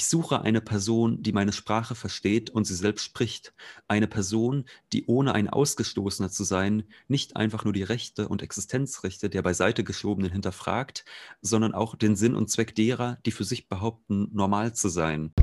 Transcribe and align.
Ich 0.00 0.08
suche 0.08 0.40
eine 0.40 0.62
Person, 0.62 1.22
die 1.22 1.32
meine 1.32 1.52
Sprache 1.52 1.94
versteht 1.94 2.48
und 2.48 2.64
sie 2.64 2.74
selbst 2.74 3.04
spricht. 3.04 3.52
Eine 3.86 4.06
Person, 4.06 4.64
die 4.94 5.04
ohne 5.04 5.34
ein 5.34 5.50
Ausgestoßener 5.50 6.30
zu 6.30 6.42
sein, 6.42 6.84
nicht 7.06 7.36
einfach 7.36 7.64
nur 7.64 7.74
die 7.74 7.82
Rechte 7.82 8.26
und 8.26 8.40
Existenzrechte 8.40 9.28
der 9.28 9.42
beiseite 9.42 9.84
geschobenen 9.84 10.32
hinterfragt, 10.32 11.04
sondern 11.42 11.74
auch 11.74 11.96
den 11.96 12.16
Sinn 12.16 12.34
und 12.34 12.48
Zweck 12.48 12.74
derer, 12.74 13.18
die 13.26 13.30
für 13.30 13.44
sich 13.44 13.68
behaupten, 13.68 14.30
normal 14.32 14.72
zu 14.72 14.88
sein. 14.88 15.34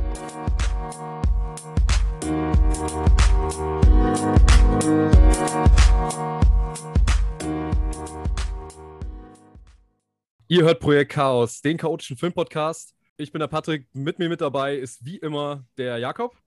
Ihr 10.47 10.63
hört 10.63 10.79
Projekt 10.79 11.11
Chaos, 11.11 11.61
den 11.61 11.77
chaotischen 11.77 12.17
Filmpodcast. 12.17 12.96
Ich 13.19 13.31
bin 13.31 13.39
der 13.39 13.47
Patrick, 13.47 13.87
mit 13.93 14.19
mir 14.19 14.29
mit 14.29 14.41
dabei 14.41 14.75
ist 14.75 15.03
wie 15.03 15.17
immer 15.17 15.65
der 15.75 15.97
Jakob. 15.97 16.37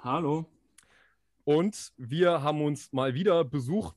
Hallo. 0.00 0.44
Und 1.44 1.94
wir 1.96 2.42
haben 2.42 2.60
uns 2.60 2.92
mal 2.92 3.14
wieder 3.14 3.42
Besuch 3.44 3.94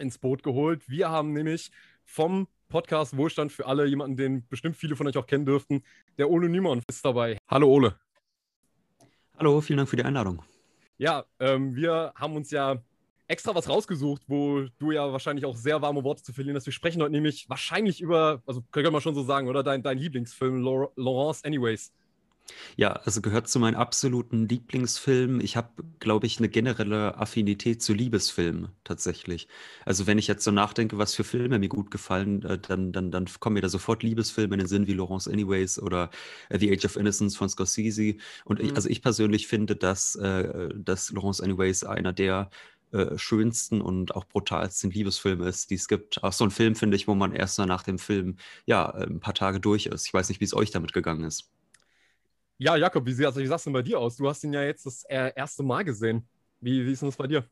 ins 0.00 0.18
Boot 0.18 0.42
geholt. 0.42 0.88
Wir 0.88 1.08
haben 1.08 1.32
nämlich 1.32 1.70
vom 2.02 2.48
Podcast 2.68 3.16
Wohlstand 3.16 3.52
für 3.52 3.64
alle 3.66 3.86
jemanden, 3.86 4.16
den 4.16 4.48
bestimmt 4.48 4.76
viele 4.76 4.96
von 4.96 5.06
euch 5.06 5.16
auch 5.16 5.28
kennen 5.28 5.46
dürften. 5.46 5.84
Der 6.18 6.30
Ole 6.30 6.48
Niemann 6.48 6.82
ist 6.88 7.04
dabei. 7.04 7.38
Hallo 7.46 7.68
Ole. 7.68 7.96
Hallo, 9.38 9.60
vielen 9.60 9.76
Dank 9.76 9.88
für 9.88 9.94
die 9.94 10.04
Einladung. 10.04 10.42
Ja, 10.98 11.26
ähm, 11.38 11.76
wir 11.76 12.12
haben 12.16 12.34
uns 12.34 12.50
ja 12.50 12.82
extra 13.28 13.54
was 13.54 13.68
rausgesucht, 13.68 14.22
wo 14.26 14.66
du 14.78 14.92
ja 14.92 15.12
wahrscheinlich 15.12 15.44
auch 15.44 15.56
sehr 15.56 15.82
warme 15.82 16.04
Worte 16.04 16.22
zu 16.22 16.32
verlieren 16.32 16.56
hast. 16.56 16.66
Wir 16.66 16.72
sprechen 16.72 17.02
heute 17.02 17.12
nämlich 17.12 17.48
wahrscheinlich 17.48 18.00
über, 18.00 18.42
also 18.46 18.62
können 18.70 18.92
wir 18.92 19.00
schon 19.00 19.14
so 19.14 19.22
sagen, 19.22 19.48
oder 19.48 19.62
dein, 19.62 19.82
dein 19.82 19.98
Lieblingsfilm, 19.98 20.62
Laurence 20.96 21.44
Anyways. 21.44 21.92
Ja, 22.76 22.92
also 22.92 23.20
gehört 23.20 23.48
zu 23.48 23.58
meinen 23.58 23.74
absoluten 23.74 24.48
Lieblingsfilmen. 24.48 25.40
Ich 25.40 25.56
habe, 25.56 25.70
glaube 25.98 26.26
ich, 26.26 26.38
eine 26.38 26.48
generelle 26.48 27.16
Affinität 27.18 27.82
zu 27.82 27.92
Liebesfilmen 27.92 28.68
tatsächlich. 28.84 29.48
Also 29.84 30.06
wenn 30.06 30.18
ich 30.18 30.26
jetzt 30.26 30.44
so 30.44 30.50
nachdenke, 30.50 30.98
was 30.98 31.14
für 31.14 31.24
Filme 31.24 31.58
mir 31.58 31.68
gut 31.68 31.90
gefallen, 31.90 32.42
äh, 32.44 32.58
dann, 32.58 32.92
dann, 32.92 33.10
dann 33.10 33.26
kommen 33.40 33.54
mir 33.54 33.62
da 33.62 33.68
sofort 33.68 34.02
Liebesfilme 34.02 34.54
in 34.54 34.60
den 34.60 34.68
Sinn 34.68 34.86
wie 34.86 34.92
Laurence 34.92 35.28
Anyways 35.28 35.80
oder 35.80 36.10
äh, 36.48 36.58
The 36.58 36.72
Age 36.72 36.84
of 36.84 36.96
Innocence 36.96 37.36
von 37.36 37.48
Scorsese. 37.48 38.16
Und 38.44 38.60
ich, 38.60 38.70
mhm. 38.70 38.76
also 38.76 38.88
ich 38.88 39.02
persönlich 39.02 39.46
finde, 39.46 39.76
dass, 39.76 40.14
äh, 40.16 40.68
dass 40.74 41.10
Laurence 41.10 41.40
Anyways 41.40 41.84
einer 41.84 42.12
der 42.12 42.50
äh, 42.92 43.18
schönsten 43.18 43.80
und 43.80 44.14
auch 44.14 44.24
brutalsten 44.24 44.90
Liebesfilme 44.90 45.48
ist, 45.48 45.70
die 45.70 45.74
es 45.74 45.88
gibt. 45.88 46.22
Auch 46.22 46.32
so 46.32 46.44
ein 46.44 46.50
Film, 46.50 46.74
finde 46.74 46.96
ich, 46.96 47.08
wo 47.08 47.14
man 47.14 47.32
erst 47.32 47.58
nach 47.58 47.82
dem 47.82 47.98
Film 47.98 48.36
ja 48.64 48.88
ein 48.94 49.20
paar 49.20 49.34
Tage 49.34 49.60
durch 49.60 49.86
ist. 49.86 50.06
Ich 50.06 50.14
weiß 50.14 50.28
nicht, 50.28 50.40
wie 50.40 50.44
es 50.44 50.54
euch 50.54 50.70
damit 50.70 50.92
gegangen 50.92 51.24
ist. 51.24 51.50
Ja, 52.58 52.76
Jakob, 52.76 53.06
wie, 53.06 53.26
also, 53.26 53.40
wie 53.40 53.46
sah 53.46 53.56
es 53.56 53.64
denn 53.64 53.72
bei 53.72 53.82
dir 53.82 53.98
aus? 53.98 54.16
Du 54.16 54.28
hast 54.28 54.42
ihn 54.44 54.52
ja 54.52 54.62
jetzt 54.62 54.86
das 54.86 55.04
äh, 55.04 55.32
erste 55.36 55.62
Mal 55.62 55.84
gesehen. 55.84 56.26
Wie, 56.60 56.86
wie 56.86 56.92
ist 56.92 57.02
denn 57.02 57.08
das 57.08 57.16
bei 57.16 57.26
dir? 57.26 57.46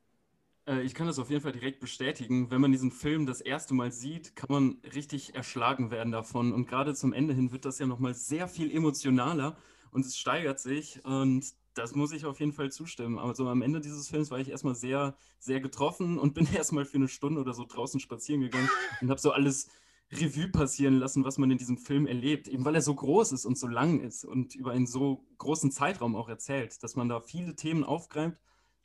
Äh, 0.66 0.82
ich 0.82 0.94
kann 0.94 1.06
das 1.06 1.18
auf 1.18 1.30
jeden 1.30 1.42
Fall 1.42 1.52
direkt 1.52 1.80
bestätigen. 1.80 2.50
Wenn 2.50 2.60
man 2.60 2.72
diesen 2.72 2.90
Film 2.90 3.26
das 3.26 3.40
erste 3.40 3.74
Mal 3.74 3.92
sieht, 3.92 4.34
kann 4.34 4.48
man 4.50 4.78
richtig 4.94 5.34
erschlagen 5.34 5.90
werden 5.90 6.12
davon. 6.12 6.52
Und 6.52 6.66
gerade 6.66 6.94
zum 6.94 7.12
Ende 7.12 7.34
hin 7.34 7.52
wird 7.52 7.64
das 7.64 7.78
ja 7.78 7.86
nochmal 7.86 8.14
sehr 8.14 8.48
viel 8.48 8.74
emotionaler 8.74 9.56
und 9.90 10.06
es 10.06 10.16
steigert 10.16 10.58
sich. 10.60 11.04
Und 11.04 11.52
das 11.74 11.94
muss 11.94 12.12
ich 12.12 12.24
auf 12.24 12.40
jeden 12.40 12.52
Fall 12.52 12.70
zustimmen. 12.70 13.18
Aber 13.18 13.34
so 13.34 13.48
am 13.48 13.62
Ende 13.62 13.80
dieses 13.80 14.08
Films 14.08 14.30
war 14.30 14.38
ich 14.38 14.48
erstmal 14.48 14.74
sehr, 14.74 15.16
sehr 15.38 15.60
getroffen 15.60 16.18
und 16.18 16.34
bin 16.34 16.46
erstmal 16.54 16.84
für 16.84 16.96
eine 16.96 17.08
Stunde 17.08 17.40
oder 17.40 17.52
so 17.52 17.64
draußen 17.64 18.00
spazieren 18.00 18.40
gegangen 18.40 18.68
und 19.00 19.10
habe 19.10 19.20
so 19.20 19.32
alles 19.32 19.68
Revue 20.12 20.48
passieren 20.48 20.98
lassen, 20.98 21.24
was 21.24 21.38
man 21.38 21.50
in 21.50 21.58
diesem 21.58 21.78
Film 21.78 22.06
erlebt, 22.06 22.48
eben 22.48 22.64
weil 22.64 22.74
er 22.74 22.82
so 22.82 22.94
groß 22.94 23.32
ist 23.32 23.46
und 23.46 23.58
so 23.58 23.66
lang 23.66 24.00
ist 24.00 24.24
und 24.24 24.54
über 24.54 24.72
einen 24.72 24.86
so 24.86 25.24
großen 25.38 25.70
Zeitraum 25.70 26.14
auch 26.14 26.28
erzählt, 26.28 26.82
dass 26.82 26.94
man 26.94 27.08
da 27.08 27.20
viele 27.20 27.56
Themen 27.56 27.84
aufgreift, 27.84 28.38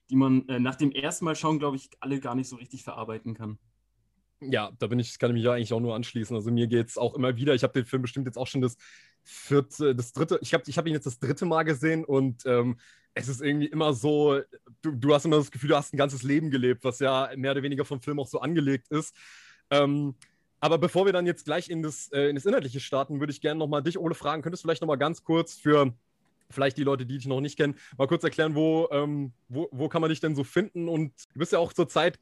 die 0.10 0.16
man 0.16 0.48
äh, 0.48 0.60
nach 0.60 0.76
dem 0.76 0.92
ersten 0.92 1.26
Mal 1.26 1.36
schauen, 1.36 1.60
glaube 1.60 1.78
ich, 1.78 1.90
alle 2.00 2.20
gar 2.20 2.36
nicht 2.36 2.48
so 2.48 2.56
richtig 2.56 2.84
verarbeiten 2.84 3.34
kann. 3.34 3.60
Ja, 4.42 4.72
da 4.80 4.88
bin 4.88 5.00
ich, 5.00 5.20
kann 5.20 5.32
ich 5.32 5.36
mich 5.36 5.44
ja 5.44 5.54
eigentlich 5.54 5.74
auch 5.74 5.82
nur 5.82 5.96
anschließen. 5.96 6.36
Also 6.36 6.50
mir 6.50 6.68
geht 6.68 6.88
es 6.88 6.98
auch 6.98 7.14
immer 7.14 7.36
wieder. 7.36 7.54
Ich 7.54 7.64
habe 7.64 7.74
den 7.74 7.86
Film 7.86 8.02
bestimmt 8.02 8.26
jetzt 8.26 8.38
auch 8.38 8.48
schon 8.48 8.62
das 8.62 8.78
vierte, 9.30 9.96
das 9.96 10.12
dritte, 10.12 10.40
ich 10.42 10.54
habe 10.54 10.64
ich 10.68 10.78
hab 10.78 10.88
ihn 10.88 10.94
jetzt 10.94 11.06
das 11.06 11.20
dritte 11.20 11.46
Mal 11.46 11.64
gesehen 11.64 12.04
und 12.04 12.46
ähm, 12.46 12.78
es 13.14 13.28
ist 13.28 13.42
irgendwie 13.42 13.68
immer 13.68 13.94
so, 13.94 14.42
du, 14.82 14.92
du 14.92 15.14
hast 15.14 15.26
immer 15.26 15.38
das 15.38 15.52
Gefühl, 15.52 15.70
du 15.70 15.76
hast 15.76 15.94
ein 15.94 15.98
ganzes 15.98 16.24
Leben 16.24 16.50
gelebt, 16.50 16.84
was 16.84 17.00
ja 17.00 17.30
mehr 17.36 17.52
oder 17.52 17.64
weniger 17.64 17.86
vom 17.86 18.02
Film 18.02 18.20
auch 18.20 18.28
so 18.28 18.40
angelegt 18.40 18.88
ist. 18.90 19.16
Ähm, 19.70 20.16
aber 20.60 20.78
bevor 20.78 21.06
wir 21.06 21.14
dann 21.14 21.26
jetzt 21.26 21.46
gleich 21.46 21.70
in 21.70 21.84
das, 21.84 22.12
äh, 22.12 22.30
in 22.30 22.36
das 22.36 22.46
Inhaltliche 22.46 22.80
starten, 22.80 23.20
würde 23.20 23.32
ich 23.32 23.42
gerne 23.42 23.60
nochmal 23.60 23.84
dich, 23.84 23.98
Ole, 23.98 24.16
fragen. 24.16 24.42
Könntest 24.42 24.64
du 24.64 24.68
vielleicht 24.68 24.82
nochmal 24.82 24.98
ganz 24.98 25.24
kurz 25.24 25.56
für 25.56 25.94
vielleicht 26.50 26.78
die 26.78 26.84
Leute, 26.84 27.06
die 27.06 27.18
dich 27.18 27.28
noch 27.28 27.42
nicht 27.42 27.58
kennen, 27.58 27.76
mal 27.98 28.08
kurz 28.08 28.24
erklären, 28.24 28.56
wo, 28.56 28.88
ähm, 28.92 29.34
wo, 29.48 29.70
wo 29.72 29.88
kann 29.90 30.02
man 30.02 30.10
dich 30.10 30.20
denn 30.20 30.36
so 30.36 30.44
finden? 30.44 30.90
Und 30.90 31.14
du 31.34 31.40
bist 31.40 31.52
ja 31.52 31.60
auch 31.60 31.74
zurzeit 31.74 32.20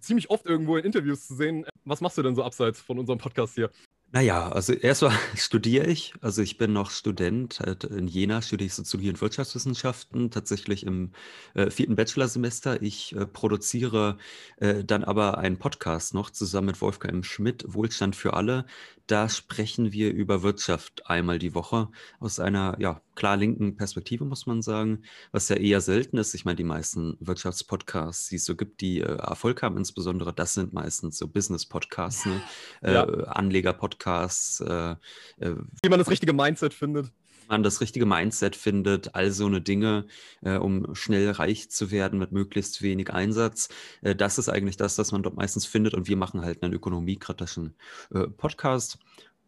ziemlich 0.00 0.30
oft 0.30 0.44
irgendwo 0.44 0.76
in 0.76 0.84
Interviews 0.84 1.26
zu 1.26 1.36
sehen. 1.36 1.64
Was 1.84 2.00
machst 2.00 2.18
du 2.18 2.22
denn 2.22 2.34
so 2.34 2.42
abseits 2.42 2.80
von 2.80 2.98
unserem 2.98 3.18
Podcast 3.18 3.54
hier? 3.54 3.70
Naja, 4.10 4.48
also 4.50 4.72
erstmal 4.72 5.12
studiere 5.36 5.86
ich. 5.86 6.14
Also 6.22 6.40
ich 6.40 6.56
bin 6.56 6.72
noch 6.72 6.90
Student. 6.90 7.60
Halt 7.60 7.84
in 7.84 8.08
Jena 8.08 8.40
studiere 8.40 8.66
ich 8.66 8.74
Soziologie 8.74 9.10
und 9.10 9.20
Wirtschaftswissenschaften, 9.20 10.30
tatsächlich 10.30 10.86
im 10.86 11.12
äh, 11.54 11.70
vierten 11.70 11.94
Bachelorsemester. 11.94 12.80
Ich 12.80 13.14
äh, 13.14 13.26
produziere 13.26 14.16
äh, 14.56 14.82
dann 14.82 15.04
aber 15.04 15.36
einen 15.36 15.58
Podcast 15.58 16.14
noch 16.14 16.30
zusammen 16.30 16.68
mit 16.68 16.80
Wolfgang 16.80 17.24
Schmidt, 17.24 17.64
Wohlstand 17.68 18.16
für 18.16 18.32
alle. 18.32 18.64
Da 19.08 19.30
sprechen 19.30 19.90
wir 19.90 20.12
über 20.12 20.42
Wirtschaft 20.42 21.06
einmal 21.06 21.38
die 21.38 21.54
Woche 21.54 21.88
aus 22.20 22.38
einer 22.40 22.76
ja, 22.78 23.00
klar 23.14 23.38
linken 23.38 23.74
Perspektive, 23.74 24.26
muss 24.26 24.46
man 24.46 24.60
sagen, 24.60 25.02
was 25.32 25.48
ja 25.48 25.56
eher 25.56 25.80
selten 25.80 26.18
ist. 26.18 26.34
Ich 26.34 26.44
meine, 26.44 26.56
die 26.56 26.64
meisten 26.64 27.16
Wirtschaftspodcasts, 27.18 28.28
die 28.28 28.36
es 28.36 28.44
so 28.44 28.54
gibt, 28.54 28.82
die 28.82 29.00
äh, 29.00 29.16
Erfolg 29.16 29.62
haben, 29.62 29.78
insbesondere 29.78 30.34
das 30.34 30.52
sind 30.52 30.74
meistens 30.74 31.16
so 31.16 31.26
Business-Podcasts, 31.26 32.26
ne? 32.26 32.42
ja. 32.82 33.08
Äh, 33.08 33.24
Anleger-Podcasts. 33.24 34.60
Äh, 34.60 34.96
äh, 35.38 35.54
Wie 35.82 35.88
man 35.88 35.98
das 35.98 36.10
richtige 36.10 36.34
Mindset 36.34 36.74
findet 36.74 37.10
man 37.48 37.62
das 37.62 37.80
richtige 37.80 38.06
Mindset 38.06 38.56
findet, 38.56 39.14
all 39.14 39.30
so 39.30 39.46
eine 39.46 39.60
Dinge, 39.60 40.06
äh, 40.42 40.56
um 40.56 40.94
schnell 40.94 41.30
reich 41.30 41.70
zu 41.70 41.90
werden 41.90 42.18
mit 42.18 42.32
möglichst 42.32 42.82
wenig 42.82 43.12
Einsatz. 43.12 43.68
Äh, 44.02 44.14
das 44.14 44.38
ist 44.38 44.48
eigentlich 44.48 44.76
das, 44.76 44.98
was 44.98 45.12
man 45.12 45.22
dort 45.22 45.36
meistens 45.36 45.66
findet. 45.66 45.94
Und 45.94 46.08
wir 46.08 46.16
machen 46.16 46.42
halt 46.42 46.62
einen 46.62 46.72
ökonomiekritischen 46.72 47.74
äh, 48.12 48.26
Podcast. 48.28 48.98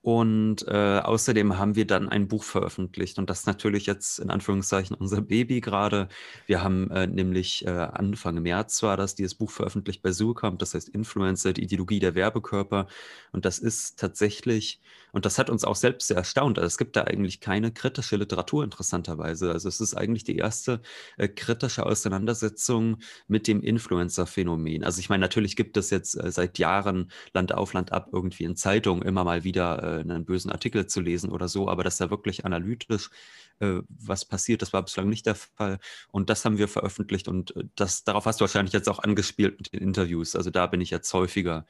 Und 0.03 0.66
äh, 0.66 1.00
außerdem 1.00 1.59
haben 1.59 1.77
wir 1.77 1.87
dann 1.87 2.09
ein 2.09 2.27
Buch 2.27 2.43
veröffentlicht 2.43 3.19
und 3.19 3.28
das 3.28 3.41
ist 3.41 3.47
natürlich 3.47 3.84
jetzt 3.84 4.19
in 4.19 4.31
Anführungszeichen 4.31 4.97
unser 4.97 5.21
Baby 5.21 5.61
gerade. 5.61 6.09
Wir 6.47 6.62
haben 6.62 6.91
äh, 6.91 7.06
nämlich 7.06 7.67
äh, 7.67 7.71
Anfang 7.71 8.41
März 8.41 8.82
war 8.82 8.97
das, 8.97 9.15
dieses 9.15 9.34
Buch 9.34 9.50
veröffentlicht 9.50 10.03
bei 10.03 10.12
Surkamp, 10.12 10.59
das 10.59 10.72
heißt 10.72 10.88
Influencer, 10.88 11.53
die 11.53 11.65
Ideologie 11.65 11.99
der 12.00 12.15
Werbekörper. 12.15 12.87
Und 13.32 13.44
das 13.44 13.59
ist 13.59 13.99
tatsächlich, 13.99 14.81
und 15.12 15.25
das 15.25 15.38
hat 15.38 15.50
uns 15.50 15.65
auch 15.65 15.76
selbst 15.76 16.09
sehr 16.09 16.16
erstaunt, 16.16 16.59
also 16.59 16.66
es 16.66 16.78
gibt 16.78 16.97
da 16.97 17.04
eigentlich 17.04 17.41
keine 17.41 17.72
kritische 17.72 18.16
Literatur 18.16 18.65
interessanterweise. 18.65 19.53
Also 19.53 19.69
es 19.69 19.81
ist 19.81 19.94
eigentlich 19.94 20.25
die 20.25 20.37
erste 20.37 20.81
äh, 21.16 21.28
kritische 21.28 21.87
Auseinandersetzung 21.87 22.98
mit 23.28 23.47
dem 23.47 23.62
Influencer-Phänomen. 23.62 24.84
Also 24.84 25.00
ich 25.00 25.09
meine, 25.09 25.22
natürlich 25.22 25.56
gibt 25.56 25.76
es 25.76 25.91
jetzt 25.91 26.15
äh, 26.15 26.31
seit 26.31 26.59
Jahren 26.59 27.10
Land 27.32 27.54
auf, 27.54 27.72
Land 27.72 27.93
ab 27.93 28.09
irgendwie 28.12 28.44
in 28.44 28.56
Zeitungen 28.56 29.03
immer 29.03 29.25
mal 29.25 29.44
wieder 29.44 29.82
äh, 29.82 30.00
einen 30.00 30.25
bösen 30.25 30.50
Artikel 30.50 30.87
zu 30.87 31.00
lesen 31.00 31.31
oder 31.31 31.49
so, 31.49 31.69
aber 31.69 31.84
dass 31.84 31.97
da 31.97 32.10
wirklich 32.10 32.44
analytisch 32.44 33.10
äh, 33.60 33.82
was 33.88 34.25
passiert, 34.25 34.62
das 34.62 34.72
war 34.72 34.82
bislang 34.82 35.09
nicht 35.09 35.26
der 35.26 35.34
Fall. 35.34 35.78
Und 36.10 36.31
das 36.31 36.44
haben 36.44 36.59
wir 36.59 36.69
veröffentlicht 36.69 37.28
und 37.28 37.54
äh, 37.56 37.65
das, 37.76 38.04
darauf 38.04 38.26
hast 38.26 38.41
du 38.41 38.43
wahrscheinlich 38.43 38.72
jetzt 38.72 38.88
auch 38.88 38.99
angespielt 39.00 39.59
mit 39.59 39.72
den 39.72 39.81
Interviews. 39.81 40.37
Also 40.37 40.50
da 40.50 40.66
bin 40.66 40.81
ich 40.81 40.91
jetzt 40.91 41.12
häufiger 41.12 41.66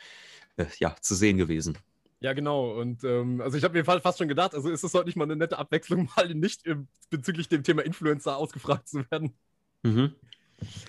äh, 0.57 0.67
ja, 0.79 0.97
zu 1.01 1.15
sehen 1.15 1.39
gewesen. 1.39 1.79
Ja, 2.21 2.35
genau. 2.35 2.79
Und 2.79 3.03
ähm, 3.05 3.41
also 3.41 3.57
ich 3.57 3.65
habe 3.65 3.79
mir 3.79 3.85
fast 3.85 4.19
schon 4.19 4.29
gedacht, 4.29 4.55
also 4.55 4.69
ist 4.71 4.85
es 4.85 4.93
heute 4.93 5.07
nicht 5.07 5.17
mal 5.17 5.25
eine 5.25 5.37
nette 5.37 5.59
Abwechslung, 5.59 6.09
mal 6.17 6.35
nicht 6.35 6.63
bezüglich 7.09 7.49
dem 7.49 7.63
Thema 7.63 7.83
Influencer 7.83 8.37
ausgefragt 8.37 8.89
zu 8.89 9.11
werden. 9.11 9.35
Mhm. 9.83 10.15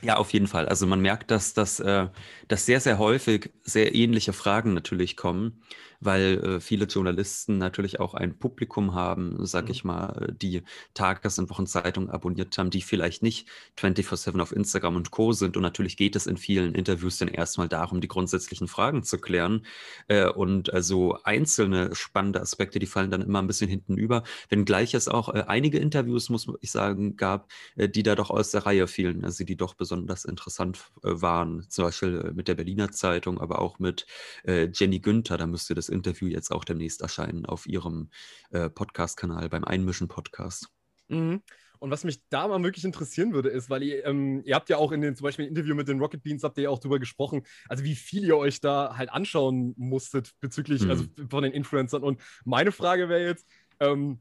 Ja, 0.02 0.18
auf 0.18 0.34
jeden 0.34 0.48
Fall. 0.48 0.68
Also 0.68 0.88
man 0.88 1.02
merkt, 1.02 1.32
dass, 1.32 1.54
dass, 1.54 1.80
äh, 1.80 2.08
dass 2.50 2.66
sehr, 2.66 2.82
sehr 2.82 3.00
häufig 3.00 3.52
sehr 3.64 3.96
ähnliche 3.96 4.34
Fragen 4.34 4.74
natürlich 4.74 5.16
kommen 5.16 5.64
weil 6.02 6.44
äh, 6.44 6.60
viele 6.60 6.86
Journalisten 6.86 7.58
natürlich 7.60 8.00
auch 8.00 8.16
ein 8.16 8.38
Publikum 8.38 8.94
haben, 8.94 9.46
sag 9.46 9.66
mhm. 9.66 9.72
ich 9.72 9.84
mal, 9.84 10.34
die 10.42 10.64
Tages- 10.94 11.40
und 11.40 11.50
Wochenzeitungen 11.50 12.10
abonniert 12.10 12.58
haben, 12.58 12.72
die 12.72 12.82
vielleicht 12.82 13.24
nicht 13.24 13.48
24-7 13.80 14.42
auf 14.42 14.52
Instagram 14.52 14.96
und 14.96 15.12
Co. 15.12 15.32
sind. 15.32 15.56
Und 15.56 15.64
natürlich 15.64 15.96
geht 15.98 16.16
es 16.16 16.26
in 16.26 16.38
vielen 16.38 16.74
Interviews 16.74 17.20
dann 17.20 17.28
erstmal 17.28 17.70
darum, 17.70 18.02
die 18.02 18.08
grundsätzlichen 18.08 18.68
Fragen 18.68 19.04
zu 19.04 19.20
klären. 19.20 19.66
Äh, 20.08 20.28
und 20.28 20.74
also 20.74 21.18
einzelne 21.24 21.96
spannende 21.96 22.42
Aspekte, 22.42 22.80
die 22.80 22.88
fallen 22.88 23.12
dann 23.12 23.22
immer 23.22 23.40
ein 23.40 23.48
bisschen 23.48 23.70
hinten 23.70 23.96
über. 23.96 24.24
Wenngleich 24.50 24.96
es 24.96 25.08
auch 25.08 25.30
äh, 25.30 25.44
einige 25.48 25.78
Interviews, 25.78 26.30
muss 26.30 26.48
ich 26.62 26.72
sagen, 26.72 27.16
gab, 27.16 27.52
äh, 27.76 27.88
die 27.88 28.04
da 28.04 28.16
doch 28.16 28.32
aus 28.32 28.50
der 28.50 28.66
Reihe 28.66 28.88
fielen, 28.88 29.24
also 29.24 29.44
die 29.44 29.56
doch 29.56 29.76
besonders 29.76 30.26
interessant 30.26 30.92
äh, 31.04 31.10
waren. 31.14 31.66
Zum 31.70 31.86
Beispiel 31.86 32.32
mit 32.34 32.48
der 32.48 32.56
Berliner 32.56 32.92
Zeitung, 32.92 33.40
aber 33.40 33.60
auch 33.60 33.80
mit 33.80 34.06
Jenny 34.46 35.00
Günther, 35.00 35.38
da 35.38 35.46
müsste 35.46 35.76
das 35.76 35.90
Interview 35.92 36.28
jetzt 36.28 36.52
auch 36.52 36.64
demnächst 36.64 37.02
erscheinen 37.02 37.46
auf 37.46 37.68
Ihrem 37.68 38.10
äh, 38.52 38.70
Podcast-Kanal 38.70 39.50
beim 39.50 39.64
Einmischen-Podcast. 39.64 40.68
Mhm. 41.08 41.42
Und 41.80 41.90
was 41.90 42.04
mich 42.04 42.22
da 42.30 42.48
mal 42.48 42.64
wirklich 42.64 42.86
interessieren 42.86 43.34
würde, 43.34 43.50
ist, 43.50 43.72
weil 43.72 43.82
ihr, 43.82 44.06
ähm, 44.06 44.44
ihr 44.46 44.54
habt 44.54 44.70
ja 44.70 44.78
auch 44.78 44.92
in 44.92 45.02
den, 45.02 45.16
zum 45.16 45.24
Beispiel 45.24 45.46
im 45.46 45.50
Interview 45.50 45.74
mit 45.74 45.88
den 45.88 46.00
Rocket 46.00 46.22
Beans, 46.22 46.44
habt 46.44 46.58
ihr 46.60 46.66
ja 46.66 46.70
auch 46.70 46.78
drüber 46.78 47.00
gesprochen, 47.00 47.42
also 47.68 47.84
wie 47.84 47.96
viel 47.96 48.24
ihr 48.24 48.38
euch 48.38 48.62
da 48.62 48.98
halt 48.98 49.10
anschauen 49.10 49.74
musstet 49.78 50.34
bezüglich, 50.40 50.88
also 50.88 51.04
mhm. 51.04 51.10
also 51.18 51.30
von 51.30 51.44
den 51.44 51.54
Influencern. 51.54 52.04
Und 52.04 52.22
meine 52.46 52.72
Frage 52.72 53.10
wäre 53.10 53.26
jetzt, 53.26 53.48
ähm, 53.80 54.20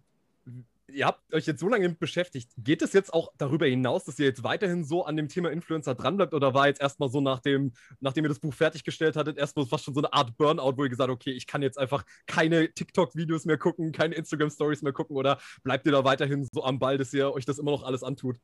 ihr 0.92 1.06
habt 1.06 1.32
euch 1.32 1.46
jetzt 1.46 1.60
so 1.60 1.68
lange 1.68 1.88
beschäftigt. 1.90 2.50
Geht 2.58 2.82
es 2.82 2.92
jetzt 2.92 3.12
auch 3.12 3.32
darüber 3.38 3.66
hinaus, 3.66 4.04
dass 4.04 4.18
ihr 4.18 4.26
jetzt 4.26 4.42
weiterhin 4.42 4.84
so 4.84 5.04
an 5.04 5.16
dem 5.16 5.28
Thema 5.28 5.50
Influencer 5.50 5.94
dranbleibt 5.94 6.34
oder 6.34 6.54
war 6.54 6.68
jetzt 6.68 6.80
erstmal 6.80 7.10
so, 7.10 7.20
nachdem, 7.20 7.72
nachdem 8.00 8.24
ihr 8.24 8.28
das 8.28 8.38
Buch 8.38 8.54
fertiggestellt 8.54 9.16
hattet, 9.16 9.38
erstmal 9.38 9.66
fast 9.66 9.84
schon 9.84 9.94
so 9.94 10.00
eine 10.00 10.12
Art 10.12 10.36
Burnout, 10.36 10.76
wo 10.76 10.84
ihr 10.84 10.90
gesagt 10.90 11.10
habt, 11.10 11.20
okay, 11.20 11.32
ich 11.32 11.46
kann 11.46 11.62
jetzt 11.62 11.78
einfach 11.78 12.04
keine 12.26 12.72
TikTok-Videos 12.72 13.44
mehr 13.44 13.58
gucken, 13.58 13.92
keine 13.92 14.14
Instagram-Stories 14.14 14.82
mehr 14.82 14.92
gucken 14.92 15.16
oder 15.16 15.38
bleibt 15.62 15.86
ihr 15.86 15.92
da 15.92 16.04
weiterhin 16.04 16.48
so 16.52 16.64
am 16.64 16.78
Ball, 16.78 16.98
dass 16.98 17.12
ihr 17.12 17.32
euch 17.32 17.44
das 17.44 17.58
immer 17.58 17.70
noch 17.70 17.82
alles 17.82 18.02
antut? 18.02 18.36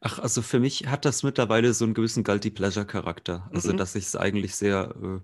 Ach, 0.00 0.18
also 0.18 0.42
für 0.42 0.58
mich 0.58 0.88
hat 0.88 1.04
das 1.04 1.22
mittlerweile 1.22 1.72
so 1.72 1.84
einen 1.84 1.94
gewissen 1.94 2.24
Guilty 2.24 2.50
Pleasure-Charakter. 2.50 3.48
Also, 3.52 3.72
mhm. 3.72 3.76
dass 3.76 3.94
ich 3.94 4.04
es 4.06 4.16
eigentlich 4.16 4.56
sehr 4.56 4.94
äh, 5.00 5.20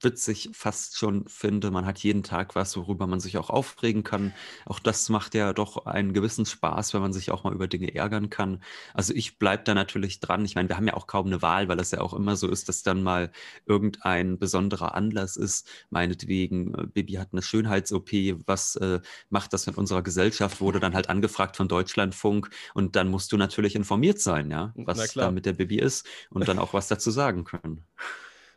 witzig 0.00 0.50
fast 0.52 0.96
schon 0.96 1.26
finde. 1.28 1.70
Man 1.70 1.86
hat 1.86 1.98
jeden 1.98 2.22
Tag 2.22 2.54
was, 2.54 2.76
worüber 2.76 3.06
man 3.06 3.20
sich 3.20 3.38
auch 3.38 3.50
aufregen 3.50 4.04
kann. 4.04 4.32
Auch 4.66 4.78
das 4.78 5.08
macht 5.08 5.34
ja 5.34 5.52
doch 5.52 5.86
einen 5.86 6.12
gewissen 6.12 6.46
Spaß, 6.46 6.94
wenn 6.94 7.00
man 7.00 7.12
sich 7.12 7.30
auch 7.30 7.44
mal 7.44 7.52
über 7.52 7.68
Dinge 7.68 7.94
ärgern 7.94 8.30
kann. 8.30 8.62
Also 8.94 9.12
ich 9.14 9.38
bleibe 9.38 9.64
da 9.64 9.74
natürlich 9.74 10.20
dran. 10.20 10.44
Ich 10.44 10.54
meine, 10.54 10.68
wir 10.68 10.76
haben 10.76 10.86
ja 10.86 10.94
auch 10.94 11.06
kaum 11.06 11.26
eine 11.26 11.42
Wahl, 11.42 11.68
weil 11.68 11.80
es 11.80 11.90
ja 11.90 12.00
auch 12.00 12.14
immer 12.14 12.36
so 12.36 12.48
ist, 12.48 12.68
dass 12.68 12.82
dann 12.82 13.02
mal 13.02 13.30
irgendein 13.66 14.38
besonderer 14.38 14.94
Anlass 14.94 15.36
ist. 15.36 15.68
Meinetwegen, 15.90 16.74
äh, 16.74 16.86
Baby 16.86 17.14
hat 17.14 17.28
eine 17.32 17.42
Schönheits-OP, 17.42 18.10
was 18.46 18.76
äh, 18.76 19.00
macht 19.30 19.52
das 19.52 19.66
mit 19.66 19.76
unserer 19.76 20.02
Gesellschaft? 20.02 20.60
Wurde 20.60 20.80
dann 20.80 20.94
halt 20.94 21.08
angefragt 21.08 21.56
von 21.56 21.68
Deutschlandfunk 21.68 22.50
und 22.74 22.96
dann 22.96 23.08
musst 23.08 23.32
du 23.32 23.36
natürlich 23.36 23.74
informiert 23.74 24.20
sein, 24.20 24.50
ja, 24.50 24.72
was 24.76 25.14
da 25.14 25.30
mit 25.30 25.46
der 25.46 25.54
Baby 25.54 25.78
ist 25.78 26.06
und 26.30 26.48
dann 26.48 26.58
auch 26.58 26.72
was 26.72 26.88
dazu 26.88 27.10
sagen 27.10 27.44
können. 27.44 27.84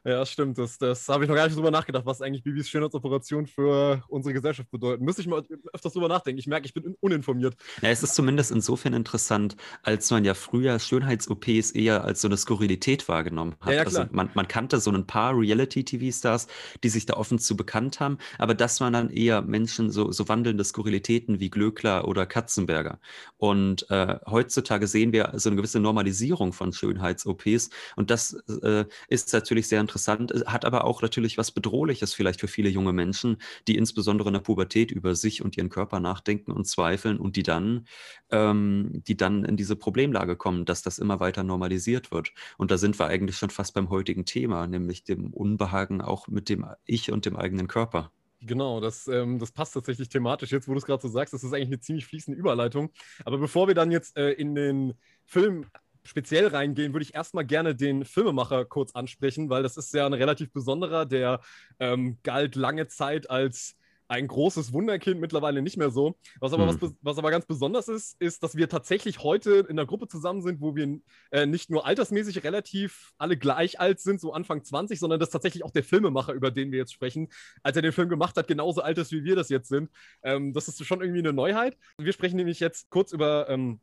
Ja, 0.04 0.26
stimmt. 0.26 0.58
Das, 0.58 0.80
das 0.80 1.08
habe 1.10 1.24
ich 1.24 1.30
noch 1.30 1.36
gar 1.36 1.46
nicht 1.46 1.56
drüber 1.56 1.70
nachgedacht, 1.70 2.08
was 2.08 2.24
eigentlich 2.24 2.44
Bibis 2.44 2.68
Schönheitsoperation 2.68 3.46
für 3.46 4.04
unsere 4.08 4.34
Gesellschaft 4.34 4.72
bedeuten. 4.72 5.06
Müsste 5.06 5.22
ich 5.22 5.28
mal 5.28 5.44
öfters 5.74 5.94
drüber 5.94 6.08
nachdenken. 6.08 6.40
Ich 6.40 6.48
merke, 6.48 6.66
ich 6.66 6.74
bin 6.74 6.96
uninformiert. 7.00 7.56
Ja, 7.84 7.90
es 7.90 8.02
ist 8.02 8.16
zumindest 8.16 8.50
insofern 8.50 8.94
interessant, 8.94 9.56
als 9.84 10.10
man 10.10 10.26
ja 10.26 10.34
früher 10.34 10.80
Schönheits-OPs 10.80 11.72
eher 11.72 12.04
als 12.04 12.22
so 12.22 12.28
eine 12.28 12.38
Skurrilität 12.38 13.08
wahrgenommen 13.08 13.56
hat. 13.60 13.70
Ja, 13.70 13.76
ja, 13.76 13.84
also 13.84 14.06
man, 14.12 14.32
man, 14.34 14.48
kannte 14.48 14.80
so 14.80 14.92
ein 14.92 15.06
paar 15.06 15.38
Reality-TV-Stars, 15.38 16.48
die 16.84 16.90
sich 16.90 17.06
da 17.06 17.14
offen 17.14 17.38
zu 17.38 17.56
bekannt 17.56 18.00
haben, 18.00 18.18
aber 18.40 18.56
das 18.56 18.82
waren 18.82 18.94
dann 18.94 19.12
eher 19.12 19.44
Menschen, 19.44 19.92
so, 19.92 20.12
so 20.12 20.28
wandelnde 20.28 20.64
Skurrilitäten 20.64 21.40
wie 21.40 21.52
Glöckler 21.52 22.08
oder 22.08 22.26
Katzenberger. 22.26 23.00
Und 23.38 23.90
äh, 23.92 24.18
heutzutage 24.26 24.88
sehen 24.88 25.14
wir 25.14 25.34
so 25.36 25.50
eine 25.50 25.58
gewisse 25.58 25.80
Normalisierung 25.80 26.54
von 26.54 26.74
Schönheits-OPs 26.74 27.70
und 27.96 28.10
das 28.10 28.34
äh, 28.64 28.86
ist 29.08 29.32
natürlich 29.32 29.68
sehr 29.68 29.80
interessant 29.80 29.91
interessant, 29.92 30.32
äh, 30.32 30.46
hat 30.46 30.66
aber 30.66 30.86
auch 30.86 31.02
natürlich 31.02 31.38
was 31.38 31.52
Bedrohliches 31.52 32.14
vielleicht 32.14 32.40
für 32.40 32.48
viele 32.48 32.70
junge 32.70 32.94
Menschen, 32.94 33.38
die 33.68 33.78
insbesondere 33.78 34.30
in 34.30 34.34
der 34.34 34.42
Pubertät 34.42 34.92
über 34.92 35.16
sich 35.16 35.44
und 35.44 35.58
ihren 35.58 35.70
Körper 35.70 36.00
nachdenken 36.00 36.52
und 36.52 36.66
zweifeln 36.66 37.20
und 37.20 37.36
die 37.36 37.44
dann, 37.44 37.86
ähm, 38.30 39.04
die 39.08 39.18
dann 39.18 39.44
in 39.44 39.58
diese 39.58 39.76
Problemlage 39.76 40.36
kommen, 40.36 40.66
dass 40.66 40.82
das 40.82 41.00
immer 41.00 41.20
weiter 41.20 41.44
normalisiert 41.44 42.12
wird. 42.12 42.34
Und 42.58 42.72
da 42.72 42.78
sind 42.78 43.00
wir 43.00 43.08
eigentlich 43.08 43.38
schon 43.38 43.50
fast 43.50 43.74
beim 43.74 43.90
heutigen 43.90 44.26
Thema, 44.26 44.68
nämlich 44.68 45.04
dem 45.04 45.34
Unbehagen 45.34 46.02
auch 46.02 46.28
mit 46.28 46.50
dem 46.50 46.66
Ich 46.86 47.12
und 47.12 47.26
dem 47.26 47.36
eigenen 47.36 47.68
Körper. 47.68 48.12
Genau, 48.44 48.80
das, 48.80 49.08
ähm, 49.08 49.38
das 49.38 49.52
passt 49.52 49.74
tatsächlich 49.74 50.10
thematisch. 50.10 50.52
Jetzt, 50.52 50.68
wo 50.68 50.72
du 50.72 50.80
es 50.80 50.86
gerade 50.86 51.02
so 51.02 51.10
sagst, 51.10 51.34
das 51.34 51.44
ist 51.44 51.54
eigentlich 51.54 51.68
eine 51.68 51.80
ziemlich 51.80 52.08
fließende 52.08 52.40
Überleitung. 52.40 52.92
Aber 53.24 53.38
bevor 53.38 53.68
wir 53.68 53.76
dann 53.76 53.92
jetzt 53.92 54.18
äh, 54.18 54.32
in 54.32 54.56
den 54.56 54.94
Film 55.26 55.68
speziell 56.04 56.48
reingehen, 56.48 56.94
würde 56.94 57.04
ich 57.04 57.16
erstmal 57.16 57.46
gerne 57.46 57.76
den 57.76 58.06
Filmemacher 58.06 58.66
kurz 58.66 58.94
ansprechen, 58.94 59.50
weil 59.50 59.64
das 59.64 59.78
ist 59.78 59.94
ja 59.94 60.06
ein 60.06 60.14
relativ 60.14 60.52
besonderer, 60.52 61.06
der 61.06 61.42
ähm, 61.80 62.18
galt 62.24 62.56
lange 62.56 62.88
Zeit 62.88 63.30
als 63.30 63.76
ein 64.12 64.28
großes 64.28 64.74
Wunderkind, 64.74 65.22
mittlerweile 65.22 65.62
nicht 65.62 65.78
mehr 65.78 65.90
so. 65.90 66.18
Was 66.42 66.52
aber, 66.52 66.68
hm. 66.68 66.82
was, 66.82 66.92
was, 67.02 67.18
aber 67.18 67.32
ganz 67.32 67.46
besonders 67.46 67.88
ist, 67.88 68.20
ist, 68.20 68.44
dass 68.44 68.58
wir 68.58 68.68
tatsächlich 68.68 69.24
heute 69.24 69.66
in 69.70 69.80
einer 69.80 69.86
Gruppe 69.86 70.10
zusammen 70.10 70.42
sind, 70.42 70.60
wo 70.60 70.76
wir 70.76 71.00
äh, 71.32 71.46
nicht 71.46 71.70
nur 71.70 71.86
altersmäßig 71.86 72.44
relativ 72.44 73.14
alle 73.18 73.38
gleich 73.38 73.80
alt 73.80 74.02
sind, 74.02 74.20
so 74.20 74.34
Anfang 74.34 74.66
20, 74.66 75.00
sondern 75.00 75.22
dass 75.22 75.30
tatsächlich 75.30 75.64
auch 75.64 75.72
der 75.72 75.86
Filmemacher, 75.86 76.34
über 76.34 76.52
den 76.52 76.74
wir 76.74 76.80
jetzt 76.80 76.92
sprechen, 76.92 77.30
als 77.64 77.78
er 77.78 77.84
den 77.84 77.94
Film 77.94 78.10
gemacht 78.10 78.36
hat, 78.36 78.50
genauso 78.50 78.82
alt 78.82 78.98
ist, 78.98 79.14
wie 79.14 79.24
wir 79.24 79.38
das 79.38 79.48
jetzt 79.48 79.70
sind. 79.70 79.90
Ähm, 80.24 80.52
das 80.52 80.68
ist 80.68 80.86
schon 80.86 81.00
irgendwie 81.00 81.20
eine 81.20 81.32
Neuheit. 81.32 81.78
Wir 81.98 82.12
sprechen 82.12 82.36
nämlich 82.36 82.60
jetzt 82.60 82.90
kurz 82.90 83.14
über 83.14 83.48
ähm, 83.48 83.80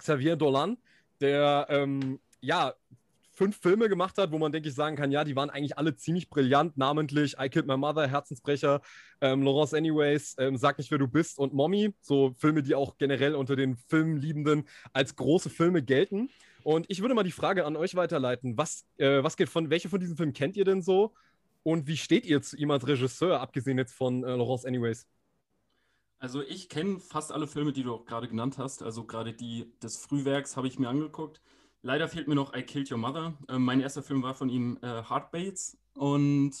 Xavier 0.00 0.34
Dolan 0.34 0.76
der 1.20 1.66
ähm, 1.70 2.20
ja 2.40 2.74
fünf 3.38 3.56
Filme 3.56 3.88
gemacht 3.88 4.18
hat, 4.18 4.32
wo 4.32 4.38
man, 4.38 4.50
denke 4.50 4.68
ich, 4.68 4.74
sagen 4.74 4.96
kann, 4.96 5.12
ja, 5.12 5.22
die 5.22 5.36
waren 5.36 5.48
eigentlich 5.48 5.78
alle 5.78 5.94
ziemlich 5.94 6.28
brillant, 6.28 6.76
namentlich 6.76 7.36
I 7.40 7.48
Killed 7.48 7.68
My 7.68 7.76
Mother, 7.76 8.08
Herzensbrecher, 8.08 8.80
ähm, 9.20 9.42
Laurence 9.44 9.74
Anyways, 9.74 10.34
ähm, 10.38 10.56
Sag 10.56 10.76
nicht, 10.78 10.90
wer 10.90 10.98
du 10.98 11.06
bist 11.06 11.38
und 11.38 11.54
Mommy, 11.54 11.94
so 12.00 12.34
Filme, 12.36 12.64
die 12.64 12.74
auch 12.74 12.98
generell 12.98 13.36
unter 13.36 13.54
den 13.54 13.76
Filmliebenden 13.76 14.64
als 14.92 15.14
große 15.14 15.50
Filme 15.50 15.82
gelten. 15.82 16.30
Und 16.64 16.86
ich 16.88 17.00
würde 17.00 17.14
mal 17.14 17.22
die 17.22 17.30
Frage 17.30 17.64
an 17.64 17.76
euch 17.76 17.94
weiterleiten, 17.94 18.58
was, 18.58 18.84
äh, 18.96 19.22
was 19.22 19.36
geht 19.36 19.48
von, 19.48 19.70
welche 19.70 19.88
von 19.88 20.00
diesen 20.00 20.16
Filmen 20.16 20.32
kennt 20.32 20.56
ihr 20.56 20.64
denn 20.64 20.82
so 20.82 21.14
und 21.62 21.86
wie 21.86 21.96
steht 21.96 22.26
ihr 22.26 22.42
zu 22.42 22.56
ihm 22.56 22.72
als 22.72 22.88
Regisseur, 22.88 23.40
abgesehen 23.40 23.78
jetzt 23.78 23.94
von 23.94 24.24
äh, 24.24 24.34
Laurence 24.34 24.64
Anyways? 24.64 25.06
Also 26.18 26.42
ich 26.42 26.68
kenne 26.68 26.98
fast 26.98 27.30
alle 27.32 27.46
Filme, 27.46 27.72
die 27.72 27.84
du 27.84 27.94
auch 27.94 28.04
gerade 28.04 28.28
genannt 28.28 28.58
hast. 28.58 28.82
Also 28.82 29.04
gerade 29.04 29.32
die 29.32 29.72
des 29.82 29.96
Frühwerks 29.96 30.56
habe 30.56 30.66
ich 30.66 30.78
mir 30.78 30.88
angeguckt. 30.88 31.40
Leider 31.82 32.08
fehlt 32.08 32.26
mir 32.26 32.34
noch 32.34 32.54
I 32.54 32.62
Killed 32.62 32.90
Your 32.90 32.98
Mother. 32.98 33.38
Äh, 33.48 33.58
mein 33.58 33.80
erster 33.80 34.02
Film 34.02 34.22
war 34.22 34.34
von 34.34 34.48
ihm 34.48 34.78
äh, 34.82 35.02
Heartbates. 35.08 35.78
Und 35.94 36.52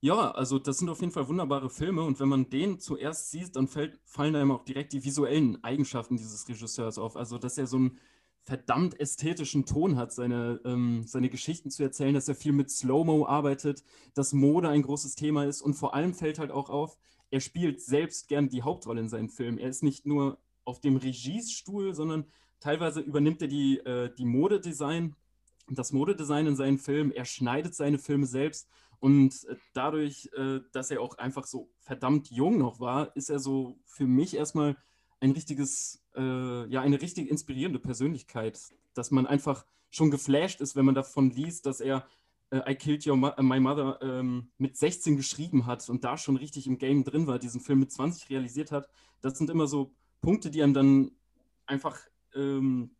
ja, 0.00 0.30
also 0.30 0.58
das 0.58 0.78
sind 0.78 0.88
auf 0.90 1.00
jeden 1.00 1.12
Fall 1.12 1.26
wunderbare 1.26 1.70
Filme. 1.70 2.02
Und 2.02 2.20
wenn 2.20 2.28
man 2.28 2.50
den 2.50 2.78
zuerst 2.78 3.30
sieht, 3.32 3.56
dann 3.56 3.66
fällt, 3.66 3.98
fallen 4.04 4.36
einem 4.36 4.52
auch 4.52 4.64
direkt 4.64 4.92
die 4.92 5.04
visuellen 5.04 5.62
Eigenschaften 5.64 6.16
dieses 6.16 6.48
Regisseurs 6.48 6.98
auf. 6.98 7.16
Also 7.16 7.38
dass 7.38 7.58
er 7.58 7.66
so 7.66 7.78
einen 7.78 7.98
verdammt 8.42 9.00
ästhetischen 9.00 9.64
Ton 9.64 9.96
hat, 9.96 10.12
seine, 10.12 10.60
ähm, 10.64 11.04
seine 11.06 11.30
Geschichten 11.30 11.70
zu 11.70 11.82
erzählen, 11.82 12.14
dass 12.14 12.28
er 12.28 12.34
viel 12.34 12.52
mit 12.52 12.70
Slow-Mo 12.70 13.26
arbeitet, 13.26 13.82
dass 14.12 14.34
Mode 14.34 14.68
ein 14.68 14.82
großes 14.82 15.14
Thema 15.16 15.46
ist. 15.46 15.62
Und 15.62 15.74
vor 15.74 15.94
allem 15.94 16.14
fällt 16.14 16.38
halt 16.38 16.52
auch 16.52 16.68
auf, 16.68 16.98
er 17.34 17.40
spielt 17.40 17.80
selbst 17.82 18.28
gern 18.28 18.48
die 18.48 18.62
Hauptrolle 18.62 19.00
in 19.00 19.08
seinen 19.08 19.28
Filmen. 19.28 19.58
Er 19.58 19.68
ist 19.68 19.82
nicht 19.82 20.06
nur 20.06 20.38
auf 20.64 20.80
dem 20.80 20.96
Regiestuhl, 20.96 21.92
sondern 21.92 22.26
teilweise 22.60 23.00
übernimmt 23.00 23.42
er 23.42 23.48
die, 23.48 23.78
äh, 23.78 24.14
die 24.14 24.24
Modedesign, 24.24 25.16
das 25.68 25.92
Modedesign 25.92 26.46
in 26.46 26.54
seinen 26.54 26.78
Filmen. 26.78 27.10
Er 27.10 27.24
schneidet 27.24 27.74
seine 27.74 27.98
Filme 27.98 28.26
selbst 28.26 28.68
und 29.00 29.32
äh, 29.48 29.56
dadurch, 29.72 30.30
äh, 30.36 30.60
dass 30.70 30.92
er 30.92 31.00
auch 31.00 31.18
einfach 31.18 31.44
so 31.44 31.68
verdammt 31.80 32.30
jung 32.30 32.56
noch 32.56 32.78
war, 32.78 33.16
ist 33.16 33.30
er 33.30 33.40
so 33.40 33.80
für 33.84 34.06
mich 34.06 34.36
erstmal 34.36 34.76
ein 35.18 35.32
richtiges, 35.32 36.04
äh, 36.14 36.68
ja, 36.70 36.82
eine 36.82 37.02
richtig 37.02 37.28
inspirierende 37.28 37.80
Persönlichkeit, 37.80 38.60
dass 38.94 39.10
man 39.10 39.26
einfach 39.26 39.66
schon 39.90 40.12
geflasht 40.12 40.60
ist, 40.60 40.76
wenn 40.76 40.84
man 40.84 40.94
davon 40.94 41.30
liest, 41.30 41.66
dass 41.66 41.80
er 41.80 42.06
äh, 42.50 42.72
I 42.72 42.74
Killed 42.74 43.06
Your 43.06 43.16
Mo 43.16 43.28
äh, 43.28 43.42
My 43.42 43.60
Mother 43.60 43.98
ähm, 44.02 44.50
mit 44.58 44.76
16 44.76 45.16
geschrieben 45.16 45.66
hat 45.66 45.88
und 45.88 46.04
da 46.04 46.16
schon 46.16 46.36
richtig 46.36 46.66
im 46.66 46.78
Game 46.78 47.04
drin 47.04 47.26
war, 47.26 47.38
diesen 47.38 47.60
Film 47.60 47.80
mit 47.80 47.92
20 47.92 48.30
realisiert 48.30 48.72
hat, 48.72 48.88
das 49.20 49.38
sind 49.38 49.50
immer 49.50 49.66
so 49.66 49.92
Punkte, 50.20 50.50
die 50.50 50.62
einem 50.62 50.74
dann 50.74 51.10
einfach 51.66 51.98
ähm, 52.34 52.90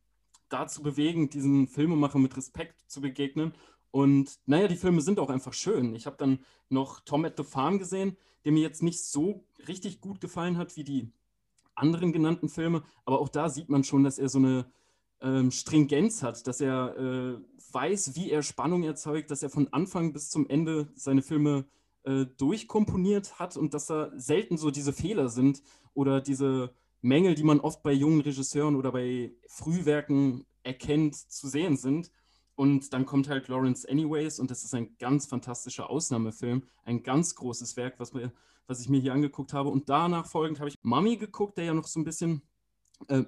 dazu 0.49 0.83
bewegen, 0.83 1.31
diesen 1.31 1.67
Filmemacher 1.69 2.19
mit 2.19 2.37
Respekt 2.37 2.81
zu 2.91 3.01
begegnen. 3.01 3.53
Und 3.91 4.39
naja, 4.47 4.69
die 4.69 4.77
Filme 4.77 5.01
sind 5.01 5.21
auch 5.21 5.31
einfach 5.31 5.53
schön. 5.53 5.95
Ich 5.95 6.07
habe 6.07 6.17
dann 6.17 6.41
noch 6.69 7.01
Tom 7.01 7.25
at 7.25 7.37
the 7.37 7.45
Farm 7.45 7.79
gesehen, 7.79 8.17
der 8.45 8.53
mir 8.53 8.63
jetzt 8.63 8.83
nicht 8.83 9.03
so 9.03 9.45
richtig 9.69 10.01
gut 10.01 10.21
gefallen 10.21 10.59
hat 10.59 10.77
wie 10.77 10.85
die 10.85 11.13
anderen 11.75 12.13
genannten 12.13 12.49
Filme, 12.49 12.83
aber 13.05 13.21
auch 13.21 13.29
da 13.29 13.49
sieht 13.49 13.69
man 13.69 13.85
schon, 13.85 14.05
dass 14.05 14.19
er 14.19 14.29
so 14.29 14.39
eine 14.39 14.67
ähm, 15.21 15.51
Stringenz 15.51 16.23
hat, 16.23 16.47
dass 16.47 16.61
er 16.61 16.97
äh, 16.97 17.54
weiß, 17.75 18.15
wie 18.15 18.31
er 18.31 18.43
Spannung 18.43 18.85
erzeugt, 18.85 19.31
dass 19.31 19.43
er 19.43 19.51
von 19.51 19.69
Anfang 19.73 20.13
bis 20.13 20.31
zum 20.31 20.49
Ende 20.49 20.89
seine 20.95 21.23
Filme 21.23 21.67
äh, 22.05 22.27
durchkomponiert 22.37 23.39
hat 23.39 23.57
und 23.57 23.75
dass 23.75 23.87
da 23.87 24.13
selten 24.17 24.57
so 24.57 24.71
diese 24.71 24.93
Fehler 24.93 25.29
sind 25.29 25.63
oder 25.95 26.21
diese 26.21 26.75
Mängel, 27.01 27.35
die 27.35 27.45
man 27.45 27.61
oft 27.61 27.83
bei 27.83 27.93
jungen 27.93 28.21
Regisseuren 28.21 28.77
oder 28.77 28.93
bei 28.93 29.35
Frühwerken 29.47 30.47
erkennt, 30.63 31.15
zu 31.15 31.49
sehen 31.49 31.77
sind. 31.77 32.11
Und 32.57 32.93
dann 32.93 33.05
kommt 33.05 33.29
halt 33.29 33.49
Lawrence 33.49 33.89
Anyways 33.89 34.39
und 34.39 34.51
das 34.51 34.65
ist 34.65 34.75
ein 34.75 34.97
ganz 34.99 35.27
fantastischer 35.27 35.91
Ausnahmefilm, 35.91 36.63
ein 36.85 37.03
ganz 37.03 37.35
großes 37.35 37.77
Werk, 37.77 37.99
was, 37.99 38.13
mir, 38.13 38.33
was 38.67 38.81
ich 38.81 38.89
mir 38.89 39.01
hier 39.01 39.13
angeguckt 39.13 39.53
habe. 39.53 39.71
Und 39.71 39.89
danach 39.89 40.27
folgend 40.27 40.61
habe 40.61 40.69
ich 40.69 40.77
Mummy 40.83 41.17
geguckt, 41.17 41.59
der 41.59 41.65
ja 41.65 41.75
noch 41.75 41.87
so 41.87 41.99
ein 41.99 42.05
bisschen 42.05 42.43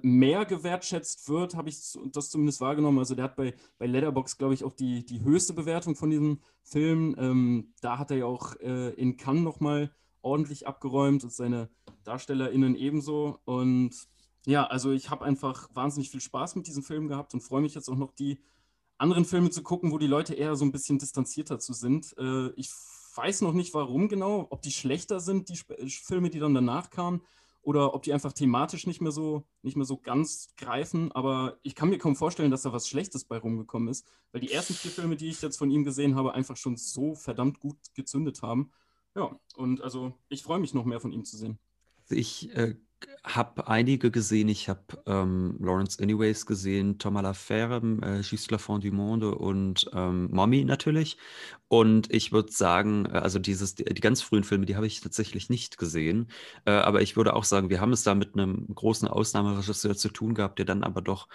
mehr 0.02 0.44
gewertschätzt 0.44 1.28
wird, 1.28 1.54
habe 1.54 1.68
ich 1.68 1.76
das 2.12 2.30
zumindest 2.30 2.60
wahrgenommen. 2.60 2.98
Also 2.98 3.14
der 3.14 3.24
hat 3.24 3.36
bei, 3.36 3.54
bei 3.78 3.86
Letterbox, 3.86 4.38
glaube 4.38 4.54
ich, 4.54 4.64
auch 4.64 4.72
die, 4.72 5.04
die 5.04 5.22
höchste 5.22 5.52
Bewertung 5.52 5.96
von 5.96 6.10
diesem 6.10 6.40
Film. 6.62 7.14
Ähm, 7.18 7.74
da 7.80 7.98
hat 7.98 8.10
er 8.10 8.16
ja 8.18 8.24
auch 8.26 8.54
äh, 8.60 8.90
in 8.94 9.16
Cannes 9.16 9.42
nochmal 9.42 9.90
ordentlich 10.22 10.66
abgeräumt 10.66 11.24
und 11.24 11.32
seine 11.32 11.68
DarstellerInnen 12.04 12.74
ebenso. 12.74 13.40
Und 13.44 13.94
Ja, 14.46 14.64
also 14.64 14.92
ich 14.92 15.10
habe 15.10 15.24
einfach 15.24 15.68
wahnsinnig 15.74 16.10
viel 16.10 16.20
Spaß 16.20 16.54
mit 16.54 16.68
diesem 16.68 16.84
Film 16.84 17.08
gehabt 17.08 17.34
und 17.34 17.40
freue 17.40 17.62
mich 17.62 17.74
jetzt 17.74 17.88
auch 17.88 17.96
noch 17.96 18.12
die 18.12 18.38
anderen 18.96 19.24
Filme 19.24 19.50
zu 19.50 19.62
gucken, 19.62 19.90
wo 19.90 19.98
die 19.98 20.06
Leute 20.06 20.34
eher 20.34 20.54
so 20.56 20.64
ein 20.64 20.72
bisschen 20.72 20.98
distanzierter 20.98 21.58
zu 21.58 21.72
sind. 21.72 22.16
Äh, 22.16 22.50
ich 22.56 22.70
weiß 23.16 23.42
noch 23.42 23.52
nicht, 23.52 23.74
warum 23.74 24.08
genau, 24.08 24.46
ob 24.50 24.62
die 24.62 24.70
schlechter 24.70 25.20
sind, 25.20 25.48
die 25.48 25.54
Sp 25.58 25.74
Filme, 25.88 26.30
die 26.30 26.38
dann 26.38 26.54
danach 26.54 26.90
kamen, 26.90 27.22
oder 27.66 27.94
ob 27.94 28.04
die 28.04 28.12
einfach 28.12 28.32
thematisch 28.32 28.86
nicht 28.86 29.00
mehr 29.00 29.10
so 29.10 29.44
nicht 29.62 29.76
mehr 29.76 29.84
so 29.84 29.96
ganz 29.96 30.54
greifen. 30.56 31.10
Aber 31.10 31.58
ich 31.64 31.74
kann 31.74 31.88
mir 31.88 31.98
kaum 31.98 32.14
vorstellen, 32.14 32.52
dass 32.52 32.62
da 32.62 32.72
was 32.72 32.88
Schlechtes 32.88 33.24
bei 33.24 33.38
rumgekommen 33.38 33.88
ist, 33.88 34.06
weil 34.30 34.40
die 34.40 34.52
ersten 34.52 34.72
vier 34.72 34.92
Filme, 34.92 35.16
die 35.16 35.26
ich 35.26 35.42
jetzt 35.42 35.56
von 35.56 35.68
ihm 35.72 35.82
gesehen 35.82 36.14
habe, 36.14 36.32
einfach 36.32 36.56
schon 36.56 36.76
so 36.76 37.16
verdammt 37.16 37.58
gut 37.58 37.76
gezündet 37.94 38.40
haben. 38.40 38.70
Ja, 39.16 39.36
und 39.56 39.80
also 39.80 40.14
ich 40.28 40.44
freue 40.44 40.60
mich 40.60 40.74
noch 40.74 40.84
mehr 40.84 41.00
von 41.00 41.10
ihm 41.10 41.24
zu 41.24 41.36
sehen. 41.36 41.58
Ich 42.08 42.54
äh, 42.54 42.76
habe 43.24 43.68
einige 43.68 44.10
gesehen. 44.10 44.48
Ich 44.48 44.68
habe 44.68 44.80
ähm, 45.06 45.56
Lawrence 45.60 46.02
Anyways 46.02 46.46
gesehen, 46.46 46.98
Thomas 46.98 47.22
Laferme, 47.22 48.00
äh, 48.02 48.20
Juste 48.22 48.52
la 48.52 48.58
fin 48.58 48.80
du 48.80 48.92
monde 48.92 49.34
und 49.34 49.90
ähm, 49.92 50.28
Mommy 50.30 50.64
natürlich. 50.64 51.18
Und 51.68 52.12
ich 52.12 52.32
würde 52.32 52.52
sagen, 52.52 53.06
äh, 53.06 53.18
also 53.18 53.38
dieses, 53.38 53.74
die, 53.74 53.84
die, 53.84 54.00
ganz 54.00 54.22
frühen 54.22 54.44
Filme, 54.44 54.66
die 54.66 54.76
habe 54.76 54.86
ich 54.86 55.00
tatsächlich 55.00 55.50
nicht 55.50 55.78
gesehen. 55.78 56.28
Äh, 56.64 56.72
aber 56.72 57.02
ich 57.02 57.16
würde 57.16 57.34
auch 57.34 57.44
sagen, 57.44 57.70
wir 57.70 57.80
haben 57.80 57.92
es 57.92 58.04
da 58.04 58.14
mit 58.14 58.34
einem 58.34 58.66
großen 58.74 59.08
Ausnahmeregisseur 59.08 59.96
zu 59.96 60.08
tun 60.10 60.34
gehabt, 60.34 60.58
der 60.58 60.66
dann 60.66 60.84
aber 60.84 61.02
doch 61.02 61.28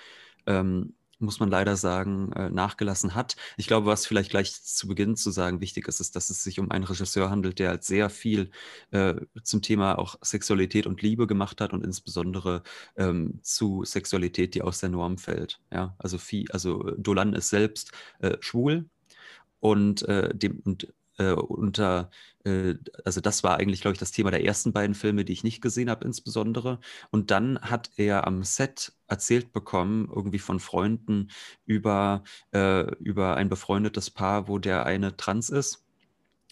ähm, 0.45 0.95
muss 1.21 1.39
man 1.39 1.49
leider 1.49 1.75
sagen, 1.75 2.31
äh, 2.33 2.49
nachgelassen 2.49 3.15
hat. 3.15 3.35
Ich 3.57 3.67
glaube, 3.67 3.87
was 3.87 4.05
vielleicht 4.05 4.31
gleich 4.31 4.53
zu 4.63 4.87
Beginn 4.87 5.15
zu 5.15 5.31
sagen 5.31 5.61
wichtig 5.61 5.87
ist, 5.87 5.99
ist, 5.99 6.15
dass 6.15 6.29
es 6.29 6.43
sich 6.43 6.59
um 6.59 6.71
einen 6.71 6.83
Regisseur 6.83 7.29
handelt, 7.29 7.59
der 7.59 7.69
halt 7.69 7.83
sehr 7.83 8.09
viel 8.09 8.51
äh, 8.91 9.15
zum 9.43 9.61
Thema 9.61 9.97
auch 9.97 10.15
Sexualität 10.21 10.87
und 10.87 11.01
Liebe 11.01 11.27
gemacht 11.27 11.61
hat 11.61 11.73
und 11.73 11.83
insbesondere 11.85 12.63
ähm, 12.95 13.39
zu 13.41 13.83
Sexualität, 13.85 14.55
die 14.55 14.61
aus 14.61 14.79
der 14.79 14.89
Norm 14.89 15.17
fällt. 15.17 15.59
Ja, 15.71 15.95
also 15.97 16.17
viel, 16.17 16.51
also 16.51 16.91
Dolan 16.97 17.33
ist 17.33 17.49
selbst 17.49 17.91
äh, 18.19 18.37
schwul 18.39 18.89
und 19.59 20.01
äh, 20.03 20.35
dem 20.35 20.59
und 20.65 20.93
äh, 21.21 21.33
unter, 21.33 22.09
äh, 22.45 22.75
also 23.05 23.21
das 23.21 23.43
war 23.43 23.57
eigentlich, 23.57 23.81
glaube 23.81 23.93
ich, 23.93 23.99
das 23.99 24.11
Thema 24.11 24.31
der 24.31 24.43
ersten 24.45 24.73
beiden 24.73 24.95
Filme, 24.95 25.25
die 25.25 25.33
ich 25.33 25.43
nicht 25.43 25.61
gesehen 25.61 25.89
habe, 25.89 26.05
insbesondere. 26.05 26.79
Und 27.11 27.31
dann 27.31 27.59
hat 27.61 27.91
er 27.97 28.27
am 28.27 28.43
Set 28.43 28.93
erzählt 29.07 29.53
bekommen, 29.53 30.09
irgendwie 30.13 30.39
von 30.39 30.59
Freunden, 30.59 31.29
über, 31.65 32.23
äh, 32.53 32.91
über 32.95 33.35
ein 33.37 33.49
befreundetes 33.49 34.09
Paar, 34.11 34.47
wo 34.47 34.57
der 34.59 34.85
eine 34.85 35.15
trans 35.17 35.49
ist. 35.49 35.85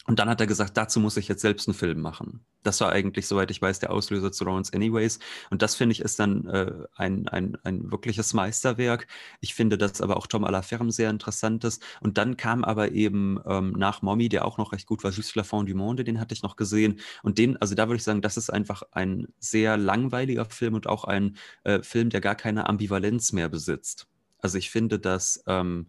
Und 0.10 0.18
dann 0.18 0.28
hat 0.28 0.42
er 0.42 0.48
gesagt, 0.48 0.76
dazu 0.76 1.00
muss 1.00 1.18
ich 1.18 1.28
jetzt 1.28 1.44
selbst 1.44 1.68
einen 1.68 1.76
Film 1.76 2.02
machen. 2.02 2.44
Das 2.64 2.82
war 2.82 2.92
eigentlich, 2.92 3.28
soweit 3.28 3.52
ich 3.52 3.62
weiß, 3.62 3.78
der 3.78 3.92
Auslöser 3.92 4.32
zu 4.32 4.44
Lawrence 4.44 4.74
Anyways. 4.74 5.20
Und 5.52 5.62
das 5.62 5.76
finde 5.76 5.94
ich 5.94 6.00
ist 6.00 6.20
dann 6.20 6.48
äh, 6.48 6.72
ein, 6.96 7.28
ein, 7.28 7.60
ein 7.62 7.92
wirkliches 7.92 8.34
Meisterwerk. 8.34 9.06
Ich 9.40 9.54
finde, 9.54 9.78
dass 9.78 10.02
aber 10.02 10.18
auch 10.18 10.26
Tom 10.26 10.46
Alaferme 10.46 10.92
sehr 10.92 11.12
interessant 11.12 11.64
ist. 11.64 11.84
Und 12.02 12.18
dann 12.18 12.38
kam 12.38 12.64
aber 12.64 12.92
eben 12.92 13.40
ähm, 13.46 13.74
nach 13.74 14.02
Mommy, 14.02 14.30
der 14.30 14.46
auch 14.46 14.58
noch 14.58 14.74
recht 14.74 14.88
gut 14.88 15.04
war, 15.04 15.12
Juste 15.12 15.38
la 15.38 15.44
fin 15.44 15.68
du 15.68 15.76
monde, 15.76 16.04
den 16.04 16.20
hatte 16.20 16.34
ich 16.34 16.42
noch 16.42 16.56
gesehen. 16.56 17.00
Und 17.22 17.38
den, 17.38 17.58
also 17.58 17.76
da 17.76 17.88
würde 17.88 17.98
ich 17.98 18.04
sagen, 18.04 18.24
das 18.24 18.36
ist 18.36 18.50
einfach 18.50 18.82
ein 18.92 19.28
sehr 19.38 19.78
langweiliger 19.78 20.46
Film 20.46 20.74
und 20.74 20.88
auch 20.88 21.04
ein 21.04 21.38
äh, 21.66 21.84
Film, 21.84 22.10
der 22.10 22.20
gar 22.20 22.34
keine 22.34 22.68
Ambivalenz 22.68 23.32
mehr 23.32 23.48
besitzt. 23.48 24.08
Also 24.40 24.58
ich 24.58 24.72
finde, 24.72 24.98
dass 24.98 25.44
ähm, 25.46 25.86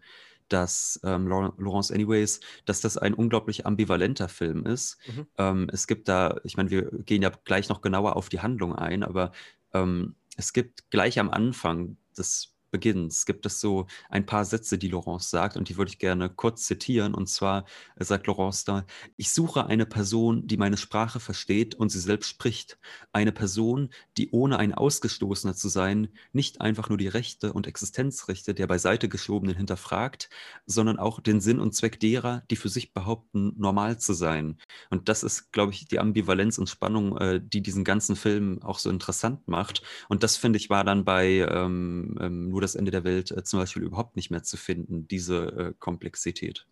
dass 0.52 1.00
ähm, 1.04 1.26
Laurence 1.28 1.90
Anyways, 1.90 2.40
dass 2.64 2.80
das 2.80 2.96
ein 2.98 3.14
unglaublich 3.14 3.66
ambivalenter 3.66 4.28
Film 4.28 4.66
ist. 4.66 4.98
Mhm. 5.06 5.26
Ähm, 5.38 5.70
es 5.72 5.86
gibt 5.86 6.08
da, 6.08 6.36
ich 6.44 6.56
meine, 6.56 6.70
wir 6.70 6.90
gehen 6.90 7.22
ja 7.22 7.30
gleich 7.44 7.68
noch 7.68 7.80
genauer 7.80 8.16
auf 8.16 8.28
die 8.28 8.40
Handlung 8.40 8.74
ein, 8.74 9.02
aber 9.02 9.32
ähm, 9.72 10.16
es 10.36 10.52
gibt 10.52 10.90
gleich 10.90 11.18
am 11.18 11.30
Anfang 11.30 11.96
des 12.16 12.54
Beginns 12.70 13.26
gibt 13.26 13.46
es 13.46 13.60
so 13.60 13.86
ein 14.08 14.26
paar 14.26 14.44
Sätze, 14.44 14.78
die 14.78 14.88
Laurence 14.88 15.30
sagt 15.30 15.56
und 15.56 15.68
die 15.68 15.76
würde 15.76 15.90
ich 15.90 15.98
gerne 15.98 16.30
kurz 16.30 16.64
zitieren. 16.64 17.14
Und 17.14 17.28
zwar 17.28 17.64
sagt 17.98 18.26
Laurence 18.26 18.64
da, 18.64 18.84
ich 19.16 19.32
suche 19.32 19.66
eine 19.66 19.86
Person, 19.86 20.46
die 20.46 20.56
meine 20.56 20.76
Sprache 20.76 21.20
versteht 21.20 21.74
und 21.74 21.90
sie 21.90 22.00
selbst 22.00 22.28
spricht. 22.28 22.78
Eine 23.12 23.32
Person, 23.32 23.90
die 24.16 24.30
ohne 24.30 24.58
ein 24.58 24.74
Ausgestoßener 24.74 25.54
zu 25.54 25.68
sein, 25.68 26.08
nicht 26.32 26.60
einfach 26.60 26.88
nur 26.88 26.98
die 26.98 27.08
Rechte 27.08 27.52
und 27.52 27.66
Existenzrechte 27.66 28.54
der 28.54 28.66
beiseite 28.66 29.08
geschobenen 29.08 29.56
hinterfragt, 29.56 30.30
sondern 30.66 30.98
auch 30.98 31.20
den 31.20 31.40
Sinn 31.40 31.60
und 31.60 31.74
Zweck 31.74 32.00
derer, 32.00 32.42
die 32.50 32.56
für 32.56 32.68
sich 32.68 32.92
behaupten, 32.92 33.52
normal 33.56 33.98
zu 33.98 34.12
sein. 34.14 34.58
Und 34.90 35.08
das 35.08 35.22
ist, 35.22 35.52
glaube 35.52 35.72
ich, 35.72 35.86
die 35.86 35.98
Ambivalenz 35.98 36.58
und 36.58 36.68
Spannung, 36.68 37.16
äh, 37.18 37.40
die 37.42 37.62
diesen 37.62 37.84
ganzen 37.84 38.16
Film 38.16 38.62
auch 38.62 38.78
so 38.78 38.90
interessant 38.90 39.48
macht. 39.48 39.82
Und 40.08 40.22
das, 40.22 40.36
finde 40.36 40.58
ich, 40.58 40.70
war 40.70 40.84
dann 40.84 41.04
bei 41.04 41.46
ähm, 41.50 42.16
ähm, 42.20 42.52
nur 42.60 42.66
das 42.66 42.74
Ende 42.74 42.90
der 42.90 43.04
Welt 43.04 43.30
äh, 43.30 43.42
zum 43.42 43.58
Beispiel 43.58 43.82
überhaupt 43.82 44.16
nicht 44.16 44.30
mehr 44.30 44.42
zu 44.42 44.56
finden, 44.56 45.08
diese 45.08 45.46
äh, 45.46 45.72
Komplexität. 45.78 46.66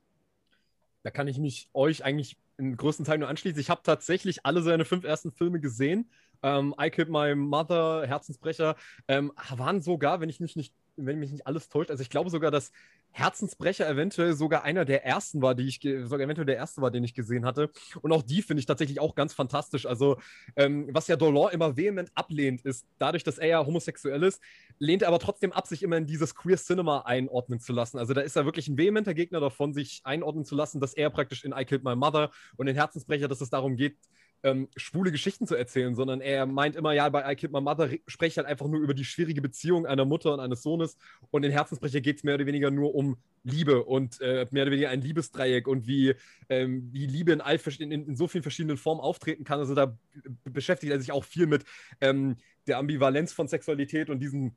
Da 1.03 1.11
kann 1.11 1.29
ich 1.29 1.39
mich 1.39 1.71
euch 1.73 2.05
eigentlich 2.05 2.37
im 2.59 2.77
größten 2.77 3.07
Teil 3.07 3.19
nur 3.19 3.29
anschließen. 3.29 3.59
Ich 3.59 3.71
habe 3.71 3.81
tatsächlich 3.83 4.45
alle 4.45 4.63
seine 4.63 4.85
fünf 4.85 5.05
ersten 5.05 5.33
Filme 5.33 5.61
gesehen. 5.61 6.11
Ähm, 6.43 6.75
I 6.81 6.91
Killed 6.91 7.09
My 7.09 7.35
Mother, 7.35 8.07
Herzensbrecher, 8.07 8.77
ähm, 9.07 9.33
waren 9.57 9.81
sogar, 9.81 10.21
wenn 10.21 10.29
ich 10.29 10.41
mich 10.41 10.57
nicht, 10.57 10.75
wenn 10.97 11.19
mich 11.19 11.33
nicht 11.33 11.47
alles 11.47 11.69
täuscht, 11.69 11.91
also 11.91 12.03
ich 12.03 12.11
glaube 12.11 12.31
sogar, 12.31 12.51
dass 12.51 12.71
Herzensbrecher 13.13 13.89
eventuell 13.89 14.35
sogar 14.35 14.63
einer 14.63 14.85
der 14.85 15.05
ersten 15.05 15.43
war, 15.43 15.55
die 15.55 15.67
ich, 15.67 15.81
sogar 15.81 16.21
eventuell 16.21 16.47
der 16.47 16.57
erste 16.57 16.81
war, 16.81 16.91
den 16.91 17.03
ich 17.05 17.15
gesehen 17.15 17.45
hatte. 17.45 17.71
Und 18.01 18.13
auch 18.13 18.23
die 18.23 18.43
finde 18.43 18.61
ich 18.61 18.67
tatsächlich 18.67 19.01
auch 19.01 19.15
ganz 19.15 19.35
fantastisch. 19.35 19.87
Also, 19.87 20.19
ähm, 20.57 20.89
was 20.93 21.09
ja 21.09 21.17
Dolan 21.17 21.53
immer 21.53 21.77
vehement 21.77 22.11
ablehnt, 22.15 22.63
ist, 22.63 22.87
dadurch, 22.99 23.25
dass 23.25 23.39
er 23.39 23.49
ja 23.49 23.67
homosexuell 23.67 24.23
ist, 24.23 24.41
lehnt 24.79 25.03
er 25.03 25.09
aber 25.09 25.19
trotzdem 25.19 25.53
ab, 25.53 25.67
sich 25.67 25.83
immer 25.83 25.97
in 25.97 26.07
dieses 26.07 26.35
Queer 26.35 26.57
Cinema 26.57 27.01
einordnen 27.01 27.59
zu 27.61 27.73
lassen. 27.73 27.99
Also, 27.99 28.15
da 28.15 28.21
ist 28.21 28.37
er 28.37 28.45
wirklich 28.45 28.69
ein 28.69 28.79
vehementer 28.79 29.15
Gegner 29.15 29.41
davon, 29.41 29.73
sich 29.73 30.01
einordnen 30.05 30.45
zu 30.45 30.55
lassen, 30.55 30.81
dass 30.81 30.95
er 30.95 31.11
praktisch 31.11 31.45
in 31.45 31.53
I 31.53 31.65
Killed 31.65 31.85
My 31.85 31.97
Mother 31.97 32.31
und 32.57 32.69
in 32.69 32.77
Herzensbrecher, 32.77 33.27
dass 33.27 33.41
es 33.41 33.51
darum 33.51 33.77
geht, 33.77 33.97
ähm, 34.43 34.69
schwule 34.77 35.11
Geschichten 35.11 35.47
zu 35.47 35.55
erzählen, 35.55 35.95
sondern 35.95 36.21
er 36.21 36.47
meint 36.47 36.77
immer, 36.77 36.93
ja, 36.93 37.09
bei 37.09 37.31
I 37.31 37.37
Killed 37.37 37.53
My 37.53 37.61
Mother 37.61 37.91
spreche 38.07 38.33
ich 38.33 38.39
halt 38.39 38.47
einfach 38.47 38.67
nur 38.67 38.81
über 38.81 38.95
die 38.95 39.05
schwierige 39.05 39.43
Beziehung 39.43 39.87
einer 39.87 40.05
Mutter 40.05 40.33
und 40.33 40.41
eines 40.41 40.63
Sohnes 40.63 40.97
und 41.31 41.45
in 41.45 41.51
Herzensbrecher 41.51 42.01
geht 42.01 42.19
es 42.19 42.25
mehr 42.25 42.37
oder 42.37 42.47
weniger 42.47 42.71
nur 42.71 42.95
um 42.95 43.17
Liebe 43.43 43.85
und 43.85 44.21
äh, 44.21 44.47
mehr 44.51 44.63
oder 44.63 44.73
weniger 44.73 44.91
ein 44.91 45.01
Liebesdreieck 45.01 45.67
und 45.67 45.87
wie, 45.87 46.15
ähm, 46.49 46.89
wie 46.93 47.07
Liebe 47.07 47.33
in, 47.33 47.41
all, 47.41 47.59
in, 47.79 47.91
in, 47.91 48.17
so 48.17 48.29
vielen 48.29 48.43
verschiedenen 48.43 48.77
Formen 48.77 49.01
auftreten 49.01 49.45
kann. 49.45 49.59
Also 49.59 49.75
da 49.75 49.97
beschäftigt 50.45 50.93
er 50.93 51.01
sich 51.01 51.13
auch 51.13 51.25
viel 51.25 51.47
mit 51.47 51.65
ähm, 52.01 52.37
der 52.67 52.79
Ambivalenz 52.79 53.33
von 53.33 53.49
Sexualität 53.49 54.11
und 54.11 54.21
diesen 54.21 54.57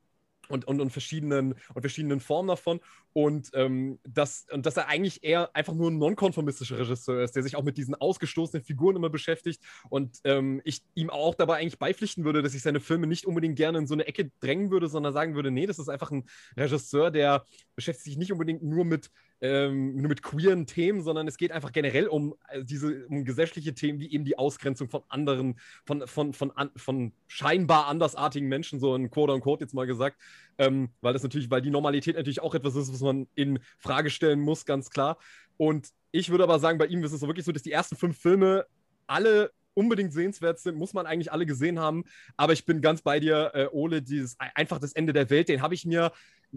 und, 0.52 0.66
und, 0.66 0.82
und, 0.82 0.92
verschiedenen, 0.92 1.56
und 1.74 1.82
verschiedenen 1.82 2.20
Formen 2.20 2.50
davon. 2.50 2.80
Und, 3.14 3.50
ähm, 3.54 4.00
das, 4.04 4.46
und 4.52 4.66
dass 4.66 4.78
er 4.78 4.88
eigentlich 4.88 5.24
eher 5.24 5.56
einfach 5.56 5.74
nur 5.74 5.90
ein 5.92 5.98
nonkonformistischer 5.98 6.80
Regisseur 6.80 7.24
ist, 7.24 7.36
der 7.36 7.44
sich 7.44 7.56
auch 7.56 7.64
mit 7.64 7.78
diesen 7.78 7.96
ausgestoßenen 7.96 8.64
Figuren 8.64 8.96
immer 8.96 9.10
beschäftigt. 9.10 9.62
Und 9.90 10.20
ähm, 10.24 10.62
ich 10.64 10.84
ihm 10.96 11.10
auch 11.10 11.36
dabei 11.36 11.58
eigentlich 11.58 11.80
beipflichten 11.80 12.24
würde, 12.24 12.42
dass 12.42 12.54
ich 12.54 12.62
seine 12.62 12.80
Filme 12.80 13.08
nicht 13.08 13.26
unbedingt 13.26 13.56
gerne 13.56 13.80
in 13.80 13.88
so 13.88 13.94
eine 13.94 14.08
Ecke 14.08 14.32
drängen 14.40 14.72
würde, 14.72 14.88
sondern 14.88 15.14
sagen 15.14 15.36
würde, 15.36 15.52
nee, 15.52 15.66
das 15.66 15.80
ist 15.80 15.90
einfach 15.90 16.12
ein 16.12 16.26
Regisseur, 16.58 17.12
der 17.12 17.46
beschäftigt 17.76 18.06
sich 18.06 18.18
nicht 18.18 18.32
unbedingt 18.32 18.64
nur 18.64 18.86
mit 18.86 19.10
ähm, 19.42 19.96
nur 19.96 20.10
mit 20.10 20.22
queeren 20.22 20.68
Themen, 20.68 21.02
sondern 21.02 21.28
es 21.28 21.38
geht 21.38 21.52
einfach 21.52 21.72
generell 21.72 22.08
um 22.08 22.36
also 22.44 22.64
diese 22.64 23.08
um 23.08 23.26
gesellschaftliche 23.26 23.74
Themen 23.74 24.00
wie 24.00 24.12
eben 24.12 24.24
die 24.24 24.38
Ausgrenzung 24.38 24.88
von 24.88 25.02
anderen, 25.10 25.60
von, 25.86 26.08
von, 26.08 26.34
von, 26.34 26.52
von, 26.52 26.72
von 26.76 27.12
scheinbar 27.28 27.88
andersartigen 27.88 28.48
Menschen, 28.48 28.80
so 28.80 28.96
in 28.96 29.10
Quote 29.10 29.34
unquote 29.34 29.64
jetzt 29.64 29.74
mal 29.74 29.88
gesagt, 29.88 30.18
ähm, 30.60 30.90
weil 31.02 31.14
das 31.14 31.24
natürlich, 31.24 31.50
weil 31.50 31.62
die 31.62 31.72
Normalität 31.72 32.16
natürlich 32.16 32.42
auch 32.42 32.54
etwas 32.54 32.76
ist, 32.76 32.94
was 32.94 33.02
man 33.02 33.28
in 33.34 33.60
Frage 33.80 34.12
stellen 34.12 34.40
muss, 34.40 34.66
ganz 34.66 34.92
klar. 34.92 35.18
Und 35.58 35.90
ich 36.12 36.30
würde 36.30 36.44
aber 36.44 36.60
sagen, 36.60 36.78
bei 36.78 36.86
ihm 36.86 37.04
ist 37.04 37.12
es 37.12 37.20
so 37.20 37.28
wirklich 37.28 37.46
so, 37.46 37.52
dass 37.52 37.64
die 37.64 37.72
ersten 37.72 37.96
fünf 37.96 38.20
Filme 38.20 38.66
alle 39.08 39.52
unbedingt 39.74 40.14
sehenswert 40.14 40.60
sind, 40.60 40.78
muss 40.78 40.94
man 40.94 41.06
eigentlich 41.06 41.32
alle 41.32 41.46
gesehen 41.46 41.80
haben. 41.80 42.04
Aber 42.38 42.54
ich 42.54 42.66
bin 42.66 42.82
ganz 42.82 43.02
bei 43.02 43.20
dir, 43.20 43.52
äh, 43.54 43.68
Ole, 43.72 44.02
dieses 44.02 44.38
einfach 44.40 44.80
das 44.80 44.94
Ende 44.94 45.14
der 45.14 45.30
Welt, 45.30 45.50
den 45.50 45.62
habe 45.62 45.74
ich 45.74 45.86
mir 45.86 46.12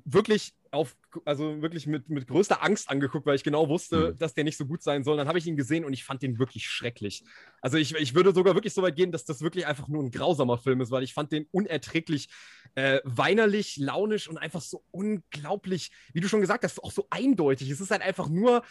wirklich 0.05 0.55
auf, 0.71 0.97
also 1.25 1.63
wirklich 1.63 1.87
mit, 1.87 2.09
mit 2.09 2.27
größter 2.27 2.63
Angst 2.63 2.91
angeguckt, 2.91 3.27
weil 3.27 3.37
ich 3.37 3.45
genau 3.45 3.69
wusste, 3.69 4.13
mhm. 4.13 4.19
dass 4.19 4.35
der 4.35 4.45
nicht 4.45 4.57
so 4.57 4.67
gut 4.67 4.83
sein 4.83 5.05
soll. 5.05 5.17
Dann 5.17 5.29
habe 5.29 5.39
ich 5.39 5.47
ihn 5.47 5.57
gesehen 5.57 5.85
und 5.85 5.93
ich 5.93 6.05
fand 6.05 6.23
den 6.23 6.39
wirklich 6.39 6.67
schrecklich. 6.67 7.25
Also 7.61 7.79
ich, 7.79 7.95
ich 7.95 8.15
würde 8.15 8.35
sogar 8.35 8.55
wirklich 8.55 8.75
so 8.75 8.83
weit 8.83 8.97
gehen, 8.97 9.13
dass 9.13 9.25
das 9.25 9.41
wirklich 9.41 9.67
einfach 9.67 9.89
nur 9.89 10.03
ein 10.03 10.11
grausamer 10.11 10.59
Film 10.59 10.81
ist, 10.81 10.91
weil 10.91 11.05
ich 11.05 11.15
fand 11.15 11.33
den 11.33 11.47
unerträglich 11.53 12.29
äh, 12.75 13.01
weinerlich, 13.05 13.77
launisch 13.77 14.29
und 14.29 14.39
einfach 14.39 14.61
so 14.61 14.83
unglaublich, 14.91 15.91
wie 16.13 16.21
du 16.21 16.29
schon 16.29 16.41
gesagt 16.41 16.65
hast, 16.65 16.83
auch 16.83 16.93
so 16.93 17.07
eindeutig. 17.11 17.71
Es 17.71 17.81
ist 17.81 17.91
halt 17.91 18.03
einfach 18.03 18.29
nur 18.29 18.63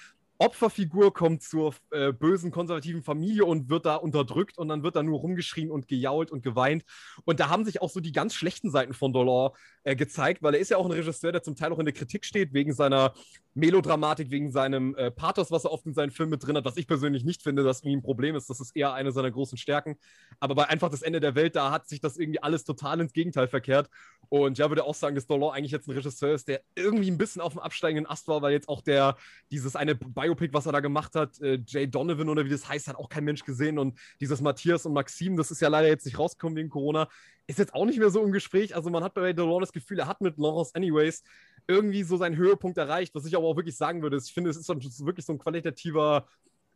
Opferfigur 0.43 1.13
kommt 1.13 1.41
zur 1.41 1.73
äh, 1.91 2.11
bösen 2.11 2.51
konservativen 2.51 3.01
Familie 3.01 3.45
und 3.45 3.69
wird 3.69 3.85
da 3.85 3.95
unterdrückt 3.95 4.57
und 4.57 4.67
dann 4.67 4.83
wird 4.83 4.97
da 4.97 5.01
nur 5.01 5.19
rumgeschrien 5.19 5.71
und 5.71 5.87
gejault 5.87 6.31
und 6.31 6.43
geweint. 6.43 6.83
Und 7.23 7.39
da 7.39 7.47
haben 7.47 7.63
sich 7.63 7.81
auch 7.81 7.89
so 7.89 8.01
die 8.01 8.11
ganz 8.11 8.33
schlechten 8.33 8.69
Seiten 8.69 8.93
von 8.93 9.13
Dolor 9.13 9.55
äh, 9.83 9.95
gezeigt, 9.95 10.43
weil 10.43 10.55
er 10.55 10.59
ist 10.59 10.69
ja 10.69 10.77
auch 10.77 10.85
ein 10.85 10.91
Regisseur, 10.91 11.31
der 11.31 11.43
zum 11.43 11.55
Teil 11.55 11.71
auch 11.71 11.79
in 11.79 11.85
der 11.85 11.93
Kritik 11.93 12.25
steht, 12.25 12.53
wegen 12.53 12.73
seiner 12.73 13.13
Melodramatik, 13.53 14.31
wegen 14.31 14.51
seinem 14.51 14.95
äh, 14.95 15.11
Pathos, 15.11 15.51
was 15.51 15.63
er 15.63 15.71
oft 15.71 15.85
in 15.85 15.93
seinen 15.93 16.11
Filmen 16.11 16.31
mit 16.31 16.45
drin 16.45 16.57
hat, 16.57 16.65
was 16.65 16.77
ich 16.77 16.87
persönlich 16.87 17.23
nicht 17.23 17.43
finde, 17.43 17.63
dass 17.63 17.81
irgendwie 17.81 17.97
ein 17.97 18.01
Problem 18.01 18.35
ist. 18.35 18.49
Das 18.49 18.59
ist 18.59 18.75
eher 18.75 18.93
eine 18.93 19.11
seiner 19.11 19.31
großen 19.31 19.57
Stärken. 19.57 19.95
Aber 20.39 20.55
bei 20.55 20.67
einfach 20.67 20.89
das 20.89 21.03
Ende 21.03 21.19
der 21.19 21.35
Welt, 21.35 21.55
da 21.55 21.71
hat 21.71 21.87
sich 21.87 22.01
das 22.01 22.17
irgendwie 22.17 22.41
alles 22.41 22.63
total 22.63 22.99
ins 22.99 23.13
Gegenteil 23.13 23.47
verkehrt. 23.47 23.89
Und 24.29 24.57
ja, 24.57 24.69
würde 24.69 24.83
auch 24.83 24.95
sagen, 24.95 25.15
dass 25.15 25.27
Dolor 25.27 25.53
eigentlich 25.53 25.71
jetzt 25.71 25.87
ein 25.87 25.91
Regisseur 25.91 26.33
ist, 26.33 26.47
der 26.47 26.61
irgendwie 26.75 27.11
ein 27.11 27.17
bisschen 27.17 27.41
auf 27.41 27.53
dem 27.53 27.59
absteigenden 27.59 28.09
Ast 28.09 28.27
war, 28.27 28.41
weil 28.41 28.53
jetzt 28.53 28.69
auch 28.69 28.81
der, 28.81 29.15
dieses 29.51 29.75
eine 29.75 29.95
Biopic, 30.33 30.53
was 30.53 30.65
er 30.65 30.71
da 30.71 30.79
gemacht 30.79 31.15
hat, 31.15 31.39
äh, 31.41 31.59
Jay 31.65 31.87
Donovan 31.87 32.29
oder 32.29 32.45
wie 32.45 32.49
das 32.49 32.67
heißt, 32.67 32.87
hat 32.87 32.95
auch 32.95 33.09
kein 33.09 33.23
Mensch 33.23 33.43
gesehen. 33.43 33.77
Und 33.77 33.99
dieses 34.19 34.41
Matthias 34.41 34.85
und 34.85 34.93
Maxim, 34.93 35.37
das 35.37 35.51
ist 35.51 35.61
ja 35.61 35.67
leider 35.67 35.87
jetzt 35.87 36.05
nicht 36.05 36.17
rausgekommen 36.17 36.55
wegen 36.55 36.69
Corona, 36.69 37.07
ist 37.47 37.59
jetzt 37.59 37.73
auch 37.73 37.85
nicht 37.85 37.99
mehr 37.99 38.09
so 38.09 38.23
im 38.23 38.31
Gespräch. 38.31 38.75
Also 38.75 38.89
man 38.89 39.03
hat 39.03 39.13
bei 39.13 39.33
Dolor 39.33 39.61
das 39.61 39.71
Gefühl, 39.71 39.99
er 39.99 40.07
hat 40.07 40.21
mit 40.21 40.37
Laurence 40.37 40.73
Anyways 40.75 41.23
irgendwie 41.67 42.03
so 42.03 42.17
seinen 42.17 42.35
Höhepunkt 42.35 42.77
erreicht, 42.77 43.15
was 43.15 43.25
ich 43.25 43.35
aber 43.35 43.45
auch 43.45 43.55
wirklich 43.55 43.77
sagen 43.77 44.01
würde. 44.01 44.17
Ich 44.17 44.33
finde, 44.33 44.49
es 44.49 44.57
ist 44.57 44.67
wirklich 45.05 45.25
so 45.25 45.33
ein 45.33 45.39
qualitativer, 45.39 46.27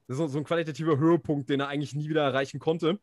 so, 0.07 0.27
so 0.27 0.37
ein 0.37 0.43
qualitativer 0.43 0.97
Höhepunkt, 0.97 1.49
den 1.49 1.59
er 1.59 1.67
eigentlich 1.67 1.95
nie 1.95 2.09
wieder 2.09 2.23
erreichen 2.23 2.59
konnte. 2.59 2.99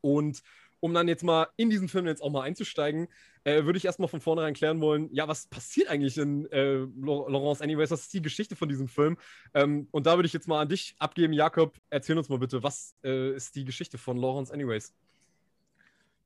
Und 0.00 0.42
um 0.80 0.94
dann 0.94 1.08
jetzt 1.08 1.22
mal 1.22 1.48
in 1.56 1.70
diesen 1.70 1.88
Film 1.88 2.06
jetzt 2.06 2.22
auch 2.22 2.30
mal 2.30 2.42
einzusteigen, 2.42 3.08
äh, 3.44 3.64
würde 3.64 3.76
ich 3.78 3.84
erstmal 3.84 4.08
von 4.08 4.20
vornherein 4.20 4.54
klären 4.54 4.80
wollen, 4.80 5.08
ja, 5.12 5.28
was 5.28 5.46
passiert 5.46 5.88
eigentlich 5.88 6.18
in 6.18 6.46
äh, 6.52 6.86
Laurence 6.96 7.62
Anyways? 7.62 7.90
Was 7.90 8.02
ist 8.02 8.12
die 8.12 8.22
Geschichte 8.22 8.56
von 8.56 8.68
diesem 8.68 8.88
Film? 8.88 9.16
Ähm, 9.54 9.88
und 9.90 10.06
da 10.06 10.16
würde 10.16 10.26
ich 10.26 10.32
jetzt 10.32 10.48
mal 10.48 10.60
an 10.60 10.68
dich 10.68 10.94
abgeben, 10.98 11.32
Jakob. 11.32 11.76
Erzähl 11.90 12.18
uns 12.18 12.28
mal 12.28 12.38
bitte, 12.38 12.62
was 12.62 12.94
äh, 13.04 13.34
ist 13.34 13.54
die 13.56 13.64
Geschichte 13.64 13.98
von 13.98 14.16
Laurence 14.16 14.50
Anyways? 14.50 14.94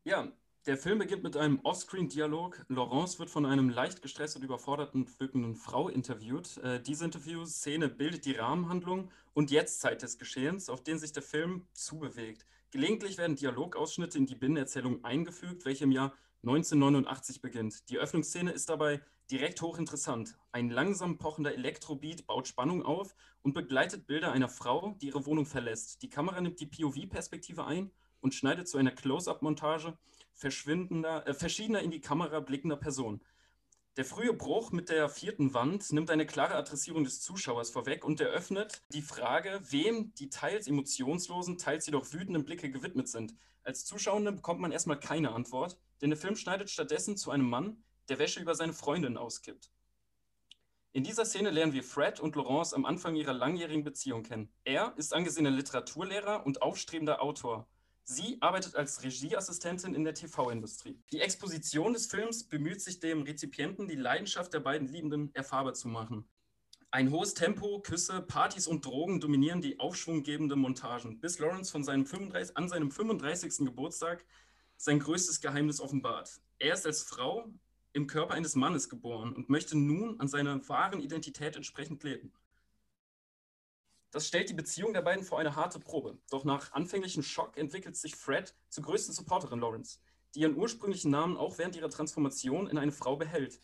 Ja, 0.04 0.28
der 0.66 0.78
Film 0.78 0.98
beginnt 0.98 1.22
mit 1.22 1.36
einem 1.36 1.60
Offscreen-Dialog. 1.62 2.64
Laurence 2.68 3.18
wird 3.18 3.28
von 3.28 3.44
einem 3.44 3.68
leicht 3.68 4.00
gestresst 4.00 4.36
und 4.36 4.42
überforderten 4.42 5.06
wirkenden 5.18 5.54
Frau 5.54 5.90
interviewt. 5.90 6.56
Äh, 6.58 6.80
diese 6.80 7.04
Interviewszene 7.04 7.88
bildet 7.90 8.24
die 8.24 8.32
Rahmenhandlung 8.32 9.10
und 9.34 9.50
Jetztzeit 9.50 10.00
des 10.00 10.16
Geschehens, 10.16 10.70
auf 10.70 10.82
den 10.82 10.98
sich 10.98 11.12
der 11.12 11.22
Film 11.22 11.66
zubewegt. 11.74 12.46
Gelegentlich 12.74 13.18
werden 13.18 13.36
Dialogausschnitte 13.36 14.18
in 14.18 14.26
die 14.26 14.34
Binnenerzählung 14.34 15.04
eingefügt, 15.04 15.64
welche 15.64 15.84
im 15.84 15.92
Jahr 15.92 16.12
1989 16.42 17.40
beginnt. 17.40 17.88
Die 17.88 17.98
Öffnungsszene 17.98 18.50
ist 18.50 18.68
dabei 18.68 19.00
direkt 19.30 19.62
hochinteressant. 19.62 20.36
Ein 20.50 20.70
langsam 20.70 21.16
pochender 21.16 21.54
Elektrobeat 21.54 22.26
baut 22.26 22.48
Spannung 22.48 22.82
auf 22.82 23.14
und 23.42 23.52
begleitet 23.52 24.08
Bilder 24.08 24.32
einer 24.32 24.48
Frau, 24.48 24.96
die 25.00 25.06
ihre 25.06 25.24
Wohnung 25.24 25.46
verlässt. 25.46 26.02
Die 26.02 26.10
Kamera 26.10 26.40
nimmt 26.40 26.58
die 26.58 26.66
POV-Perspektive 26.66 27.64
ein 27.64 27.92
und 28.20 28.34
schneidet 28.34 28.66
zu 28.66 28.76
einer 28.76 28.90
Close-up-Montage 28.90 29.96
äh, 30.42 30.50
verschiedener 31.32 31.80
in 31.80 31.92
die 31.92 32.00
Kamera 32.00 32.40
blickender 32.40 32.76
Personen. 32.76 33.20
Der 33.96 34.04
frühe 34.04 34.32
Bruch 34.32 34.72
mit 34.72 34.88
der 34.88 35.08
vierten 35.08 35.54
Wand 35.54 35.92
nimmt 35.92 36.10
eine 36.10 36.26
klare 36.26 36.56
Adressierung 36.56 37.04
des 37.04 37.20
Zuschauers 37.20 37.70
vorweg 37.70 38.04
und 38.04 38.20
eröffnet 38.20 38.82
die 38.92 39.02
Frage, 39.02 39.60
wem 39.70 40.12
die 40.14 40.30
teils 40.30 40.66
emotionslosen, 40.66 41.58
teils 41.58 41.86
jedoch 41.86 42.12
wütenden 42.12 42.44
Blicke 42.44 42.72
gewidmet 42.72 43.08
sind. 43.08 43.36
Als 43.62 43.84
Zuschauende 43.84 44.32
bekommt 44.32 44.60
man 44.60 44.72
erstmal 44.72 44.98
keine 44.98 45.32
Antwort, 45.32 45.78
denn 46.00 46.10
der 46.10 46.18
Film 46.18 46.34
schneidet 46.34 46.70
stattdessen 46.70 47.16
zu 47.16 47.30
einem 47.30 47.48
Mann, 47.48 47.84
der 48.08 48.18
Wäsche 48.18 48.40
über 48.40 48.56
seine 48.56 48.72
Freundin 48.72 49.16
auskippt. 49.16 49.70
In 50.90 51.04
dieser 51.04 51.24
Szene 51.24 51.50
lernen 51.50 51.72
wir 51.72 51.84
Fred 51.84 52.18
und 52.18 52.34
Laurence 52.34 52.74
am 52.74 52.86
Anfang 52.86 53.14
ihrer 53.14 53.32
langjährigen 53.32 53.84
Beziehung 53.84 54.24
kennen. 54.24 54.52
Er 54.64 54.92
ist 54.96 55.14
angesehener 55.14 55.50
Literaturlehrer 55.50 56.44
und 56.44 56.62
aufstrebender 56.62 57.22
Autor. 57.22 57.68
Sie 58.06 58.36
arbeitet 58.40 58.76
als 58.76 59.02
Regieassistentin 59.02 59.94
in 59.94 60.04
der 60.04 60.12
TV-Industrie. 60.12 61.00
Die 61.10 61.20
Exposition 61.20 61.94
des 61.94 62.06
Films 62.06 62.44
bemüht 62.44 62.82
sich 62.82 63.00
dem 63.00 63.22
Rezipienten, 63.22 63.88
die 63.88 63.94
Leidenschaft 63.94 64.52
der 64.52 64.60
beiden 64.60 64.88
Liebenden 64.88 65.34
erfahrbar 65.34 65.72
zu 65.72 65.88
machen. 65.88 66.28
Ein 66.90 67.10
hohes 67.10 67.32
Tempo, 67.32 67.80
Küsse, 67.80 68.20
Partys 68.20 68.66
und 68.66 68.84
Drogen 68.84 69.20
dominieren 69.20 69.62
die 69.62 69.80
aufschwunggebenden 69.80 70.60
Montagen, 70.60 71.18
bis 71.18 71.38
Lawrence 71.38 71.72
von 71.72 71.82
seinem 71.82 72.04
35, 72.04 72.58
an 72.58 72.68
seinem 72.68 72.90
35. 72.90 73.64
Geburtstag 73.64 74.24
sein 74.76 74.98
größtes 74.98 75.40
Geheimnis 75.40 75.80
offenbart. 75.80 76.42
Er 76.58 76.74
ist 76.74 76.84
als 76.84 77.02
Frau 77.02 77.50
im 77.94 78.06
Körper 78.06 78.34
eines 78.34 78.54
Mannes 78.54 78.90
geboren 78.90 79.32
und 79.32 79.48
möchte 79.48 79.78
nun 79.78 80.20
an 80.20 80.28
seiner 80.28 80.68
wahren 80.68 81.00
Identität 81.00 81.56
entsprechend 81.56 82.04
leben. 82.04 82.34
Das 84.14 84.28
stellt 84.28 84.48
die 84.48 84.54
Beziehung 84.54 84.92
der 84.92 85.02
beiden 85.02 85.24
vor 85.24 85.40
eine 85.40 85.56
harte 85.56 85.80
Probe. 85.80 86.16
Doch 86.30 86.44
nach 86.44 86.70
anfänglichem 86.70 87.24
Schock 87.24 87.56
entwickelt 87.56 87.96
sich 87.96 88.14
Fred 88.14 88.54
zur 88.68 88.84
größten 88.84 89.12
Supporterin 89.12 89.58
Lawrence, 89.58 89.98
die 90.36 90.42
ihren 90.42 90.56
ursprünglichen 90.56 91.10
Namen 91.10 91.36
auch 91.36 91.58
während 91.58 91.74
ihrer 91.74 91.90
Transformation 91.90 92.68
in 92.68 92.78
eine 92.78 92.92
Frau 92.92 93.16
behält. 93.16 93.60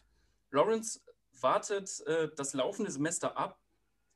Lawrence 0.50 1.02
wartet 1.40 2.00
äh, 2.08 2.30
das 2.34 2.52
laufende 2.52 2.90
Semester 2.90 3.36
ab 3.36 3.62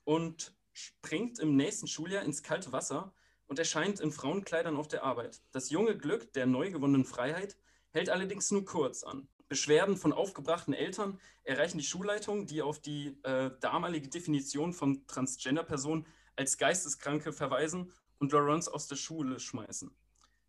und 0.02 0.56
springt 0.72 1.38
im 1.38 1.54
nächsten 1.54 1.86
Schuljahr 1.86 2.24
ins 2.24 2.42
kalte 2.42 2.72
Wasser 2.72 3.14
und 3.46 3.60
erscheint 3.60 4.00
in 4.00 4.10
Frauenkleidern 4.10 4.76
auf 4.76 4.88
der 4.88 5.04
Arbeit. 5.04 5.40
Das 5.52 5.70
junge 5.70 5.96
Glück 5.96 6.32
der 6.32 6.46
neu 6.46 6.72
gewonnenen 6.72 7.04
Freiheit 7.04 7.56
hält 7.92 8.10
allerdings 8.10 8.50
nur 8.50 8.64
kurz 8.64 9.04
an. 9.04 9.28
Beschwerden 9.46 9.96
von 9.96 10.12
aufgebrachten 10.12 10.74
Eltern 10.74 11.20
erreichen 11.44 11.78
die 11.78 11.84
Schulleitung, 11.84 12.46
die 12.46 12.60
auf 12.60 12.80
die 12.80 13.16
äh, 13.22 13.52
damalige 13.60 14.08
Definition 14.08 14.72
von 14.72 15.06
Transgender-Personen 15.06 16.06
als 16.36 16.58
Geisteskranke 16.58 17.32
verweisen 17.32 17.92
und 18.18 18.32
Laurence 18.32 18.68
aus 18.68 18.86
der 18.86 18.96
Schule 18.96 19.40
schmeißen. 19.40 19.94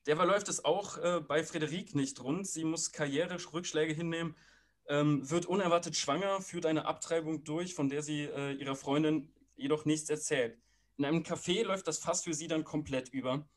Derweil 0.05 0.27
läuft 0.27 0.49
es 0.49 0.63
auch 0.63 0.97
äh, 0.97 1.19
bei 1.19 1.43
Frederique 1.43 1.95
nicht 1.95 2.23
rund. 2.23 2.47
Sie 2.47 2.63
muss 2.63 2.91
Karriererückschläge 2.91 3.93
hinnehmen, 3.93 4.35
ähm, 4.87 5.29
wird 5.29 5.47
unerwartet 5.47 5.95
schwanger, 5.95 6.41
führt 6.41 6.67
eine 6.67 6.85
Abtreibung 6.85 7.43
durch, 7.43 7.73
von 7.73 7.89
der 7.89 8.03
sie 8.03 8.25
äh, 8.25 8.53
ihrer 8.53 8.75
Freundin 8.75 9.31
jedoch 9.55 9.85
nichts 9.85 10.09
erzählt. 10.09 10.59
In 10.97 11.05
einem 11.05 11.23
Café 11.23 11.63
läuft 11.63 11.87
das 11.87 11.97
Fass 11.97 12.23
für 12.23 12.33
sie 12.33 12.47
dann 12.47 12.63
komplett 12.63 13.09
über, 13.09 13.47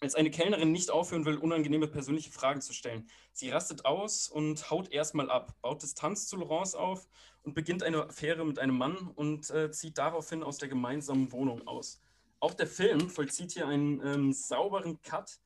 als 0.00 0.14
eine 0.14 0.30
Kellnerin 0.30 0.72
nicht 0.72 0.90
aufhören 0.90 1.26
will, 1.26 1.36
unangenehme 1.36 1.86
persönliche 1.86 2.30
Fragen 2.30 2.62
zu 2.62 2.72
stellen. 2.72 3.08
Sie 3.32 3.50
rastet 3.50 3.84
aus 3.84 4.28
und 4.28 4.70
haut 4.70 4.90
erstmal 4.90 5.30
ab, 5.30 5.54
baut 5.60 5.82
Distanz 5.82 6.26
zu 6.26 6.36
Laurence 6.36 6.74
auf 6.74 7.06
und 7.42 7.54
beginnt 7.54 7.82
eine 7.82 8.04
Affäre 8.08 8.44
mit 8.44 8.58
einem 8.58 8.76
Mann 8.76 8.96
und 9.14 9.50
äh, 9.50 9.70
zieht 9.70 9.98
daraufhin 9.98 10.42
aus 10.42 10.58
der 10.58 10.68
gemeinsamen 10.68 11.32
Wohnung 11.32 11.66
aus. 11.66 12.00
Auch 12.38 12.54
der 12.54 12.66
Film 12.66 13.10
vollzieht 13.10 13.52
hier 13.52 13.66
einen 13.66 14.04
ähm, 14.04 14.32
sauberen 14.32 15.00
Cut, 15.02 15.38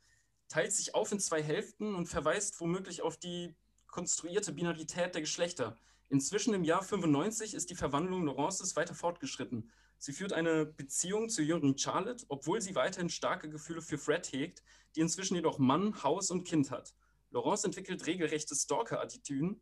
teilt 0.49 0.73
sich 0.73 0.95
auf 0.95 1.11
in 1.13 1.21
zwei 1.21 1.43
Hälften 1.43 1.95
und 1.95 2.07
verweist 2.07 2.61
womöglich 2.61 3.03
auf 3.03 3.17
die 3.17 3.55
konstruierte 3.87 4.53
Binarität 4.53 5.15
der 5.15 5.23
Geschlechter. 5.23 5.77
Inzwischen 6.09 6.55
im 6.55 6.65
Jahr 6.65 6.83
95 6.83 7.55
ist 7.55 7.71
die 7.71 7.75
Verwandlung 7.75 8.27
Laurences 8.27 8.77
weiter 8.77 8.95
fortgeschritten. 8.95 9.71
Sie 9.99 10.13
führt 10.13 10.33
eine 10.33 10.67
Beziehung 10.67 11.29
zu 11.29 11.43
jüngeren 11.43 11.79
Charlotte, 11.79 12.25
obwohl 12.29 12.61
sie 12.61 12.75
weiterhin 12.75 13.09
starke 13.09 13.49
Gefühle 13.49 13.81
für 13.81 13.99
Fred 13.99 14.31
hegt, 14.33 14.63
die 14.95 15.01
inzwischen 15.01 15.35
jedoch 15.35 15.59
Mann, 15.59 16.03
Haus 16.03 16.31
und 16.31 16.45
Kind 16.45 16.71
hat. 16.71 16.95
Laurence 17.31 17.65
entwickelt 17.65 18.07
regelrechte 18.07 18.55
Stalker-Attitüden, 18.55 19.61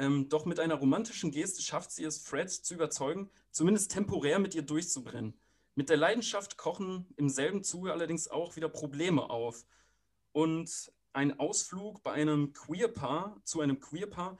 ähm, 0.00 0.30
doch 0.30 0.46
mit 0.46 0.58
einer 0.58 0.76
romantischen 0.76 1.30
Geste 1.30 1.60
schafft 1.60 1.92
sie 1.92 2.04
es, 2.04 2.18
Fred 2.18 2.50
zu 2.50 2.72
überzeugen, 2.72 3.28
zumindest 3.50 3.92
temporär 3.92 4.38
mit 4.38 4.54
ihr 4.54 4.62
durchzubrennen. 4.62 5.38
Mit 5.74 5.90
der 5.90 5.98
Leidenschaft 5.98 6.56
kochen 6.56 7.06
im 7.16 7.28
selben 7.28 7.62
Zuge 7.62 7.92
allerdings 7.92 8.26
auch 8.26 8.56
wieder 8.56 8.70
Probleme 8.70 9.28
auf. 9.28 9.66
Und 10.32 10.90
ein 11.12 11.38
Ausflug 11.38 12.02
bei 12.02 12.12
einem 12.12 12.54
Queerpaar 12.54 13.40
zu 13.44 13.60
einem 13.60 13.78
Queerpaar 13.78 14.38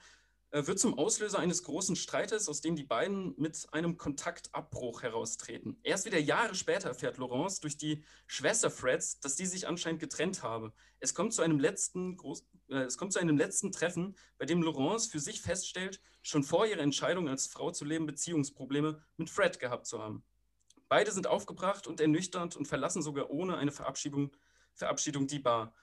wird 0.51 0.79
zum 0.79 0.97
Auslöser 0.97 1.39
eines 1.39 1.63
großen 1.63 1.95
Streites, 1.95 2.49
aus 2.49 2.59
dem 2.59 2.75
die 2.75 2.83
beiden 2.83 3.33
mit 3.37 3.67
einem 3.71 3.97
Kontaktabbruch 3.97 5.01
heraustreten. 5.01 5.79
Erst 5.83 6.05
wieder 6.05 6.19
Jahre 6.19 6.55
später 6.55 6.89
erfährt 6.89 7.17
Laurence 7.17 7.61
durch 7.61 7.77
die 7.77 8.03
Schwester 8.27 8.69
Freds, 8.69 9.19
dass 9.21 9.37
die 9.37 9.45
sich 9.45 9.67
anscheinend 9.67 10.01
getrennt 10.01 10.43
habe. 10.43 10.73
Es 10.99 11.15
kommt 11.15 11.33
zu 11.33 11.41
einem 11.41 11.59
letzten, 11.59 12.17
Groß 12.17 12.45
äh, 12.67 12.79
es 12.79 12.97
kommt 12.97 13.13
zu 13.13 13.19
einem 13.19 13.37
letzten 13.37 13.71
Treffen, 13.71 14.17
bei 14.37 14.45
dem 14.45 14.61
Laurence 14.61 15.07
für 15.07 15.19
sich 15.19 15.41
feststellt, 15.41 16.01
schon 16.21 16.43
vor 16.43 16.65
ihrer 16.65 16.81
Entscheidung 16.81 17.29
als 17.29 17.47
Frau 17.47 17.71
zu 17.71 17.85
leben, 17.85 18.05
Beziehungsprobleme 18.05 19.01
mit 19.15 19.29
Fred 19.29 19.59
gehabt 19.59 19.87
zu 19.87 19.99
haben. 19.99 20.23
Beide 20.89 21.13
sind 21.13 21.27
aufgebracht 21.27 21.87
und 21.87 22.01
ernüchternd 22.01 22.57
und 22.57 22.67
verlassen 22.67 23.01
sogar 23.01 23.29
ohne 23.29 23.57
eine 23.57 23.71
Verabschiedung, 23.71 24.35
Verabschiedung 24.73 25.27
die 25.27 25.39
Bar. 25.39 25.73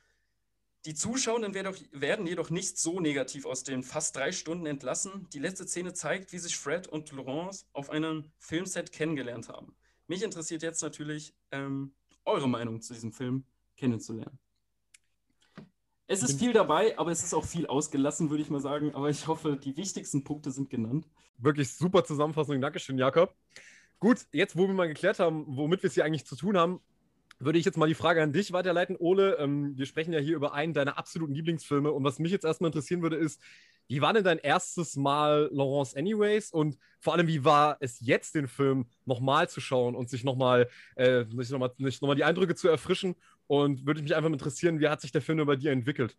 Die 0.89 0.95
Zuschauenden 0.95 1.53
werden 1.53 2.27
jedoch 2.27 2.49
nicht 2.49 2.79
so 2.79 2.99
negativ 2.99 3.45
aus 3.45 3.63
den 3.63 3.83
fast 3.83 4.17
drei 4.17 4.33
Stunden 4.33 4.65
entlassen. 4.65 5.29
Die 5.35 5.39
letzte 5.39 5.69
Szene 5.69 5.93
zeigt, 5.93 6.33
wie 6.33 6.39
sich 6.39 6.57
Fred 6.57 6.87
und 6.87 7.13
Laurence 7.13 7.67
auf 7.75 7.91
einem 7.91 8.33
Filmset 8.39 8.91
kennengelernt 8.91 9.51
haben. 9.51 9.77
Mich 10.07 10.23
interessiert 10.23 10.63
jetzt 10.63 10.81
natürlich 10.81 11.35
ähm, 11.51 11.93
eure 12.25 12.49
Meinung 12.49 12.81
zu 12.81 12.95
diesem 12.95 13.13
Film 13.13 13.45
kennenzulernen. 13.77 14.39
Es 16.07 16.23
ist 16.23 16.39
viel 16.39 16.55
dabei, 16.55 16.97
aber 16.99 17.11
es 17.11 17.23
ist 17.23 17.35
auch 17.35 17.45
viel 17.45 17.67
ausgelassen, 17.67 18.31
würde 18.31 18.43
ich 18.43 18.49
mal 18.49 18.63
sagen. 18.63 18.95
Aber 18.95 19.11
ich 19.11 19.27
hoffe, 19.27 19.59
die 19.63 19.77
wichtigsten 19.77 20.25
Punkte 20.25 20.51
sind 20.51 20.71
genannt. 20.71 21.07
Wirklich 21.37 21.71
super 21.71 22.03
Zusammenfassung. 22.03 22.63
Dankeschön, 22.63 22.97
Jakob. 22.97 23.37
Gut, 23.99 24.25
jetzt, 24.33 24.57
wo 24.57 24.67
wir 24.67 24.73
mal 24.73 24.89
geklärt 24.89 25.19
haben, 25.19 25.45
womit 25.49 25.83
wir 25.83 25.89
es 25.89 25.95
hier 25.95 26.07
eigentlich 26.07 26.25
zu 26.25 26.35
tun 26.35 26.57
haben, 26.57 26.81
würde 27.39 27.59
ich 27.59 27.65
jetzt 27.65 27.77
mal 27.77 27.87
die 27.87 27.95
Frage 27.95 28.23
an 28.23 28.33
dich 28.33 28.53
weiterleiten. 28.53 28.97
Ole, 28.99 29.37
ähm, 29.39 29.77
wir 29.77 29.87
sprechen 29.87 30.13
ja 30.13 30.19
hier 30.19 30.37
über 30.37 30.55
einen 30.55 30.75
deiner 30.75 30.99
absoluten 30.99 31.35
Lieblingsfilme. 31.35 31.93
Und 31.93 32.05
was 32.05 32.19
mich 32.19 32.33
jetzt 32.33 32.45
erstmal 32.45 32.69
interessieren 32.69 33.03
würde, 33.03 33.17
ist, 33.17 33.41
wie 33.87 34.01
war 34.01 34.13
denn 34.13 34.25
dein 34.25 34.39
erstes 34.39 34.97
Mal 34.97 35.49
Laurence 35.53 35.95
Anyways? 35.95 36.51
Und 36.51 36.79
vor 36.99 37.15
allem, 37.15 37.29
wie 37.29 37.45
war 37.45 37.77
es 37.81 38.01
jetzt, 38.01 38.35
den 38.35 38.49
Film 38.49 38.87
nochmal 39.05 39.49
zu 39.49 39.61
schauen 39.61 39.95
und 39.95 40.11
sich 40.11 40.25
nochmal 40.25 40.69
äh, 40.97 41.25
noch 41.25 41.73
noch 42.01 42.15
die 42.15 42.25
Eindrücke 42.25 42.55
zu 42.55 42.69
erfrischen? 42.69 43.15
Und 43.47 43.87
würde 43.87 44.03
mich 44.03 44.15
einfach 44.15 44.31
interessieren, 44.31 44.81
wie 44.81 44.89
hat 44.89 45.01
sich 45.01 45.13
der 45.13 45.23
Film 45.23 45.45
bei 45.47 45.57
dir 45.57 45.73
entwickelt? 45.73 46.17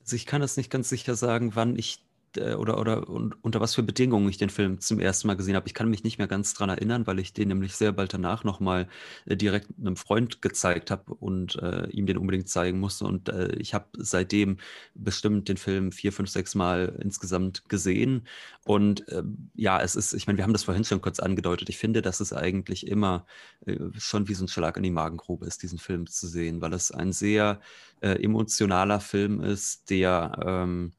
Also 0.00 0.16
ich 0.16 0.26
kann 0.26 0.40
das 0.40 0.56
nicht 0.56 0.70
ganz 0.70 0.88
sicher 0.88 1.14
sagen, 1.14 1.54
wann 1.54 1.76
ich 1.76 2.07
oder, 2.36 2.78
oder 2.78 3.08
und, 3.08 3.42
unter 3.42 3.60
was 3.60 3.74
für 3.74 3.82
Bedingungen 3.82 4.28
ich 4.28 4.36
den 4.36 4.50
Film 4.50 4.80
zum 4.80 5.00
ersten 5.00 5.26
Mal 5.28 5.36
gesehen 5.36 5.56
habe. 5.56 5.66
Ich 5.66 5.74
kann 5.74 5.88
mich 5.88 6.04
nicht 6.04 6.18
mehr 6.18 6.26
ganz 6.26 6.54
dran 6.54 6.68
erinnern, 6.68 7.06
weil 7.06 7.18
ich 7.18 7.32
den 7.32 7.48
nämlich 7.48 7.74
sehr 7.74 7.92
bald 7.92 8.12
danach 8.12 8.44
nochmal 8.44 8.88
äh, 9.26 9.36
direkt 9.36 9.68
einem 9.78 9.96
Freund 9.96 10.42
gezeigt 10.42 10.90
habe 10.90 11.14
und 11.14 11.56
äh, 11.56 11.88
ihm 11.90 12.06
den 12.06 12.18
unbedingt 12.18 12.48
zeigen 12.48 12.80
musste. 12.80 13.04
Und 13.04 13.28
äh, 13.28 13.54
ich 13.56 13.74
habe 13.74 13.86
seitdem 13.96 14.58
bestimmt 14.94 15.48
den 15.48 15.56
Film 15.56 15.92
vier, 15.92 16.12
fünf, 16.12 16.30
sechs 16.30 16.54
Mal 16.54 16.98
insgesamt 17.00 17.68
gesehen. 17.68 18.26
Und 18.64 19.04
ähm, 19.08 19.50
ja, 19.54 19.80
es 19.80 19.96
ist, 19.96 20.12
ich 20.12 20.26
meine, 20.26 20.38
wir 20.38 20.44
haben 20.44 20.52
das 20.52 20.64
vorhin 20.64 20.84
schon 20.84 21.00
kurz 21.00 21.20
angedeutet. 21.20 21.68
Ich 21.68 21.78
finde, 21.78 22.02
dass 22.02 22.20
es 22.20 22.32
eigentlich 22.32 22.86
immer 22.86 23.26
äh, 23.66 23.76
schon 23.96 24.28
wie 24.28 24.34
so 24.34 24.44
ein 24.44 24.48
Schlag 24.48 24.76
in 24.76 24.82
die 24.82 24.90
Magengrube 24.90 25.46
ist, 25.46 25.62
diesen 25.62 25.78
Film 25.78 26.06
zu 26.06 26.26
sehen, 26.26 26.60
weil 26.60 26.72
es 26.72 26.90
ein 26.90 27.12
sehr 27.12 27.60
äh, 28.00 28.22
emotionaler 28.22 29.00
Film 29.00 29.40
ist, 29.40 29.90
der 29.90 30.38
ähm, 30.44 30.92
äh, 30.92 30.97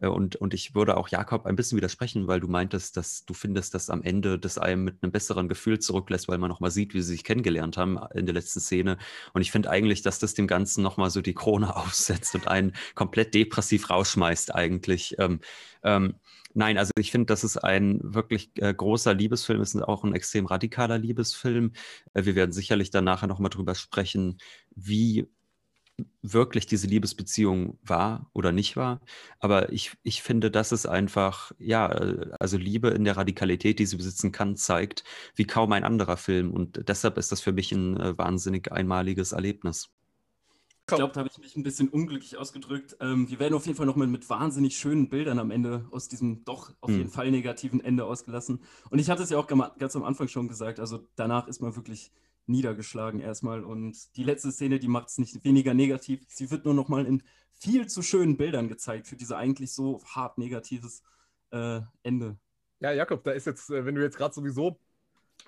und, 0.00 0.36
und 0.36 0.52
ich 0.52 0.74
würde 0.74 0.96
auch 0.96 1.08
Jakob 1.08 1.46
ein 1.46 1.56
bisschen 1.56 1.76
widersprechen, 1.76 2.26
weil 2.26 2.40
du 2.40 2.48
meintest, 2.48 2.96
dass 2.96 3.24
du 3.24 3.32
findest, 3.32 3.74
dass 3.74 3.88
am 3.88 4.02
Ende 4.02 4.38
das 4.38 4.58
einem 4.58 4.84
mit 4.84 5.02
einem 5.02 5.10
besseren 5.10 5.48
Gefühl 5.48 5.78
zurücklässt, 5.78 6.28
weil 6.28 6.38
man 6.38 6.50
nochmal 6.50 6.70
sieht, 6.70 6.92
wie 6.92 7.00
sie 7.00 7.12
sich 7.12 7.24
kennengelernt 7.24 7.78
haben 7.78 7.98
in 8.14 8.26
der 8.26 8.34
letzten 8.34 8.60
Szene. 8.60 8.98
Und 9.32 9.40
ich 9.40 9.50
finde 9.50 9.70
eigentlich, 9.70 10.02
dass 10.02 10.18
das 10.18 10.34
dem 10.34 10.46
Ganzen 10.46 10.82
nochmal 10.82 11.10
so 11.10 11.22
die 11.22 11.34
Krone 11.34 11.74
aufsetzt 11.76 12.34
und 12.34 12.46
einen 12.46 12.72
komplett 12.94 13.34
depressiv 13.34 13.88
rausschmeißt 13.88 14.54
eigentlich. 14.54 15.16
Ähm, 15.18 15.40
ähm, 15.82 16.16
Nein, 16.58 16.78
also 16.78 16.90
ich 16.98 17.10
finde, 17.10 17.26
das 17.26 17.44
ist 17.44 17.58
ein 17.58 18.00
wirklich 18.02 18.50
äh, 18.54 18.72
großer 18.72 19.12
Liebesfilm, 19.12 19.60
es 19.60 19.74
ist 19.74 19.82
auch 19.82 20.04
ein 20.04 20.14
extrem 20.14 20.46
radikaler 20.46 20.96
Liebesfilm. 20.96 21.72
Äh, 22.14 22.24
wir 22.24 22.34
werden 22.34 22.52
sicherlich 22.52 22.88
dann 22.88 23.04
nachher 23.04 23.26
nochmal 23.26 23.50
drüber 23.50 23.74
sprechen, 23.74 24.38
wie 24.74 25.28
wirklich 26.22 26.66
diese 26.66 26.86
Liebesbeziehung 26.86 27.78
war 27.82 28.30
oder 28.34 28.52
nicht 28.52 28.76
war. 28.76 29.00
Aber 29.38 29.72
ich, 29.72 29.96
ich 30.02 30.22
finde, 30.22 30.50
dass 30.50 30.72
es 30.72 30.86
einfach, 30.86 31.52
ja, 31.58 31.86
also 31.86 32.58
Liebe 32.58 32.88
in 32.88 33.04
der 33.04 33.16
Radikalität, 33.16 33.78
die 33.78 33.86
sie 33.86 33.96
besitzen 33.96 34.32
kann, 34.32 34.56
zeigt, 34.56 35.04
wie 35.34 35.46
kaum 35.46 35.72
ein 35.72 35.84
anderer 35.84 36.16
Film. 36.16 36.50
Und 36.50 36.88
deshalb 36.88 37.16
ist 37.18 37.32
das 37.32 37.40
für 37.40 37.52
mich 37.52 37.72
ein 37.72 37.98
äh, 37.98 38.18
wahnsinnig 38.18 38.72
einmaliges 38.72 39.32
Erlebnis. 39.32 39.90
Ich 40.88 40.94
glaube, 40.94 41.12
da 41.12 41.20
habe 41.20 41.28
ich 41.32 41.38
mich 41.38 41.56
ein 41.56 41.64
bisschen 41.64 41.88
unglücklich 41.88 42.36
ausgedrückt. 42.36 42.96
Ähm, 43.00 43.28
wir 43.28 43.40
werden 43.40 43.54
auf 43.54 43.66
jeden 43.66 43.76
Fall 43.76 43.86
noch 43.86 43.96
mal 43.96 44.06
mit 44.06 44.30
wahnsinnig 44.30 44.78
schönen 44.78 45.08
Bildern 45.08 45.40
am 45.40 45.50
Ende 45.50 45.84
aus 45.90 46.08
diesem 46.08 46.44
doch 46.44 46.72
auf 46.80 46.90
hm. 46.90 46.98
jeden 46.98 47.10
Fall 47.10 47.28
negativen 47.32 47.80
Ende 47.80 48.04
ausgelassen. 48.04 48.60
Und 48.90 49.00
ich 49.00 49.10
hatte 49.10 49.24
es 49.24 49.30
ja 49.30 49.38
auch 49.38 49.48
ganz 49.48 49.96
am 49.96 50.04
Anfang 50.04 50.28
schon 50.28 50.46
gesagt, 50.46 50.78
also 50.78 51.08
danach 51.16 51.48
ist 51.48 51.60
man 51.60 51.74
wirklich 51.74 52.12
niedergeschlagen 52.46 53.20
erstmal. 53.20 53.64
Und 53.64 54.16
die 54.16 54.24
letzte 54.24 54.52
Szene, 54.52 54.78
die 54.78 54.88
macht 54.88 55.08
es 55.08 55.18
nicht 55.18 55.44
weniger 55.44 55.74
negativ. 55.74 56.20
Sie 56.28 56.50
wird 56.50 56.64
nur 56.64 56.74
noch 56.74 56.88
mal 56.88 57.06
in 57.06 57.22
viel 57.52 57.86
zu 57.86 58.02
schönen 58.02 58.36
Bildern 58.36 58.68
gezeigt 58.68 59.06
für 59.06 59.16
diese 59.16 59.36
eigentlich 59.36 59.72
so 59.72 60.02
hart 60.04 60.38
negatives 60.38 61.02
äh, 61.50 61.80
Ende. 62.02 62.36
Ja, 62.80 62.92
Jakob, 62.92 63.24
da 63.24 63.32
ist 63.32 63.46
jetzt, 63.46 63.70
äh, 63.70 63.84
wenn 63.84 63.94
du 63.94 64.02
jetzt 64.02 64.18
gerade 64.18 64.34
sowieso 64.34 64.78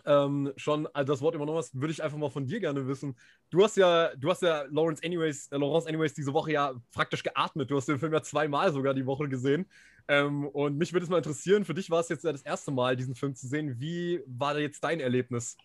ähm, 0.04 0.52
schon 0.56 0.88
das 0.94 1.20
Wort 1.20 1.34
übernommen 1.34 1.58
hast, 1.58 1.78
würde 1.78 1.92
ich 1.92 2.02
einfach 2.02 2.18
mal 2.18 2.30
von 2.30 2.46
dir 2.46 2.60
gerne 2.60 2.86
wissen. 2.86 3.16
Du 3.50 3.62
hast 3.62 3.76
ja, 3.76 4.14
du 4.16 4.30
hast 4.30 4.42
ja 4.42 4.62
Lawrence 4.70 5.02
Anyways, 5.04 5.48
äh, 5.48 5.56
Lawrence 5.56 5.88
Anyways 5.88 6.14
diese 6.14 6.32
Woche 6.32 6.52
ja 6.52 6.74
praktisch 6.92 7.22
geatmet. 7.22 7.70
Du 7.70 7.76
hast 7.76 7.88
den 7.88 7.98
Film 7.98 8.12
ja 8.12 8.22
zweimal 8.22 8.72
sogar 8.72 8.94
die 8.94 9.06
Woche 9.06 9.28
gesehen. 9.28 9.66
Ähm, 10.08 10.46
und 10.48 10.78
mich 10.78 10.92
würde 10.92 11.04
es 11.04 11.10
mal 11.10 11.18
interessieren, 11.18 11.64
für 11.64 11.74
dich 11.74 11.90
war 11.90 12.00
es 12.00 12.08
jetzt 12.08 12.24
ja 12.24 12.32
das 12.32 12.42
erste 12.42 12.70
Mal, 12.70 12.96
diesen 12.96 13.14
Film 13.14 13.34
zu 13.34 13.46
sehen. 13.46 13.78
Wie 13.78 14.22
war 14.26 14.54
da 14.54 14.60
jetzt 14.60 14.82
dein 14.82 15.00
Erlebnis? 15.00 15.56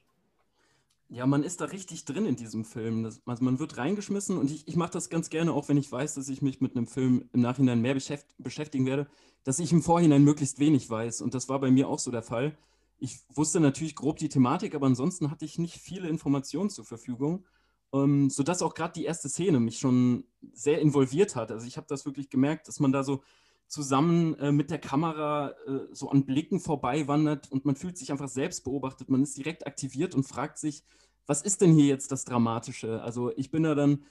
Ja, 1.14 1.28
man 1.28 1.44
ist 1.44 1.62
da 1.62 1.66
richtig 1.66 2.06
drin 2.06 2.26
in 2.26 2.36
diesem 2.36 2.66
Film. 2.66 3.04
Das, 3.04 3.22
also 3.28 3.44
man 3.44 3.60
wird 3.60 3.78
reingeschmissen 3.78 4.36
und 4.36 4.50
ich, 4.50 4.68
ich 4.68 4.76
mache 4.76 4.94
das 4.94 5.12
ganz 5.12 5.30
gerne, 5.30 5.54
auch 5.54 5.70
wenn 5.70 5.78
ich 5.78 5.92
weiß, 5.92 6.16
dass 6.16 6.28
ich 6.28 6.42
mich 6.42 6.60
mit 6.60 6.76
einem 6.76 6.88
Film 6.88 7.30
im 7.34 7.42
Nachhinein 7.42 7.82
mehr 7.82 7.94
beschäft, 7.94 8.26
beschäftigen 8.40 8.88
werde, 8.88 9.06
dass 9.44 9.60
ich 9.60 9.72
im 9.72 9.84
Vorhinein 9.84 10.24
möglichst 10.24 10.58
wenig 10.58 10.90
weiß. 10.90 11.22
Und 11.22 11.36
das 11.36 11.50
war 11.50 11.60
bei 11.60 11.70
mir 11.70 11.88
auch 11.88 12.00
so 12.00 12.10
der 12.10 12.24
Fall. 12.24 12.58
Ich 12.98 13.20
wusste 13.30 13.60
natürlich 13.60 13.96
grob 13.96 14.18
die 14.18 14.28
Thematik, 14.28 14.74
aber 14.74 14.88
ansonsten 14.88 15.30
hatte 15.30 15.46
ich 15.46 15.60
nicht 15.60 15.78
viele 15.78 16.10
Informationen 16.10 16.72
zur 16.72 16.84
Verfügung, 16.84 17.46
ähm, 17.94 18.32
sodass 18.32 18.64
auch 18.64 18.74
gerade 18.74 18.94
die 18.94 19.06
erste 19.06 19.30
Szene 19.30 19.60
mich 19.60 19.78
schon 19.78 20.24
sehr 20.52 20.82
involviert 20.82 21.36
hat. 21.36 21.52
Also 21.52 21.68
ich 21.68 21.78
habe 21.78 21.86
das 21.88 22.08
wirklich 22.08 22.32
gemerkt, 22.32 22.68
dass 22.68 22.80
man 22.80 22.92
da 22.92 23.04
so 23.04 23.22
zusammen 23.68 24.36
äh, 24.36 24.52
mit 24.52 24.70
der 24.70 24.80
Kamera 24.80 25.52
äh, 25.68 25.88
so 25.92 26.10
an 26.10 26.26
Blicken 26.26 26.60
vorbei 26.60 27.08
wandert 27.08 27.52
und 27.52 27.66
man 27.66 27.76
fühlt 27.76 27.98
sich 27.98 28.12
einfach 28.12 28.30
selbst 28.30 28.64
beobachtet. 28.64 29.10
Man 29.10 29.24
ist 29.24 29.38
direkt 29.38 29.66
aktiviert 29.66 30.16
und 30.16 30.24
fragt 30.24 30.58
sich, 30.58 30.84
was 31.26 31.42
ist 31.42 31.62
denn 31.62 31.74
hier 31.74 31.88
jetzt 31.88 32.12
das 32.12 32.26
Dramatische? 32.26 33.02
Also 33.02 33.32
ich 33.36 33.50
bin 33.50 33.64
da 33.64 33.76
dann 33.76 34.04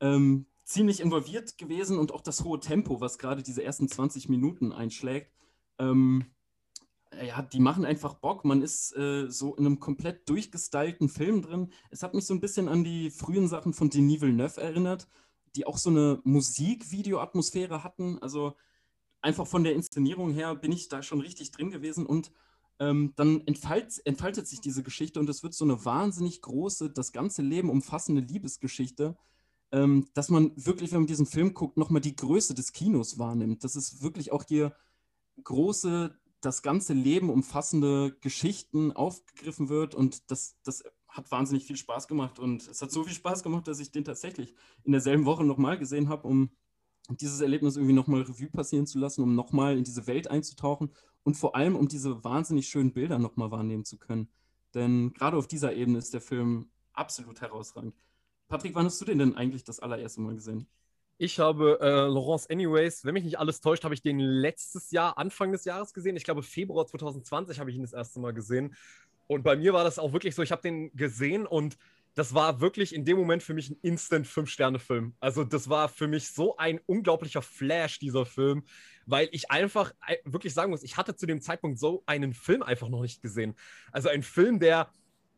ähm, 0.00 0.46
ziemlich 0.64 1.00
involviert 1.00 1.58
gewesen 1.58 1.98
und 1.98 2.12
auch 2.12 2.20
das 2.20 2.44
hohe 2.44 2.60
Tempo, 2.60 3.00
was 3.00 3.18
gerade 3.18 3.42
diese 3.42 3.62
ersten 3.62 3.88
20 3.88 4.28
Minuten 4.28 4.72
einschlägt, 4.72 5.32
ähm, 5.78 6.26
ja, 7.24 7.40
die 7.42 7.60
machen 7.60 7.84
einfach 7.84 8.14
Bock. 8.14 8.44
Man 8.44 8.62
ist 8.62 8.94
äh, 8.96 9.30
so 9.30 9.54
in 9.54 9.64
einem 9.64 9.80
komplett 9.80 10.28
durchgestylten 10.28 11.08
Film 11.08 11.42
drin. 11.42 11.72
Es 11.90 12.02
hat 12.02 12.14
mich 12.14 12.26
so 12.26 12.34
ein 12.34 12.40
bisschen 12.40 12.68
an 12.68 12.84
die 12.84 13.10
frühen 13.10 13.48
Sachen 13.48 13.72
von 13.72 13.90
Denis 13.90 14.20
Villeneuve 14.20 14.60
erinnert, 14.60 15.08
die 15.54 15.66
auch 15.66 15.78
so 15.78 15.90
eine 15.90 16.20
Musikvideo-Atmosphäre 16.24 17.84
hatten. 17.84 18.18
Also 18.20 18.56
einfach 19.26 19.46
von 19.46 19.64
der 19.64 19.74
Inszenierung 19.74 20.32
her 20.32 20.54
bin 20.54 20.70
ich 20.70 20.88
da 20.88 21.02
schon 21.02 21.20
richtig 21.20 21.50
drin 21.50 21.70
gewesen 21.70 22.06
und 22.06 22.30
ähm, 22.78 23.12
dann 23.16 23.44
entfalt, 23.46 24.00
entfaltet 24.04 24.46
sich 24.46 24.60
diese 24.60 24.84
Geschichte 24.84 25.18
und 25.18 25.28
es 25.28 25.42
wird 25.42 25.52
so 25.52 25.64
eine 25.64 25.84
wahnsinnig 25.84 26.42
große, 26.42 26.90
das 26.90 27.10
ganze 27.10 27.42
Leben 27.42 27.68
umfassende 27.68 28.20
Liebesgeschichte, 28.20 29.16
ähm, 29.72 30.06
dass 30.14 30.28
man 30.28 30.52
wirklich, 30.54 30.92
wenn 30.92 31.00
man 31.00 31.06
diesen 31.08 31.26
Film 31.26 31.54
guckt, 31.54 31.76
nochmal 31.76 32.02
die 32.02 32.14
Größe 32.14 32.54
des 32.54 32.72
Kinos 32.72 33.18
wahrnimmt. 33.18 33.64
Das 33.64 33.74
ist 33.74 34.00
wirklich 34.02 34.30
auch 34.30 34.44
hier 34.46 34.76
große, 35.42 36.16
das 36.40 36.62
ganze 36.62 36.92
Leben 36.92 37.28
umfassende 37.28 38.16
Geschichten 38.20 38.92
aufgegriffen 38.92 39.68
wird 39.68 39.96
und 39.96 40.30
das, 40.30 40.56
das 40.62 40.84
hat 41.08 41.32
wahnsinnig 41.32 41.64
viel 41.64 41.76
Spaß 41.76 42.06
gemacht 42.06 42.38
und 42.38 42.68
es 42.68 42.80
hat 42.80 42.92
so 42.92 43.02
viel 43.02 43.14
Spaß 43.14 43.42
gemacht, 43.42 43.66
dass 43.66 43.80
ich 43.80 43.90
den 43.90 44.04
tatsächlich 44.04 44.54
in 44.84 44.92
derselben 44.92 45.24
Woche 45.24 45.42
nochmal 45.42 45.78
gesehen 45.78 46.08
habe, 46.08 46.28
um 46.28 46.50
dieses 47.08 47.40
Erlebnis 47.40 47.76
irgendwie 47.76 47.94
nochmal 47.94 48.22
Revue 48.22 48.50
passieren 48.50 48.86
zu 48.86 48.98
lassen, 48.98 49.22
um 49.22 49.34
nochmal 49.34 49.76
in 49.78 49.84
diese 49.84 50.06
Welt 50.06 50.28
einzutauchen 50.30 50.90
und 51.22 51.36
vor 51.36 51.56
allem, 51.56 51.76
um 51.76 51.88
diese 51.88 52.24
wahnsinnig 52.24 52.68
schönen 52.68 52.92
Bilder 52.92 53.18
nochmal 53.18 53.50
wahrnehmen 53.50 53.84
zu 53.84 53.98
können. 53.98 54.28
Denn 54.74 55.12
gerade 55.14 55.36
auf 55.36 55.46
dieser 55.46 55.74
Ebene 55.74 55.98
ist 55.98 56.12
der 56.12 56.20
Film 56.20 56.68
absolut 56.92 57.40
herausragend. 57.40 57.94
Patrick, 58.48 58.74
wann 58.74 58.86
hast 58.86 59.00
du 59.00 59.04
den 59.04 59.18
denn 59.18 59.36
eigentlich 59.36 59.64
das 59.64 59.80
allererste 59.80 60.20
Mal 60.20 60.34
gesehen? 60.34 60.66
Ich 61.18 61.38
habe 61.38 61.78
äh, 61.80 62.06
Laurence 62.06 62.48
Anyways, 62.50 63.04
wenn 63.04 63.14
mich 63.14 63.24
nicht 63.24 63.38
alles 63.38 63.60
täuscht, 63.60 63.84
habe 63.84 63.94
ich 63.94 64.02
den 64.02 64.18
letztes 64.18 64.90
Jahr, 64.90 65.16
Anfang 65.16 65.50
des 65.50 65.64
Jahres 65.64 65.94
gesehen. 65.94 66.16
Ich 66.16 66.24
glaube, 66.24 66.42
Februar 66.42 66.86
2020 66.86 67.58
habe 67.58 67.70
ich 67.70 67.76
ihn 67.76 67.82
das 67.82 67.94
erste 67.94 68.20
Mal 68.20 68.34
gesehen. 68.34 68.74
Und 69.26 69.42
bei 69.42 69.56
mir 69.56 69.72
war 69.72 69.82
das 69.82 69.98
auch 69.98 70.12
wirklich 70.12 70.34
so, 70.34 70.42
ich 70.42 70.52
habe 70.52 70.62
den 70.62 70.94
gesehen 70.94 71.46
und 71.46 71.78
das 72.16 72.32
war 72.32 72.62
wirklich 72.62 72.94
in 72.94 73.04
dem 73.04 73.18
Moment 73.18 73.42
für 73.42 73.52
mich 73.52 73.68
ein 73.68 73.76
Instant 73.82 74.26
Fünf-Sterne-Film. 74.26 75.14
Also, 75.20 75.44
das 75.44 75.68
war 75.68 75.90
für 75.90 76.08
mich 76.08 76.30
so 76.30 76.56
ein 76.56 76.80
unglaublicher 76.86 77.42
Flash, 77.42 77.98
dieser 77.98 78.24
Film, 78.24 78.64
weil 79.04 79.28
ich 79.32 79.50
einfach 79.50 79.92
wirklich 80.24 80.54
sagen 80.54 80.70
muss, 80.70 80.82
ich 80.82 80.96
hatte 80.96 81.14
zu 81.14 81.26
dem 81.26 81.42
Zeitpunkt 81.42 81.78
so 81.78 82.02
einen 82.06 82.32
Film 82.32 82.62
einfach 82.62 82.88
noch 82.88 83.02
nicht 83.02 83.20
gesehen. 83.20 83.54
Also, 83.92 84.08
ein 84.08 84.22
Film, 84.22 84.58
der, 84.58 84.90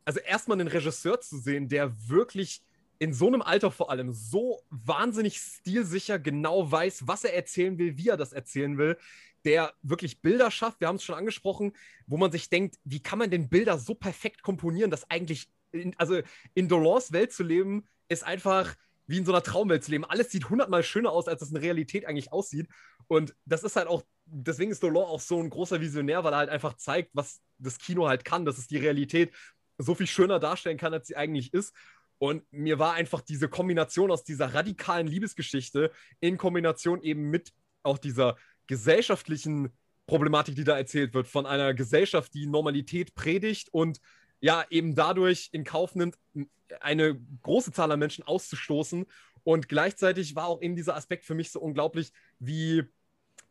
also 0.04 0.20
erstmal 0.20 0.60
einen 0.60 0.68
Regisseur 0.68 1.20
zu 1.20 1.38
sehen, 1.38 1.68
der 1.68 1.92
wirklich 2.08 2.62
in 3.00 3.12
so 3.12 3.26
einem 3.26 3.42
Alter 3.42 3.72
vor 3.72 3.90
allem 3.90 4.12
so 4.12 4.62
wahnsinnig 4.70 5.36
stilsicher 5.38 6.20
genau 6.20 6.70
weiß, 6.70 7.08
was 7.08 7.24
er 7.24 7.34
erzählen 7.34 7.76
will, 7.76 7.96
wie 7.98 8.08
er 8.08 8.16
das 8.16 8.32
erzählen 8.32 8.78
will, 8.78 8.96
der 9.44 9.72
wirklich 9.82 10.20
Bilder 10.20 10.50
schafft, 10.50 10.80
wir 10.80 10.88
haben 10.88 10.96
es 10.96 11.04
schon 11.04 11.14
angesprochen, 11.14 11.72
wo 12.06 12.16
man 12.16 12.30
sich 12.30 12.50
denkt, 12.50 12.78
wie 12.84 13.00
kann 13.00 13.18
man 13.18 13.30
denn 13.30 13.48
Bilder 13.48 13.78
so 13.78 13.94
perfekt 13.94 14.42
komponieren, 14.42 14.90
dass 14.90 15.10
eigentlich 15.10 15.48
in, 15.72 15.94
also 15.98 16.20
in 16.54 16.68
Dolores 16.68 17.12
Welt 17.12 17.32
zu 17.32 17.42
leben, 17.42 17.86
ist 18.08 18.24
einfach 18.24 18.74
wie 19.06 19.18
in 19.18 19.24
so 19.24 19.32
einer 19.32 19.42
Traumwelt 19.42 19.82
zu 19.84 19.90
leben. 19.90 20.04
Alles 20.04 20.30
sieht 20.30 20.50
hundertmal 20.50 20.82
schöner 20.82 21.10
aus, 21.10 21.28
als 21.28 21.42
es 21.42 21.50
in 21.50 21.56
Realität 21.56 22.06
eigentlich 22.06 22.30
aussieht. 22.32 22.68
Und 23.06 23.34
das 23.46 23.64
ist 23.64 23.76
halt 23.76 23.88
auch, 23.88 24.04
deswegen 24.26 24.70
ist 24.70 24.82
Dolores 24.82 25.08
auch 25.08 25.20
so 25.20 25.40
ein 25.40 25.48
großer 25.48 25.80
Visionär, 25.80 26.24
weil 26.24 26.34
er 26.34 26.38
halt 26.38 26.50
einfach 26.50 26.74
zeigt, 26.76 27.10
was 27.14 27.40
das 27.58 27.78
Kino 27.78 28.06
halt 28.06 28.24
kann, 28.24 28.44
dass 28.44 28.58
es 28.58 28.66
die 28.68 28.76
Realität 28.76 29.34
so 29.78 29.94
viel 29.94 30.06
schöner 30.06 30.38
darstellen 30.38 30.76
kann, 30.76 30.92
als 30.92 31.08
sie 31.08 31.16
eigentlich 31.16 31.54
ist. 31.54 31.74
Und 32.18 32.42
mir 32.52 32.78
war 32.78 32.94
einfach 32.94 33.22
diese 33.22 33.48
Kombination 33.48 34.10
aus 34.10 34.24
dieser 34.24 34.52
radikalen 34.52 35.06
Liebesgeschichte 35.06 35.90
in 36.20 36.36
Kombination 36.36 37.00
eben 37.02 37.30
mit 37.30 37.52
auch 37.82 37.96
dieser 37.96 38.36
gesellschaftlichen 38.66 39.70
Problematik, 40.06 40.56
die 40.56 40.64
da 40.64 40.76
erzählt 40.76 41.14
wird, 41.14 41.28
von 41.28 41.46
einer 41.46 41.74
Gesellschaft, 41.74 42.34
die 42.34 42.46
Normalität 42.46 43.14
predigt 43.14 43.68
und 43.72 44.00
ja, 44.40 44.64
eben 44.70 44.94
dadurch 44.94 45.48
in 45.52 45.64
Kauf 45.64 45.94
nimmt, 45.94 46.16
eine 46.80 47.18
große 47.42 47.72
Zahl 47.72 47.92
an 47.92 47.98
Menschen 47.98 48.24
auszustoßen. 48.24 49.06
Und 49.44 49.68
gleichzeitig 49.68 50.34
war 50.36 50.46
auch 50.46 50.60
eben 50.60 50.76
dieser 50.76 50.96
Aspekt 50.96 51.24
für 51.24 51.34
mich 51.34 51.50
so 51.50 51.60
unglaublich, 51.60 52.12
wie 52.38 52.84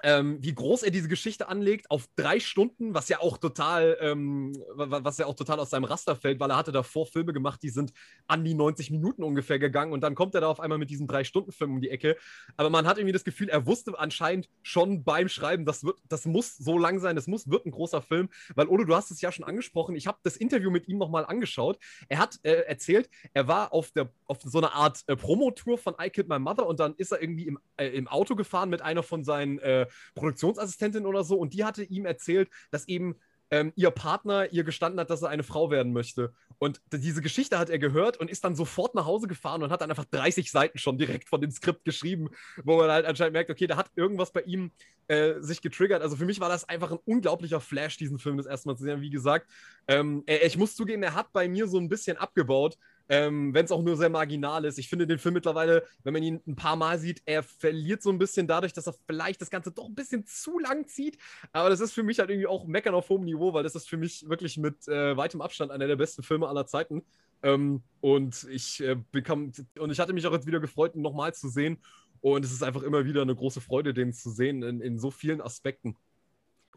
ähm, 0.04 0.38
wie 0.42 0.54
groß 0.54 0.84
er 0.84 0.92
diese 0.92 1.08
Geschichte 1.08 1.48
anlegt 1.48 1.90
auf 1.90 2.08
drei 2.16 2.40
Stunden, 2.40 2.94
was 2.94 3.10
ja 3.10 3.20
auch 3.20 3.38
total, 3.38 3.98
ähm, 4.00 4.54
was 4.76 5.18
ja 5.18 5.26
auch 5.26 5.36
total 5.36 5.60
aus 5.60 5.72
seinem 5.72 5.86
Raster 5.86 6.16
fällt, 6.16 6.40
weil 6.40 6.52
er 6.52 6.58
hatte 6.58 6.72
davor 6.72 7.08
Filme 7.08 7.34
gemacht, 7.34 7.64
die 7.64 7.70
sind 7.70 7.94
an 8.28 8.44
die 8.44 8.54
90 8.54 8.92
Minuten 8.92 9.24
ungefähr 9.24 9.60
gegangen 9.60 9.94
und 9.94 10.02
dann 10.02 10.16
kommt 10.16 10.36
er 10.36 10.42
da 10.42 10.48
auf 10.48 10.60
einmal 10.60 10.78
mit 10.78 10.90
diesem 10.90 11.08
drei 11.08 11.24
Stunden 11.24 11.52
Film 11.52 11.76
um 11.76 11.82
die 11.82 11.90
Ecke. 11.90 12.18
Aber 12.58 12.70
man 12.70 12.86
hat 12.86 12.98
irgendwie 12.98 13.14
das 13.14 13.24
Gefühl, 13.24 13.50
er 13.50 13.66
wusste 13.66 13.98
anscheinend 13.98 14.50
schon 14.62 15.04
beim 15.04 15.30
Schreiben, 15.30 15.66
das 15.66 15.84
wird, 15.84 15.98
das 16.08 16.26
muss 16.26 16.58
so 16.58 16.78
lang 16.78 17.00
sein, 17.00 17.16
das 17.16 17.28
muss 17.28 17.50
wird 17.50 17.66
ein 17.66 17.72
großer 17.72 18.02
Film, 18.02 18.30
weil 18.56 18.68
Odo, 18.68 18.84
du 18.84 18.96
hast 18.96 19.12
es 19.12 19.22
ja 19.22 19.32
schon 19.32 19.46
angesprochen. 19.46 19.96
Ich 19.96 20.08
habe 20.08 20.20
das 20.24 20.38
Interview 20.38 20.70
mit 20.70 20.88
ihm 20.88 20.98
nochmal 20.98 21.26
angeschaut. 21.26 21.80
Er 22.08 22.20
hat 22.20 22.40
äh, 22.44 22.62
erzählt, 22.64 23.10
er 23.34 23.48
war 23.48 23.74
auf 23.74 23.92
der 23.92 24.12
auf 24.26 24.40
so 24.44 24.58
einer 24.58 24.74
Art 24.74 25.04
äh, 25.08 25.16
Promotour 25.16 25.78
von 25.78 25.96
I 26.02 26.10
Killed 26.10 26.28
My 26.28 26.40
Mother 26.40 26.68
und 26.68 26.80
dann 26.80 26.94
ist 26.96 27.12
er 27.12 27.22
irgendwie 27.22 27.48
im, 27.48 27.60
äh, 27.78 27.88
im 27.88 28.08
Auto 28.08 28.36
gefahren 28.36 28.70
mit 28.70 28.82
einer 28.82 29.04
von 29.04 29.24
seinen 29.24 29.60
äh, 29.60 29.87
Produktionsassistentin 30.16 31.06
oder 31.06 31.24
so 31.24 31.38
und 31.38 31.54
die 31.54 31.66
hatte 31.66 31.84
ihm 31.84 32.06
erzählt, 32.06 32.50
dass 32.72 32.88
eben 32.88 33.16
ähm, 33.50 33.72
ihr 33.76 33.92
Partner 33.92 34.52
ihr 34.52 34.64
gestanden 34.64 35.00
hat, 35.00 35.10
dass 35.10 35.22
er 35.22 35.30
eine 35.30 35.44
Frau 35.44 35.72
werden 35.72 35.94
möchte. 35.94 36.34
Und 36.60 36.82
diese 36.92 37.22
Geschichte 37.22 37.60
hat 37.60 37.70
er 37.70 37.80
gehört 37.80 38.18
und 38.18 38.30
ist 38.30 38.44
dann 38.44 38.56
sofort 38.56 38.96
nach 38.96 39.06
Hause 39.06 39.28
gefahren 39.28 39.64
und 39.64 39.72
hat 39.72 39.82
dann 39.82 39.90
einfach 39.90 40.06
30 40.06 40.52
Seiten 40.52 40.78
schon 40.78 40.98
direkt 40.98 41.30
von 41.30 41.40
dem 41.40 41.52
Skript 41.52 41.86
geschrieben, 41.86 42.30
wo 42.64 42.78
man 42.78 42.90
halt 42.90 43.06
anscheinend 43.06 43.34
merkt, 43.34 43.50
okay, 43.50 43.68
da 43.68 43.78
hat 43.78 43.92
irgendwas 43.96 44.32
bei 44.32 44.42
ihm 44.42 44.72
äh, 45.08 45.36
sich 45.40 45.62
getriggert. 45.62 46.02
Also 46.02 46.16
für 46.16 46.26
mich 46.26 46.40
war 46.40 46.50
das 46.50 46.68
einfach 46.68 46.92
ein 46.92 47.00
unglaublicher 47.06 47.62
Flash, 47.62 47.98
diesen 47.98 48.20
Film 48.20 48.38
das 48.38 48.48
erste 48.48 48.68
Mal 48.68 48.76
zu 48.76 48.84
sehen. 48.84 49.02
Wie 49.02 49.10
gesagt, 49.10 49.50
ähm, 49.88 50.24
ich 50.26 50.58
muss 50.58 50.76
zugeben, 50.76 51.04
er 51.04 51.16
hat 51.16 51.32
bei 51.32 51.48
mir 51.48 51.68
so 51.68 51.78
ein 51.78 51.90
bisschen 51.90 52.18
abgebaut 52.18 52.78
ähm, 53.10 53.54
wenn 53.54 53.66
es 53.66 53.72
auch 53.72 53.84
nur 53.84 53.98
sehr 53.98 54.10
marginal 54.10 54.66
ist. 54.66 54.78
Ich 54.78 54.90
finde 54.90 55.08
den 55.08 55.20
Film 55.20 55.34
mittlerweile, 55.34 55.84
wenn 56.04 56.14
man 56.14 56.24
ihn 56.24 56.42
ein 56.48 56.56
paar 56.56 56.76
Mal 56.76 57.00
sieht, 57.00 57.22
er 57.26 57.44
verliert 57.44 58.02
so 58.02 58.10
ein 58.10 58.18
bisschen 58.18 58.48
dadurch, 58.48 58.74
dass 58.74 58.88
er 58.88 58.96
vielleicht 59.06 59.42
das 59.42 59.50
Ganze 59.50 59.72
doch 59.72 59.86
ein 59.86 59.96
bisschen 59.96 60.26
zu 60.26 60.60
lang 60.60 60.88
zieht. 60.88 61.18
Aber 61.52 61.70
das 61.70 61.80
ist 61.80 61.94
für 61.94 62.04
mich 62.04 62.20
halt 62.20 62.30
irgendwie 62.30 62.48
auch 62.48 62.66
Meckern 62.66 62.96
auf 62.96 63.10
hohem 63.10 63.24
Niveau, 63.24 63.54
weil 63.54 63.64
das 63.64 63.76
ist 63.76 63.90
für 63.90 63.98
mich 63.98 64.28
wirklich 64.28 64.58
mit 64.58 64.88
äh, 64.88 65.16
weitem 65.16 65.42
Abstand 65.42 65.72
einer 65.72 65.88
der 65.88 65.96
besten 65.96 66.24
Filme 66.24 66.48
aller 66.48 66.66
Zeiten. 66.66 67.04
Ähm, 67.44 67.84
und 68.02 68.48
ich 68.50 68.82
äh, 68.82 68.96
bekam, 69.12 69.52
und 69.80 69.92
ich 69.92 70.00
hatte 70.00 70.14
mich 70.14 70.26
auch 70.26 70.34
jetzt 70.34 70.48
wieder 70.48 70.60
gefreut, 70.60 70.96
ihn 70.96 71.02
nochmal 71.02 71.34
zu 71.34 71.50
sehen. 71.50 71.78
Und 72.20 72.44
es 72.44 72.52
ist 72.52 72.64
einfach 72.64 72.82
immer 72.82 73.06
wieder 73.06 73.22
eine 73.22 73.36
große 73.36 73.62
Freude, 73.62 73.94
den 73.94 74.12
zu 74.12 74.32
sehen 74.32 74.64
in, 74.64 74.82
in 74.82 74.98
so 74.98 75.12
vielen 75.12 75.40
Aspekten. 75.40 75.96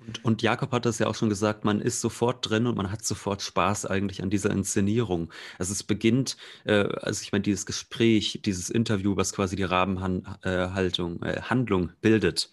Und, 0.07 0.25
und, 0.25 0.43
Jakob 0.43 0.73
hat 0.73 0.87
das 0.87 0.99
ja 0.99 1.07
auch 1.09 1.15
schon 1.15 1.29
gesagt, 1.29 1.65
man 1.65 1.81
ist 1.81 2.01
sofort 2.01 2.49
drin 2.49 2.67
und 2.67 2.77
man 2.77 2.91
hat 2.91 3.05
sofort 3.05 3.43
Spaß 3.43 3.87
eigentlich 3.87 4.23
an 4.23 4.31
dieser 4.31 4.51
Inszenierung. 4.51 5.31
Also 5.59 5.73
es 5.73 5.83
beginnt, 5.83 6.37
äh, 6.65 6.85
also 7.03 7.23
ich 7.23 7.33
meine, 7.33 7.43
dieses 7.43 7.67
Gespräch, 7.67 8.41
dieses 8.45 8.71
Interview, 8.71 9.17
was 9.17 9.33
quasi 9.33 9.57
die 9.57 9.65
Rahmenhaltung, 9.65 11.23
äh, 11.23 11.33
äh, 11.33 11.43
Handlung 11.43 11.91
bildet. 12.01 12.51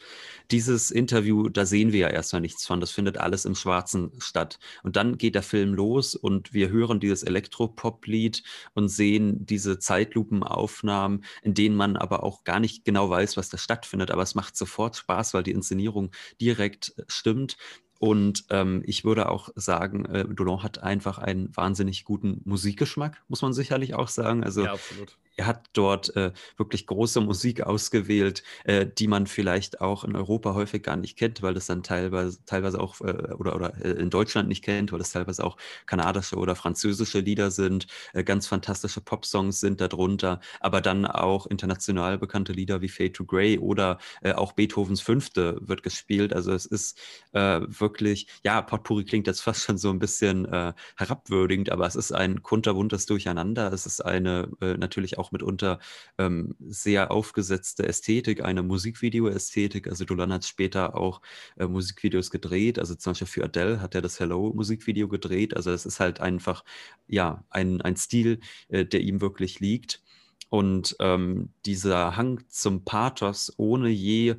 Dieses 0.52 0.92
Interview, 0.92 1.50
da 1.50 1.66
sehen 1.66 1.92
wir 1.92 2.00
ja 2.00 2.08
erstmal 2.10 2.42
nichts 2.42 2.66
von. 2.66 2.80
Das 2.80 2.92
findet 2.92 3.18
alles 3.18 3.46
im 3.46 3.56
Schwarzen 3.56 4.12
statt. 4.20 4.60
Und 4.84 4.96
dann 4.96 5.18
geht 5.18 5.36
der 5.36 5.44
Film 5.44 5.74
los 5.74 6.16
und 6.16 6.54
wir 6.54 6.70
hören 6.70 7.00
dieses 7.00 7.24
Elektropop-Lied 7.24 8.44
und 8.74 8.90
sehen 8.90 9.46
diese 9.46 9.80
Zeitlupenaufnahmen, 9.80 11.24
in 11.44 11.54
denen 11.54 11.76
man 11.76 11.98
aber 11.98 12.24
auch 12.24 12.44
gar 12.44 12.60
nicht 12.60 12.86
genau 12.86 13.10
weiß, 13.10 13.38
was 13.38 13.50
da 13.50 13.58
stattfindet. 13.58 14.12
Aber 14.12 14.24
es 14.24 14.36
macht 14.36 14.56
sofort 14.56 14.96
Spaß, 14.96 15.34
weil 15.34 15.44
die 15.44 15.52
Inszenierung 15.52 16.12
direkt 16.40 16.94
stimmt 17.08 17.37
stimmt. 17.38 17.58
Und 18.00 18.46
ähm, 18.52 18.84
ich 18.86 19.06
würde 19.06 19.30
auch 19.30 19.50
sagen, 19.56 20.06
äh, 20.06 20.24
Dolan 20.26 20.62
hat 20.62 20.84
einfach 20.84 21.18
einen 21.18 21.56
wahnsinnig 21.56 22.04
guten 22.06 22.42
Musikgeschmack, 22.46 23.24
muss 23.28 23.42
man 23.42 23.54
sicherlich 23.54 23.96
auch 23.96 24.08
sagen. 24.08 24.44
Also 24.44 24.66
ja, 24.66 24.74
absolut 24.74 25.18
er 25.38 25.46
hat 25.46 25.70
dort 25.74 26.16
äh, 26.16 26.32
wirklich 26.58 26.88
große 26.88 27.22
Musik 27.22 27.62
ausgewählt, 27.62 28.44
äh, 28.64 28.88
die 28.88 29.08
man 29.08 29.28
vielleicht 29.28 29.82
auch 29.82 30.04
in 30.04 30.16
Europa 30.16 30.56
häufig 30.56 30.82
gar 30.82 30.98
nicht 30.98 31.16
kennt, 31.16 31.44
weil 31.44 31.54
das 31.54 31.68
dann 31.68 31.84
teilweise, 31.84 32.44
teilweise 32.46 32.80
auch 32.80 33.00
äh, 33.02 33.34
oder, 33.38 33.56
oder 33.56 33.74
äh, 33.86 33.92
in 33.92 34.10
Deutschland 34.10 34.50
nicht 34.50 34.64
kennt, 34.64 34.92
weil 34.92 35.00
das 35.00 35.12
teilweise 35.12 35.44
auch 35.44 35.58
kanadische 35.86 36.38
oder 36.38 36.56
französische 36.56 37.20
Lieder 37.20 37.52
sind. 37.52 37.86
Äh, 38.14 38.24
ganz 38.24 38.48
fantastische 38.48 39.00
Popsongs 39.00 39.60
sind 39.60 39.80
darunter, 39.80 40.42
aber 40.60 40.82
dann 40.82 41.06
auch 41.06 41.46
international 41.46 42.18
bekannte 42.18 42.52
Lieder 42.52 42.82
wie 42.82 42.90
Fade 42.90 43.12
to 43.12 43.24
Grey 43.24 43.60
oder 43.60 44.00
äh, 44.22 44.34
auch 44.34 44.54
Beethovens 44.54 45.02
Fünfte 45.02 45.60
wird 45.62 45.84
gespielt. 45.84 46.34
Also 46.34 46.52
es 46.52 46.66
ist 46.66 47.00
wirklich, 47.34 48.28
ja, 48.44 48.62
Potpourri 48.64 49.06
klingt 49.06 49.28
jetzt 49.28 49.42
fast 49.42 49.64
schon 49.64 49.78
so 49.78 49.92
ein 49.92 50.00
bisschen 50.00 50.48
herabwürdigend, 50.96 51.72
aber 51.72 51.86
es 51.86 51.96
ist 51.96 52.12
ein 52.12 52.42
kunterbuntes 52.42 53.06
Durcheinander. 53.06 53.72
Es 53.72 53.86
ist 53.86 54.04
eine 54.04 54.50
natürlich 54.60 55.20
auch 55.20 55.27
auch 55.28 55.32
mitunter 55.32 55.80
ähm, 56.18 56.56
sehr 56.60 57.12
aufgesetzte 57.12 57.88
Ästhetik, 57.88 58.44
eine 58.44 58.64
Musikvideo-Ästhetik. 58.64 59.88
Also 59.88 60.06
Dolan 60.06 60.34
hat 60.34 60.46
später 60.46 60.96
auch 60.96 61.22
äh, 61.58 61.68
Musikvideos 61.68 62.32
gedreht. 62.32 62.80
Also 62.80 62.96
zum 62.96 63.12
Beispiel 63.12 63.28
für 63.28 63.44
Adele 63.44 63.82
hat 63.82 63.96
er 63.96 64.02
das 64.02 64.20
Hello-Musikvideo 64.20 65.08
gedreht. 65.08 65.56
Also 65.56 65.72
es 65.72 65.86
ist 65.86 66.00
halt 66.00 66.20
einfach, 66.20 66.64
ja, 67.08 67.44
ein, 67.50 67.82
ein 67.82 67.98
Stil, 67.98 68.40
äh, 68.70 68.86
der 68.86 69.02
ihm 69.02 69.22
wirklich 69.22 69.60
liegt. 69.60 70.02
Und 70.50 70.96
ähm, 71.00 71.50
dieser 71.66 72.16
Hang 72.16 72.44
zum 72.48 72.86
Pathos 72.86 73.54
ohne 73.58 73.90
je 73.90 74.36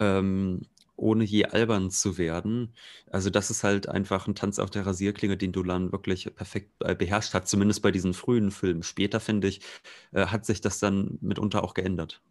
ähm, 0.00 0.62
ohne 1.02 1.24
je 1.24 1.44
albern 1.46 1.90
zu 1.90 2.16
werden. 2.16 2.72
Also 3.10 3.28
das 3.28 3.50
ist 3.50 3.64
halt 3.64 3.88
einfach 3.88 4.26
ein 4.26 4.34
Tanz 4.34 4.58
auf 4.58 4.70
der 4.70 4.86
Rasierklinge, 4.86 5.36
den 5.36 5.52
Dolan 5.52 5.92
wirklich 5.92 6.34
perfekt 6.34 6.70
äh, 6.80 6.94
beherrscht 6.94 7.34
hat, 7.34 7.48
zumindest 7.48 7.82
bei 7.82 7.90
diesen 7.90 8.14
frühen 8.14 8.50
Filmen. 8.50 8.82
Später, 8.82 9.20
finde 9.20 9.48
ich, 9.48 9.60
äh, 10.12 10.26
hat 10.26 10.46
sich 10.46 10.60
das 10.60 10.78
dann 10.78 11.18
mitunter 11.20 11.64
auch 11.64 11.74
geändert. 11.74 12.22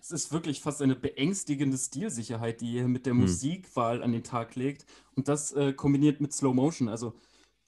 Es 0.00 0.10
ist 0.10 0.32
wirklich 0.32 0.60
fast 0.60 0.82
eine 0.82 0.96
beängstigende 0.96 1.76
Stilsicherheit, 1.76 2.60
die 2.60 2.78
er 2.78 2.88
mit 2.88 3.06
der 3.06 3.12
hm. 3.12 3.20
Musikwahl 3.20 4.02
an 4.02 4.12
den 4.12 4.24
Tag 4.24 4.56
legt. 4.56 4.86
Und 5.16 5.28
das 5.28 5.52
äh, 5.52 5.72
kombiniert 5.72 6.20
mit 6.20 6.32
Slow 6.32 6.54
Motion. 6.54 6.88
Also 6.88 7.14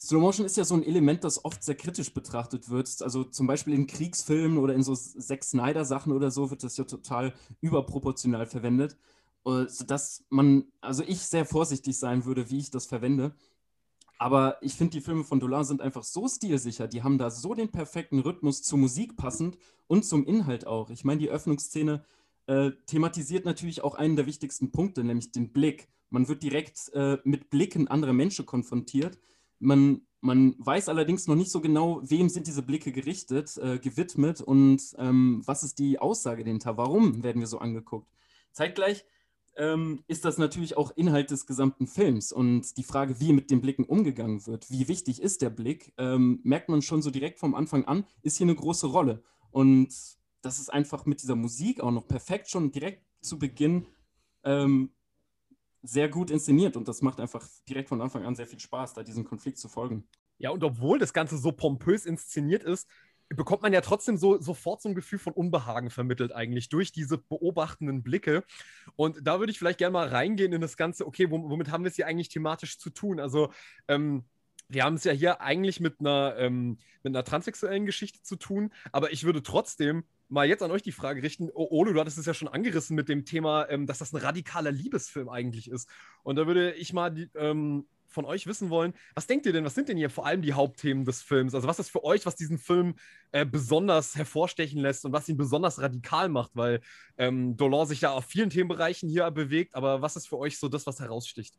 Slow 0.01 0.21
Motion 0.21 0.47
ist 0.47 0.57
ja 0.57 0.65
so 0.65 0.75
ein 0.75 0.83
Element, 0.83 1.25
das 1.25 1.45
oft 1.45 1.63
sehr 1.63 1.77
kritisch 1.77 2.13
betrachtet 2.13 2.71
wird. 2.71 3.03
Also 3.03 3.25
zum 3.25 3.47
Beispiel 3.47 3.75
in 3.75 3.87
Kriegsfilmen 3.87 4.59
oder 4.59 4.75
in 4.75 4.83
so 4.83 4.95
Zack 4.95 5.45
Snyder-Sachen 5.45 6.13
oder 6.13 6.31
so 6.31 6.51
wird 6.51 6.63
das 6.63 6.77
ja 6.77 6.85
total 6.85 7.35
überproportional 7.61 8.47
verwendet 8.47 8.97
sodass 9.45 10.25
man, 10.31 10.65
also 10.81 11.03
ich 11.07 11.21
sehr 11.21 11.45
vorsichtig 11.45 11.99
sein 11.99 12.25
würde, 12.25 12.51
wie 12.51 12.59
ich 12.59 12.71
das 12.71 12.87
verwende. 12.87 13.35
Aber 14.19 14.57
ich 14.63 14.75
finde, 14.75 14.93
die 14.93 15.01
Filme 15.01 15.25
von 15.25 15.41
Dolan 15.41 15.65
sind 15.65 15.83
einfach 15.83 16.05
so 16.05 16.29
stilsicher. 16.29 16.89
Die 16.89 17.03
haben 17.03 17.19
da 17.19 17.31
so 17.31 17.55
den 17.55 17.71
perfekten 17.71 18.21
Rhythmus 18.21 18.63
zur 18.63 18.79
Musik 18.79 19.17
passend 19.17 19.59
und 19.87 20.05
zum 20.05 20.25
Inhalt 20.25 20.67
auch. 20.67 20.91
Ich 20.91 21.05
meine, 21.05 21.21
die 21.21 21.31
Öffnungsszene 21.31 22.05
äh, 22.47 22.71
thematisiert 22.87 23.45
natürlich 23.45 23.83
auch 23.83 23.95
einen 23.95 24.17
der 24.17 24.27
wichtigsten 24.27 24.71
Punkte, 24.71 25.05
nämlich 25.05 25.33
den 25.33 25.53
Blick. 25.53 25.89
Man 26.11 26.29
wird 26.29 26.43
direkt 26.43 26.91
äh, 26.95 27.19
mit 27.25 27.51
Blicken 27.51 27.89
anderer 27.89 28.13
Menschen 28.13 28.47
konfrontiert. 28.47 29.19
Man, 29.59 30.03
man 30.21 30.55
weiß 30.59 30.89
allerdings 30.89 31.27
noch 31.27 31.35
nicht 31.35 31.51
so 31.51 31.61
genau, 31.61 32.01
wem 32.03 32.29
sind 32.29 32.47
diese 32.47 32.63
Blicke 32.63 32.93
gerichtet, 32.93 33.57
äh, 33.59 33.79
gewidmet 33.79 34.41
und 34.41 34.81
ähm, 34.97 35.43
was 35.45 35.65
ist 35.65 35.79
die 35.79 35.99
Aussage 35.99 36.45
dahinter. 36.45 36.77
Warum 36.77 37.23
werden 37.23 37.41
wir 37.41 37.47
so 37.49 37.59
angeguckt? 37.59 38.09
Zeitgleich 38.53 39.05
ähm, 39.57 40.03
ist 40.09 40.25
das 40.25 40.39
natürlich 40.39 40.77
auch 40.77 40.97
Inhalt 40.97 41.31
des 41.31 41.47
gesamten 41.47 41.87
Films. 41.87 42.33
Und 42.33 42.77
die 42.77 42.83
Frage, 42.83 43.21
wie 43.21 43.33
mit 43.33 43.51
den 43.51 43.61
Blicken 43.61 43.85
umgegangen 43.85 44.47
wird, 44.47 44.71
wie 44.71 44.89
wichtig 44.89 45.21
ist 45.21 45.43
der 45.43 45.51
Blick, 45.51 45.93
ähm, 45.99 46.41
merkt 46.43 46.69
man 46.69 46.83
schon 46.83 47.03
so 47.03 47.11
direkt 47.11 47.39
vom 47.39 47.55
Anfang 47.55 47.85
an, 47.85 48.05
ist 48.23 48.39
hier 48.39 48.47
eine 48.47 48.55
große 48.55 48.87
Rolle. 48.87 49.23
Und 49.51 49.95
das 50.43 50.59
ist 50.59 50.73
einfach 50.73 51.07
mit 51.07 51.23
dieser 51.23 51.37
Musik 51.37 51.81
auch 51.81 51.91
noch 51.91 52.07
perfekt 52.07 52.51
schon 52.51 52.73
direkt 52.73 53.05
zu 53.21 53.39
Beginn 53.39 53.87
ähm, 54.43 54.91
sehr 55.83 56.09
gut 56.09 56.31
inszeniert. 56.31 56.77
Und 56.77 56.89
das 56.89 57.03
macht 57.03 57.21
einfach 57.21 57.47
direkt 57.69 57.89
von 57.89 58.01
Anfang 58.01 58.25
an 58.25 58.35
sehr 58.35 58.47
viel 58.47 58.61
Spaß, 58.61 58.95
da 58.95 59.03
diesem 59.03 59.25
Konflikt 59.25 59.59
zu 59.59 59.69
folgen. 59.69 60.09
Ja, 60.39 60.51
und 60.51 60.65
obwohl 60.65 60.99
das 60.99 61.13
Ganze 61.13 61.39
so 61.39 61.53
pompös 61.53 62.07
inszeniert 62.07 62.65
ist, 62.65 62.89
bekommt 63.31 63.63
man 63.63 63.73
ja 63.73 63.81
trotzdem 63.81 64.17
so 64.17 64.41
sofort 64.41 64.83
so 64.83 64.89
ein 64.89 64.95
Gefühl 64.95 65.19
von 65.19 65.33
Unbehagen 65.33 65.91
vermittelt 65.91 66.33
eigentlich 66.33 66.69
durch 66.69 66.93
diese 66.93 67.19
beobachtenden 67.19 68.03
Blicke. 68.03 68.45
Und 68.97 69.27
da 69.27 69.39
würde 69.39 69.51
ich 69.51 69.59
vielleicht 69.59 69.79
gerne 69.79 69.93
mal 69.93 70.09
reingehen 70.09 70.53
in 70.53 70.61
das 70.61 70.77
Ganze, 70.77 71.07
okay, 71.07 71.31
womit 71.31 71.71
haben 71.71 71.85
wir 71.85 71.89
es 71.89 71.97
hier 71.97 72.07
eigentlich 72.07 72.29
thematisch 72.29 72.79
zu 72.79 72.91
tun? 72.91 73.21
Also, 73.21 73.53
ähm, 73.89 74.25
wir 74.69 74.85
haben 74.85 74.95
es 74.95 75.05
ja 75.05 75.13
hier 75.13 75.41
eigentlich 75.41 75.81
mit 75.81 76.01
einer, 76.01 76.37
ähm, 76.39 76.79
mit 77.03 77.15
einer 77.15 77.25
transsexuellen 77.25 77.87
Geschichte 77.87 78.23
zu 78.23 78.37
tun, 78.37 78.73
aber 78.93 79.13
ich 79.13 79.25
würde 79.25 79.43
trotzdem 79.43 80.05
mal 80.29 80.47
jetzt 80.47 80.63
an 80.63 80.71
euch 80.71 80.83
die 80.83 80.93
Frage 80.93 81.23
richten. 81.23 81.51
Ole, 81.53 81.93
du 81.93 82.01
hattest 82.01 82.19
es 82.19 82.27
ja 82.27 82.35
schon 82.35 82.49
angerissen 82.49 82.97
mit 82.97 83.09
dem 83.09 83.25
Thema, 83.25 83.69
ähm, 83.69 83.87
dass 83.87 83.99
das 83.99 84.13
ein 84.13 84.21
radikaler 84.21 84.73
Liebesfilm 84.73 85.29
eigentlich 85.29 85.71
ist. 85.71 85.89
Und 86.23 86.37
da 86.37 86.47
würde 86.47 86.73
ich 86.73 86.93
mal 86.93 87.11
die, 87.11 87.29
ähm, 87.35 87.87
von 88.15 88.25
euch 88.25 88.47
wissen 88.47 88.71
wollen, 88.71 88.95
was 89.15 89.27
denkt 89.27 89.45
ihr 89.45 89.53
denn, 89.53 89.65
was 89.65 89.75
sind 89.75 89.89
denn 89.89 89.99
hier 89.99 90.09
vor 90.09 90.25
allem 90.25 90.41
die 90.41 90.55
Hauptthemen 90.55 91.05
des 91.05 91.21
Films? 91.23 91.55
Also 91.55 91.69
was 91.69 91.79
ist 91.79 91.91
für 91.91 92.05
euch, 92.05 92.25
was 92.25 92.37
diesen 92.37 92.59
Film 92.59 92.95
äh, 93.33 93.45
besonders 93.45 94.15
hervorstechen 94.15 94.81
lässt 94.81 95.05
und 95.05 95.13
was 95.13 95.29
ihn 95.29 95.37
besonders 95.37 95.81
radikal 95.81 96.29
macht? 96.29 96.53
Weil 96.55 96.81
ähm, 97.19 97.57
Dolan 97.57 97.87
sich 97.87 98.01
ja 98.01 98.13
auf 98.13 98.25
vielen 98.25 98.51
Themenbereichen 98.51 99.09
hier 99.09 99.31
bewegt, 99.31 99.75
aber 99.75 100.01
was 100.01 100.17
ist 100.17 100.29
für 100.29 100.39
euch 100.39 100.59
so 100.59 100.69
das, 100.69 100.87
was 100.87 101.01
heraussticht? 101.01 101.55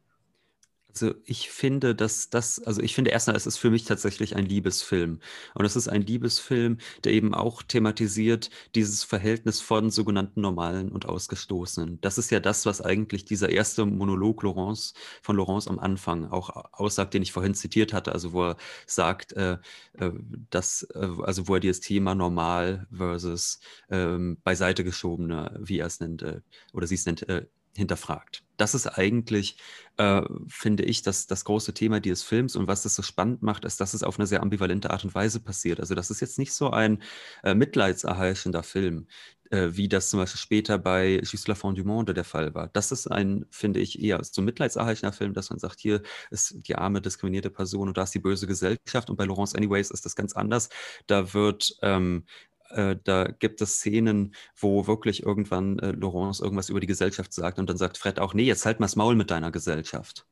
Also 0.96 1.14
ich 1.26 1.50
finde, 1.50 1.94
dass 1.94 2.30
das, 2.30 2.64
also 2.64 2.82
ich 2.82 2.96
finde 2.96 3.12
erstmal, 3.12 3.36
es 3.36 3.46
ist 3.46 3.58
für 3.58 3.70
mich 3.70 3.84
tatsächlich 3.84 4.38
ein 4.38 4.46
Liebesfilm. 4.46 5.20
Und 5.54 5.66
es 5.66 5.76
ist 5.76 5.90
ein 5.90 6.02
Liebesfilm, 6.02 6.78
der 7.04 7.12
eben 7.12 7.34
auch 7.34 7.64
thematisiert 7.64 8.50
dieses 8.76 9.04
Verhältnis 9.04 9.60
von 9.60 9.92
sogenannten 9.92 10.40
Normalen 10.40 10.94
und 10.94 11.06
Ausgestoßenen. 11.06 12.00
Das 12.00 12.18
ist 12.18 12.32
ja 12.32 12.40
das, 12.40 12.66
was 12.66 12.82
eigentlich 12.82 13.26
dieser 13.26 13.50
erste 13.50 13.86
Monolog 13.86 14.42
Laurence 14.44 14.94
von 15.22 15.36
Laurence 15.36 15.68
am 15.68 15.80
Anfang 15.80 16.32
auch 16.32 16.50
aussagt, 16.72 17.14
den 17.14 17.24
ich 17.24 17.34
vorhin 17.34 17.56
zitiert 17.56 17.92
hatte, 17.92 18.14
also 18.14 18.32
wo 18.32 18.44
er 18.46 18.58
sagt, 18.88 19.34
äh, 19.34 19.58
äh 19.98 20.12
dass, 20.50 20.84
äh, 20.94 21.10
also 21.24 21.50
wo 21.50 21.56
er 21.56 21.60
dieses 21.60 21.82
Thema 21.82 22.16
normal 22.16 22.88
versus 22.90 23.60
ähm, 23.90 24.38
beiseite 24.46 24.86
geschobene, 24.86 25.60
wie 25.62 25.80
er 25.80 25.88
es 25.88 26.00
nennt, 26.00 26.22
äh, 26.22 26.40
oder 26.72 26.88
sie 26.88 26.96
es 26.96 27.06
nennt, 27.06 27.28
äh, 27.28 27.48
hinterfragt. 27.76 28.44
Das 28.58 28.74
ist 28.74 28.88
eigentlich, 28.88 29.58
äh, 29.98 30.22
finde 30.48 30.84
ich, 30.84 31.02
das, 31.02 31.28
das 31.28 31.44
große 31.44 31.74
Thema 31.74 32.00
dieses 32.00 32.24
Films 32.24 32.56
und 32.56 32.68
was 32.68 32.84
das 32.84 32.96
so 32.96 33.02
spannend 33.02 33.42
macht, 33.44 33.66
ist, 33.66 33.82
dass 33.82 33.94
es 33.94 34.04
auf 34.04 34.18
eine 34.18 34.28
sehr 34.28 34.42
ambivalente 34.42 34.92
Art 34.92 35.04
und 35.04 35.14
Weise 35.14 35.42
passiert. 35.42 35.80
Also 35.80 35.94
das 35.94 36.10
ist 36.10 36.22
jetzt 36.22 36.40
nicht 36.40 36.54
so 36.54 36.70
ein 36.70 37.04
äh, 37.44 37.54
mitleidserheischender 37.54 38.64
Film, 38.64 39.08
äh, 39.52 39.70
wie 39.72 39.90
das 39.90 40.10
zum 40.10 40.20
Beispiel 40.20 40.40
später 40.40 40.78
bei 40.78 41.20
Juste 41.24 41.52
la 41.52 41.56
fin 41.56 41.76
du 41.76 41.84
monde 41.84 42.14
der 42.14 42.24
Fall 42.24 42.54
war. 42.54 42.70
Das 42.70 42.92
ist 42.92 43.08
ein, 43.08 43.46
finde 43.52 43.82
ich, 43.82 44.02
eher 44.02 44.24
so 44.24 44.42
ein 44.42 44.46
mitleidserheischender 44.46 45.14
Film, 45.14 45.34
dass 45.34 45.50
man 45.50 45.60
sagt, 45.60 45.80
hier 45.80 46.02
ist 46.32 46.56
die 46.68 46.76
arme, 46.76 47.02
diskriminierte 47.02 47.50
Person 47.50 47.90
und 47.90 47.98
da 47.98 48.04
ist 48.04 48.16
die 48.16 48.20
böse 48.20 48.48
Gesellschaft 48.48 49.10
und 49.10 49.18
bei 49.18 49.26
Laurence 49.26 49.56
Anyways 49.56 49.92
ist 49.92 50.06
das 50.06 50.16
ganz 50.16 50.34
anders. 50.34 50.70
Da 51.08 51.34
wird 51.34 51.76
ähm, 51.82 52.26
äh, 52.70 52.96
da 53.04 53.26
gibt 53.26 53.62
es 53.62 53.76
Szenen, 53.78 54.36
wo 54.56 54.88
wirklich 54.88 55.24
irgendwann 55.24 55.80
äh, 55.80 55.92
Laurence 55.92 56.40
irgendwas 56.40 56.70
über 56.70 56.80
die 56.80 56.88
Gesellschaft 56.88 57.34
sagt 57.34 57.60
und 57.60 57.70
dann 57.70 57.78
sagt 57.78 57.98
Fred 57.98 58.20
auch, 58.20 58.34
nee, 58.34 58.44
jetzt 58.44 58.66
halt 58.66 58.80
mal 58.80 58.86
das 58.86 58.96
Maul 58.96 59.16
mit 59.16 59.32
deiner 59.32 59.52
Gesellschaft. 59.52 60.26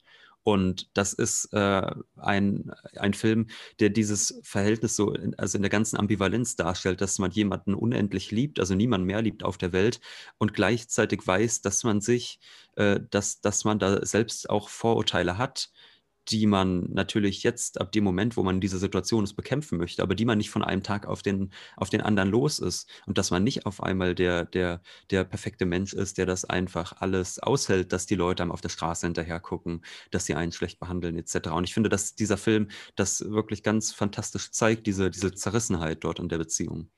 Und 0.44 0.90
das 0.94 1.14
ist 1.14 1.54
äh, 1.54 1.90
ein, 2.18 2.72
ein 2.98 3.14
Film, 3.14 3.48
der 3.80 3.90
dieses 3.90 4.40
Verhältnis 4.44 4.96
so, 4.96 5.14
in, 5.14 5.38
also 5.40 5.58
in 5.58 5.62
der 5.62 5.70
ganzen 5.70 5.98
Ambivalenz 5.98 6.58
darstellt, 6.58 7.00
dass 7.00 7.18
man 7.18 7.32
jemanden 7.32 7.74
unendlich 7.74 8.30
liebt, 8.32 8.60
also 8.60 8.76
niemand 8.76 9.06
mehr 9.06 9.22
liebt 9.22 9.44
auf 9.44 9.58
der 9.58 9.72
Welt 9.72 10.02
und 10.38 10.54
gleichzeitig 10.54 11.26
weiß, 11.26 11.62
dass 11.62 11.86
man 11.86 12.02
sich, 12.02 12.40
äh, 12.76 13.00
dass, 13.10 13.40
dass 13.40 13.64
man 13.64 13.80
da 13.80 14.06
selbst 14.06 14.50
auch 14.50 14.68
Vorurteile 14.68 15.38
hat 15.38 15.70
die 16.30 16.46
man 16.46 16.90
natürlich 16.92 17.44
jetzt 17.44 17.80
ab 17.82 17.92
dem 17.92 18.04
Moment, 18.04 18.38
wo 18.38 18.44
man 18.44 18.56
in 18.56 18.62
dieser 18.62 18.78
Situation 18.78 19.24
ist, 19.24 19.34
bekämpfen 19.34 19.78
möchte, 19.78 20.02
aber 20.02 20.16
die 20.16 20.26
man 20.26 20.38
nicht 20.38 20.50
von 20.50 20.64
einem 20.64 20.84
Tag 20.84 21.06
auf 21.06 21.22
den, 21.22 21.52
auf 21.76 21.90
den 21.90 22.02
anderen 22.02 22.30
los 22.30 22.60
ist. 22.60 22.90
Und 23.06 23.18
dass 23.18 23.32
man 23.32 23.44
nicht 23.44 23.66
auf 23.66 23.84
einmal 23.84 24.16
der, 24.16 24.46
der, 24.46 24.82
der 25.10 25.24
perfekte 25.24 25.66
Mensch 25.66 25.94
ist, 25.94 26.18
der 26.18 26.26
das 26.26 26.46
einfach 26.46 27.02
alles 27.02 27.40
aushält, 27.40 27.92
dass 27.92 28.06
die 28.06 28.16
Leute 28.16 28.44
einem 28.44 28.52
auf 28.52 28.62
der 28.62 28.70
Straße 28.70 29.06
hinterher 29.06 29.40
gucken, 29.40 29.84
dass 30.12 30.26
sie 30.26 30.36
einen 30.36 30.52
schlecht 30.52 30.80
behandeln, 30.80 31.18
etc. 31.18 31.50
Und 31.50 31.66
ich 31.66 31.74
finde, 31.74 31.90
dass 31.90 32.16
dieser 32.16 32.38
Film 32.38 32.70
das 32.96 33.22
wirklich 33.30 33.64
ganz 33.64 33.92
fantastisch 33.92 34.52
zeigt, 34.52 34.88
diese, 34.88 35.10
diese 35.10 35.34
Zerrissenheit 35.34 36.04
dort 36.04 36.20
in 36.20 36.30
der 36.30 36.38
Beziehung. 36.38 36.90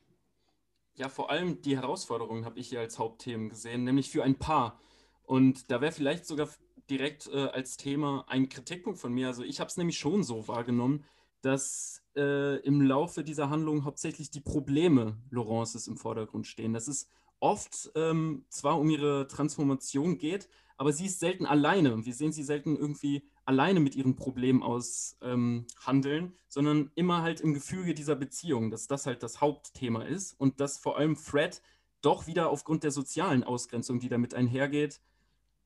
Ja, 0.98 1.10
vor 1.10 1.30
allem 1.30 1.62
die 1.62 1.76
Herausforderungen 1.76 2.46
habe 2.46 2.60
ich 2.60 2.70
hier 2.70 2.80
als 2.80 3.00
Hauptthemen 3.00 3.50
gesehen, 3.50 3.84
nämlich 3.84 4.10
für 4.10 4.24
ein 4.24 4.38
Paar. 4.38 4.80
Und 5.24 5.70
da 5.72 5.82
wäre 5.82 5.92
vielleicht 5.92 6.26
sogar 6.26 6.48
direkt 6.89 7.28
äh, 7.28 7.48
als 7.48 7.78
Thema 7.78 8.26
ein 8.28 8.50
Kritikpunkt 8.50 9.00
von 9.00 9.13
mir. 9.13 9.28
Also 9.28 9.43
ich 9.43 9.60
habe 9.60 9.69
es 9.69 9.78
nämlich 9.78 9.98
schon 9.98 10.24
so 10.24 10.48
wahrgenommen, 10.48 11.06
dass 11.41 12.04
äh, 12.15 12.58
im 12.62 12.82
Laufe 12.82 13.24
dieser 13.24 13.50
Handlung 13.50 13.86
hauptsächlich 13.86 14.32
die 14.32 14.41
Probleme 14.41 15.17
Laurences 15.30 15.88
im 15.88 15.98
Vordergrund 15.98 16.48
stehen. 16.48 16.74
Dass 16.74 16.88
es 16.88 17.08
oft 17.39 17.91
ähm, 17.95 18.45
zwar 18.50 18.80
um 18.80 18.89
ihre 18.89 19.28
Transformation 19.28 20.17
geht, 20.17 20.50
aber 20.78 20.91
sie 20.91 21.06
ist 21.06 21.19
selten 21.19 21.45
alleine. 21.45 22.06
Wir 22.06 22.13
sehen 22.13 22.32
sie 22.32 22.43
selten 22.43 22.76
irgendwie 22.76 23.28
alleine 23.45 23.80
mit 23.80 23.95
ihren 23.95 24.15
Problemen 24.15 24.63
aushandeln, 24.63 26.26
ähm, 26.26 26.34
sondern 26.48 26.91
immer 26.95 27.21
halt 27.21 27.41
im 27.41 27.54
Gefüge 27.54 27.93
dieser 27.93 28.15
Beziehung, 28.15 28.71
dass 28.71 28.88
das 28.88 29.06
halt 29.06 29.24
das 29.24 29.39
Hauptthema 29.39 30.04
ist 30.04 30.34
und 30.39 30.60
dass 30.60 30.78
vor 30.78 30.98
allem 30.98 31.15
Fred 31.15 31.62
doch 32.02 32.28
wieder 32.28 32.50
aufgrund 32.50 32.84
der 32.84 32.91
sozialen 32.91 33.43
Ausgrenzung, 33.43 34.00
die 34.00 34.10
damit 34.10 34.34
einhergeht, 34.34 35.02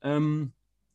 ähm, 0.02 0.54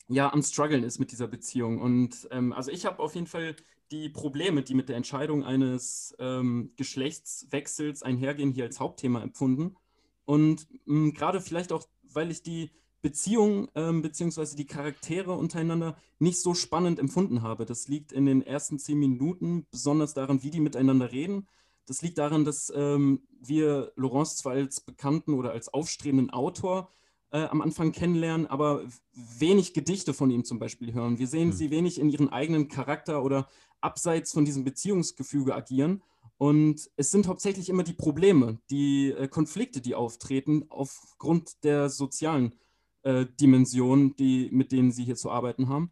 ja 0.08 0.32
am 0.32 0.42
struggeln 0.42 0.84
ist 0.84 0.98
mit 0.98 1.12
dieser 1.12 1.28
Beziehung. 1.28 1.80
Und 1.80 2.28
ähm, 2.30 2.52
also 2.52 2.70
ich 2.70 2.86
habe 2.86 3.00
auf 3.00 3.14
jeden 3.14 3.26
Fall 3.26 3.56
die 3.90 4.08
Probleme, 4.08 4.62
die 4.62 4.74
mit 4.74 4.88
der 4.88 4.96
Entscheidung 4.96 5.44
eines 5.44 6.14
ähm, 6.18 6.72
Geschlechtswechsels 6.76 8.02
einhergehen, 8.02 8.52
hier 8.52 8.64
als 8.64 8.80
Hauptthema 8.80 9.22
empfunden. 9.22 9.76
Und 10.24 10.66
ähm, 10.86 11.12
gerade 11.12 11.40
vielleicht 11.40 11.72
auch, 11.72 11.86
weil 12.02 12.30
ich 12.30 12.42
die 12.42 12.70
Beziehung 13.02 13.68
ähm, 13.74 14.00
bzw. 14.00 14.56
die 14.56 14.66
Charaktere 14.66 15.32
untereinander 15.32 15.96
nicht 16.18 16.40
so 16.40 16.54
spannend 16.54 16.98
empfunden 16.98 17.42
habe. 17.42 17.66
Das 17.66 17.86
liegt 17.86 18.12
in 18.12 18.24
den 18.24 18.40
ersten 18.40 18.78
zehn 18.78 18.98
Minuten 18.98 19.66
besonders 19.70 20.14
daran, 20.14 20.42
wie 20.42 20.50
die 20.50 20.60
miteinander 20.60 21.12
reden. 21.12 21.46
Das 21.86 22.00
liegt 22.00 22.16
daran, 22.16 22.46
dass 22.46 22.72
ähm, 22.74 23.26
wir 23.40 23.92
Laurence 23.96 24.36
zwar 24.36 24.54
als 24.54 24.80
bekannten 24.80 25.34
oder 25.34 25.52
als 25.52 25.68
aufstrebenden 25.68 26.30
Autor 26.30 26.90
äh, 27.34 27.48
am 27.48 27.62
Anfang 27.62 27.90
kennenlernen, 27.90 28.46
aber 28.46 28.84
wenig 29.12 29.74
Gedichte 29.74 30.14
von 30.14 30.30
ihm 30.30 30.44
zum 30.44 30.60
Beispiel 30.60 30.94
hören. 30.94 31.18
Wir 31.18 31.26
sehen 31.26 31.48
mhm. 31.48 31.52
sie 31.52 31.70
wenig 31.72 31.98
in 31.98 32.08
ihren 32.08 32.28
eigenen 32.28 32.68
Charakter 32.68 33.24
oder 33.24 33.48
abseits 33.80 34.32
von 34.32 34.44
diesem 34.44 34.62
Beziehungsgefüge 34.62 35.52
agieren. 35.52 36.00
Und 36.38 36.88
es 36.96 37.10
sind 37.10 37.26
hauptsächlich 37.26 37.68
immer 37.68 37.82
die 37.82 37.92
Probleme, 37.92 38.58
die 38.70 39.10
äh, 39.10 39.26
Konflikte, 39.26 39.80
die 39.80 39.96
auftreten, 39.96 40.66
aufgrund 40.68 41.64
der 41.64 41.90
sozialen 41.90 42.54
äh, 43.02 43.26
Dimensionen, 43.40 44.14
die, 44.14 44.48
mit 44.52 44.70
denen 44.70 44.92
sie 44.92 45.04
hier 45.04 45.16
zu 45.16 45.28
arbeiten 45.28 45.68
haben. 45.68 45.90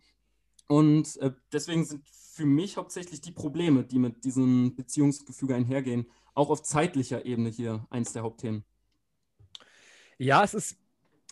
Und 0.69 1.17
äh, 1.17 1.33
deswegen 1.53 1.85
sind 1.85 2.09
für 2.09 2.47
mich 2.47 2.77
hauptsächlich 2.77 3.21
die 3.21 3.33
Probleme, 3.33 3.83
die 3.83 3.99
mit 3.99 4.25
diesem 4.25 4.77
Beziehungsgefüge 4.77 5.57
einhergehen, 5.57 6.07
auch 6.35 6.51
auf 6.51 6.63
zeitlicher 6.63 7.27
Ebene 7.27 7.51
hier 7.51 7.85
eins 7.91 8.13
der 8.13 8.23
Hauptthemen. 8.23 8.65
Ja, 10.19 10.45
es 10.45 10.55
ist 10.55 10.77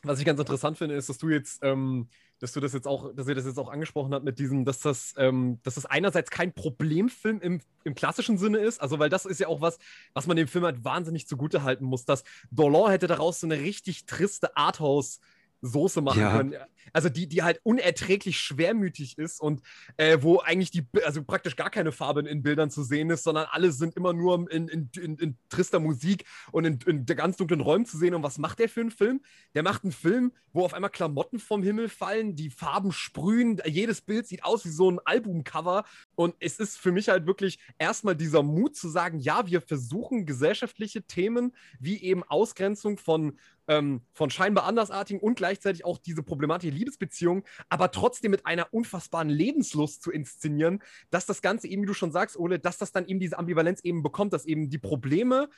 was 0.02 0.18
ich 0.18 0.24
ganz 0.24 0.40
interessant 0.40 0.78
finde, 0.78 0.94
ist, 0.94 1.08
dass 1.08 1.18
du 1.18 1.28
jetzt, 1.28 1.60
ähm, 1.62 2.08
dass 2.38 2.52
du 2.52 2.60
das 2.60 2.72
jetzt 2.72 2.86
auch, 2.86 3.14
dass 3.14 3.28
ihr 3.28 3.34
das 3.34 3.44
jetzt 3.44 3.58
auch 3.58 3.68
angesprochen 3.68 4.14
habt 4.14 4.24
mit 4.24 4.38
diesem, 4.38 4.64
dass 4.64 4.80
das, 4.80 5.14
ähm, 5.18 5.58
dass 5.62 5.74
das 5.74 5.86
einerseits 5.86 6.30
kein 6.30 6.52
Problemfilm 6.52 7.40
im, 7.40 7.60
im 7.84 7.94
klassischen 7.94 8.38
Sinne 8.38 8.58
ist, 8.58 8.80
also 8.80 8.98
weil 8.98 9.10
das 9.10 9.26
ist 9.26 9.40
ja 9.40 9.48
auch 9.48 9.60
was, 9.60 9.78
was 10.14 10.26
man 10.26 10.36
dem 10.36 10.48
Film 10.48 10.64
halt 10.64 10.84
wahnsinnig 10.84 11.26
zugute 11.26 11.62
halten 11.62 11.84
muss, 11.84 12.04
dass 12.04 12.24
Dolan 12.50 12.90
hätte 12.90 13.06
daraus 13.06 13.40
so 13.40 13.46
eine 13.46 13.60
richtig 13.60 14.06
triste 14.06 14.56
Arthouse- 14.56 15.20
Soße 15.62 16.00
machen 16.00 16.20
ja. 16.20 16.36
können. 16.36 16.54
Also 16.92 17.08
die, 17.08 17.26
die 17.28 17.42
halt 17.42 17.60
unerträglich 17.62 18.38
schwermütig 18.38 19.18
ist 19.18 19.40
und 19.40 19.62
äh, 19.96 20.18
wo 20.20 20.38
eigentlich 20.38 20.70
die, 20.70 20.86
also 21.04 21.22
praktisch 21.22 21.56
gar 21.56 21.70
keine 21.70 21.92
Farbe 21.92 22.20
in 22.20 22.42
Bildern 22.42 22.70
zu 22.70 22.82
sehen 22.82 23.10
ist, 23.10 23.24
sondern 23.24 23.46
alle 23.50 23.72
sind 23.72 23.96
immer 23.96 24.12
nur 24.12 24.50
in, 24.50 24.68
in, 24.68 24.90
in, 24.96 25.16
in 25.16 25.38
trister 25.48 25.80
Musik 25.80 26.24
und 26.52 26.64
in, 26.64 26.78
in 26.86 27.06
ganz 27.06 27.36
dunklen 27.36 27.60
Räumen 27.60 27.86
zu 27.86 27.98
sehen. 27.98 28.14
Und 28.14 28.22
was 28.22 28.38
macht 28.38 28.58
der 28.58 28.68
für 28.68 28.80
einen 28.80 28.90
Film? 28.90 29.20
Der 29.54 29.62
macht 29.62 29.84
einen 29.84 29.92
Film, 29.92 30.32
wo 30.52 30.64
auf 30.64 30.74
einmal 30.74 30.90
Klamotten 30.90 31.38
vom 31.38 31.62
Himmel 31.62 31.88
fallen, 31.88 32.34
die 32.34 32.50
Farben 32.50 32.92
sprühen, 32.92 33.60
jedes 33.66 34.00
Bild 34.00 34.26
sieht 34.26 34.44
aus 34.44 34.64
wie 34.64 34.70
so 34.70 34.90
ein 34.90 34.98
Albumcover. 35.04 35.84
Und 36.14 36.34
es 36.40 36.58
ist 36.58 36.78
für 36.78 36.92
mich 36.92 37.08
halt 37.08 37.26
wirklich 37.26 37.58
erstmal 37.78 38.16
dieser 38.16 38.42
Mut 38.42 38.76
zu 38.76 38.88
sagen, 38.88 39.18
ja, 39.18 39.46
wir 39.46 39.60
versuchen 39.60 40.26
gesellschaftliche 40.26 41.02
Themen 41.02 41.54
wie 41.78 42.02
eben 42.02 42.22
Ausgrenzung 42.24 42.98
von 42.98 43.38
ähm, 43.70 44.02
von 44.12 44.30
scheinbar 44.30 44.64
andersartigen 44.64 45.20
und 45.20 45.36
gleichzeitig 45.36 45.84
auch 45.84 45.98
diese 45.98 46.24
problematische 46.70 46.78
Liebesbeziehung, 46.78 47.44
aber 47.68 47.90
trotzdem 47.90 48.30
mit 48.30 48.46
einer 48.46 48.72
unfassbaren 48.72 49.28
Lebenslust 49.28 50.02
zu 50.02 50.10
inszenieren, 50.10 50.82
dass 51.10 51.26
das 51.26 51.42
Ganze 51.42 51.68
eben, 51.68 51.82
wie 51.82 51.86
du 51.86 51.94
schon 51.94 52.12
sagst, 52.12 52.38
Ole, 52.38 52.58
dass 52.58 52.78
das 52.78 52.92
dann 52.92 53.06
eben 53.06 53.20
diese 53.20 53.38
Ambivalenz 53.38 53.80
eben 53.82 54.02
bekommt, 54.02 54.32
dass 54.32 54.46
eben 54.46 54.70
die 54.70 54.78
Probleme 54.78 55.48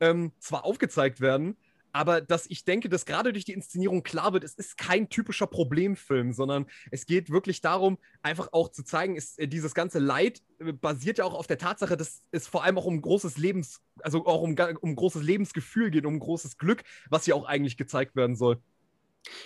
ähm, 0.00 0.32
zwar 0.38 0.64
aufgezeigt 0.64 1.20
werden, 1.20 1.56
aber 1.94 2.22
dass 2.22 2.46
ich 2.48 2.64
denke, 2.64 2.88
dass 2.88 3.04
gerade 3.04 3.34
durch 3.34 3.44
die 3.44 3.52
Inszenierung 3.52 4.02
klar 4.02 4.32
wird, 4.32 4.44
es 4.44 4.54
ist 4.54 4.78
kein 4.78 5.10
typischer 5.10 5.46
Problemfilm, 5.46 6.32
sondern 6.32 6.64
es 6.90 7.04
geht 7.04 7.28
wirklich 7.30 7.60
darum, 7.60 7.98
einfach 8.22 8.48
auch 8.52 8.70
zu 8.70 8.82
zeigen, 8.82 9.14
ist, 9.14 9.38
äh, 9.38 9.46
dieses 9.46 9.74
ganze 9.74 9.98
Leid 9.98 10.40
äh, 10.58 10.72
basiert 10.72 11.18
ja 11.18 11.24
auch 11.24 11.34
auf 11.34 11.46
der 11.46 11.58
Tatsache, 11.58 11.98
dass 11.98 12.22
es 12.30 12.46
vor 12.46 12.64
allem 12.64 12.78
auch 12.78 12.86
um 12.86 13.02
großes 13.02 13.36
Lebens, 13.36 13.82
also 14.00 14.24
auch 14.24 14.40
um, 14.40 14.56
um 14.80 14.96
großes 14.96 15.22
Lebensgefühl 15.22 15.90
geht, 15.90 16.06
um 16.06 16.18
großes 16.18 16.56
Glück, 16.56 16.82
was 17.10 17.26
hier 17.26 17.36
auch 17.36 17.44
eigentlich 17.44 17.76
gezeigt 17.76 18.16
werden 18.16 18.36
soll. 18.36 18.62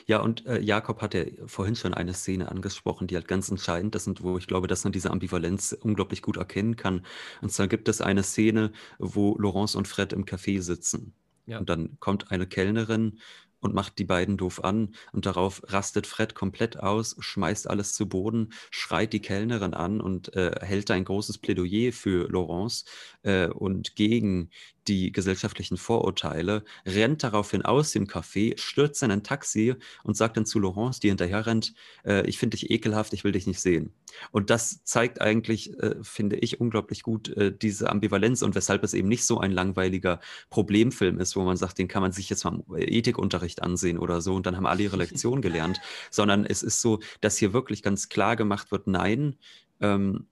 Ja, 0.07 0.21
und 0.21 0.47
äh, 0.47 0.61
Jakob 0.61 1.03
hat 1.03 1.15
ja 1.15 1.25
vorhin 1.47 1.77
schon 1.77 1.95
eine 1.95 2.15
Szene 2.15 2.51
angesprochen, 2.51 3.07
die 3.07 3.15
halt 3.15 3.29
ganz 3.29 3.51
entscheidend 3.51 3.95
ist 3.95 4.07
und 4.07 4.23
wo 4.23 4.39
ich 4.39 4.47
glaube, 4.47 4.69
dass 4.69 4.85
man 4.85 4.93
diese 4.93 5.11
Ambivalenz 5.11 5.77
unglaublich 5.81 6.23
gut 6.23 6.37
erkennen 6.37 6.77
kann. 6.77 7.05
Und 7.43 7.53
zwar 7.53 7.69
gibt 7.69 7.89
es 7.89 8.01
eine 8.01 8.23
Szene, 8.23 8.73
wo 8.99 9.37
Laurence 9.39 9.77
und 9.77 9.89
Fred 9.89 10.13
im 10.13 10.25
Café 10.25 10.61
sitzen. 10.63 11.15
Ja. 11.47 11.59
Und 11.59 11.69
dann 11.69 11.99
kommt 12.01 12.31
eine 12.31 12.47
Kellnerin 12.47 13.19
und 13.61 13.75
macht 13.75 13.99
die 13.99 14.05
beiden 14.05 14.37
doof 14.37 14.63
an 14.65 14.95
und 15.13 15.27
darauf 15.27 15.63
rastet 15.67 16.07
Fred 16.07 16.35
komplett 16.35 16.79
aus, 16.79 17.17
schmeißt 17.19 17.69
alles 17.69 17.95
zu 17.95 18.09
Boden, 18.09 18.53
schreit 18.71 19.13
die 19.13 19.21
Kellnerin 19.21 19.75
an 19.75 20.01
und 20.01 20.35
äh, 20.35 20.53
hält 20.61 20.91
ein 20.91 21.05
großes 21.05 21.39
Plädoyer 21.39 21.93
für 21.93 22.29
Laurence 22.31 22.85
äh, 23.23 23.49
und 23.49 23.97
gegen 23.97 24.51
die 24.89 25.13
gesellschaftlichen 25.13 25.77
Vorurteile, 25.77 26.65
rennt 26.87 27.23
daraufhin 27.23 27.63
aus 27.63 27.93
dem 27.93 28.07
Café, 28.07 28.59
stürzt 28.59 29.03
in 29.03 29.11
ein 29.11 29.23
Taxi 29.23 29.75
und 30.05 30.17
sagt 30.17 30.37
dann 30.37 30.47
zu 30.47 30.59
Laurence, 30.59 31.01
die 31.01 31.09
hinterher 31.09 31.47
rennt, 31.47 31.75
äh, 32.05 32.27
ich 32.27 32.39
finde 32.39 32.57
dich 32.57 32.71
ekelhaft, 32.71 33.13
ich 33.13 33.25
will 33.25 33.33
dich 33.33 33.47
nicht 33.47 33.61
sehen. 33.61 33.93
und 34.31 34.51
das 34.51 34.83
zeigt 34.85 35.21
eigentlich, 35.21 35.79
äh, 35.79 35.97
finde 36.03 36.37
ich, 36.37 36.61
unglaublich 36.61 37.03
gut 37.03 37.29
äh, 37.37 37.55
diese 37.57 37.91
Ambivalenz 37.91 38.43
und 38.43 38.55
weshalb 38.55 38.83
es 38.85 38.95
eben 38.95 39.09
nicht 39.09 39.25
so 39.25 39.39
ein 39.39 39.53
langweiliger 39.53 40.21
Problemfilm 40.51 41.19
ist, 41.21 41.37
wo 41.37 41.43
man 41.43 41.57
sagt, 41.57 41.79
den 41.79 41.89
kann 41.89 42.03
man 42.03 42.13
sich 42.13 42.31
jetzt 42.31 42.45
mal 42.45 42.63
im 42.69 42.77
Ethikunterricht 42.77 43.63
ansehen 43.63 43.99
oder 43.99 44.21
so 44.21 44.35
und 44.35 44.47
dann 44.47 44.57
haben 44.57 44.67
alle 44.67 44.83
ihre 44.85 44.97
Lektion 44.97 45.43
gelernt, 45.43 45.81
sondern 46.11 46.47
es 46.47 46.63
ist 46.63 46.81
so, 46.81 47.01
dass 47.21 47.37
hier 47.37 47.53
wirklich 47.53 47.83
ganz 47.83 48.09
klar 48.09 48.37
gemacht 48.37 48.71
wird, 48.71 48.87
nein, 48.87 49.37
ähm, 49.81 50.27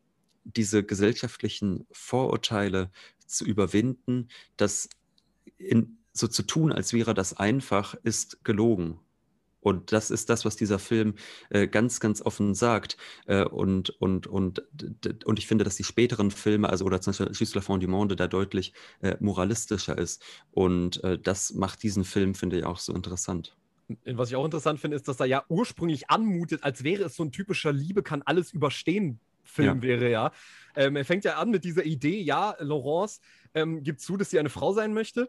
diese 0.45 0.85
gesellschaftlichen 0.85 1.87
Vorurteile 1.91 2.91
zu 3.27 3.45
überwinden, 3.45 4.29
das 4.57 4.89
in, 5.57 5.99
so 6.13 6.29
zu 6.29 6.43
tun, 6.43 6.73
als 6.73 6.93
wäre 6.93 7.15
das 7.15 7.35
einfach, 7.35 7.95
ist 8.03 8.45
gelogen. 8.45 9.01
Und 9.65 9.93
das 9.93 10.11
ist 10.11 10.29
das, 10.29 10.45
was 10.45 10.57
dieser 10.57 10.79
Film 10.79 11.15
äh, 11.49 11.67
ganz, 11.67 11.99
ganz 11.99 12.21
offen 12.21 12.55
sagt. 12.55 12.99
Äh, 13.27 13.45
und, 13.45 13.89
und, 13.91 14.27
und, 14.27 14.63
und 15.25 15.39
ich 15.39 15.47
finde, 15.47 15.65
dass 15.65 15.77
die 15.77 15.85
späteren 15.85 16.31
Filme, 16.31 16.69
also 16.69 16.85
oder 16.85 17.01
zum 17.01 17.13
Beispiel 17.13 17.31
Juste 17.33 17.59
la 17.59 17.63
Fin 17.63 17.81
du 17.81 17.89
Monde, 17.89 18.15
da 18.15 18.27
deutlich 18.27 18.75
äh, 19.01 19.17
moralistischer 19.21 19.97
ist. 19.97 20.23
Und 20.51 21.03
äh, 21.03 21.19
das 21.19 21.55
macht 21.55 21.83
diesen 21.83 22.05
Film, 22.05 22.35
finde 22.35 22.59
ich, 22.59 22.65
auch 22.65 22.79
so 22.79 22.93
interessant. 22.93 23.57
Was 24.05 24.29
ich 24.29 24.37
auch 24.37 24.45
interessant 24.45 24.81
finde, 24.81 24.99
ist, 24.99 25.09
dass 25.09 25.21
er 25.21 25.27
ja 25.27 25.45
ursprünglich 25.49 26.11
anmutet, 26.11 26.63
als 26.63 26.85
wäre 26.85 27.05
es 27.05 27.17
so 27.17 27.23
ein 27.23 27.33
typischer 27.33 27.73
Liebe 27.73 28.03
kann 28.03 28.21
alles 28.21 28.53
überstehen 28.53 29.19
Film 29.45 29.77
ja. 29.77 29.83
wäre, 29.83 30.11
ja. 30.11 30.33
Ähm, 30.77 30.97
er 30.97 31.05
fängt 31.05 31.25
ja 31.25 31.37
an 31.37 31.51
mit 31.51 31.65
dieser 31.65 31.85
Idee, 31.85 32.21
ja, 32.21 32.57
Laurence 32.59 33.21
ähm, 33.55 33.83
gibt 33.83 34.01
zu, 34.01 34.17
dass 34.17 34.31
sie 34.31 34.39
eine 34.39 34.51
Frau 34.51 34.73
sein 34.73 34.93
möchte. 34.95 35.29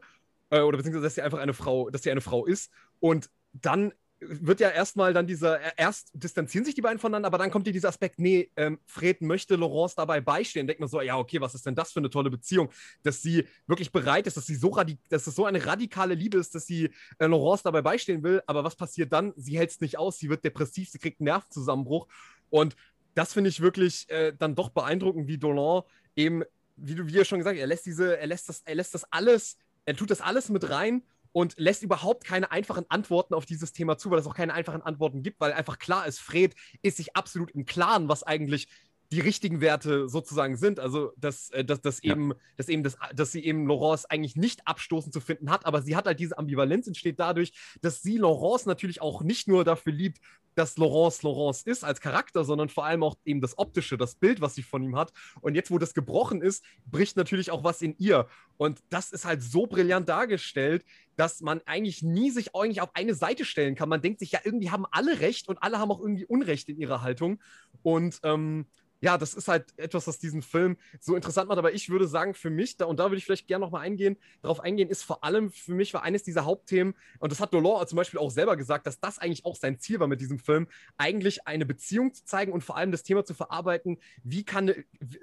Äh, 0.50 0.62
oder 0.62 0.78
beziehungsweise, 0.78 1.04
dass 1.04 1.16
sie 1.16 1.22
einfach 1.22 1.40
eine 1.40 1.54
Frau, 1.54 1.90
dass 1.90 2.04
sie 2.04 2.12
eine 2.12 2.22
Frau 2.22 2.46
ist. 2.46 2.72
Und 3.00 3.30
dann 3.54 3.94
wird 4.20 4.60
ja 4.60 4.70
erstmal 4.70 5.14
dann 5.14 5.28
dieser, 5.28 5.78
erst 5.78 6.12
distanzieren 6.14 6.66
sich 6.66 6.74
die 6.74 6.82
beiden 6.82 7.00
voneinander, 7.00 7.28
aber 7.28 7.38
dann 7.38 7.52
kommt 7.52 7.68
ja 7.68 7.74
dieser 7.74 7.90
Aspekt, 7.90 8.20
nee, 8.20 8.50
ähm, 8.56 8.80
Fred 8.86 9.22
möchte 9.22 9.56
Laurence 9.56 9.96
dabei 9.96 10.22
beistehen. 10.22 10.68
Denkt 10.68 10.80
man 10.80 10.90
so, 10.90 11.02
ja, 11.02 11.18
okay, 11.18 11.42
was 11.42 11.54
ist 11.54 11.66
denn 11.66 11.76
das 11.76 11.92
für 11.92 12.00
eine 12.00 12.10
tolle 12.10 12.30
Beziehung, 12.30 12.70
dass 13.04 13.22
sie 13.22 13.46
wirklich 13.68 13.92
bereit 13.92 14.26
ist, 14.28 14.38
dass 14.38 14.46
sie 14.46 14.56
so 14.56 14.70
radik 14.70 15.00
dass 15.10 15.28
es 15.28 15.36
so 15.36 15.46
eine 15.46 15.66
radikale 15.66 16.14
Liebe 16.16 16.38
ist, 16.38 16.56
dass 16.56 16.66
sie 16.66 16.90
äh, 17.20 17.28
Laurence 17.28 17.64
dabei 17.64 17.82
beistehen 17.82 18.24
will, 18.24 18.42
aber 18.48 18.64
was 18.64 18.76
passiert 18.76 19.12
dann? 19.12 19.34
Sie 19.36 19.58
hält 19.58 19.72
es 19.72 19.82
nicht 19.82 19.98
aus, 20.00 20.18
sie 20.18 20.30
wird 20.30 20.44
depressiv, 20.44 20.90
sie 20.90 21.00
kriegt 21.00 21.20
einen 21.20 21.26
Nervenzusammenbruch 21.26 22.08
und 22.50 22.76
das 23.16 23.34
finde 23.34 23.50
ich 23.50 23.62
wirklich 23.62 24.10
äh, 24.10 24.34
dann 24.38 24.56
doch 24.56 24.70
beeindruckend, 24.70 25.28
wie 25.28 25.38
Dolan 25.38 25.84
eben, 26.16 26.44
wie 26.76 26.96
du 26.96 27.08
wie 27.08 27.14
ja 27.14 27.26
schon 27.26 27.40
gesagt, 27.40 27.58
er 27.58 27.68
lässt 27.68 27.86
diese, 27.86 28.18
er 28.18 28.28
lässt 28.28 28.48
das, 28.50 28.62
er 28.66 28.76
lässt 28.76 28.94
das 28.94 29.12
alles, 29.12 29.58
er 29.86 29.96
tut 29.96 30.12
das 30.12 30.22
alles 30.22 30.50
mit 30.50 30.70
rein 30.70 31.02
und 31.32 31.56
lässt 31.58 31.84
überhaupt 31.84 32.24
keine 32.24 32.52
einfachen 32.52 32.86
Antworten 32.90 33.34
auf 33.34 33.46
dieses 33.46 33.74
Thema 33.74 33.98
zu, 33.98 34.12
weil 34.12 34.20
es 34.20 34.28
auch 34.28 34.36
keine 34.36 34.54
einfachen 34.54 34.82
Antworten 34.82 35.24
gibt, 35.24 35.40
weil 35.40 35.54
einfach 35.54 35.80
klar 35.80 36.08
ist, 36.08 36.20
Fred 36.20 36.56
ist 36.82 36.98
sich 36.98 37.16
absolut 37.16 37.52
im 37.52 37.66
Klaren, 37.66 38.08
was 38.08 38.24
eigentlich 38.24 38.68
die 39.12 39.20
richtigen 39.20 39.62
Werte 39.62 40.10
sozusagen 40.10 40.58
sind. 40.58 40.80
Also, 40.80 41.12
dass, 41.18 41.50
äh, 41.52 41.64
dass, 41.64 41.82
dass, 41.82 42.02
ja. 42.04 42.14
eben, 42.14 42.34
dass, 42.58 42.70
eben 42.70 42.84
das, 42.84 42.98
dass 43.14 43.32
sie 43.32 43.44
eben 43.44 43.68
Laurence 43.68 44.06
eigentlich 44.06 44.36
nicht 44.36 44.68
abstoßend 44.68 45.14
zu 45.14 45.22
finden 45.22 45.50
hat, 45.50 45.66
aber 45.66 45.82
sie 45.82 45.96
hat 45.96 46.06
halt 46.06 46.20
diese 46.20 46.38
Ambivalenz 46.38 46.88
entsteht 46.88 47.20
dadurch, 47.20 47.54
dass 47.82 48.02
sie 48.02 48.18
Laurence 48.18 48.66
natürlich 48.66 49.02
auch 49.02 49.22
nicht 49.22 49.48
nur 49.48 49.64
dafür 49.64 49.94
liebt, 49.94 50.20
dass 50.56 50.78
Laurence 50.78 51.22
Laurence 51.24 51.64
ist 51.64 51.84
als 51.84 52.02
Charakter, 52.02 52.44
sondern 52.44 52.70
vor 52.70 52.86
allem 52.86 53.04
auch 53.04 53.16
eben 53.26 53.42
das 53.42 53.58
Optische, 53.58 53.98
das 53.98 54.16
Bild, 54.16 54.42
was 54.42 54.56
sie 54.56 54.64
von 54.64 54.84
ihm 54.84 54.96
hat. 54.96 55.14
Und 55.42 55.56
jetzt, 55.56 55.72
wo 55.72 55.78
das 55.78 55.94
gebrochen 55.94 56.42
ist, 56.42 56.64
bricht 56.86 57.18
natürlich 57.18 57.52
auch 57.52 57.64
was 57.64 57.82
in 57.82 57.96
ihr. 57.98 58.28
Und 58.58 58.82
das 58.90 59.12
ist 59.12 59.26
halt 59.26 59.44
so 59.44 59.68
brillant 59.68 60.10
dargestellt, 60.10 60.86
dass 61.18 61.42
man 61.42 61.62
eigentlich 61.66 62.02
nie 62.02 62.32
sich 62.32 62.56
eigentlich 62.56 62.82
auf 62.82 62.96
eine 62.96 63.14
Seite 63.14 63.46
stellen 63.46 63.76
kann. 63.76 63.90
Man 63.90 64.02
denkt 64.02 64.20
sich 64.20 64.32
ja, 64.32 64.40
irgendwie 64.44 64.72
haben 64.72 64.86
alle 64.92 65.20
Recht 65.20 65.48
und 65.48 65.62
alle 65.62 65.80
haben 65.80 65.92
auch 65.92 66.00
irgendwie 66.00 66.26
Unrecht 66.26 66.70
in 66.70 66.78
ihrer 66.78 67.02
Haltung. 67.02 67.40
Und 67.84 68.20
ähm, 68.24 68.66
ja, 69.06 69.20
das 69.20 69.36
ist 69.36 69.48
halt 69.48 69.66
etwas, 69.78 70.08
was 70.08 70.18
diesen 70.18 70.42
Film 70.42 70.78
so 71.00 71.16
interessant 71.16 71.48
macht. 71.48 71.60
Aber 71.60 71.72
ich 71.72 71.90
würde 71.90 72.08
sagen, 72.08 72.34
für 72.34 72.50
mich, 72.50 72.76
da, 72.78 72.86
und 72.86 73.00
da 73.00 73.04
würde 73.06 73.18
ich 73.18 73.26
vielleicht 73.26 73.48
gerne 73.48 73.64
nochmal 73.64 73.84
eingehen, 73.84 74.18
darauf 74.42 74.60
eingehen, 74.60 74.90
ist 74.90 75.04
vor 75.04 75.24
allem 75.24 75.52
für 75.52 75.76
mich 75.76 75.94
war 75.94 76.02
eines 76.02 76.24
dieser 76.24 76.44
Hauptthemen, 76.44 76.96
und 77.20 77.32
das 77.32 77.40
hat 77.40 77.54
Dolor 77.54 77.86
zum 77.86 77.98
Beispiel 77.98 78.20
auch 78.20 78.32
selber 78.32 78.58
gesagt, 78.58 78.88
dass 78.88 79.00
das 79.00 79.20
eigentlich 79.20 79.46
auch 79.46 79.58
sein 79.58 79.78
Ziel 79.80 80.00
war 80.00 80.08
mit 80.08 80.22
diesem 80.22 80.40
Film, 80.40 80.68
eigentlich 80.98 81.46
eine 81.46 81.68
Beziehung 81.68 82.16
zu 82.16 82.26
zeigen 82.26 82.52
und 82.52 82.64
vor 82.64 82.78
allem 82.78 82.92
das 82.92 83.04
Thema 83.04 83.24
zu 83.24 83.36
verarbeiten, 83.36 84.00
wie 84.24 84.44
kann, 84.44 84.74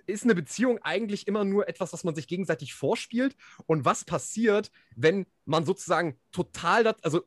ist 0.06 0.22
eine 0.22 0.36
Beziehung 0.36 0.78
eigentlich 0.82 1.26
immer 1.26 1.44
nur 1.44 1.68
etwas, 1.68 1.92
was 1.92 2.04
man 2.04 2.14
sich 2.14 2.28
gegenseitig 2.28 2.74
vorspielt 2.74 3.34
und 3.66 3.84
was 3.84 4.04
passiert, 4.04 4.70
wenn 4.94 5.26
man 5.44 5.64
sozusagen 5.64 6.16
total, 6.30 6.86
also 7.02 7.22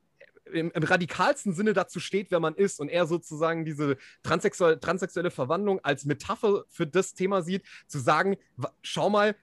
im, 0.52 0.72
im, 0.72 0.84
radikalsten 0.84 1.54
Sinne 1.54 1.74
dazu 1.74 2.00
steht, 2.00 2.32
wer 2.32 2.40
man 2.40 2.56
ist 2.56 2.80
und 2.80 2.90
er 2.90 3.08
sozusagen 3.08 3.66
diese 3.66 3.98
transsexuelle, 4.24 4.80
transsexuelle 4.80 5.32
Verwandlung 5.32 5.80
als 5.84 6.06
Metapher 6.06 6.66
für 6.70 6.88
das 6.88 7.14
Thema 7.14 7.42
sieht, 7.42 7.64
zu 7.88 8.00
sagen, 8.00 8.38
schau 8.82 9.10
mal, 9.10 9.36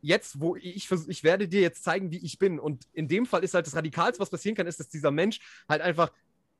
jetzt, 0.00 0.40
wo 0.40 0.56
ich, 0.56 0.90
ich 0.90 1.24
werde 1.24 1.48
dir 1.48 1.60
jetzt 1.60 1.82
zeigen, 1.82 2.10
wie 2.10 2.24
ich 2.24 2.38
bin. 2.38 2.58
Und 2.58 2.86
in 2.92 3.08
dem 3.08 3.26
Fall 3.26 3.42
ist 3.42 3.54
halt 3.54 3.66
das 3.66 3.74
Radikalste, 3.74 4.20
was 4.20 4.30
passieren 4.30 4.54
kann, 4.54 4.66
ist, 4.66 4.78
dass 4.78 4.88
dieser 4.88 5.10
Mensch 5.10 5.40
halt 5.68 5.82
einfach 5.82 6.12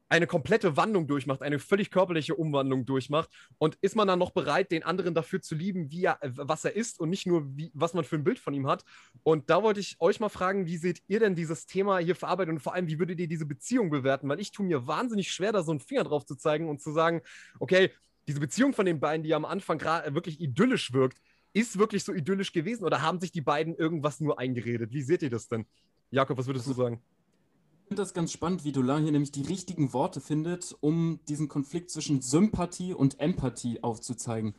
eine 0.09 0.27
komplette 0.27 0.77
Wandlung 0.77 1.07
durchmacht, 1.07 1.43
eine 1.43 1.59
völlig 1.59 1.91
körperliche 1.91 2.35
Umwandlung 2.35 2.87
durchmacht. 2.87 3.29
Und 3.59 3.77
ist 3.81 3.97
man 3.97 4.07
dann 4.07 4.19
noch 4.19 4.31
bereit, 4.31 4.71
den 4.71 4.85
anderen 4.85 5.15
dafür 5.15 5.41
zu 5.43 5.55
lieben, 5.55 5.91
wie 5.91 6.05
er, 6.05 6.19
was 6.23 6.65
er 6.65 6.77
ist 6.77 7.01
und 7.01 7.11
nicht 7.11 7.27
nur, 7.27 7.45
wie, 7.57 7.71
was 7.75 7.95
man 7.95 8.05
für 8.05 8.17
ein 8.17 8.25
Bild 8.25 8.39
von 8.39 8.55
ihm 8.55 8.67
hat? 8.69 8.85
Und 9.23 9.51
da 9.51 9.63
wollte 9.63 9.81
ich 9.81 9.97
euch 10.01 10.21
mal 10.21 10.29
fragen, 10.29 10.67
wie 10.67 10.77
seht 10.77 11.03
ihr 11.09 11.21
denn 11.21 11.35
dieses 11.35 11.67
Thema 11.67 11.99
hier 11.99 12.15
verarbeitet 12.15 12.55
und 12.55 12.61
vor 12.61 12.75
allem, 12.75 12.87
wie 12.87 12.99
würdet 12.99 13.19
ihr 13.19 13.29
diese 13.29 13.47
Beziehung 13.47 13.91
bewerten? 13.91 14.29
Weil 14.29 14.41
ich 14.41 14.53
tue 14.53 14.67
mir 14.67 14.87
wahnsinnig 14.87 15.33
schwer, 15.33 15.53
da 15.53 15.63
so 15.63 15.73
einen 15.73 15.81
Finger 15.81 16.05
drauf 16.05 16.25
zu 16.25 16.37
zeigen 16.37 16.69
und 16.69 16.81
zu 16.81 16.93
sagen, 16.93 17.23
okay, 17.59 17.91
diese 18.29 18.41
Beziehung 18.41 18.73
von 18.73 18.87
den 18.87 19.01
beiden, 19.01 19.23
die 19.23 19.35
am 19.35 19.45
Anfang 19.45 19.79
gerade 19.79 20.15
wirklich 20.15 20.41
idyllisch 20.41 20.93
wirkt, 20.93 21.19
ist 21.53 21.79
wirklich 21.79 22.05
so 22.05 22.13
idyllisch 22.13 22.53
gewesen 22.53 22.85
oder 22.85 23.03
haben 23.03 23.19
sich 23.19 23.33
die 23.33 23.41
beiden 23.41 23.75
irgendwas 23.75 24.21
nur 24.21 24.39
eingeredet? 24.39 24.93
Wie 24.93 25.03
seht 25.03 25.23
ihr 25.23 25.31
das 25.31 25.49
denn? 25.49 25.67
Jakob, 26.11 26.39
was 26.39 26.47
würdest 26.47 26.67
du 26.67 26.73
sagen? 26.73 27.03
Finde 27.87 28.03
das 28.03 28.15
ganz 28.15 28.33
spannend, 28.33 28.65
wie 28.65 28.73
Dolan 28.73 29.03
hier 29.03 29.13
nämlich 29.13 29.33
die 29.33 29.43
richtigen 29.43 29.93
Worte 29.93 30.21
findet, 30.21 30.77
um 30.81 31.21
diesen 31.29 31.49
Konflikt 31.49 31.91
zwischen 31.91 32.21
Sympathie 32.21 32.95
und 32.95 33.21
Empathie 33.21 33.83
aufzuzeigen. 33.83 34.55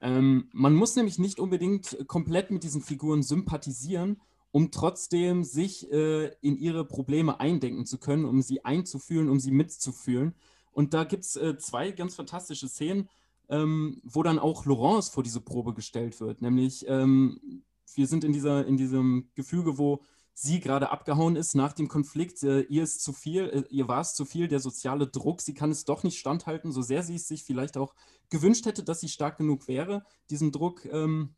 Ähm, 0.00 0.48
man 0.52 0.74
muss 0.74 0.94
nämlich 0.94 1.18
nicht 1.18 1.40
unbedingt 1.40 1.96
komplett 2.06 2.50
mit 2.50 2.62
diesen 2.64 2.82
Figuren 2.82 3.22
sympathisieren, 3.22 4.20
um 4.50 4.70
trotzdem 4.70 5.42
sich 5.42 5.90
äh, 5.90 6.32
in 6.40 6.56
ihre 6.58 6.84
Probleme 6.84 7.40
eindenken 7.40 7.86
zu 7.86 7.98
können, 7.98 8.24
um 8.24 8.42
sie 8.42 8.64
einzufühlen, 8.64 9.28
um 9.28 9.40
sie 9.40 9.50
mitzufühlen. 9.50 10.34
Und 10.72 10.92
da 10.92 11.04
gibt 11.04 11.24
es 11.24 11.36
äh, 11.36 11.56
zwei 11.56 11.90
ganz 11.92 12.14
fantastische 12.14 12.68
Szenen, 12.68 13.08
ähm, 13.48 14.00
wo 14.04 14.22
dann 14.22 14.38
auch 14.38 14.66
Laurence 14.66 15.08
vor 15.08 15.22
diese 15.22 15.40
Probe 15.40 15.72
gestellt 15.72 16.20
wird. 16.20 16.42
Nämlich, 16.42 16.84
ähm, 16.88 17.62
wir 17.94 18.06
sind 18.06 18.24
in, 18.24 18.32
dieser, 18.32 18.66
in 18.66 18.76
diesem 18.76 19.30
Gefüge, 19.34 19.78
wo 19.78 20.02
sie 20.38 20.60
gerade 20.60 20.90
abgehauen 20.90 21.34
ist 21.34 21.54
nach 21.54 21.72
dem 21.72 21.88
Konflikt. 21.88 22.42
Äh, 22.42 22.60
ihr 22.62 22.82
ist 22.82 23.02
zu 23.02 23.14
viel, 23.14 23.44
äh, 23.44 23.64
ihr 23.70 23.88
war 23.88 24.02
es 24.02 24.14
zu 24.14 24.26
viel, 24.26 24.48
der 24.48 24.60
soziale 24.60 25.06
Druck. 25.06 25.40
Sie 25.40 25.54
kann 25.54 25.70
es 25.70 25.86
doch 25.86 26.02
nicht 26.02 26.18
standhalten, 26.18 26.72
so 26.72 26.82
sehr 26.82 27.02
sie 27.02 27.14
es 27.14 27.26
sich 27.26 27.42
vielleicht 27.42 27.78
auch 27.78 27.94
gewünscht 28.28 28.66
hätte, 28.66 28.84
dass 28.84 29.00
sie 29.00 29.08
stark 29.08 29.38
genug 29.38 29.66
wäre, 29.66 30.04
diesem 30.28 30.52
Druck 30.52 30.84
ähm, 30.84 31.34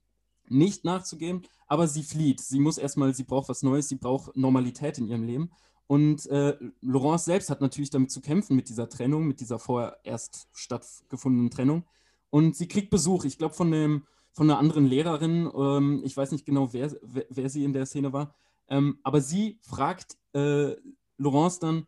nicht 0.49 0.85
nachzugeben. 0.85 1.43
Aber 1.69 1.87
sie 1.87 2.03
flieht. 2.03 2.41
Sie 2.41 2.59
muss 2.59 2.77
erstmal, 2.77 3.15
sie 3.15 3.23
braucht 3.23 3.49
was 3.49 3.63
Neues, 3.63 3.89
sie 3.89 3.95
braucht 3.95 4.37
Normalität 4.37 4.99
in 4.99 5.07
ihrem 5.07 5.23
Leben. 5.23 5.53
Und 5.87 6.27
äh, 6.27 6.57
Laurence 6.81 7.25
selbst 7.25 7.51
hat 7.51 7.61
natürlich 7.61 7.91
damit 7.91 8.11
zu 8.11 8.21
kämpfen, 8.21 8.57
mit 8.57 8.69
dieser 8.69 8.89
Trennung, 8.89 9.29
mit 9.29 9.39
dieser 9.39 9.61
vorher 9.61 9.99
erst 10.03 10.49
stattgefundenen 10.53 11.51
Trennung. 11.51 11.85
Und 12.31 12.57
sie 12.57 12.67
kriegt 12.67 12.91
Besuch, 12.91 13.25
ich 13.25 13.39
glaube, 13.39 13.55
von, 13.55 14.03
von 14.33 14.51
einer 14.51 14.59
anderen 14.59 14.87
Lehrerin. 14.87 15.49
Ähm, 15.57 16.03
ich 16.05 16.17
weiß 16.17 16.33
nicht 16.33 16.47
genau, 16.47 16.73
wer, 16.73 16.97
wer, 17.03 17.27
wer 17.31 17.49
sie 17.49 17.63
in 17.63 17.73
der 17.73 17.87
Szene 17.87 18.13
war. 18.13 18.35
Ähm, 18.69 18.99
aber 19.03 19.21
sie 19.21 19.59
fragt 19.63 20.17
äh, 20.35 20.75
Laurence 21.17 21.59
dann, 21.59 21.87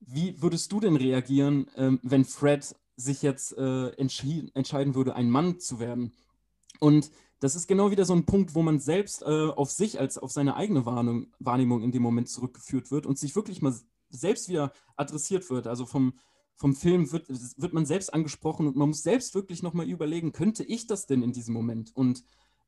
wie 0.00 0.40
würdest 0.40 0.70
du 0.72 0.80
denn 0.80 0.96
reagieren, 0.96 1.70
ähm, 1.76 2.00
wenn 2.02 2.24
Fred 2.24 2.74
sich 2.96 3.22
jetzt 3.22 3.56
äh, 3.56 3.88
entscheiden 3.90 4.94
würde, 4.94 5.14
ein 5.14 5.30
Mann 5.30 5.58
zu 5.60 5.80
werden? 5.80 6.12
Und 6.80 7.10
das 7.40 7.54
ist 7.54 7.68
genau 7.68 7.90
wieder 7.90 8.04
so 8.04 8.14
ein 8.14 8.26
Punkt, 8.26 8.54
wo 8.54 8.62
man 8.62 8.80
selbst 8.80 9.22
äh, 9.22 9.48
auf 9.48 9.70
sich 9.70 10.00
als 10.00 10.18
auf 10.18 10.32
seine 10.32 10.56
eigene 10.56 10.86
Wahrnehmung, 10.86 11.32
Wahrnehmung 11.38 11.82
in 11.82 11.92
dem 11.92 12.02
Moment 12.02 12.28
zurückgeführt 12.28 12.90
wird 12.90 13.06
und 13.06 13.18
sich 13.18 13.36
wirklich 13.36 13.62
mal 13.62 13.74
selbst 14.10 14.48
wieder 14.48 14.72
adressiert 14.96 15.48
wird. 15.50 15.66
Also 15.66 15.86
vom, 15.86 16.14
vom 16.56 16.74
Film 16.74 17.12
wird, 17.12 17.28
wird 17.28 17.72
man 17.72 17.86
selbst 17.86 18.12
angesprochen 18.12 18.66
und 18.66 18.76
man 18.76 18.88
muss 18.88 19.02
selbst 19.02 19.34
wirklich 19.34 19.62
nochmal 19.62 19.88
überlegen, 19.88 20.32
könnte 20.32 20.64
ich 20.64 20.86
das 20.86 21.06
denn 21.06 21.22
in 21.22 21.32
diesem 21.32 21.54
Moment? 21.54 21.94
Und 21.94 22.24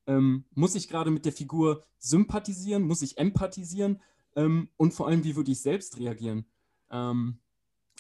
ähm, 0.06 0.44
muss 0.54 0.74
ich 0.74 0.88
gerade 0.88 1.10
mit 1.10 1.24
der 1.24 1.32
Figur 1.32 1.84
sympathisieren? 1.98 2.82
Muss 2.82 3.02
ich 3.02 3.18
empathisieren? 3.18 4.00
Ähm, 4.36 4.68
und 4.76 4.94
vor 4.94 5.08
allem, 5.08 5.24
wie 5.24 5.36
würde 5.36 5.52
ich 5.52 5.60
selbst 5.60 5.98
reagieren? 5.98 6.46
Ähm, 6.90 7.38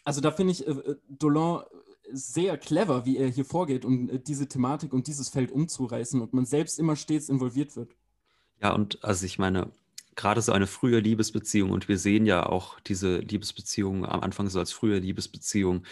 also 0.04 0.20
da 0.20 0.30
finde 0.30 0.52
ich 0.52 0.66
äh, 0.66 0.70
äh, 0.70 0.96
Dolan 1.08 1.64
sehr 2.12 2.58
clever, 2.58 3.06
wie 3.06 3.16
er 3.16 3.28
hier 3.28 3.44
vorgeht, 3.44 3.84
um 3.84 4.08
äh, 4.08 4.18
diese 4.18 4.48
Thematik 4.48 4.92
und 4.92 5.06
dieses 5.06 5.28
Feld 5.28 5.50
umzureißen 5.50 6.20
und 6.20 6.32
man 6.32 6.46
selbst 6.46 6.78
immer 6.78 6.96
stets 6.96 7.28
involviert 7.28 7.76
wird. 7.76 7.94
Ja, 8.60 8.74
und 8.74 9.02
also 9.04 9.24
ich 9.26 9.38
meine, 9.38 9.70
gerade 10.16 10.42
so 10.42 10.52
eine 10.52 10.66
frühe 10.66 11.00
Liebesbeziehung 11.00 11.70
und 11.70 11.88
wir 11.88 11.98
sehen 11.98 12.26
ja 12.26 12.46
auch 12.46 12.80
diese 12.80 13.18
Liebesbeziehung 13.18 14.04
am 14.04 14.20
Anfang 14.20 14.48
so 14.48 14.58
als 14.58 14.72
frühe 14.72 14.98
Liebesbeziehung 14.98 15.84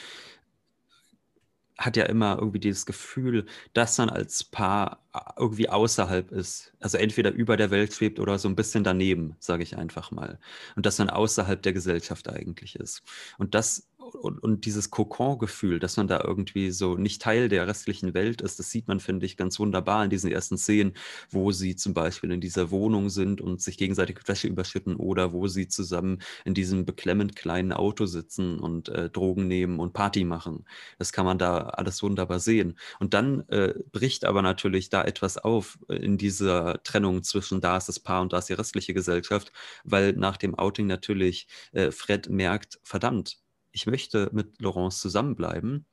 hat 1.79 1.97
ja 1.97 2.05
immer 2.05 2.37
irgendwie 2.39 2.59
dieses 2.59 2.87
Gefühl, 2.87 3.47
dass 3.72 3.97
man 3.99 4.11
als 4.11 4.43
Paar 4.43 5.05
irgendwie 5.39 5.68
außerhalb 5.68 6.33
ist. 6.33 6.72
Also 6.81 6.99
entweder 6.99 7.31
über 7.31 7.57
der 7.57 7.70
Welt 7.70 7.95
schwebt 7.95 8.18
oder 8.18 8.39
so 8.39 8.49
ein 8.49 8.57
bisschen 8.57 8.83
daneben, 8.85 9.37
sage 9.39 9.62
ich 9.62 9.76
einfach 9.79 10.11
mal. 10.11 10.41
Und 10.76 10.87
dass 10.87 10.99
man 10.99 11.09
außerhalb 11.09 11.62
der 11.62 11.72
Gesellschaft 11.72 12.29
eigentlich 12.29 12.76
ist. 12.76 13.03
Und 13.39 13.55
das 13.55 13.89
und, 14.14 14.42
und 14.42 14.64
dieses 14.64 14.90
Kokon-Gefühl, 14.90 15.78
dass 15.78 15.96
man 15.96 16.09
da 16.09 16.22
irgendwie 16.24 16.70
so 16.70 16.96
nicht 16.96 17.22
Teil 17.22 17.48
der 17.48 17.66
restlichen 17.66 18.14
Welt 18.14 18.40
ist, 18.40 18.59
das 18.59 18.70
sieht 18.70 18.88
man, 18.88 19.00
finde 19.00 19.26
ich, 19.26 19.36
ganz 19.36 19.59
wunderbar 19.59 20.04
in 20.04 20.11
diesen 20.11 20.30
ersten 20.30 20.59
Szenen, 20.59 20.94
wo 21.30 21.52
sie 21.52 21.76
zum 21.76 21.94
Beispiel 21.94 22.30
in 22.30 22.40
dieser 22.40 22.70
Wohnung 22.70 23.11
sind 23.11 23.40
und 23.40 23.61
sich 23.61 23.78
gegenseitig 23.78 24.18
Wäsche 24.26 24.48
überschütten 24.48 24.96
oder 24.96 25.32
wo 25.32 25.46
sie 25.46 25.68
zusammen 25.68 26.20
in 26.44 26.54
diesem 26.54 26.84
beklemmend 26.84 27.36
kleinen 27.36 27.72
Auto 27.72 28.06
sitzen 28.06 28.59
und 28.59 28.88
äh, 28.88 29.11
Drogen 29.11 29.46
nehmen 29.46 29.78
und 29.78 29.92
Party 29.92 30.24
machen. 30.24 30.64
Das 30.98 31.12
kann 31.12 31.26
man 31.26 31.38
da 31.38 31.59
alles 31.61 32.02
wunderbar 32.02 32.40
sehen. 32.40 32.78
Und 32.98 33.14
dann 33.14 33.48
äh, 33.48 33.74
bricht 33.92 34.24
aber 34.24 34.42
natürlich 34.42 34.90
da 34.90 35.04
etwas 35.04 35.38
auf 35.38 35.78
in 35.88 36.18
dieser 36.18 36.82
Trennung 36.82 37.22
zwischen 37.22 37.61
da 37.61 37.76
ist 37.76 37.88
das 37.88 38.00
Paar 38.00 38.22
und 38.22 38.32
da 38.32 38.38
ist 38.38 38.48
die 38.48 38.54
restliche 38.54 38.94
Gesellschaft, 38.94 39.52
weil 39.84 40.12
nach 40.12 40.36
dem 40.36 40.54
Outing 40.54 40.86
natürlich 40.86 41.48
äh, 41.72 41.90
Fred 41.90 42.28
merkt, 42.28 42.78
verdammt, 42.82 43.38
ich 43.79 43.87
möchte 43.87 44.29
mit 44.33 44.61
Laurence 44.61 44.99
zusammenbleiben. 44.99 45.87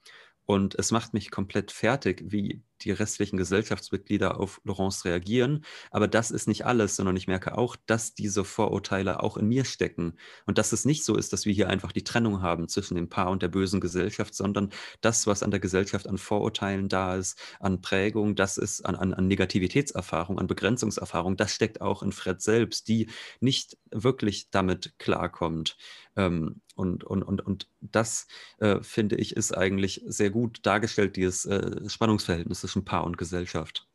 Und 0.48 0.76
es 0.76 0.92
macht 0.92 1.14
mich 1.14 1.32
komplett 1.32 1.72
fertig, 1.72 2.24
wie 2.28 2.64
die 2.82 2.92
restlichen 2.92 3.38
Gesellschaftsmitglieder 3.38 4.40
auf 4.40 4.62
Laurence 4.64 5.06
reagieren. 5.06 5.66
Aber 5.90 6.08
das 6.08 6.30
ist 6.30 6.48
nicht 6.48 6.66
alles, 6.66 6.96
sondern 6.96 7.16
ich 7.16 7.28
merke 7.28 7.58
auch, 7.58 7.76
dass 7.88 8.14
diese 8.14 8.44
Vorurteile 8.44 9.24
auch 9.24 9.38
in 9.38 9.48
mir 9.48 9.66
stecken. 9.66 10.18
Und 10.46 10.60
dass 10.60 10.72
es 10.72 10.86
nicht 10.86 11.04
so 11.04 11.16
ist, 11.16 11.34
dass 11.34 11.46
wir 11.46 11.54
hier 11.54 11.70
einfach 11.70 11.92
die 11.92 12.04
Trennung 12.04 12.44
haben 12.44 12.68
zwischen 12.68 12.96
dem 12.96 13.10
Paar 13.10 13.32
und 13.32 13.42
der 13.42 13.48
bösen 13.48 13.82
Gesellschaft, 13.82 14.36
sondern 14.36 14.72
das, 15.02 15.26
was 15.26 15.42
an 15.42 15.52
der 15.52 15.60
Gesellschaft 15.60 16.08
an 16.08 16.20
Vorurteilen 16.20 16.90
da 16.90 17.16
ist, 17.16 17.40
an 17.60 17.82
Prägung, 17.82 18.36
das 18.36 18.58
ist 18.58 18.86
an, 18.86 18.96
an, 18.96 19.14
an 19.16 19.28
Negativitätserfahrung, 19.28 20.38
an 20.38 20.48
Begrenzungserfahrung, 20.48 21.38
das 21.38 21.54
steckt 21.54 21.82
auch 21.82 22.04
in 22.04 22.12
Fred 22.12 22.42
selbst, 22.42 22.88
die 22.88 23.10
nicht 23.40 23.78
wirklich 23.90 24.52
damit 24.52 24.94
klarkommt. 25.00 25.78
Ähm, 26.16 26.62
und, 26.76 27.03
und, 27.03 27.23
und, 27.23 27.41
und 27.41 27.69
das, 27.82 28.28
äh, 28.59 28.82
finde 28.82 29.15
ich, 29.15 29.36
ist 29.36 29.51
eigentlich 29.51 30.03
sehr 30.05 30.30
gut 30.30 30.59
dargestellt, 30.65 31.15
dieses 31.15 31.45
äh, 31.45 31.89
Spannungsverhältnis 31.89 32.61
zwischen 32.61 32.86
Paar 32.86 33.05
und 33.05 33.17
Gesellschaft. 33.17 33.88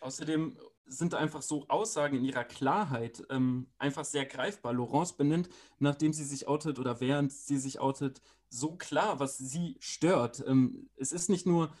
Außerdem 0.00 0.56
sind 0.86 1.14
einfach 1.14 1.42
so 1.42 1.66
Aussagen 1.68 2.16
in 2.16 2.24
ihrer 2.24 2.44
Klarheit 2.44 3.24
ähm, 3.30 3.66
einfach 3.78 4.04
sehr 4.04 4.26
greifbar. 4.26 4.72
Laurence 4.72 5.14
benennt, 5.14 5.48
nachdem 5.78 6.12
sie 6.12 6.24
sich 6.24 6.48
outet 6.48 6.78
oder 6.78 7.00
während 7.00 7.32
sie 7.32 7.58
sich 7.58 7.80
outet, 7.80 8.20
so 8.48 8.76
klar, 8.76 9.18
was 9.18 9.38
sie 9.38 9.76
stört. 9.80 10.44
Ähm, 10.46 10.90
es 10.96 11.12
ist 11.12 11.30
nicht 11.30 11.46
nur, 11.46 11.72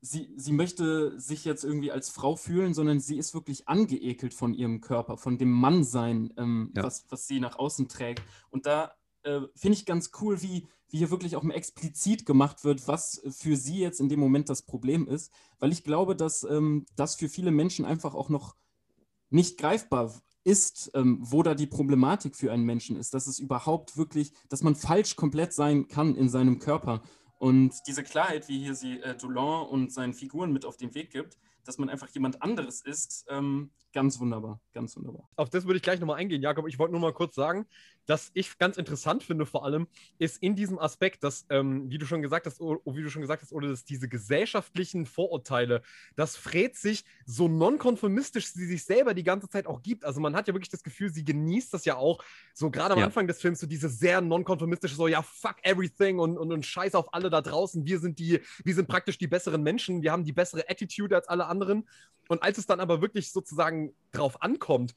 sie, 0.00 0.32
sie 0.36 0.52
möchte 0.52 1.18
sich 1.18 1.44
jetzt 1.44 1.64
irgendwie 1.64 1.90
als 1.90 2.10
Frau 2.10 2.36
fühlen, 2.36 2.74
sondern 2.74 3.00
sie 3.00 3.18
ist 3.18 3.34
wirklich 3.34 3.68
angeekelt 3.68 4.34
von 4.34 4.54
ihrem 4.54 4.80
Körper, 4.80 5.16
von 5.16 5.38
dem 5.38 5.50
Mannsein, 5.50 6.32
ähm, 6.36 6.72
ja. 6.76 6.84
was, 6.84 7.06
was 7.08 7.26
sie 7.26 7.40
nach 7.40 7.58
außen 7.58 7.88
trägt. 7.88 8.22
Und 8.50 8.66
da 8.66 8.94
äh, 9.24 9.40
finde 9.54 9.78
ich 9.78 9.86
ganz 9.86 10.10
cool, 10.20 10.42
wie, 10.42 10.66
wie 10.88 10.98
hier 10.98 11.10
wirklich 11.10 11.36
auch 11.36 11.42
mal 11.42 11.54
explizit 11.54 12.26
gemacht 12.26 12.64
wird, 12.64 12.86
was 12.86 13.22
für 13.30 13.56
sie 13.56 13.78
jetzt 13.78 14.00
in 14.00 14.08
dem 14.08 14.20
Moment 14.20 14.48
das 14.48 14.62
Problem 14.62 15.08
ist, 15.08 15.32
weil 15.58 15.72
ich 15.72 15.84
glaube, 15.84 16.16
dass 16.16 16.44
ähm, 16.44 16.86
das 16.96 17.16
für 17.16 17.28
viele 17.28 17.50
Menschen 17.50 17.84
einfach 17.84 18.14
auch 18.14 18.28
noch 18.28 18.56
nicht 19.30 19.58
greifbar 19.58 20.14
ist, 20.44 20.90
ähm, 20.94 21.18
wo 21.20 21.42
da 21.42 21.54
die 21.54 21.66
Problematik 21.66 22.36
für 22.36 22.52
einen 22.52 22.64
Menschen 22.64 22.96
ist, 22.96 23.14
dass 23.14 23.26
es 23.26 23.38
überhaupt 23.38 23.96
wirklich, 23.96 24.32
dass 24.48 24.62
man 24.62 24.76
falsch 24.76 25.16
komplett 25.16 25.52
sein 25.52 25.88
kann 25.88 26.14
in 26.14 26.28
seinem 26.28 26.58
Körper. 26.58 27.02
Und 27.38 27.74
diese 27.86 28.02
Klarheit, 28.02 28.48
wie 28.48 28.58
hier 28.58 28.74
sie 28.74 29.00
äh, 29.00 29.16
Doulon 29.16 29.68
und 29.68 29.92
seinen 29.92 30.14
Figuren 30.14 30.52
mit 30.52 30.64
auf 30.64 30.76
den 30.76 30.94
Weg 30.94 31.10
gibt, 31.10 31.38
dass 31.64 31.78
man 31.78 31.88
einfach 31.88 32.08
jemand 32.10 32.42
anderes 32.42 32.82
ist, 32.82 33.24
ähm, 33.28 33.70
ganz 33.92 34.20
wunderbar, 34.20 34.60
ganz 34.72 34.96
wunderbar. 34.96 35.28
Auf 35.36 35.50
das 35.50 35.64
würde 35.64 35.78
ich 35.78 35.82
gleich 35.82 36.00
nochmal 36.00 36.16
eingehen, 36.16 36.42
Jakob. 36.42 36.68
Ich 36.68 36.78
wollte 36.78 36.92
nur 36.92 37.00
mal 37.00 37.12
kurz 37.12 37.34
sagen, 37.34 37.66
dass 38.06 38.30
ich 38.34 38.58
ganz 38.58 38.76
interessant 38.76 39.22
finde, 39.22 39.46
vor 39.46 39.64
allem, 39.64 39.86
ist 40.18 40.42
in 40.42 40.56
diesem 40.56 40.78
Aspekt, 40.78 41.24
dass, 41.24 41.46
ähm, 41.50 41.90
wie 41.90 41.98
du 41.98 42.06
schon 42.06 42.22
gesagt 42.22 42.46
hast, 42.46 42.60
oder, 42.60 42.80
wie 42.84 43.02
du 43.02 43.10
schon 43.10 43.22
gesagt 43.22 43.42
hast, 43.42 43.52
oder 43.52 43.68
dass 43.68 43.84
diese 43.84 44.08
gesellschaftlichen 44.08 45.06
Vorurteile, 45.06 45.82
dass 46.16 46.36
Fred 46.36 46.76
sich 46.76 47.04
so 47.24 47.48
nonkonformistisch 47.48 48.46
sie 48.46 48.66
sich 48.66 48.84
selber 48.84 49.14
die 49.14 49.22
ganze 49.22 49.48
Zeit 49.48 49.66
auch 49.66 49.82
gibt. 49.82 50.04
Also 50.04 50.20
man 50.20 50.34
hat 50.36 50.48
ja 50.48 50.54
wirklich 50.54 50.70
das 50.70 50.82
Gefühl, 50.82 51.10
sie 51.12 51.24
genießt 51.24 51.72
das 51.72 51.84
ja 51.84 51.96
auch, 51.96 52.22
so 52.52 52.70
gerade 52.70 52.94
am 52.94 53.00
ja. 53.00 53.06
Anfang 53.06 53.26
des 53.26 53.40
Films, 53.40 53.60
so 53.60 53.66
diese 53.66 53.88
sehr 53.88 54.20
nonkonformistische, 54.20 54.94
so 54.94 55.08
ja, 55.08 55.22
fuck 55.22 55.56
everything 55.62 56.18
und, 56.18 56.36
und, 56.36 56.52
und 56.52 56.66
scheiß 56.66 56.94
auf 56.94 57.12
alle 57.14 57.30
da 57.30 57.40
draußen. 57.40 57.84
Wir 57.86 57.98
sind 57.98 58.18
die, 58.18 58.40
wir 58.64 58.74
sind 58.74 58.88
praktisch 58.88 59.18
die 59.18 59.26
besseren 59.26 59.62
Menschen, 59.62 60.02
wir 60.02 60.12
haben 60.12 60.24
die 60.24 60.32
bessere 60.32 60.68
Attitude 60.68 61.16
als 61.16 61.28
alle 61.28 61.46
anderen. 61.46 61.88
Und 62.28 62.42
als 62.42 62.58
es 62.58 62.66
dann 62.66 62.80
aber 62.80 63.02
wirklich 63.02 63.32
sozusagen 63.32 63.94
drauf 64.12 64.40
ankommt, 64.42 64.94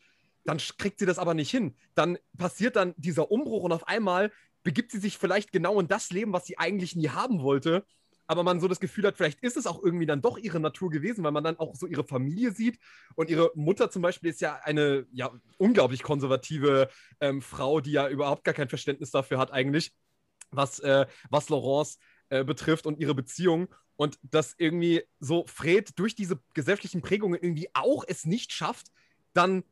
dann 0.48 0.60
kriegt 0.78 0.98
sie 0.98 1.06
das 1.06 1.20
aber 1.20 1.34
nicht 1.34 1.52
hin. 1.52 1.76
Dann 1.93 2.18
passiert 2.38 2.78
dann 2.78 2.93
dieser 2.95 3.32
Umbruch 3.32 3.64
und 3.64 3.74
auf 3.74 3.86
einmal 3.86 4.32
begibt 4.64 4.91
sie 4.91 5.00
sich 5.00 5.18
vielleicht 5.18 5.52
genau 5.52 5.78
in 5.82 5.89
das 5.89 6.10
Leben, 6.10 6.32
was 6.32 6.45
sie 6.45 6.58
eigentlich 6.58 6.95
nie 6.95 7.10
haben 7.10 7.41
wollte. 7.41 7.86
Aber 8.28 8.43
man 8.43 8.62
so 8.62 8.70
das 8.70 8.80
Gefühl 8.80 9.06
hat, 9.06 9.18
vielleicht 9.18 9.43
ist 9.43 9.58
es 9.58 9.68
auch 9.68 9.84
irgendwie 9.84 10.06
dann 10.06 10.22
doch 10.22 10.38
ihre 10.38 10.62
Natur 10.62 10.89
gewesen, 10.89 11.22
weil 11.26 11.34
man 11.34 11.43
dann 11.43 11.60
auch 11.60 11.76
so 11.76 11.86
ihre 11.86 12.06
Familie 12.06 12.52
sieht. 12.52 12.80
Und 13.16 13.30
ihre 13.30 13.52
Mutter 13.56 13.89
zum 13.89 14.02
Beispiel 14.02 14.30
ist 14.30 14.39
ja 14.39 14.56
eine 14.64 15.06
ja, 15.12 15.32
unglaublich 15.58 16.02
konservative 16.02 16.89
ähm, 17.20 17.41
Frau, 17.41 17.82
die 17.82 17.91
ja 17.91 18.08
überhaupt 18.08 18.45
gar 18.45 18.54
kein 18.54 18.70
Verständnis 18.70 19.12
dafür 19.12 19.39
hat, 19.39 19.52
eigentlich, 19.52 19.93
was, 20.52 20.80
äh, 20.80 21.08
was 21.30 21.50
Laurence 21.50 22.00
äh, 22.30 22.45
betrifft 22.45 22.86
und 22.86 23.00
ihre 23.00 23.16
Beziehung. 23.16 23.68
Und 23.98 24.18
dass 24.22 24.56
irgendwie 24.58 25.04
so 25.20 25.45
Fred 25.45 26.00
durch 26.00 26.16
diese 26.16 26.39
gesellschaftlichen 26.54 27.02
Prägungen 27.02 27.38
irgendwie 27.41 27.70
auch 27.74 28.06
es 28.08 28.24
nicht 28.24 28.54
schafft, 28.54 28.88
dann 29.34 29.64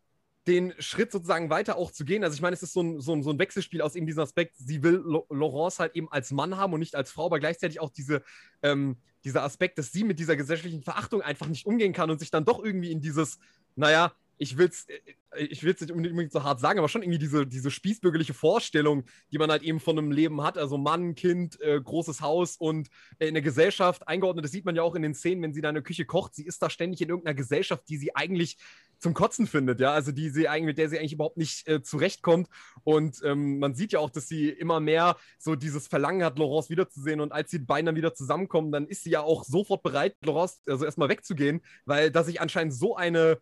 den 0.48 0.74
Schritt 0.80 1.12
sozusagen 1.12 1.50
weiter 1.50 1.76
auch 1.78 1.91
zu 1.91 2.06
gehen. 2.06 2.24
Also 2.24 2.36
ich 2.36 2.41
meine, 2.41 2.54
es 2.54 2.64
ist 2.64 2.74
so 2.74 2.82
ein, 2.82 3.00
so 3.02 3.14
ein, 3.14 3.24
so 3.24 3.32
ein 3.32 3.39
Wechselspiel 3.39 3.82
aus 3.82 3.96
eben 3.96 4.06
diesem 4.06 4.24
Aspekt, 4.24 4.56
sie 4.58 4.84
will 4.84 5.04
Laurence 5.30 5.80
halt 5.80 5.96
eben 5.96 6.12
als 6.12 6.32
Mann 6.32 6.58
haben 6.58 6.74
und 6.74 6.80
nicht 6.80 6.96
als 6.96 7.12
Frau, 7.12 7.26
aber 7.26 7.39
gleichzeitig 7.39 7.80
auch 7.80 7.89
diese, 7.89 8.22
ähm, 8.62 8.98
dieser 9.24 9.43
Aspekt, 9.43 9.80
dass 9.80 9.91
sie 9.91 10.04
mit 10.04 10.20
dieser 10.20 10.36
gesellschaftlichen 10.36 10.84
Verachtung 10.84 11.22
einfach 11.22 11.48
nicht 11.48 11.66
umgehen 11.66 11.93
kann 11.93 12.12
und 12.12 12.20
sich 12.20 12.30
dann 12.30 12.46
doch 12.46 12.64
irgendwie 12.64 12.91
in 12.91 13.02
dieses, 13.02 13.39
naja, 13.76 14.14
ich 14.38 14.58
will 14.58 14.68
es 14.68 14.86
äh, 14.88 15.00
ich 15.38 15.64
will's 15.64 15.82
nicht 15.82 15.92
unbedingt 15.92 16.32
so 16.32 16.44
hart 16.44 16.60
sagen, 16.60 16.80
aber 16.80 16.90
schon 16.90 17.04
irgendwie 17.04 17.20
diese, 17.20 17.46
diese 17.46 17.72
spießbürgerliche 17.72 18.34
Vorstellung, 18.34 19.04
die 19.32 19.38
man 19.38 19.52
halt 19.52 19.64
eben 19.64 19.80
von 19.80 19.98
einem 19.98 20.12
Leben 20.12 20.42
hat. 20.42 20.58
Also 20.58 20.78
Mann, 20.78 21.16
Kind, 21.16 21.60
äh, 21.62 21.80
großes 21.82 22.22
Haus 22.22 22.58
und 22.58 22.90
äh, 23.20 23.28
in 23.28 23.34
der 23.34 23.44
Gesellschaft 23.44 24.08
eingeordnet. 24.08 24.46
Das 24.46 24.52
sieht 24.52 24.66
man 24.66 24.76
ja 24.76 24.84
auch 24.84 24.96
in 24.96 25.02
den 25.02 25.14
Szenen, 25.14 25.42
wenn 25.42 25.54
sie 25.54 25.62
da 25.62 25.70
in 25.70 25.76
der 25.76 25.84
Küche 25.84 26.06
kocht. 26.06 26.36
Sie 26.36 26.46
ist 26.46 26.62
da 26.62 26.70
ständig 26.70 27.02
in 27.02 27.10
irgendeiner 27.10 27.36
Gesellschaft, 27.36 27.84
die 27.90 27.98
sie 27.98 28.16
eigentlich 28.16 28.58
zum 28.98 29.14
Kotzen 29.14 29.46
findet, 29.46 29.80
ja. 29.80 29.92
Also 29.92 30.12
die 30.12 30.30
sie 30.30 30.48
eigentlich, 30.48 30.68
mit 30.68 30.78
der 30.78 30.90
sie 30.90 30.98
eigentlich 30.98 31.14
überhaupt 31.14 31.38
nicht 31.38 31.68
äh, 31.68 31.84
zurechtkommt. 31.84 32.48
Und 32.84 33.22
ähm, 33.24 33.60
man 33.60 33.76
sieht 33.76 33.92
ja 33.92 34.00
auch, 34.00 34.10
dass 34.10 34.28
sie 34.28 34.50
immer 34.50 34.80
mehr 34.80 35.18
so 35.38 35.56
dieses 35.56 35.88
Verlangen 35.88 36.24
hat, 36.24 36.40
Laurence 36.40 36.70
wiederzusehen. 36.70 37.20
Und 37.20 37.32
als 37.32 37.52
die 37.52 37.60
beiden 37.60 37.88
dann 37.88 37.96
wieder 37.96 38.14
zusammenkommen, 38.14 38.72
dann 38.72 38.88
ist 38.88 39.04
sie 39.04 39.12
ja 39.12 39.22
auch 39.22 39.44
sofort 39.44 39.84
bereit, 39.84 40.16
Laurence 40.24 40.62
also 40.68 40.86
erstmal 40.86 41.10
wegzugehen, 41.10 41.62
weil 41.86 42.10
da 42.10 42.24
sich 42.24 42.40
anscheinend 42.42 42.74
so 42.74 42.96
eine 42.96 43.40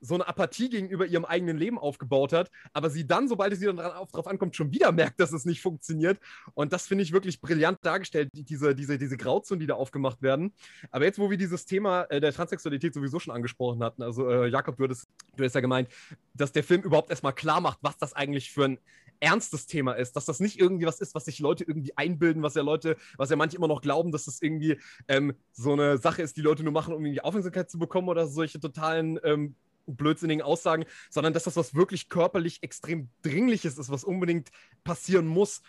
so 0.00 0.14
eine 0.14 0.28
Apathie 0.28 0.68
gegenüber 0.68 1.06
ihrem 1.06 1.24
eigenen 1.24 1.56
Leben 1.56 1.78
aufgebaut 1.78 2.32
hat, 2.32 2.50
aber 2.72 2.90
sie 2.90 3.06
dann, 3.06 3.28
sobald 3.28 3.52
es 3.52 3.60
wieder 3.60 3.74
darauf 3.74 4.26
ankommt, 4.26 4.56
schon 4.56 4.72
wieder 4.72 4.92
merkt, 4.92 5.20
dass 5.20 5.32
es 5.32 5.44
nicht 5.44 5.60
funktioniert. 5.60 6.18
Und 6.54 6.72
das 6.72 6.86
finde 6.86 7.04
ich 7.04 7.12
wirklich 7.12 7.40
brillant 7.40 7.78
dargestellt, 7.82 8.30
diese, 8.32 8.74
diese, 8.74 8.98
diese 8.98 9.16
Grauzonen, 9.16 9.60
die 9.60 9.66
da 9.66 9.74
aufgemacht 9.74 10.22
werden. 10.22 10.52
Aber 10.90 11.04
jetzt, 11.04 11.18
wo 11.18 11.30
wir 11.30 11.36
dieses 11.36 11.66
Thema 11.66 12.02
äh, 12.04 12.20
der 12.20 12.32
Transsexualität 12.32 12.94
sowieso 12.94 13.18
schon 13.18 13.34
angesprochen 13.34 13.82
hatten, 13.82 14.02
also 14.02 14.28
äh, 14.28 14.48
Jakob, 14.48 14.76
du 14.76 14.84
hattest, 14.84 15.08
du 15.36 15.42
hattest 15.42 15.54
ja 15.54 15.60
gemeint, 15.60 15.88
dass 16.34 16.52
der 16.52 16.64
Film 16.64 16.82
überhaupt 16.82 17.10
erstmal 17.10 17.32
klar 17.32 17.60
macht, 17.60 17.78
was 17.82 17.96
das 17.98 18.12
eigentlich 18.12 18.52
für 18.52 18.64
ein 18.64 18.78
ernstes 19.20 19.66
Thema 19.66 19.92
ist, 19.92 20.16
dass 20.16 20.26
das 20.26 20.40
nicht 20.40 20.58
irgendwie 20.58 20.86
was 20.86 21.00
ist, 21.00 21.14
was 21.14 21.24
sich 21.24 21.38
Leute 21.38 21.64
irgendwie 21.64 21.96
einbilden, 21.96 22.42
was 22.42 22.54
ja 22.54 22.62
Leute, 22.62 22.96
was 23.16 23.30
ja 23.30 23.36
manche 23.36 23.56
immer 23.56 23.68
noch 23.68 23.80
glauben, 23.80 24.12
dass 24.12 24.26
das 24.26 24.42
irgendwie 24.42 24.78
ähm, 25.08 25.34
so 25.52 25.72
eine 25.72 25.98
Sache 25.98 26.22
ist, 26.22 26.36
die 26.36 26.42
Leute 26.42 26.62
nur 26.62 26.72
machen, 26.72 26.94
um 26.94 27.04
irgendwie 27.04 27.20
Aufmerksamkeit 27.20 27.70
zu 27.70 27.78
bekommen 27.78 28.08
oder 28.08 28.26
solche 28.26 28.60
totalen 28.60 29.18
ähm, 29.24 29.54
blödsinnigen 29.86 30.42
Aussagen, 30.42 30.84
sondern 31.10 31.32
dass 31.32 31.44
das 31.44 31.56
was 31.56 31.74
wirklich 31.74 32.08
körperlich 32.08 32.62
extrem 32.62 33.08
Dringliches 33.22 33.78
ist, 33.78 33.90
was 33.90 34.04
unbedingt 34.04 34.50
passieren 34.84 35.26
muss. 35.26 35.62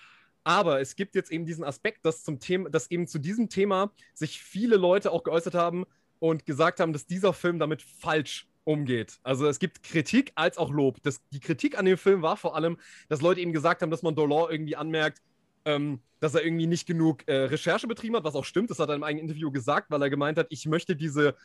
Aber 0.43 0.79
es 0.79 0.95
gibt 0.95 1.15
jetzt 1.15 1.31
eben 1.31 1.45
diesen 1.45 1.63
Aspekt, 1.63 2.05
dass 2.05 2.23
zum 2.23 2.39
Thema, 2.39 2.69
dass 2.69 2.89
eben 2.89 3.07
zu 3.07 3.19
diesem 3.19 3.49
Thema 3.49 3.91
sich 4.13 4.41
viele 4.41 4.77
Leute 4.77 5.11
auch 5.11 5.23
geäußert 5.23 5.55
haben 5.55 5.85
und 6.19 6.45
gesagt 6.45 6.79
haben, 6.79 6.93
dass 6.93 7.05
dieser 7.05 7.33
Film 7.33 7.59
damit 7.59 7.81
falsch 7.81 8.47
umgeht. 8.63 9.19
Also 9.23 9.47
es 9.47 9.59
gibt 9.59 9.83
Kritik 9.83 10.31
als 10.35 10.57
auch 10.57 10.71
Lob. 10.71 11.01
Das, 11.01 11.21
die 11.31 11.39
Kritik 11.39 11.77
an 11.77 11.85
dem 11.85 11.97
Film 11.97 12.21
war 12.21 12.37
vor 12.37 12.55
allem, 12.55 12.77
dass 13.07 13.21
Leute 13.21 13.39
eben 13.41 13.53
gesagt 13.53 13.81
haben, 13.81 13.91
dass 13.91 14.03
man 14.03 14.15
Dolor 14.15 14.51
irgendwie 14.51 14.75
anmerkt, 14.75 15.21
ähm, 15.65 16.01
dass 16.19 16.33
er 16.33 16.43
irgendwie 16.43 16.67
nicht 16.67 16.87
genug 16.87 17.27
äh, 17.27 17.45
Recherche 17.45 17.87
betrieben 17.87 18.15
hat, 18.15 18.23
was 18.23 18.35
auch 18.35 18.45
stimmt. 18.45 18.69
Das 18.69 18.79
hat 18.79 18.89
er 18.89 18.95
im 18.95 19.03
eigenen 19.03 19.27
Interview 19.27 19.51
gesagt, 19.51 19.89
weil 19.89 20.01
er 20.01 20.09
gemeint 20.09 20.37
hat, 20.37 20.47
ich 20.49 20.65
möchte 20.65 20.95
diese 20.95 21.35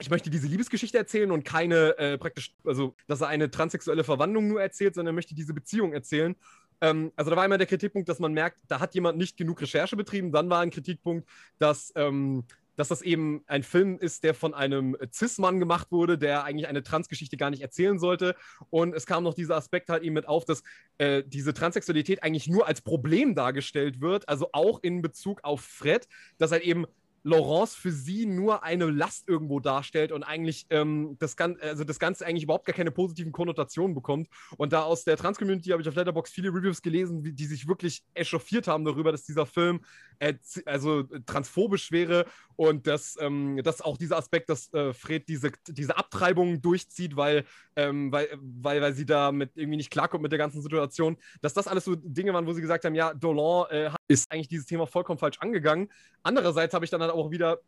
ich 0.00 0.10
möchte 0.10 0.30
diese 0.30 0.46
Liebesgeschichte 0.46 0.98
erzählen 0.98 1.30
und 1.30 1.44
keine 1.44 1.96
äh, 1.98 2.18
praktisch, 2.18 2.54
also 2.64 2.94
dass 3.06 3.20
er 3.20 3.28
eine 3.28 3.50
transsexuelle 3.50 4.04
Verwandlung 4.04 4.48
nur 4.48 4.60
erzählt, 4.60 4.94
sondern 4.94 5.14
er 5.14 5.16
möchte 5.16 5.34
diese 5.34 5.54
Beziehung 5.54 5.92
erzählen. 5.92 6.34
Ähm, 6.80 7.12
also 7.16 7.30
da 7.30 7.36
war 7.36 7.44
immer 7.44 7.58
der 7.58 7.66
Kritikpunkt, 7.66 8.08
dass 8.08 8.18
man 8.18 8.32
merkt, 8.32 8.58
da 8.68 8.80
hat 8.80 8.94
jemand 8.94 9.18
nicht 9.18 9.36
genug 9.36 9.60
Recherche 9.60 9.96
betrieben. 9.96 10.32
Dann 10.32 10.48
war 10.48 10.60
ein 10.60 10.70
Kritikpunkt, 10.70 11.28
dass 11.58 11.92
ähm, 11.94 12.44
dass 12.80 12.88
das 12.88 13.02
eben 13.02 13.44
ein 13.46 13.62
Film 13.62 13.98
ist, 13.98 14.24
der 14.24 14.32
von 14.32 14.54
einem 14.54 14.96
Cis-Mann 15.12 15.60
gemacht 15.60 15.92
wurde, 15.92 16.16
der 16.16 16.44
eigentlich 16.44 16.66
eine 16.66 16.82
Transgeschichte 16.82 17.36
gar 17.36 17.50
nicht 17.50 17.60
erzählen 17.60 17.98
sollte. 17.98 18.34
Und 18.70 18.94
es 18.94 19.04
kam 19.04 19.22
noch 19.22 19.34
dieser 19.34 19.56
Aspekt 19.56 19.90
halt 19.90 20.02
eben 20.02 20.14
mit 20.14 20.26
auf, 20.26 20.46
dass 20.46 20.62
äh, 20.96 21.22
diese 21.26 21.52
Transsexualität 21.52 22.22
eigentlich 22.22 22.48
nur 22.48 22.66
als 22.66 22.80
Problem 22.80 23.34
dargestellt 23.34 24.00
wird, 24.00 24.30
also 24.30 24.48
auch 24.52 24.82
in 24.82 25.02
Bezug 25.02 25.40
auf 25.44 25.60
Fred, 25.60 26.08
dass 26.38 26.52
halt 26.52 26.62
eben 26.62 26.86
Laurence 27.22 27.74
für 27.74 27.92
sie 27.92 28.26
nur 28.26 28.62
eine 28.62 28.86
Last 28.86 29.28
irgendwo 29.28 29.60
darstellt 29.60 30.12
und 30.12 30.22
eigentlich 30.22 30.66
ähm, 30.70 31.16
das, 31.18 31.36
Gan 31.36 31.58
also 31.60 31.84
das 31.84 31.98
Ganze 31.98 32.26
eigentlich 32.26 32.44
überhaupt 32.44 32.66
gar 32.66 32.74
keine 32.74 32.90
positiven 32.90 33.32
Konnotationen 33.32 33.94
bekommt. 33.94 34.28
Und 34.56 34.72
da 34.72 34.82
aus 34.82 35.04
der 35.04 35.16
Trans-Community 35.16 35.70
habe 35.70 35.82
ich 35.82 35.88
auf 35.88 35.94
Letterboxd 35.94 36.34
viele 36.34 36.48
Reviews 36.48 36.82
gelesen, 36.82 37.22
die 37.22 37.46
sich 37.46 37.68
wirklich 37.68 38.02
echauffiert 38.14 38.68
haben 38.68 38.84
darüber, 38.84 39.12
dass 39.12 39.24
dieser 39.24 39.46
Film 39.46 39.80
äh, 40.18 40.34
also 40.64 41.02
transphobisch 41.26 41.92
wäre 41.92 42.26
und 42.56 42.86
dass, 42.86 43.16
ähm, 43.20 43.60
dass 43.62 43.80
auch 43.80 43.96
dieser 43.96 44.16
Aspekt, 44.16 44.48
dass 44.48 44.72
äh, 44.72 44.92
Fred 44.92 45.28
diese, 45.28 45.52
diese 45.68 45.96
Abtreibung 45.96 46.60
durchzieht, 46.60 47.16
weil, 47.16 47.44
ähm, 47.76 48.12
weil, 48.12 48.28
weil, 48.40 48.80
weil 48.80 48.94
sie 48.94 49.06
da 49.06 49.32
mit 49.32 49.56
irgendwie 49.56 49.76
nicht 49.76 49.90
klarkommt 49.90 50.22
mit 50.22 50.32
der 50.32 50.38
ganzen 50.38 50.62
Situation, 50.62 51.16
dass 51.42 51.54
das 51.54 51.68
alles 51.68 51.84
so 51.84 51.96
Dinge 51.96 52.32
waren, 52.32 52.46
wo 52.46 52.52
sie 52.52 52.60
gesagt 52.60 52.84
haben, 52.84 52.94
ja, 52.94 53.14
Dolan 53.14 53.70
äh, 53.70 53.90
ist 54.10 54.32
eigentlich 54.32 54.48
dieses 54.48 54.66
Thema 54.66 54.88
vollkommen 54.88 55.18
falsch 55.18 55.38
angegangen. 55.38 55.88
Andererseits 56.24 56.74
habe 56.74 56.84
ich 56.84 56.90
dann 56.90 57.00
halt 57.00 57.12
auch 57.12 57.30
wieder 57.30 57.60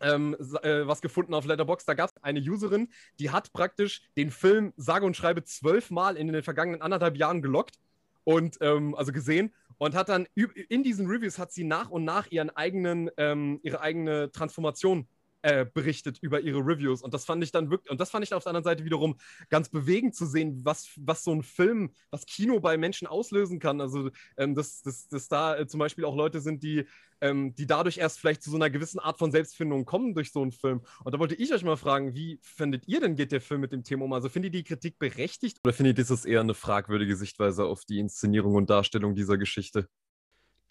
ähm, 0.00 0.36
äh, 0.62 0.86
was 0.86 1.02
gefunden 1.02 1.34
auf 1.34 1.44
Letterbox. 1.44 1.84
Da 1.84 1.94
gab 1.94 2.10
es 2.10 2.22
eine 2.22 2.40
Userin, 2.40 2.88
die 3.18 3.30
hat 3.30 3.52
praktisch 3.52 4.02
den 4.16 4.30
Film 4.30 4.72
sage 4.76 5.04
und 5.04 5.16
schreibe 5.16 5.42
zwölfmal 5.42 6.16
in 6.16 6.32
den 6.32 6.42
vergangenen 6.44 6.80
anderthalb 6.80 7.16
Jahren 7.16 7.42
gelockt 7.42 7.80
und 8.22 8.56
ähm, 8.60 8.94
also 8.94 9.10
gesehen 9.10 9.52
und 9.78 9.96
hat 9.96 10.08
dann 10.08 10.28
in 10.34 10.84
diesen 10.84 11.08
Reviews 11.08 11.38
hat 11.38 11.52
sie 11.52 11.64
nach 11.64 11.90
und 11.90 12.04
nach 12.04 12.30
ihren 12.30 12.50
eigenen, 12.50 13.10
ähm, 13.16 13.58
ihre 13.64 13.80
eigene 13.80 14.30
Transformation 14.30 15.08
äh, 15.42 15.64
berichtet 15.64 16.18
über 16.20 16.40
ihre 16.40 16.58
Reviews. 16.58 17.02
Und 17.02 17.14
das 17.14 17.24
fand 17.24 17.42
ich 17.42 17.52
dann 17.52 17.70
wirklich, 17.70 17.90
und 17.90 18.00
das 18.00 18.10
fand 18.10 18.24
ich 18.24 18.34
auf 18.34 18.42
der 18.42 18.50
anderen 18.50 18.64
Seite 18.64 18.84
wiederum 18.84 19.16
ganz 19.48 19.68
bewegend 19.68 20.14
zu 20.14 20.26
sehen, 20.26 20.64
was, 20.64 20.90
was 20.96 21.24
so 21.24 21.32
ein 21.32 21.42
Film, 21.42 21.92
was 22.10 22.26
Kino 22.26 22.60
bei 22.60 22.76
Menschen 22.76 23.06
auslösen 23.06 23.58
kann. 23.58 23.80
Also, 23.80 24.10
ähm, 24.36 24.54
dass, 24.54 24.82
dass, 24.82 25.08
dass 25.08 25.28
da 25.28 25.56
äh, 25.56 25.66
zum 25.66 25.78
Beispiel 25.80 26.04
auch 26.04 26.16
Leute 26.16 26.40
sind, 26.40 26.62
die 26.62 26.86
ähm, 27.20 27.54
die 27.54 27.66
dadurch 27.66 27.98
erst 27.98 28.18
vielleicht 28.18 28.42
zu 28.42 28.50
so 28.50 28.56
einer 28.56 28.70
gewissen 28.70 28.98
Art 28.98 29.18
von 29.18 29.30
Selbstfindung 29.30 29.84
kommen 29.84 30.14
durch 30.14 30.32
so 30.32 30.42
einen 30.42 30.52
Film. 30.52 30.82
Und 31.04 31.14
da 31.14 31.18
wollte 31.18 31.34
ich 31.34 31.52
euch 31.52 31.62
mal 31.64 31.76
fragen, 31.76 32.14
wie 32.14 32.38
findet 32.42 32.88
ihr 32.88 33.00
denn, 33.00 33.16
geht 33.16 33.32
der 33.32 33.40
Film 33.40 33.60
mit 33.60 33.72
dem 33.72 33.84
Thema 33.84 34.04
um? 34.04 34.12
Also 34.12 34.28
findet 34.28 34.54
ihr 34.54 34.60
die 34.60 34.68
Kritik 34.68 34.98
berechtigt 34.98 35.58
oder 35.64 35.72
findet 35.72 35.98
ihr 35.98 36.04
das 36.04 36.24
eher 36.24 36.40
eine 36.40 36.54
fragwürdige 36.54 37.16
Sichtweise 37.16 37.64
auf 37.64 37.84
die 37.84 37.98
Inszenierung 37.98 38.54
und 38.54 38.70
Darstellung 38.70 39.14
dieser 39.14 39.38
Geschichte? 39.38 39.88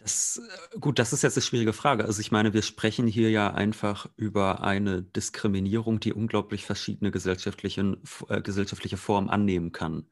Das, 0.00 0.40
äh, 0.74 0.78
gut, 0.78 0.98
das 0.98 1.12
ist 1.12 1.22
jetzt 1.22 1.36
eine 1.36 1.42
schwierige 1.42 1.72
Frage. 1.74 2.04
Also 2.06 2.20
ich 2.20 2.32
meine, 2.32 2.54
wir 2.54 2.62
sprechen 2.62 3.06
hier 3.06 3.30
ja 3.30 3.52
einfach 3.52 4.08
über 4.16 4.62
eine 4.62 5.02
Diskriminierung, 5.02 6.00
die 6.00 6.12
unglaublich 6.14 6.64
verschiedene 6.64 7.10
gesellschaftliche, 7.10 7.98
äh, 8.28 8.40
gesellschaftliche 8.40 8.96
Formen 8.96 9.28
annehmen 9.28 9.72
kann. 9.72 10.06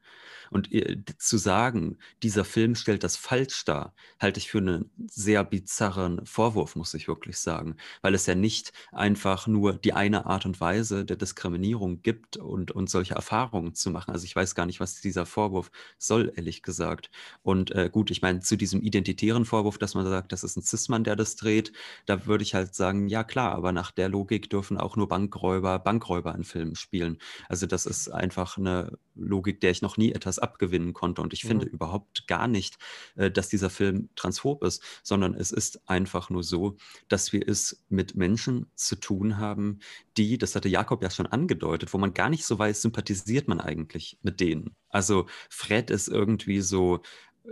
Und 0.51 0.71
äh, 0.71 0.97
zu 1.17 1.37
sagen, 1.37 1.97
dieser 2.23 2.45
Film 2.45 2.75
stellt 2.75 3.03
das 3.03 3.17
falsch 3.17 3.65
dar, 3.65 3.93
halte 4.19 4.39
ich 4.39 4.49
für 4.49 4.59
einen 4.59 4.89
sehr 5.07 5.43
bizarren 5.43 6.25
Vorwurf, 6.25 6.75
muss 6.75 6.93
ich 6.93 7.07
wirklich 7.07 7.37
sagen, 7.37 7.75
weil 8.01 8.13
es 8.13 8.25
ja 8.25 8.35
nicht 8.35 8.71
einfach 8.91 9.47
nur 9.47 9.73
die 9.73 9.93
eine 9.93 10.25
Art 10.25 10.45
und 10.45 10.59
Weise 10.61 11.05
der 11.05 11.17
Diskriminierung 11.17 12.01
gibt 12.01 12.37
und, 12.37 12.71
und 12.71 12.89
solche 12.89 13.15
Erfahrungen 13.15 13.75
zu 13.75 13.91
machen. 13.91 14.11
Also 14.11 14.25
ich 14.25 14.35
weiß 14.35 14.55
gar 14.55 14.65
nicht, 14.65 14.79
was 14.79 15.01
dieser 15.01 15.25
Vorwurf 15.25 15.71
soll, 15.97 16.31
ehrlich 16.35 16.63
gesagt. 16.63 17.11
Und 17.41 17.71
äh, 17.71 17.89
gut, 17.91 18.11
ich 18.11 18.21
meine, 18.21 18.39
zu 18.39 18.57
diesem 18.57 18.81
identitären 18.81 19.45
Vorwurf, 19.45 19.77
dass 19.77 19.95
man 19.95 20.07
sagt, 20.07 20.31
das 20.31 20.43
ist 20.43 20.57
ein 20.57 20.63
Cis-Mann, 20.63 21.03
der 21.03 21.15
das 21.15 21.35
dreht, 21.35 21.71
da 22.05 22.25
würde 22.25 22.43
ich 22.43 22.55
halt 22.55 22.75
sagen, 22.75 23.07
ja 23.07 23.23
klar, 23.23 23.53
aber 23.53 23.71
nach 23.71 23.91
der 23.91 24.09
Logik 24.09 24.49
dürfen 24.49 24.77
auch 24.77 24.95
nur 24.95 25.07
Bankräuber 25.07 25.79
Bankräuber 25.79 26.35
in 26.35 26.43
Filmen 26.43 26.75
spielen. 26.75 27.17
Also 27.47 27.65
das 27.65 27.85
ist 27.85 28.09
einfach 28.09 28.57
eine 28.57 28.97
Logik, 29.19 29.61
der 29.61 29.71
ich 29.71 29.81
noch 29.81 29.97
nie 29.97 30.11
etwas 30.11 30.39
abgewinnen 30.39 30.93
konnte. 30.93 31.21
Und 31.21 31.33
ich 31.33 31.43
mhm. 31.43 31.49
finde 31.49 31.65
überhaupt 31.67 32.27
gar 32.27 32.47
nicht, 32.47 32.77
äh, 33.15 33.29
dass 33.31 33.49
dieser 33.49 33.69
Film 33.69 34.09
transphob 34.15 34.63
ist, 34.63 34.83
sondern 35.03 35.33
es 35.33 35.51
ist 35.51 35.87
einfach 35.89 36.29
nur 36.29 36.43
so, 36.43 36.77
dass 37.07 37.33
wir 37.33 37.47
es 37.47 37.83
mit 37.89 38.15
Menschen 38.15 38.71
zu 38.75 38.95
tun 38.95 39.37
haben, 39.37 39.79
die, 40.17 40.37
das 40.37 40.55
hatte 40.55 40.69
Jakob 40.69 41.01
ja 41.03 41.09
schon 41.09 41.27
angedeutet, 41.27 41.93
wo 41.93 41.97
man 41.97 42.13
gar 42.13 42.29
nicht 42.29 42.45
so 42.45 42.59
weiß, 42.59 42.81
sympathisiert 42.81 43.47
man 43.47 43.59
eigentlich 43.61 44.19
mit 44.21 44.39
denen. 44.39 44.75
Also 44.89 45.27
Fred 45.49 45.91
ist 45.91 46.07
irgendwie 46.07 46.61
so 46.61 47.01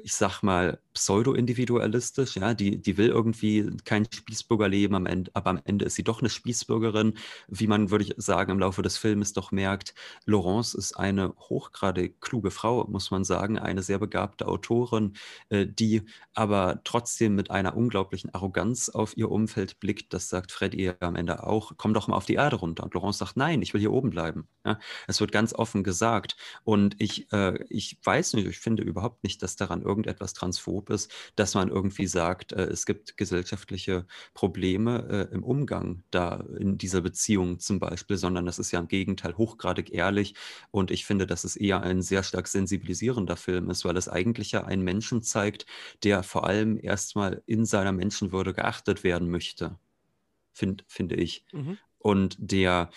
ich 0.04 0.14
sag 0.14 0.42
mal, 0.44 0.80
pseudo-individualistisch, 0.94 2.38
ja, 2.38 2.54
die, 2.54 2.82
die 2.82 2.98
will 2.98 3.08
irgendwie 3.10 3.70
kein 3.86 4.08
Spießbürgerleben 4.12 4.96
am 4.96 5.06
Ende, 5.06 5.32
aber 5.34 5.52
am 5.52 5.62
Ende 5.64 5.86
ist 5.86 5.96
sie 5.96 6.04
doch 6.04 6.22
eine 6.22 6.30
Spießbürgerin, 6.30 7.14
wie 7.48 7.68
man, 7.68 7.92
würde 7.92 8.06
ich 8.06 8.16
sagen, 8.18 8.52
im 8.52 8.60
Laufe 8.60 8.82
des 8.82 8.98
Filmes 8.98 9.34
doch 9.34 9.52
merkt. 9.52 9.94
Laurence 10.26 10.74
ist 10.74 10.94
eine 10.98 11.34
hochgradig 11.38 12.20
kluge 12.22 12.52
Frau, 12.52 12.86
muss 12.88 13.12
man 13.12 13.24
sagen, 13.24 13.60
eine 13.60 13.84
sehr 13.84 14.00
begabte 14.00 14.48
Autorin, 14.48 15.14
äh, 15.50 15.68
die 15.68 16.04
aber 16.34 16.82
trotzdem 16.84 17.36
mit 17.36 17.52
einer 17.52 17.76
unglaublichen 17.76 18.34
Arroganz 18.34 18.90
auf 18.90 19.16
ihr 19.18 19.30
Umfeld 19.30 19.80
blickt. 19.80 20.14
Das 20.14 20.30
sagt 20.30 20.52
Fred 20.52 20.74
ihr 20.74 20.98
am 21.02 21.16
Ende 21.16 21.44
auch, 21.44 21.74
komm 21.78 21.94
doch 21.94 22.08
mal 22.08 22.16
auf 22.16 22.26
die 22.26 22.36
Erde 22.36 22.58
runter. 22.58 22.84
Und 22.84 22.94
Laurence 22.94 23.20
sagt, 23.20 23.38
nein, 23.38 23.62
ich 23.62 23.74
will 23.74 23.82
hier 23.82 23.92
oben 23.92 24.10
bleiben. 24.10 24.48
Ja, 24.66 24.80
es 25.08 25.20
wird 25.20 25.32
ganz 25.32 25.54
offen 25.54 25.84
gesagt. 25.84 26.36
Und 26.64 26.96
ich, 27.00 27.32
äh, 27.32 27.64
ich 27.70 28.00
weiß 28.04 28.34
nicht, 28.34 28.48
ich 28.48 28.60
finde 28.60 28.84
überhaupt 28.84 29.24
nicht, 29.24 29.42
dass 29.44 29.56
daran 29.56 29.82
irgendetwas 29.88 30.34
transphob 30.34 30.90
ist, 30.90 31.12
dass 31.36 31.56
man 31.56 31.70
irgendwie 31.70 32.08
sagt, 32.08 32.52
äh, 32.52 32.66
es 32.66 32.86
gibt 32.86 33.18
gesellschaftliche 33.18 34.06
Probleme 34.34 35.30
äh, 35.32 35.34
im 35.34 35.44
Umgang 35.44 36.04
da 36.12 36.46
in 36.60 36.78
dieser 36.78 37.02
Beziehung 37.02 37.60
zum 37.60 37.80
Beispiel, 37.80 38.18
sondern 38.18 38.46
das 38.46 38.60
ist 38.60 38.72
ja 38.72 38.80
im 38.80 38.88
Gegenteil 38.88 39.38
hochgradig 39.38 39.92
ehrlich 39.94 40.36
und 40.72 40.92
ich 40.92 41.06
finde, 41.06 41.26
dass 41.28 41.44
es 41.44 41.56
eher 41.56 41.82
ein 41.82 42.02
sehr 42.02 42.24
stark 42.24 42.48
sensibilisierender 42.48 43.38
Film 43.38 43.70
ist, 43.70 43.86
weil 43.86 43.98
es 43.98 44.10
eigentlich 44.10 44.52
ja 44.52 44.64
einen 44.66 44.84
Menschen 44.84 45.24
zeigt, 45.24 45.66
der 46.04 46.24
vor 46.24 46.46
allem 46.46 46.78
erstmal 46.82 47.42
in 47.46 47.66
seiner 47.66 47.92
Menschenwürde 47.92 48.54
geachtet 48.54 49.04
werden 49.04 49.30
möchte, 49.30 49.80
find, 50.54 50.84
finde 50.88 51.16
ich. 51.16 51.46
Mhm. 51.54 51.78
Und 52.00 52.38
der 52.40 52.90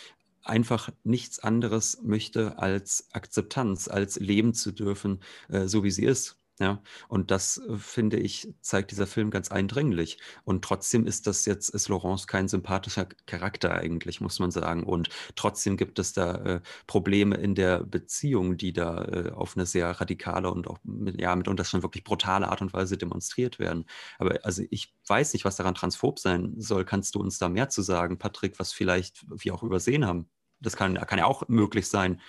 einfach 0.42 0.90
nichts 1.04 1.38
anderes 1.38 2.00
möchte 2.02 2.58
als 2.58 3.08
Akzeptanz, 3.12 3.88
als 3.88 4.18
leben 4.18 4.54
zu 4.54 4.72
dürfen, 4.72 5.20
äh, 5.48 5.66
so 5.66 5.84
wie 5.84 5.90
sie 5.90 6.04
ist. 6.04 6.39
Ja, 6.60 6.82
und 7.08 7.30
das 7.30 7.56
äh, 7.56 7.78
finde 7.78 8.18
ich, 8.18 8.52
zeigt 8.60 8.90
dieser 8.90 9.06
Film 9.06 9.30
ganz 9.30 9.50
eindringlich. 9.50 10.18
Und 10.44 10.62
trotzdem 10.62 11.06
ist 11.06 11.26
das 11.26 11.46
jetzt, 11.46 11.70
ist 11.70 11.88
Laurence 11.88 12.26
kein 12.26 12.48
sympathischer 12.48 13.06
Charakter 13.24 13.72
eigentlich, 13.72 14.20
muss 14.20 14.38
man 14.40 14.50
sagen. 14.50 14.84
Und 14.84 15.08
trotzdem 15.36 15.78
gibt 15.78 15.98
es 15.98 16.12
da 16.12 16.34
äh, 16.34 16.60
Probleme 16.86 17.36
in 17.36 17.54
der 17.54 17.82
Beziehung, 17.82 18.58
die 18.58 18.74
da 18.74 19.04
äh, 19.06 19.30
auf 19.30 19.56
eine 19.56 19.64
sehr 19.64 19.90
radikale 19.90 20.50
und 20.50 20.68
auch 20.68 20.78
mit, 20.84 21.18
ja, 21.18 21.34
mitunter 21.34 21.64
schon 21.64 21.82
wirklich 21.82 22.04
brutale 22.04 22.48
Art 22.48 22.60
und 22.60 22.74
Weise 22.74 22.98
demonstriert 22.98 23.58
werden. 23.58 23.86
Aber 24.18 24.38
also 24.42 24.62
ich 24.70 24.94
weiß 25.06 25.32
nicht, 25.32 25.46
was 25.46 25.56
daran 25.56 25.74
transphob 25.74 26.18
sein 26.18 26.52
soll. 26.58 26.84
Kannst 26.84 27.14
du 27.14 27.20
uns 27.20 27.38
da 27.38 27.48
mehr 27.48 27.70
zu 27.70 27.80
sagen, 27.80 28.18
Patrick, 28.18 28.58
was 28.58 28.74
vielleicht 28.74 29.24
wir 29.30 29.54
auch 29.54 29.62
übersehen 29.62 30.06
haben? 30.06 30.28
Das 30.60 30.76
kann, 30.76 30.94
kann 30.94 31.18
ja 31.18 31.24
auch 31.24 31.48
möglich 31.48 31.88
sein. 31.88 32.20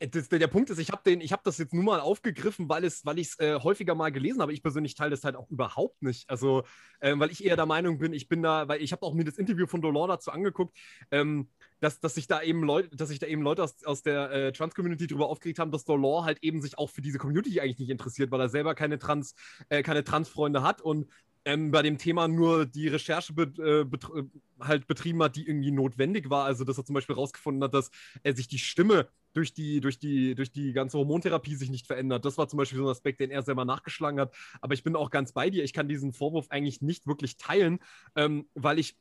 Das, 0.00 0.30
der 0.30 0.46
Punkt 0.46 0.70
ist, 0.70 0.78
ich 0.78 0.90
habe 0.90 1.10
hab 1.12 1.44
das 1.44 1.58
jetzt 1.58 1.74
nur 1.74 1.84
mal 1.84 2.00
aufgegriffen, 2.00 2.70
weil, 2.70 2.82
weil 3.04 3.18
ich 3.18 3.28
es 3.28 3.38
äh, 3.38 3.60
häufiger 3.60 3.94
mal 3.94 4.10
gelesen 4.10 4.40
habe. 4.40 4.54
Ich 4.54 4.62
persönlich 4.62 4.94
teile 4.94 5.10
das 5.10 5.24
halt 5.24 5.36
auch 5.36 5.50
überhaupt 5.50 6.00
nicht. 6.00 6.28
Also, 6.30 6.64
äh, 7.00 7.18
weil 7.18 7.30
ich 7.30 7.44
eher 7.44 7.56
der 7.56 7.66
Meinung 7.66 7.98
bin, 7.98 8.14
ich 8.14 8.26
bin 8.26 8.42
da, 8.42 8.66
weil 8.66 8.80
ich 8.80 8.92
habe 8.92 9.04
auch 9.04 9.12
mir 9.12 9.24
das 9.24 9.36
Interview 9.36 9.66
von 9.66 9.82
Dolor 9.82 10.08
dazu 10.08 10.30
angeguckt, 10.30 10.74
ähm, 11.10 11.50
dass, 11.80 12.00
dass 12.00 12.14
sich 12.14 12.26
da 12.26 12.40
eben 12.40 12.62
Leute, 12.62 12.96
dass 12.96 13.10
sich 13.10 13.18
da 13.18 13.26
eben 13.26 13.42
Leute 13.42 13.62
aus, 13.62 13.84
aus 13.84 14.02
der 14.02 14.30
äh, 14.30 14.52
Trans-Community 14.52 15.06
darüber 15.06 15.28
aufgeregt 15.28 15.58
haben, 15.58 15.70
dass 15.70 15.84
Dolor 15.84 16.24
halt 16.24 16.38
eben 16.42 16.62
sich 16.62 16.78
auch 16.78 16.88
für 16.88 17.02
diese 17.02 17.18
Community 17.18 17.60
eigentlich 17.60 17.78
nicht 17.78 17.90
interessiert, 17.90 18.30
weil 18.30 18.40
er 18.40 18.48
selber 18.48 18.74
keine 18.74 18.98
Trans, 18.98 19.34
äh, 19.68 19.82
keine 19.82 20.02
Trans-Freunde 20.02 20.62
hat 20.62 20.80
und 20.80 21.08
ähm, 21.44 21.70
bei 21.70 21.82
dem 21.82 21.98
Thema 21.98 22.28
nur 22.28 22.66
die 22.66 22.88
Recherche 22.88 23.32
be 23.32 23.42
äh, 23.58 23.84
bet 23.84 24.04
äh, 24.04 24.24
halt 24.60 24.86
betrieben 24.86 25.22
hat, 25.22 25.36
die 25.36 25.46
irgendwie 25.46 25.70
notwendig 25.70 26.28
war. 26.28 26.44
Also, 26.44 26.64
dass 26.64 26.78
er 26.78 26.84
zum 26.84 26.94
Beispiel 26.94 27.16
herausgefunden 27.16 27.64
hat, 27.64 27.74
dass 27.74 27.90
er 28.22 28.36
sich 28.36 28.46
die 28.48 28.58
Stimme 28.58 29.08
durch 29.32 29.52
die, 29.54 29.80
durch, 29.80 29.98
die, 29.98 30.34
durch 30.34 30.50
die 30.52 30.72
ganze 30.72 30.98
Hormontherapie 30.98 31.54
sich 31.54 31.70
nicht 31.70 31.86
verändert. 31.86 32.24
Das 32.24 32.38
war 32.38 32.48
zum 32.48 32.56
Beispiel 32.58 32.78
so 32.78 32.84
ein 32.84 32.90
Aspekt, 32.90 33.20
den 33.20 33.30
er 33.30 33.42
selber 33.42 33.64
nachgeschlagen 33.64 34.20
hat. 34.20 34.34
Aber 34.60 34.74
ich 34.74 34.82
bin 34.82 34.96
auch 34.96 35.10
ganz 35.10 35.32
bei 35.32 35.50
dir. 35.50 35.64
Ich 35.64 35.72
kann 35.72 35.88
diesen 35.88 36.12
Vorwurf 36.12 36.46
eigentlich 36.50 36.80
nicht 36.82 37.06
wirklich 37.06 37.36
teilen, 37.36 37.78
ähm, 38.16 38.48
weil 38.54 38.78
ich 38.78 38.96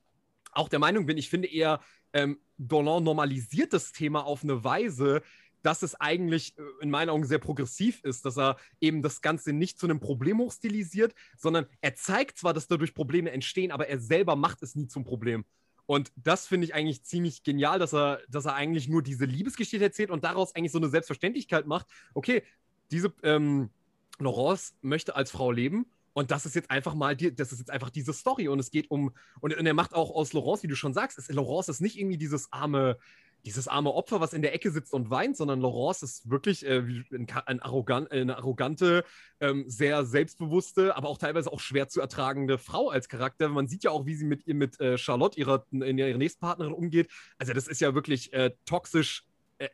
auch 0.51 0.69
der 0.69 0.79
Meinung 0.79 1.05
bin, 1.05 1.17
ich 1.17 1.29
finde 1.29 1.47
eher, 1.47 1.79
ähm, 2.13 2.39
Dolan 2.57 3.03
normalisiert 3.03 3.73
das 3.73 3.91
Thema 3.91 4.25
auf 4.25 4.43
eine 4.43 4.63
Weise, 4.63 5.21
dass 5.61 5.83
es 5.83 5.95
eigentlich 5.95 6.57
äh, 6.57 6.63
in 6.81 6.89
meinen 6.89 7.09
Augen 7.09 7.25
sehr 7.25 7.39
progressiv 7.39 8.03
ist, 8.03 8.25
dass 8.25 8.37
er 8.37 8.57
eben 8.81 9.01
das 9.01 9.21
Ganze 9.21 9.53
nicht 9.53 9.79
zu 9.79 9.85
einem 9.85 9.99
Problem 9.99 10.39
hochstilisiert, 10.39 11.13
sondern 11.37 11.67
er 11.81 11.95
zeigt 11.95 12.37
zwar, 12.37 12.53
dass 12.53 12.67
dadurch 12.67 12.93
Probleme 12.93 13.31
entstehen, 13.31 13.71
aber 13.71 13.87
er 13.87 13.99
selber 13.99 14.35
macht 14.35 14.63
es 14.63 14.75
nie 14.75 14.87
zum 14.87 15.03
Problem. 15.03 15.45
Und 15.89 16.11
das 16.15 16.45
finde 16.45 16.65
ich 16.65 16.75
eigentlich 16.75 17.03
ziemlich 17.03 17.41
genial, 17.41 17.79
dass 17.79 17.95
er, 17.95 18.19
dass 18.29 18.45
er 18.45 18.53
eigentlich 18.53 18.87
nur 18.87 19.01
diese 19.01 19.25
Liebesgeschichte 19.25 19.83
erzählt 19.83 20.11
und 20.11 20.23
daraus 20.23 20.55
eigentlich 20.55 20.71
so 20.71 20.77
eine 20.77 20.87
Selbstverständlichkeit 20.87 21.65
macht. 21.65 21.87
Okay, 22.13 22.43
diese 22.91 23.11
ähm, 23.23 23.71
Laurence 24.19 24.75
möchte 24.83 25.15
als 25.15 25.31
Frau 25.31 25.51
leben 25.51 25.87
und 26.13 26.29
das 26.29 26.45
ist 26.45 26.53
jetzt 26.53 26.69
einfach 26.69 26.93
mal, 26.93 27.15
die, 27.15 27.33
das 27.33 27.51
ist 27.51 27.57
jetzt 27.57 27.71
einfach 27.71 27.89
diese 27.89 28.13
Story 28.13 28.47
und 28.49 28.59
es 28.59 28.69
geht 28.69 28.91
um, 28.91 29.15
und, 29.39 29.57
und 29.57 29.65
er 29.65 29.73
macht 29.73 29.95
auch 29.95 30.11
aus 30.11 30.31
Laurence, 30.33 30.61
wie 30.61 30.67
du 30.67 30.75
schon 30.75 30.93
sagst, 30.93 31.17
ist, 31.17 31.31
Laurence 31.31 31.69
ist 31.69 31.81
nicht 31.81 31.97
irgendwie 31.97 32.19
dieses 32.19 32.53
arme, 32.53 32.99
dieses 33.45 33.67
arme 33.67 33.93
Opfer, 33.93 34.19
was 34.21 34.33
in 34.33 34.41
der 34.41 34.53
Ecke 34.53 34.71
sitzt 34.71 34.93
und 34.93 35.09
weint, 35.09 35.37
sondern 35.37 35.61
Laurence 35.61 36.03
ist 36.03 36.29
wirklich 36.29 36.65
äh, 36.65 36.79
ein, 36.79 37.27
ein 37.45 37.61
arrogant, 37.61 38.11
eine 38.11 38.37
arrogante, 38.37 39.03
ähm, 39.39 39.65
sehr 39.67 40.05
selbstbewusste, 40.05 40.95
aber 40.95 41.09
auch 41.09 41.17
teilweise 41.17 41.51
auch 41.51 41.59
schwer 41.59 41.87
zu 41.87 42.01
ertragende 42.01 42.57
Frau 42.57 42.89
als 42.89 43.09
Charakter. 43.09 43.49
Man 43.49 43.67
sieht 43.67 43.83
ja 43.83 43.91
auch, 43.91 44.05
wie 44.05 44.15
sie 44.15 44.25
mit 44.25 44.45
ihr 44.47 44.55
mit 44.55 44.79
äh, 44.79 44.97
Charlotte, 44.97 45.39
ihrer, 45.39 45.65
in 45.71 45.97
ihrer 45.97 46.17
nächsten 46.17 46.41
Partnerin, 46.41 46.73
umgeht. 46.73 47.09
Also 47.37 47.53
das 47.53 47.67
ist 47.67 47.81
ja 47.81 47.95
wirklich 47.95 48.33
äh, 48.33 48.51
toxisch 48.65 49.25
äh, 49.57 49.69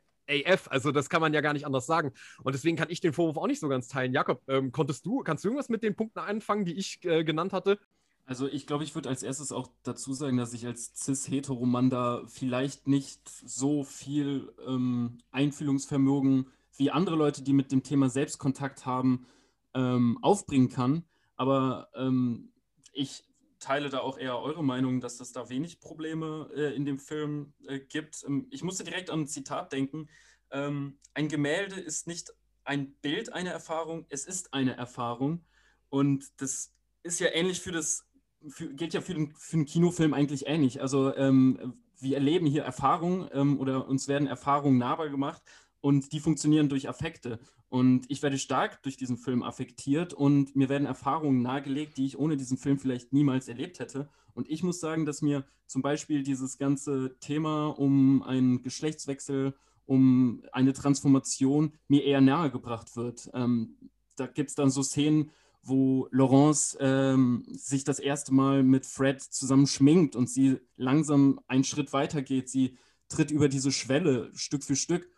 AF. 0.45 0.68
Also 0.70 0.91
das 0.91 1.09
kann 1.09 1.22
man 1.22 1.34
ja 1.34 1.41
gar 1.41 1.53
nicht 1.53 1.66
anders 1.66 1.86
sagen. 1.86 2.11
Und 2.43 2.53
deswegen 2.53 2.78
kann 2.78 2.89
ich 2.89 3.01
den 3.01 3.13
Vorwurf 3.13 3.38
auch 3.38 3.47
nicht 3.47 3.59
so 3.59 3.68
ganz 3.68 3.88
teilen. 3.88 4.13
Jakob, 4.13 4.41
ähm, 4.47 4.72
konntest 4.72 5.05
du, 5.05 5.20
kannst 5.20 5.43
du 5.43 5.49
irgendwas 5.49 5.70
mit 5.70 5.84
den 5.84 5.95
Punkten 5.95 6.20
anfangen, 6.20 6.66
die 6.66 6.76
ich 6.76 6.99
äh, 7.03 7.24
genannt 7.24 7.53
hatte? 7.53 7.80
Also 8.26 8.47
ich 8.47 8.65
glaube, 8.65 8.84
ich 8.84 8.95
würde 8.95 9.09
als 9.09 9.21
erstes 9.21 9.51
auch 9.51 9.69
dazu 9.84 10.13
sagen, 10.13 10.38
dass 10.38 10.53
ich 10.53 10.65
als 10.65 10.93
cis-heteromann 10.95 11.91
da 11.91 12.23
vielleicht 12.26 12.88
nicht 12.88 13.30
so 13.30 13.84
viel 13.84 14.51
ähm, 14.65 15.19
Einfühlungsvermögen 15.32 16.47
wie 16.76 16.89
andere 16.89 17.15
Leute, 17.15 17.43
die 17.43 17.53
mit 17.53 17.71
dem 17.71 17.84
Thema 17.84 18.09
Selbstkontakt 18.09 18.86
haben, 18.86 19.28
ähm, 19.76 20.17
aufbringen 20.23 20.69
kann. 20.69 21.03
Aber 21.36 21.89
ähm, 21.93 22.51
ich 22.93 23.23
teile 23.59 23.89
da 23.89 23.99
auch 23.99 24.17
eher 24.17 24.39
eure 24.39 24.63
Meinung, 24.63 25.01
dass 25.01 25.19
es 25.19 25.32
da 25.32 25.49
wenig 25.49 25.80
Probleme 25.80 26.49
äh, 26.55 26.76
in 26.76 26.86
dem 26.86 26.97
Film 26.97 27.53
äh, 27.67 27.80
gibt. 27.80 28.23
Ähm, 28.26 28.47
ich 28.49 28.63
musste 28.63 28.84
direkt 28.84 29.11
an 29.11 29.21
ein 29.21 29.28
Zitat 29.28 29.71
denken. 29.71 30.09
Ähm, 30.51 30.97
ein 31.13 31.28
Gemälde 31.28 31.80
ist 31.80 32.07
nicht 32.07 32.34
ein 32.63 32.93
Bild 32.95 33.32
einer 33.32 33.51
Erfahrung, 33.51 34.07
es 34.09 34.26
ist 34.26 34.53
eine 34.53 34.76
Erfahrung. 34.76 35.45
Und 35.89 36.41
das 36.41 36.73
ist 37.03 37.19
ja 37.19 37.28
ähnlich 37.32 37.61
für 37.61 37.71
das 37.71 38.07
für, 38.47 38.73
gilt 38.73 38.93
ja 38.93 39.01
für 39.01 39.13
den, 39.13 39.33
für 39.36 39.57
den 39.57 39.65
Kinofilm 39.65 40.13
eigentlich 40.13 40.47
ähnlich. 40.47 40.81
Also 40.81 41.15
ähm, 41.15 41.73
wir 41.99 42.15
erleben 42.15 42.45
hier 42.45 42.63
Erfahrungen 42.63 43.29
ähm, 43.33 43.59
oder 43.59 43.88
uns 43.88 44.07
werden 44.07 44.27
Erfahrungen 44.27 44.77
nahbar 44.77 45.09
gemacht 45.09 45.41
und 45.81 46.11
die 46.11 46.19
funktionieren 46.19 46.69
durch 46.69 46.89
Affekte. 46.89 47.39
Und 47.69 48.09
ich 48.09 48.23
werde 48.23 48.38
stark 48.38 48.81
durch 48.83 48.95
diesen 48.95 49.17
Film 49.17 49.43
affektiert 49.43 50.13
und 50.13 50.55
mir 50.55 50.69
werden 50.69 50.86
Erfahrungen 50.86 51.41
nahegelegt, 51.41 51.97
die 51.97 52.05
ich 52.05 52.17
ohne 52.17 52.38
diesen 52.38 52.57
Film 52.57 52.79
vielleicht 52.79 53.11
niemals 53.11 53.47
erlebt 53.47 53.79
hätte. 53.79 54.09
Und 54.33 54.49
ich 54.49 54.63
muss 54.63 54.79
sagen, 54.79 55.05
dass 55.05 55.21
mir 55.21 55.45
zum 55.65 55.81
Beispiel 55.81 56.23
dieses 56.23 56.57
ganze 56.57 57.17
Thema 57.19 57.67
um 57.67 58.21
einen 58.23 58.61
Geschlechtswechsel, 58.61 59.55
um 59.86 60.43
eine 60.51 60.73
Transformation 60.73 61.73
mir 61.88 62.03
eher 62.03 62.21
nahegebracht 62.21 62.95
wird. 62.95 63.29
Ähm, 63.33 63.75
da 64.15 64.27
gibt 64.27 64.49
es 64.49 64.55
dann 64.55 64.69
so 64.69 64.83
Szenen, 64.83 65.31
wo 65.68 66.07
Laurence 66.11 66.78
ähm, 66.80 67.43
sich 67.47 67.84
das 67.84 67.99
erste 67.99 68.34
Mal 68.34 68.63
mit 68.63 68.86
Fred 68.86 69.22
zusammen 69.22 69.68
schminkt 69.68 70.16
und 70.16 70.30
sie 70.30 70.59
langsam 70.78 71.39
einen 71.47 71.63
Schritt 71.63 71.91
weiter 71.91 72.22
geht. 72.22 72.49
Sie 72.49 72.78
tritt 73.09 73.32
über 73.32 73.49
diese 73.49 73.72
Schwelle 73.72 74.32
Stück 74.36 74.63
für 74.63 74.76
Stück. 74.76 75.09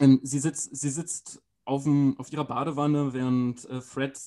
Ähm, 0.00 0.20
sie, 0.22 0.38
sitzt, 0.38 0.74
sie 0.76 0.90
sitzt 0.90 1.42
auf, 1.64 1.84
dem, 1.84 2.18
auf 2.18 2.32
ihrer 2.32 2.44
Badewanne, 2.44 3.12
während 3.12 3.64
äh, 3.66 3.80
Fred 3.80 4.18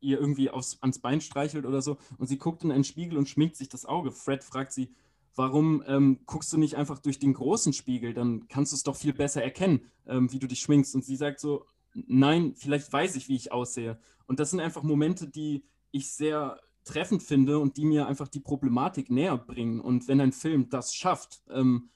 ihr 0.00 0.20
irgendwie 0.20 0.50
aufs, 0.50 0.78
ans 0.82 0.98
Bein 0.98 1.20
streichelt 1.20 1.66
oder 1.66 1.82
so 1.82 1.98
und 2.18 2.26
sie 2.26 2.38
guckt 2.38 2.64
in 2.64 2.72
einen 2.72 2.84
Spiegel 2.84 3.16
und 3.16 3.28
schminkt 3.28 3.56
sich 3.56 3.68
das 3.68 3.86
Auge. 3.86 4.12
Fred 4.12 4.44
fragt 4.44 4.72
sie, 4.72 4.94
warum 5.36 5.82
ähm, 5.86 6.20
guckst 6.26 6.52
du 6.52 6.58
nicht 6.58 6.74
einfach 6.74 6.98
durch 6.98 7.18
den 7.18 7.34
großen 7.34 7.72
Spiegel? 7.72 8.12
Dann 8.14 8.48
kannst 8.48 8.72
du 8.72 8.76
es 8.76 8.82
doch 8.82 8.96
viel 8.96 9.12
besser 9.12 9.42
erkennen, 9.42 9.80
ähm, 10.06 10.32
wie 10.32 10.38
du 10.38 10.46
dich 10.46 10.60
schminkst. 10.60 10.94
Und 10.94 11.04
sie 11.04 11.16
sagt 11.16 11.40
so, 11.40 11.66
nein, 12.06 12.54
vielleicht 12.56 12.92
weiß 12.92 13.16
ich, 13.16 13.28
wie 13.28 13.36
ich 13.36 13.52
aussehe. 13.52 13.98
Und 14.26 14.40
das 14.40 14.50
sind 14.50 14.60
einfach 14.60 14.82
Momente, 14.82 15.28
die 15.28 15.64
ich 15.90 16.12
sehr 16.12 16.60
treffend 16.84 17.22
finde 17.22 17.58
und 17.58 17.76
die 17.76 17.84
mir 17.84 18.06
einfach 18.06 18.28
die 18.28 18.40
Problematik 18.40 19.10
näher 19.10 19.36
bringen. 19.36 19.80
Und 19.80 20.08
wenn 20.08 20.20
ein 20.20 20.32
Film 20.32 20.68
das 20.68 20.94
schafft, 20.94 21.42
ähm, 21.50 21.90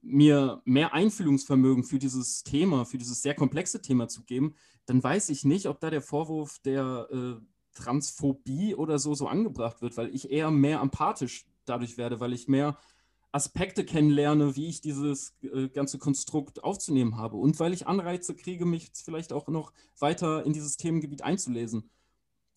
mir 0.00 0.62
mehr 0.64 0.94
Einfühlungsvermögen 0.94 1.84
für 1.84 1.98
dieses 1.98 2.42
Thema, 2.42 2.84
für 2.84 2.98
dieses 2.98 3.22
sehr 3.22 3.34
komplexe 3.34 3.80
Thema 3.82 4.08
zu 4.08 4.24
geben, 4.24 4.54
dann 4.86 5.02
weiß 5.02 5.28
ich 5.28 5.44
nicht, 5.44 5.66
ob 5.66 5.80
da 5.80 5.90
der 5.90 6.02
Vorwurf 6.02 6.58
der 6.60 7.08
äh, 7.12 7.34
Transphobie 7.74 8.74
oder 8.74 8.98
so 8.98 9.14
so 9.14 9.28
angebracht 9.28 9.80
wird, 9.80 9.96
weil 9.96 10.14
ich 10.14 10.30
eher 10.30 10.50
mehr 10.50 10.80
empathisch 10.80 11.46
dadurch 11.64 11.96
werde, 11.96 12.20
weil 12.20 12.32
ich 12.32 12.48
mehr 12.48 12.76
Aspekte 13.32 13.84
kennenlerne, 13.84 14.56
wie 14.56 14.68
ich 14.68 14.82
dieses 14.82 15.34
äh, 15.42 15.68
ganze 15.68 15.98
Konstrukt 15.98 16.62
aufzunehmen 16.62 17.16
habe 17.16 17.36
und 17.36 17.58
weil 17.58 17.72
ich 17.72 17.86
Anreize 17.86 18.34
kriege, 18.34 18.66
mich 18.66 18.92
vielleicht 18.94 19.32
auch 19.32 19.48
noch 19.48 19.72
weiter 19.98 20.44
in 20.44 20.52
dieses 20.52 20.76
Themengebiet 20.76 21.22
einzulesen. 21.22 21.90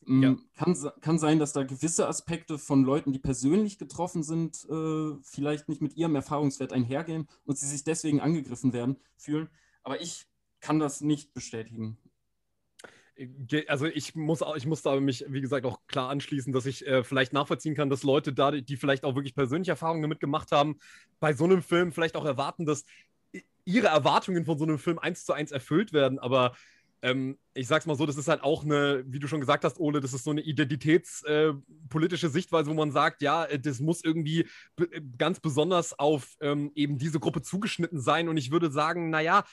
Mm, 0.05 0.23
ja. 0.23 0.37
Kann, 0.53 0.77
kann 0.99 1.17
sein, 1.17 1.39
dass 1.39 1.53
da 1.53 1.63
gewisse 1.63 2.07
Aspekte 2.07 2.59
von 2.59 2.83
Leuten, 2.83 3.13
die 3.13 3.19
persönlich 3.19 3.77
getroffen 3.77 4.21
sind, 4.21 4.67
äh, 4.69 5.15
vielleicht 5.23 5.69
nicht 5.69 5.81
mit 5.81 5.95
ihrem 5.95 6.15
Erfahrungswert 6.15 6.73
einhergehen 6.73 7.27
und 7.45 7.57
sie 7.57 7.67
sich 7.67 7.85
deswegen 7.85 8.19
angegriffen 8.19 8.73
werden, 8.73 8.97
fühlen. 9.15 9.49
Aber 9.81 10.01
ich 10.01 10.27
kann 10.59 10.79
das 10.79 10.99
nicht 10.99 11.33
bestätigen 11.33 11.97
also 13.67 13.85
ich 13.85 14.15
muss, 14.15 14.43
ich 14.55 14.65
muss 14.65 14.81
da 14.81 14.99
mich, 14.99 15.25
wie 15.27 15.41
gesagt, 15.41 15.65
auch 15.65 15.79
klar 15.87 16.09
anschließen, 16.09 16.51
dass 16.51 16.65
ich 16.65 16.85
äh, 16.85 17.03
vielleicht 17.03 17.33
nachvollziehen 17.33 17.75
kann, 17.75 17.89
dass 17.89 18.03
Leute 18.03 18.33
da, 18.33 18.51
die 18.51 18.77
vielleicht 18.77 19.03
auch 19.03 19.15
wirklich 19.15 19.35
persönliche 19.35 19.71
Erfahrungen 19.71 20.01
damit 20.01 20.19
gemacht 20.19 20.51
haben, 20.51 20.79
bei 21.19 21.33
so 21.33 21.45
einem 21.45 21.61
Film 21.61 21.91
vielleicht 21.91 22.15
auch 22.15 22.25
erwarten, 22.25 22.65
dass 22.65 22.85
ihre 23.65 23.87
Erwartungen 23.87 24.45
von 24.45 24.57
so 24.57 24.65
einem 24.65 24.79
Film 24.79 24.99
eins 24.99 25.25
zu 25.25 25.33
eins 25.33 25.51
erfüllt 25.51 25.93
werden. 25.93 26.19
Aber 26.19 26.53
ähm, 27.01 27.37
ich 27.53 27.67
sag's 27.67 27.85
mal 27.85 27.95
so, 27.95 28.05
das 28.05 28.17
ist 28.17 28.27
halt 28.27 28.43
auch 28.43 28.63
eine, 28.63 29.03
wie 29.07 29.19
du 29.19 29.27
schon 29.27 29.39
gesagt 29.39 29.63
hast, 29.63 29.79
Ole, 29.79 29.99
das 29.99 30.13
ist 30.13 30.23
so 30.23 30.31
eine 30.31 30.41
identitätspolitische 30.41 32.27
äh, 32.27 32.29
Sichtweise, 32.29 32.69
wo 32.69 32.73
man 32.73 32.91
sagt, 32.91 33.21
ja, 33.21 33.45
äh, 33.45 33.59
das 33.59 33.79
muss 33.79 34.03
irgendwie 34.03 34.47
ganz 35.17 35.39
besonders 35.39 35.97
auf 35.97 36.35
ähm, 36.41 36.71
eben 36.75 36.97
diese 36.97 37.19
Gruppe 37.19 37.41
zugeschnitten 37.41 37.99
sein. 37.99 38.27
Und 38.27 38.37
ich 38.37 38.51
würde 38.51 38.71
sagen, 38.71 39.09
naja, 39.09 39.43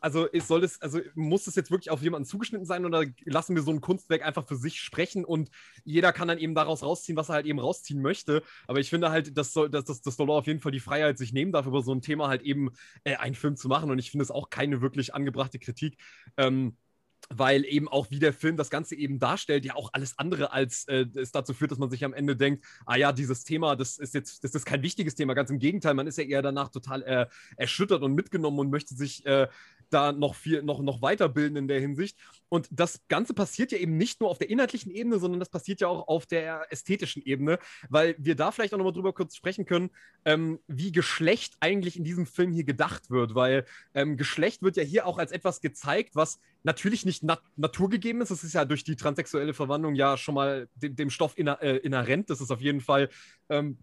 also 0.00 0.28
soll 0.34 0.64
es, 0.64 0.80
also 0.82 1.00
muss 1.14 1.46
es 1.46 1.54
jetzt 1.54 1.70
wirklich 1.70 1.90
auf 1.90 2.02
jemanden 2.02 2.26
zugeschnitten 2.26 2.66
sein 2.66 2.84
oder 2.84 3.04
lassen 3.24 3.54
wir 3.54 3.62
so 3.62 3.70
ein 3.70 3.80
Kunstwerk 3.80 4.22
einfach 4.22 4.46
für 4.46 4.56
sich 4.56 4.80
sprechen 4.80 5.24
und 5.24 5.50
jeder 5.84 6.12
kann 6.12 6.28
dann 6.28 6.38
eben 6.38 6.54
daraus 6.54 6.82
rausziehen, 6.82 7.16
was 7.16 7.30
er 7.30 7.36
halt 7.36 7.46
eben 7.46 7.58
rausziehen 7.58 8.02
möchte. 8.02 8.42
Aber 8.66 8.78
ich 8.78 8.90
finde 8.90 9.10
halt, 9.10 9.36
dass, 9.36 9.52
soll, 9.52 9.70
dass, 9.70 9.84
dass, 9.84 10.02
dass 10.02 10.16
Dollar 10.16 10.36
auf 10.36 10.46
jeden 10.46 10.60
Fall 10.60 10.72
die 10.72 10.80
Freiheit 10.80 11.18
sich 11.18 11.32
nehmen 11.32 11.52
darf, 11.52 11.66
über 11.66 11.82
so 11.82 11.92
ein 11.92 12.02
Thema 12.02 12.28
halt 12.28 12.42
eben 12.42 12.70
äh, 13.04 13.16
einen 13.16 13.34
Film 13.34 13.56
zu 13.56 13.68
machen. 13.68 13.90
Und 13.90 13.98
ich 13.98 14.10
finde 14.10 14.24
es 14.24 14.30
auch 14.30 14.50
keine 14.50 14.80
wirklich 14.82 15.14
angebrachte 15.14 15.58
Kritik. 15.58 15.98
Ähm, 16.36 16.76
weil 17.28 17.64
eben 17.64 17.88
auch 17.88 18.10
wie 18.10 18.18
der 18.18 18.32
Film 18.32 18.56
das 18.56 18.70
Ganze 18.70 18.94
eben 18.94 19.18
darstellt, 19.18 19.64
ja 19.64 19.74
auch 19.74 19.90
alles 19.92 20.18
andere 20.18 20.52
als 20.52 20.86
äh, 20.88 21.06
es 21.14 21.32
dazu 21.32 21.54
führt, 21.54 21.70
dass 21.70 21.78
man 21.78 21.90
sich 21.90 22.04
am 22.04 22.14
Ende 22.14 22.36
denkt, 22.36 22.64
ah 22.84 22.96
ja, 22.96 23.12
dieses 23.12 23.44
Thema, 23.44 23.76
das 23.76 23.98
ist 23.98 24.14
jetzt, 24.14 24.44
das 24.44 24.54
ist 24.54 24.64
kein 24.64 24.82
wichtiges 24.82 25.14
Thema, 25.14 25.34
ganz 25.34 25.50
im 25.50 25.58
Gegenteil, 25.58 25.94
man 25.94 26.06
ist 26.06 26.18
ja 26.18 26.24
eher 26.24 26.42
danach 26.42 26.68
total 26.68 27.02
äh, 27.02 27.26
erschüttert 27.56 28.02
und 28.02 28.14
mitgenommen 28.14 28.58
und 28.58 28.70
möchte 28.70 28.94
sich 28.94 29.24
äh, 29.26 29.48
da 29.90 30.12
noch 30.12 30.34
viel, 30.34 30.62
noch, 30.62 30.80
noch 30.80 31.02
weiterbilden 31.02 31.56
in 31.56 31.68
der 31.68 31.80
Hinsicht. 31.80 32.18
Und 32.48 32.68
das 32.70 33.00
Ganze 33.08 33.34
passiert 33.34 33.72
ja 33.72 33.78
eben 33.78 33.96
nicht 33.96 34.20
nur 34.20 34.30
auf 34.30 34.38
der 34.38 34.50
inhaltlichen 34.50 34.90
Ebene, 34.90 35.18
sondern 35.18 35.40
das 35.40 35.48
passiert 35.48 35.80
ja 35.80 35.88
auch 35.88 36.08
auf 36.08 36.26
der 36.26 36.66
ästhetischen 36.70 37.22
Ebene, 37.22 37.58
weil 37.88 38.14
wir 38.18 38.36
da 38.36 38.50
vielleicht 38.50 38.74
auch 38.74 38.78
nochmal 38.78 38.92
drüber 38.92 39.12
kurz 39.12 39.36
sprechen 39.36 39.64
können, 39.64 39.90
ähm, 40.24 40.60
wie 40.66 40.92
Geschlecht 40.92 41.54
eigentlich 41.60 41.96
in 41.96 42.04
diesem 42.04 42.26
Film 42.26 42.52
hier 42.52 42.64
gedacht 42.64 43.10
wird, 43.10 43.34
weil 43.34 43.64
ähm, 43.94 44.16
Geschlecht 44.16 44.62
wird 44.62 44.76
ja 44.76 44.82
hier 44.82 45.06
auch 45.06 45.18
als 45.18 45.32
etwas 45.32 45.60
gezeigt, 45.60 46.14
was 46.14 46.40
natürlich 46.62 47.04
nicht 47.04 47.22
nat 47.22 47.42
naturgegeben 47.56 48.20
ist. 48.20 48.30
Das 48.30 48.44
ist 48.44 48.54
ja 48.54 48.64
durch 48.64 48.84
die 48.84 48.96
transsexuelle 48.96 49.54
Verwandlung 49.54 49.94
ja 49.94 50.16
schon 50.16 50.34
mal 50.34 50.68
dem, 50.74 50.96
dem 50.96 51.10
Stoff 51.10 51.36
äh, 51.38 51.76
inhärent. 51.78 52.30
Das 52.30 52.40
ist 52.40 52.50
auf 52.50 52.60
jeden 52.60 52.80
Fall 52.80 53.08
ähm, 53.48 53.78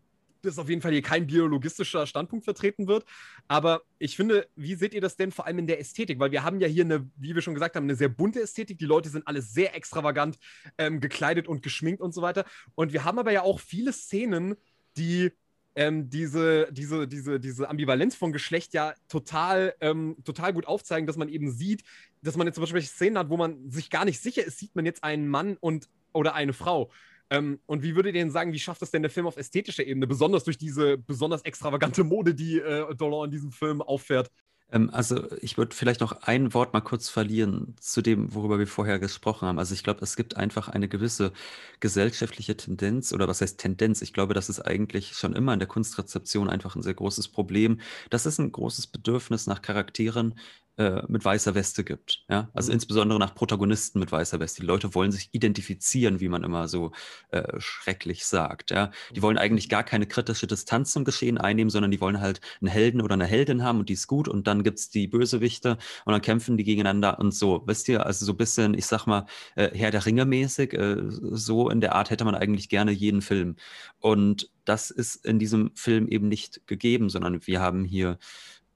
dass 0.46 0.60
auf 0.60 0.70
jeden 0.70 0.82
Fall 0.82 0.92
hier 0.92 1.02
kein 1.02 1.28
biologistischer 1.28 2.06
Standpunkt 2.08 2.46
vertreten 2.46 2.88
wird. 2.88 3.06
Aber 3.48 3.82
ich 4.00 4.16
finde, 4.16 4.48
wie 4.56 4.76
seht 4.76 4.94
ihr 4.94 5.02
das 5.02 5.16
denn 5.16 5.32
vor 5.32 5.46
allem 5.46 5.60
in 5.60 5.68
der 5.68 5.80
Ästhetik? 5.80 6.20
Weil 6.20 6.32
wir 6.32 6.44
haben 6.44 6.60
ja 6.60 6.68
hier 6.68 6.84
eine, 6.84 7.10
wie 7.16 7.36
wir 7.36 7.42
schon 7.42 7.54
gesagt 7.54 7.76
haben, 7.76 7.86
eine 7.86 7.96
sehr 7.96 8.10
bunte 8.10 8.42
Ästhetik. 8.42 8.78
Die 8.78 8.86
Leute 8.86 9.10
sind 9.10 9.28
alle 9.28 9.42
sehr 9.42 9.76
extravagant 9.76 10.38
ähm, 10.78 11.00
gekleidet 11.00 11.48
und 11.48 11.64
geschminkt 11.64 12.02
und 12.02 12.14
so 12.14 12.22
weiter. 12.22 12.46
Und 12.76 12.94
wir 12.94 13.04
haben 13.04 13.20
aber 13.20 13.32
ja 13.32 13.44
auch 13.44 13.60
viele 13.60 13.94
Szenen, 13.94 14.56
die 14.98 15.32
ähm, 15.76 16.10
diese, 16.10 16.72
diese, 16.72 17.08
diese, 17.08 17.40
diese 17.40 17.70
Ambivalenz 17.70 18.16
von 18.16 18.32
Geschlecht 18.32 18.74
ja 18.74 18.94
total, 19.08 19.74
ähm, 19.82 20.18
total 20.24 20.54
gut 20.54 20.68
aufzeigen, 20.68 21.08
dass 21.08 21.18
man 21.18 21.30
eben 21.30 21.52
sieht, 21.52 21.84
dass 22.22 22.38
man 22.38 22.48
jetzt 22.48 22.56
zum 22.56 22.64
Beispiel 22.64 22.82
Szenen 22.82 23.18
hat, 23.18 23.30
wo 23.30 23.38
man 23.38 23.72
sich 23.72 23.90
gar 23.90 24.06
nicht 24.06 24.22
sicher 24.22 24.44
ist, 24.44 24.60
sieht 24.60 24.76
man 24.76 24.86
jetzt 24.86 25.04
einen 25.04 25.28
Mann 25.28 25.58
und 25.60 25.90
oder 26.14 26.36
eine 26.36 26.54
Frau. 26.54 26.92
Ähm, 27.34 27.60
und 27.66 27.82
wie 27.82 27.96
würdet 27.96 28.14
ihr 28.14 28.22
denn 28.22 28.30
sagen, 28.30 28.54
wie 28.54 28.60
schafft 28.60 28.84
das 28.84 28.92
denn 28.92 29.02
der 29.02 29.10
Film 29.10 29.26
auf 29.26 29.38
ästhetischer 29.38 29.86
Ebene, 29.86 30.06
besonders 30.06 30.44
durch 30.44 30.60
diese 30.60 31.00
besonders 31.00 31.42
extravagante 31.42 32.04
Mode, 32.04 32.36
die 32.36 32.60
äh, 32.60 32.94
Dolan 32.94 33.26
in 33.26 33.32
diesem 33.32 33.52
Film 33.52 33.82
auffährt? 33.82 34.30
Ähm, 34.72 34.92
also 34.92 35.32
ich 35.42 35.58
würde 35.58 35.76
vielleicht 35.76 36.02
noch 36.02 36.12
ein 36.22 36.54
Wort 36.54 36.74
mal 36.74 36.82
kurz 36.82 37.10
verlieren 37.10 37.76
zu 37.80 38.04
dem, 38.04 38.36
worüber 38.36 38.60
wir 38.60 38.68
vorher 38.68 39.00
gesprochen 39.00 39.48
haben. 39.48 39.58
Also 39.58 39.74
ich 39.74 39.84
glaube, 39.84 40.02
es 40.04 40.16
gibt 40.16 40.38
einfach 40.38 40.70
eine 40.70 40.88
gewisse 40.88 41.34
gesellschaftliche 41.80 42.56
Tendenz 42.56 43.14
oder 43.14 43.28
was 43.28 43.42
heißt 43.42 43.60
Tendenz? 43.60 44.04
Ich 44.04 44.14
glaube, 44.14 44.36
das 44.36 44.48
ist 44.50 44.60
eigentlich 44.60 45.14
schon 45.14 45.34
immer 45.34 45.54
in 45.54 45.60
der 45.60 45.68
Kunstrezeption 45.68 46.52
einfach 46.52 46.76
ein 46.76 46.84
sehr 46.84 46.94
großes 46.94 47.30
Problem. 47.30 47.80
Das 48.12 48.28
ist 48.28 48.38
ein 48.38 48.52
großes 48.52 48.86
Bedürfnis 48.88 49.48
nach 49.48 49.64
Charakteren, 49.64 50.36
äh, 50.78 51.04
mit 51.08 51.24
weißer 51.24 51.54
Weste 51.54 51.84
gibt. 51.84 52.24
Ja? 52.30 52.50
Also 52.54 52.72
mhm. 52.72 52.76
insbesondere 52.76 53.20
nach 53.20 53.36
Protagonisten 53.36 54.00
mit 54.00 54.12
weißer 54.12 54.40
Weste. 54.40 54.62
Die 54.62 54.68
Leute 54.68 54.96
wollen 54.96 55.12
sich 55.12 55.30
identifizieren, 55.32 56.20
wie 56.20 56.30
man 56.30 56.44
immer 56.44 56.68
so 56.68 56.92
äh, 57.30 57.60
schrecklich 57.60 58.26
sagt. 58.26 58.72
Ja? 58.72 58.90
Die 59.16 59.22
wollen 59.22 59.38
eigentlich 59.38 59.70
gar 59.70 59.84
keine 59.84 60.08
kritische 60.08 60.48
Distanz 60.48 60.92
zum 60.92 61.06
Geschehen 61.06 61.38
einnehmen, 61.38 61.70
sondern 61.70 61.92
die 61.92 62.02
wollen 62.02 62.20
halt 62.20 62.42
einen 62.60 62.70
Helden 62.70 63.02
oder 63.02 63.14
eine 63.14 63.26
Heldin 63.26 63.64
haben 63.64 63.80
und 63.80 63.90
die 63.90 63.94
ist 63.94 64.08
gut 64.08 64.28
und 64.28 64.48
dann 64.48 64.64
gibt 64.64 64.80
es 64.80 64.90
die 64.90 65.08
Bösewichte 65.08 65.78
und 66.06 66.12
dann 66.12 66.22
kämpfen 66.22 66.58
die 66.58 66.64
gegeneinander 66.64 67.20
und 67.20 67.34
so. 67.34 67.62
Wisst 67.68 67.88
ihr, 67.90 68.06
also 68.06 68.26
so 68.26 68.34
ein 68.34 68.38
bisschen, 68.38 68.74
ich 68.74 68.88
sag 68.88 69.06
mal, 69.06 69.26
äh, 69.56 69.70
Herr 69.74 69.92
der 69.92 70.06
Ringe 70.06 70.26
mäßig, 70.26 70.74
äh, 70.74 70.98
so 71.08 71.70
in 71.70 71.82
der 71.82 71.94
Art 71.94 72.10
hätte 72.10 72.26
man 72.26 72.36
eigentlich 72.36 72.70
gerne 72.70 72.92
jeden 72.92 73.22
Film. 73.22 73.58
Und 74.00 74.50
das 74.66 74.90
ist 74.90 75.24
in 75.24 75.40
diesem 75.40 75.72
Film 75.76 76.08
eben 76.08 76.28
nicht 76.30 76.66
gegeben, 76.66 77.10
sondern 77.10 77.46
wir 77.46 77.62
haben 77.62 77.84
hier 77.84 78.18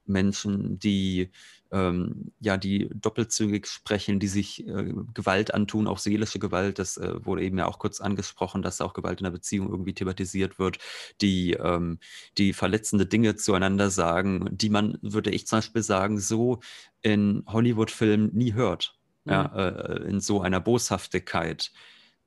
Menschen, 0.08 0.80
die 0.80 1.32
ähm, 1.72 2.32
ja, 2.39 2.57
die 2.57 2.89
doppelzügig 2.93 3.68
sprechen, 3.68 4.20
die 4.20 4.28
sich 4.28 4.68
äh, 4.68 4.93
Gewalt 5.13 5.53
antun, 5.53 5.88
auch 5.88 5.97
seelische 5.97 6.39
Gewalt. 6.39 6.80
Das 6.80 6.97
äh, 6.97 7.26
wurde 7.26 7.43
eben 7.43 7.57
ja 7.57 7.65
auch 7.68 7.80
kurz 7.80 8.01
angesprochen, 8.01 8.61
dass 8.61 8.82
auch 8.82 8.93
Gewalt 8.93 9.20
in 9.20 9.26
der 9.26 9.32
Beziehung 9.32 9.70
irgendwie 9.70 9.93
thematisiert 9.93 10.59
wird, 10.59 10.80
die, 11.22 11.53
ähm, 11.53 11.99
die 12.38 12.53
verletzende 12.53 13.05
Dinge 13.05 13.36
zueinander 13.36 13.89
sagen, 13.89 14.49
die 14.51 14.70
man, 14.70 14.97
würde 15.01 15.32
ich 15.32 15.47
zum 15.47 15.57
Beispiel 15.57 15.84
sagen, 15.84 16.20
so 16.20 16.59
in 17.01 17.43
Hollywood-Filmen 17.47 18.32
nie 18.34 18.53
hört. 18.53 18.97
Mhm. 19.26 19.32
Ja, 19.32 19.45
äh, 19.55 20.09
in 20.09 20.20
so 20.20 20.41
einer 20.41 20.59
Boshaftigkeit 20.59 21.72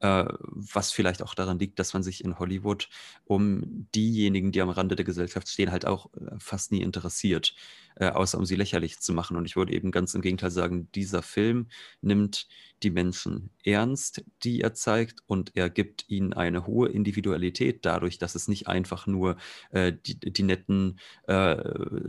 was 0.00 0.92
vielleicht 0.92 1.22
auch 1.22 1.34
daran 1.34 1.58
liegt, 1.58 1.78
dass 1.78 1.92
man 1.92 2.02
sich 2.02 2.24
in 2.24 2.38
Hollywood 2.38 2.88
um 3.24 3.86
diejenigen, 3.94 4.52
die 4.52 4.60
am 4.62 4.70
Rande 4.70 4.96
der 4.96 5.04
Gesellschaft 5.04 5.48
stehen, 5.48 5.70
halt 5.70 5.86
auch 5.86 6.10
äh, 6.14 6.38
fast 6.38 6.72
nie 6.72 6.82
interessiert, 6.82 7.54
äh, 7.96 8.08
außer 8.08 8.38
um 8.38 8.46
sie 8.46 8.56
lächerlich 8.56 9.00
zu 9.00 9.12
machen. 9.12 9.36
Und 9.36 9.44
ich 9.44 9.56
würde 9.56 9.72
eben 9.72 9.90
ganz 9.90 10.14
im 10.14 10.22
Gegenteil 10.22 10.50
sagen, 10.50 10.90
dieser 10.92 11.22
Film 11.22 11.68
nimmt 12.00 12.48
die 12.82 12.90
Menschen 12.90 13.50
ernst, 13.64 14.24
die 14.42 14.60
er 14.60 14.74
zeigt, 14.74 15.20
und 15.26 15.56
er 15.56 15.70
gibt 15.70 16.08
ihnen 16.08 16.32
eine 16.32 16.66
hohe 16.66 16.88
Individualität 16.88 17.84
dadurch, 17.84 18.18
dass 18.18 18.34
es 18.34 18.48
nicht 18.48 18.68
einfach 18.68 19.06
nur 19.06 19.36
äh, 19.70 19.92
die, 19.92 20.18
die, 20.18 20.42
netten, 20.42 20.98
äh, 21.26 21.56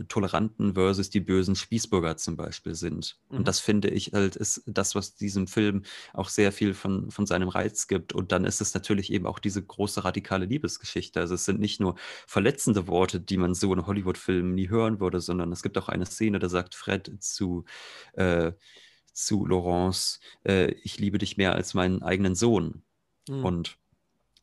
toleranten 0.08 0.74
versus 0.74 1.10
die 1.10 1.20
bösen 1.20 1.56
Spießbürger 1.56 2.16
zum 2.16 2.36
Beispiel 2.36 2.74
sind. 2.74 3.18
Mhm. 3.28 3.38
Und 3.38 3.48
das 3.48 3.60
finde 3.60 3.88
ich 3.88 4.12
halt 4.12 4.36
ist 4.36 4.62
das, 4.66 4.94
was 4.94 5.14
diesem 5.14 5.46
Film 5.46 5.82
auch 6.12 6.28
sehr 6.28 6.52
viel 6.52 6.74
von, 6.74 7.10
von 7.10 7.26
seinem 7.26 7.48
Reiz 7.48 7.86
gibt. 7.86 8.12
Und 8.12 8.32
dann 8.32 8.44
ist 8.44 8.60
es 8.60 8.74
natürlich 8.74 9.12
eben 9.12 9.26
auch 9.26 9.38
diese 9.38 9.62
große 9.62 10.04
radikale 10.04 10.46
Liebesgeschichte. 10.46 11.20
Also 11.20 11.34
es 11.34 11.44
sind 11.44 11.60
nicht 11.60 11.80
nur 11.80 11.96
verletzende 12.26 12.86
Worte, 12.88 13.20
die 13.20 13.36
man 13.36 13.54
so 13.54 13.72
in 13.74 13.86
Hollywood-Filmen 13.86 14.54
nie 14.54 14.68
hören 14.68 15.00
würde, 15.00 15.20
sondern 15.20 15.52
es 15.52 15.62
gibt 15.62 15.76
auch 15.78 15.88
eine 15.88 16.06
Szene, 16.06 16.38
da 16.38 16.48
sagt 16.48 16.74
Fred 16.74 17.10
zu 17.20 17.64
äh, 18.14 18.52
zu 19.12 19.46
Laurence, 19.46 20.20
äh, 20.44 20.72
ich 20.82 20.98
liebe 20.98 21.18
dich 21.18 21.36
mehr 21.36 21.54
als 21.54 21.74
meinen 21.74 22.02
eigenen 22.02 22.34
Sohn. 22.34 22.82
Mhm. 23.28 23.44
Und 23.44 23.78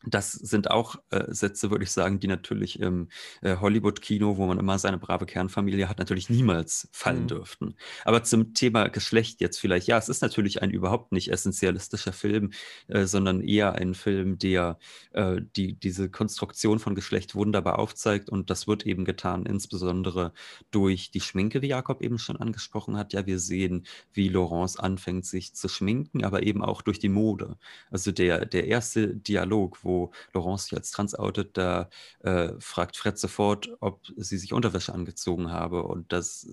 das 0.05 0.31
sind 0.31 0.71
auch 0.71 0.95
äh, 1.09 1.25
Sätze, 1.33 1.71
würde 1.71 1.83
ich 1.83 1.91
sagen, 1.91 2.19
die 2.19 2.27
natürlich 2.27 2.79
im 2.79 3.09
äh, 3.41 3.57
Hollywood-Kino, 3.57 4.37
wo 4.37 4.45
man 4.45 4.57
immer 4.57 4.79
seine 4.79 4.97
brave 4.97 5.25
Kernfamilie 5.25 5.89
hat, 5.89 5.99
natürlich 5.99 6.29
niemals 6.29 6.87
fallen 6.93 7.23
mhm. 7.23 7.27
dürften. 7.27 7.75
Aber 8.05 8.23
zum 8.23 8.53
Thema 8.53 8.87
Geschlecht 8.87 9.41
jetzt 9.41 9.59
vielleicht, 9.59 9.87
ja, 9.87 9.97
es 9.97 10.07
ist 10.07 10.21
natürlich 10.21 10.61
ein 10.61 10.71
überhaupt 10.71 11.11
nicht 11.11 11.31
essentialistischer 11.31 12.13
Film, 12.13 12.51
äh, 12.87 13.05
sondern 13.05 13.41
eher 13.41 13.73
ein 13.73 13.93
Film, 13.93 14.37
der 14.37 14.79
äh, 15.11 15.41
die, 15.55 15.73
diese 15.73 16.09
Konstruktion 16.09 16.79
von 16.79 16.95
Geschlecht 16.95 17.35
wunderbar 17.35 17.77
aufzeigt. 17.77 18.29
Und 18.29 18.49
das 18.49 18.67
wird 18.67 18.85
eben 18.85 19.03
getan, 19.03 19.45
insbesondere 19.45 20.31
durch 20.71 21.11
die 21.11 21.21
Schminke, 21.21 21.61
wie 21.61 21.67
Jakob 21.67 22.01
eben 22.01 22.19
schon 22.19 22.37
angesprochen 22.37 22.95
hat. 22.95 23.11
Ja, 23.11 23.25
wir 23.25 23.39
sehen, 23.39 23.85
wie 24.13 24.29
Laurence 24.29 24.79
anfängt, 24.79 25.25
sich 25.25 25.53
zu 25.55 25.67
schminken, 25.67 26.23
aber 26.23 26.43
eben 26.43 26.63
auch 26.63 26.81
durch 26.81 26.99
die 26.99 27.09
Mode. 27.09 27.57
Also 27.91 28.13
der, 28.13 28.45
der 28.45 28.67
erste 28.67 29.13
Dialog, 29.15 29.83
wo 29.83 29.88
wo 29.89 30.11
Laurence 30.33 30.65
sich 30.65 30.75
als 30.75 30.91
trans 30.91 31.17
outet, 31.17 31.57
da 31.57 31.89
äh, 32.19 32.49
fragt 32.59 32.95
Fred 32.95 33.17
sofort, 33.17 33.69
ob 33.79 34.01
sie 34.15 34.37
sich 34.37 34.53
Unterwäsche 34.53 34.93
angezogen 34.93 35.51
habe. 35.51 35.83
Und 35.83 36.13
das 36.13 36.47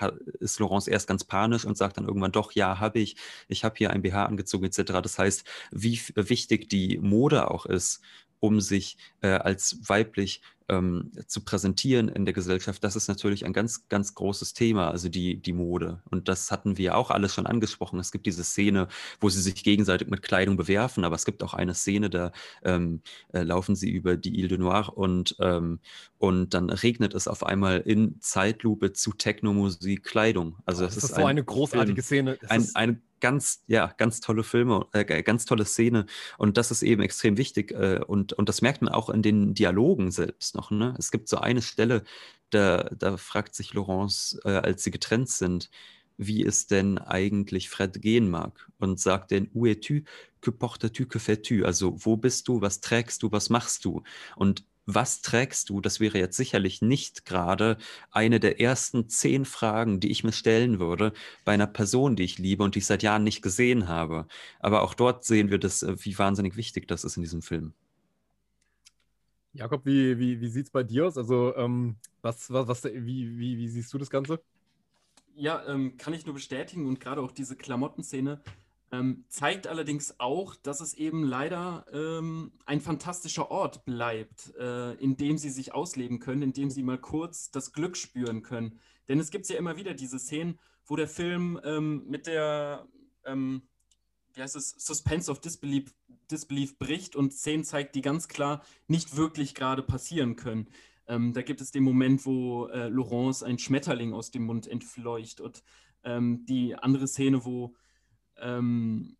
äh, 0.00 0.10
ist 0.40 0.60
Laurence 0.60 0.86
erst 0.88 1.08
ganz 1.08 1.24
panisch 1.24 1.64
und 1.64 1.76
sagt 1.76 1.96
dann 1.96 2.06
irgendwann 2.06 2.32
doch, 2.32 2.52
ja, 2.52 2.78
habe 2.78 3.00
ich, 3.00 3.16
ich 3.48 3.64
habe 3.64 3.74
hier 3.76 3.90
ein 3.90 4.02
BH 4.02 4.26
angezogen 4.26 4.64
etc. 4.64 5.00
Das 5.02 5.18
heißt, 5.18 5.44
wie 5.72 6.00
wichtig 6.14 6.68
die 6.68 6.98
Mode 6.98 7.50
auch 7.50 7.66
ist, 7.66 8.00
um 8.40 8.60
sich 8.60 8.96
äh, 9.22 9.28
als 9.28 9.78
weiblich 9.88 10.42
ähm, 10.68 11.12
zu 11.26 11.44
präsentieren 11.44 12.08
in 12.08 12.24
der 12.24 12.34
Gesellschaft, 12.34 12.82
das 12.82 12.96
ist 12.96 13.08
natürlich 13.08 13.44
ein 13.44 13.52
ganz, 13.52 13.88
ganz 13.88 14.14
großes 14.14 14.54
Thema, 14.54 14.90
also 14.90 15.08
die, 15.08 15.36
die 15.36 15.52
Mode. 15.52 16.00
Und 16.10 16.28
das 16.28 16.50
hatten 16.50 16.78
wir 16.78 16.96
auch 16.96 17.10
alles 17.10 17.34
schon 17.34 17.46
angesprochen. 17.46 17.98
Es 17.98 18.12
gibt 18.12 18.26
diese 18.26 18.44
Szene, 18.44 18.88
wo 19.20 19.28
sie 19.28 19.42
sich 19.42 19.62
gegenseitig 19.62 20.08
mit 20.08 20.22
Kleidung 20.22 20.56
bewerfen, 20.56 21.04
aber 21.04 21.16
es 21.16 21.24
gibt 21.24 21.42
auch 21.42 21.54
eine 21.54 21.74
Szene, 21.74 22.08
da 22.08 22.32
ähm, 22.62 23.02
äh, 23.32 23.42
laufen 23.42 23.76
sie 23.76 23.90
über 23.90 24.16
die 24.16 24.38
Ile 24.38 24.48
de 24.48 24.58
Noir 24.58 24.96
und, 24.96 25.36
ähm, 25.40 25.80
und 26.18 26.54
dann 26.54 26.70
regnet 26.70 27.14
es 27.14 27.28
auf 27.28 27.44
einmal 27.44 27.80
in 27.80 28.20
Zeitlupe 28.20 28.92
zu 28.92 29.12
Technomusik 29.12 30.02
Kleidung. 30.02 30.56
Also 30.64 30.84
das, 30.84 30.94
das 30.94 31.04
ist, 31.04 31.10
ist 31.10 31.16
so 31.16 31.22
ein 31.22 31.34
eine 31.34 31.44
großartige 31.44 32.02
Film, 32.02 32.26
Szene. 32.26 32.38
Ein, 32.48 32.68
eine 32.74 33.00
ganz, 33.20 33.64
ja, 33.66 33.92
ganz 33.96 34.20
tolle 34.20 34.42
Filme, 34.42 34.86
äh, 34.92 35.22
ganz 35.22 35.46
tolle 35.46 35.64
Szene. 35.64 36.06
Und 36.36 36.56
das 36.56 36.70
ist 36.70 36.82
eben 36.82 37.02
extrem 37.02 37.38
wichtig. 37.38 37.72
Äh, 37.72 38.00
und, 38.06 38.32
und 38.34 38.48
das 38.48 38.62
merkt 38.62 38.82
man 38.82 38.92
auch 38.92 39.08
in 39.08 39.22
den 39.22 39.54
Dialogen 39.54 40.10
selbst 40.10 40.53
noch. 40.54 40.70
Ne? 40.70 40.94
Es 40.98 41.10
gibt 41.10 41.28
so 41.28 41.38
eine 41.38 41.62
Stelle, 41.62 42.04
da, 42.50 42.84
da 42.96 43.16
fragt 43.16 43.54
sich 43.54 43.74
Laurence, 43.74 44.38
äh, 44.44 44.50
als 44.50 44.84
sie 44.84 44.90
getrennt 44.90 45.28
sind, 45.28 45.70
wie 46.16 46.44
es 46.44 46.66
denn 46.66 46.98
eigentlich 46.98 47.68
Fred 47.68 48.00
gehen 48.00 48.30
mag 48.30 48.68
und 48.78 49.00
sagt 49.00 49.32
dann, 49.32 49.50
où 49.52 49.66
es-tu, 49.66 50.02
que 50.40 50.52
portes-tu, 50.52 51.06
que 51.06 51.18
fais-tu? 51.18 51.64
Also, 51.64 51.96
wo 52.04 52.16
bist 52.16 52.48
du, 52.48 52.60
was 52.60 52.80
trägst 52.80 53.22
du, 53.22 53.32
was 53.32 53.50
machst 53.50 53.84
du? 53.84 54.02
Und 54.36 54.64
was 54.86 55.22
trägst 55.22 55.70
du? 55.70 55.80
Das 55.80 55.98
wäre 55.98 56.18
jetzt 56.18 56.36
sicherlich 56.36 56.82
nicht 56.82 57.24
gerade 57.24 57.78
eine 58.10 58.38
der 58.38 58.60
ersten 58.60 59.08
zehn 59.08 59.44
Fragen, 59.46 59.98
die 60.00 60.10
ich 60.10 60.24
mir 60.24 60.32
stellen 60.32 60.78
würde 60.78 61.12
bei 61.44 61.52
einer 61.52 61.66
Person, 61.66 62.16
die 62.16 62.24
ich 62.24 62.38
liebe 62.38 62.62
und 62.62 62.74
die 62.74 62.80
ich 62.80 62.86
seit 62.86 63.02
Jahren 63.02 63.24
nicht 63.24 63.42
gesehen 63.42 63.88
habe. 63.88 64.26
Aber 64.60 64.82
auch 64.82 64.94
dort 64.94 65.24
sehen 65.24 65.50
wir 65.50 65.58
das, 65.58 65.82
äh, 65.82 65.96
wie 66.04 66.18
wahnsinnig 66.18 66.56
wichtig 66.56 66.86
das 66.86 67.04
ist 67.04 67.16
in 67.16 67.22
diesem 67.22 67.42
Film. 67.42 67.72
Jakob, 69.54 69.86
wie, 69.86 70.18
wie, 70.18 70.40
wie 70.40 70.48
sieht 70.48 70.66
es 70.66 70.70
bei 70.70 70.82
dir 70.82 71.06
aus? 71.06 71.16
Also, 71.16 71.54
ähm, 71.56 71.96
was, 72.22 72.52
was, 72.52 72.66
was, 72.66 72.84
wie, 72.84 73.38
wie, 73.38 73.56
wie 73.56 73.68
siehst 73.68 73.92
du 73.94 73.98
das 73.98 74.10
Ganze? 74.10 74.42
Ja, 75.36 75.64
ähm, 75.66 75.96
kann 75.96 76.12
ich 76.12 76.26
nur 76.26 76.34
bestätigen 76.34 76.86
und 76.86 77.00
gerade 77.00 77.20
auch 77.20 77.30
diese 77.30 77.56
Klamottenszene 77.56 78.42
ähm, 78.90 79.24
zeigt 79.28 79.66
allerdings 79.66 80.18
auch, 80.18 80.56
dass 80.56 80.80
es 80.80 80.94
eben 80.94 81.24
leider 81.24 81.86
ähm, 81.92 82.52
ein 82.66 82.80
fantastischer 82.80 83.50
Ort 83.50 83.84
bleibt, 83.84 84.54
äh, 84.56 84.94
in 84.94 85.16
dem 85.16 85.38
sie 85.38 85.50
sich 85.50 85.72
ausleben 85.72 86.18
können, 86.18 86.42
in 86.42 86.52
dem 86.52 86.70
sie 86.70 86.82
mal 86.82 86.98
kurz 86.98 87.50
das 87.50 87.72
Glück 87.72 87.96
spüren 87.96 88.42
können. 88.42 88.80
Denn 89.08 89.20
es 89.20 89.30
gibt 89.30 89.48
ja 89.48 89.56
immer 89.56 89.76
wieder 89.76 89.94
diese 89.94 90.18
Szenen, 90.18 90.58
wo 90.84 90.96
der 90.96 91.08
Film 91.08 91.60
ähm, 91.64 92.04
mit 92.08 92.26
der 92.26 92.86
ähm, 93.24 93.62
wie 94.34 94.42
heißt 94.42 94.56
es, 94.56 94.70
Suspense 94.78 95.30
of 95.30 95.40
Disbelief, 95.40 95.94
Disbelief 96.34 96.78
bricht 96.78 97.16
und 97.16 97.32
Szenen 97.32 97.64
zeigt, 97.64 97.94
die 97.94 98.02
ganz 98.02 98.28
klar 98.28 98.62
nicht 98.88 99.16
wirklich 99.16 99.54
gerade 99.54 99.82
passieren 99.82 100.36
können. 100.36 100.68
Ähm, 101.06 101.32
da 101.32 101.42
gibt 101.42 101.60
es 101.60 101.70
den 101.70 101.84
Moment, 101.84 102.26
wo 102.26 102.66
äh, 102.66 102.88
Laurence 102.88 103.42
ein 103.42 103.58
Schmetterling 103.58 104.12
aus 104.12 104.30
dem 104.30 104.44
Mund 104.44 104.66
entfleucht 104.66 105.40
und 105.40 105.62
ähm, 106.02 106.44
die 106.46 106.74
andere 106.74 107.06
Szene, 107.06 107.44
wo 107.44 107.74
ähm, 108.38 109.16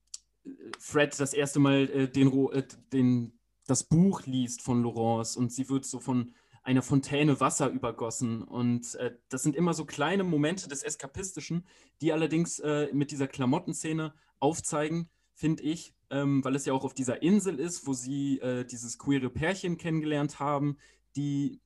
Fred 0.79 1.19
das 1.19 1.33
erste 1.33 1.61
Mal 1.61 1.89
äh, 1.91 2.09
den, 2.09 2.33
äh, 2.51 2.65
den, 2.93 3.39
das 3.67 3.85
Buch 3.85 4.27
liest 4.27 4.63
von 4.63 4.83
Laurence 4.83 5.37
und 5.37 5.53
sie 5.53 5.69
wird 5.69 5.85
so 5.85 6.01
von 6.01 6.35
einer 6.63 6.83
Fontäne 6.83 7.41
Wasser 7.41 7.69
übergossen. 7.69 8.43
Und 8.43 8.95
äh, 8.97 9.15
das 9.29 9.43
sind 9.43 9.55
immer 9.55 9.75
so 9.75 9.85
kleine 9.85 10.25
Momente 10.25 10.69
des 10.69 10.83
Eskapistischen, 10.83 11.67
die 12.01 12.13
allerdings 12.13 12.59
äh, 12.61 12.89
mit 12.93 13.11
dieser 13.11 13.29
Klamottenszene 13.29 14.15
aufzeigen, 14.41 15.09
finde 15.35 15.63
ich, 15.63 15.94
ähm, 16.11 16.45
weil 16.45 16.55
es 16.55 16.65
ja 16.65 16.73
auch 16.73 16.85
auf 16.85 16.95
dieser 16.95 17.23
Insel 17.23 17.59
ist, 17.59 17.87
wo 17.87 17.93
sie 17.93 18.39
äh, 18.41 18.65
dieses 18.65 18.99
queere 18.99 19.31
Pärchen 19.31 19.79
kennengelernt 19.79 20.39
haben, 20.41 20.77
die 21.17 21.61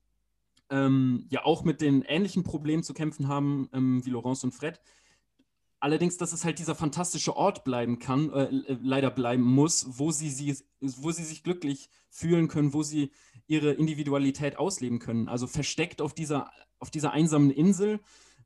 ähm, 0.71 1.27
ja 1.31 1.45
auch 1.45 1.65
mit 1.65 1.81
den 1.81 2.03
ähnlichen 2.03 2.43
Problemen 2.45 2.83
zu 2.83 2.95
kämpfen 2.95 3.29
haben 3.29 3.69
ähm, 3.73 4.05
wie 4.05 4.11
Laurence 4.11 4.45
und 4.45 4.53
Fred. 4.53 4.81
Allerdings, 5.81 6.17
dass 6.17 6.33
es 6.33 6.45
halt 6.45 6.59
dieser 6.59 6.75
fantastische 6.75 7.37
Ort 7.37 7.65
bleiben 7.65 7.99
kann, 7.99 8.33
äh, 8.33 8.45
äh 8.45 8.79
leider 8.83 9.11
bleiben 9.11 9.43
muss, 9.43 9.87
wo 9.99 10.11
sie, 10.11 10.31
sie, 10.31 10.57
wo 10.81 11.13
sie 11.13 11.25
sich 11.25 11.45
glücklich 11.45 11.89
fühlen 12.11 12.49
können, 12.49 12.73
wo 12.73 12.83
sie 12.83 13.13
ihre 13.47 13.73
Individualität 13.73 14.59
ausleben 14.59 14.99
können. 14.99 15.29
Also 15.29 15.47
versteckt 15.47 16.03
auf 16.03 16.15
dieser, 16.15 16.51
auf 16.79 16.91
dieser 16.91 17.13
einsamen 17.13 17.51
Insel 17.51 18.01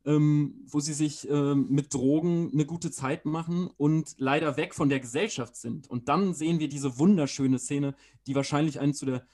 ähm, 0.05 0.65
wo 0.67 0.81
sie 0.81 0.93
sich 0.93 1.29
ähm, 1.29 1.67
mit 1.71 1.95
Drogen 1.95 2.51
eine 2.53 2.67
gute 2.67 2.91
Zeit 2.91 3.25
machen 3.25 3.71
und 3.77 4.15
leider 4.19 4.57
weg 4.57 4.75
von 4.75 4.89
der 4.89 5.01
Gesellschaft 5.01 5.57
sind. 5.57 5.89
Und 5.89 6.09
dann 6.09 6.35
sehen 6.35 6.59
wir 6.59 6.69
diese 6.69 6.99
wunderschöne 6.99 7.59
Szene, 7.59 7.95
die 8.27 8.35
wahrscheinlich 8.35 8.81
einen 8.81 8.95
zu 8.95 9.07
der 9.07 9.27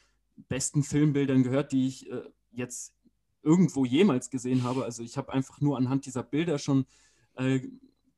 besten 0.49 0.83
Filmbildern 0.83 1.43
gehört, 1.43 1.73
die 1.73 1.87
ich 1.87 2.11
äh, 2.11 2.23
jetzt 2.53 2.95
irgendwo 3.43 3.85
jemals 3.85 4.31
gesehen 4.31 4.63
habe. 4.63 4.85
Also 4.85 5.03
ich 5.03 5.17
habe 5.17 5.33
einfach 5.33 5.61
nur 5.61 5.77
anhand 5.77 6.07
dieser 6.07 6.23
Bilder 6.23 6.59
schon 6.59 6.87
äh, 7.35 7.61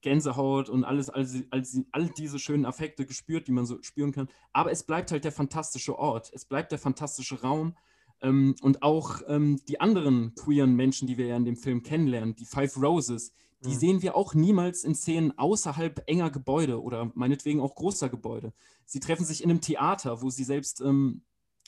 Gänsehaut 0.00 0.68
und 0.68 0.84
alles, 0.84 1.10
all, 1.10 1.26
all, 1.50 1.62
all 1.92 2.08
diese 2.08 2.38
schönen 2.38 2.64
Affekte 2.64 3.06
gespürt, 3.06 3.46
die 3.46 3.52
man 3.52 3.66
so 3.66 3.82
spüren 3.82 4.12
kann. 4.12 4.28
Aber 4.52 4.70
es 4.72 4.82
bleibt 4.82 5.12
halt 5.12 5.24
der 5.24 5.32
fantastische 5.32 5.98
Ort, 5.98 6.30
es 6.32 6.44
bleibt 6.44 6.72
der 6.72 6.78
fantastische 6.78 7.40
Raum. 7.42 7.76
Ähm, 8.22 8.54
und 8.62 8.82
auch 8.82 9.22
ähm, 9.28 9.60
die 9.68 9.80
anderen 9.80 10.34
queeren 10.34 10.74
Menschen, 10.74 11.08
die 11.08 11.16
wir 11.18 11.26
ja 11.26 11.36
in 11.36 11.44
dem 11.44 11.56
Film 11.56 11.82
kennenlernen, 11.82 12.36
die 12.36 12.44
Five 12.44 12.76
Roses, 12.76 13.32
die 13.64 13.70
mhm. 13.70 13.78
sehen 13.78 14.02
wir 14.02 14.16
auch 14.16 14.34
niemals 14.34 14.84
in 14.84 14.94
Szenen 14.94 15.36
außerhalb 15.38 16.02
enger 16.06 16.30
Gebäude 16.30 16.82
oder 16.82 17.10
meinetwegen 17.14 17.60
auch 17.60 17.74
großer 17.74 18.08
Gebäude. 18.08 18.52
Sie 18.86 19.00
treffen 19.00 19.24
sich 19.24 19.42
in 19.42 19.50
einem 19.50 19.60
Theater, 19.60 20.22
wo 20.22 20.30
sie 20.30 20.44
selbst, 20.44 20.80
ähm, 20.80 21.22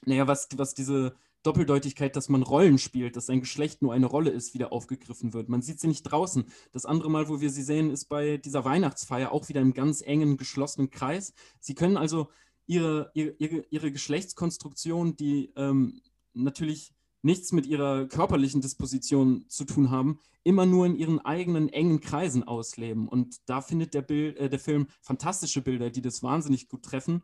naja, 0.05 0.27
was, 0.27 0.49
was 0.57 0.75
diese 0.75 1.15
Doppeldeutigkeit, 1.43 2.15
dass 2.15 2.29
man 2.29 2.43
Rollen 2.43 2.79
spielt, 2.79 3.17
dass 3.17 3.27
sein 3.27 3.41
Geschlecht 3.41 3.83
nur 3.83 3.93
eine 3.93 4.07
Rolle 4.07 4.31
ist, 4.31 4.55
wieder 4.55 4.73
aufgegriffen 4.73 5.33
wird. 5.33 5.49
Man 5.49 5.61
sieht 5.61 5.81
sie 5.81 5.89
nicht 5.89 6.05
draußen. 6.05 6.45
Das 6.71 6.87
andere 6.87 7.11
Mal, 7.11 7.29
wo 7.29 7.41
wir 7.41 7.51
sie 7.51 7.63
sehen, 7.63 7.91
ist 7.91 8.07
bei 8.07 8.37
dieser 8.37 8.65
Weihnachtsfeier 8.65 9.33
auch 9.33 9.49
wieder 9.49 9.61
im 9.61 9.75
ganz 9.75 10.03
engen, 10.03 10.37
geschlossenen 10.37 10.91
Kreis. 10.91 11.35
Sie 11.59 11.75
können 11.75 11.97
also 11.97 12.29
ihre, 12.67 13.11
ihre, 13.15 13.65
ihre 13.71 13.93
Geschlechtskonstruktion, 13.93 15.17
die 15.17 15.53
ähm, 15.57 16.01
natürlich 16.35 16.93
nichts 17.23 17.53
mit 17.53 17.67
ihrer 17.67 18.07
körperlichen 18.07 18.61
Disposition 18.61 19.45
zu 19.49 19.65
tun 19.65 19.91
haben, 19.91 20.19
immer 20.43 20.67
nur 20.67 20.87
in 20.87 20.97
ihren 20.97 21.21
eigenen 21.21 21.69
engen 21.69 22.01
Kreisen 22.01 22.43
ausleben. 22.43 23.09
Und 23.09 23.37
da 23.47 23.61
findet 23.61 23.95
der, 23.95 24.03
Bild, 24.03 24.37
äh, 24.39 24.49
der 24.49 24.59
Film 24.59 24.89
fantastische 25.01 25.63
Bilder, 25.63 25.91
die 25.91 26.03
das 26.03 26.23
wahnsinnig 26.23 26.69
gut 26.69 26.83
treffen 26.83 27.23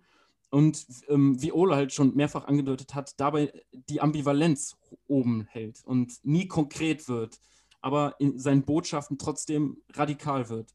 und 0.50 0.86
ähm, 1.08 1.40
wie 1.42 1.52
Ola 1.52 1.76
halt 1.76 1.92
schon 1.92 2.14
mehrfach 2.14 2.46
angedeutet 2.46 2.94
hat, 2.94 3.18
dabei 3.20 3.52
die 3.72 4.00
Ambivalenz 4.00 4.76
oben 5.06 5.46
hält 5.50 5.84
und 5.84 6.24
nie 6.24 6.48
konkret 6.48 7.08
wird, 7.08 7.38
aber 7.80 8.16
in 8.18 8.38
seinen 8.38 8.64
Botschaften 8.64 9.18
trotzdem 9.18 9.82
radikal 9.92 10.48
wird. 10.48 10.74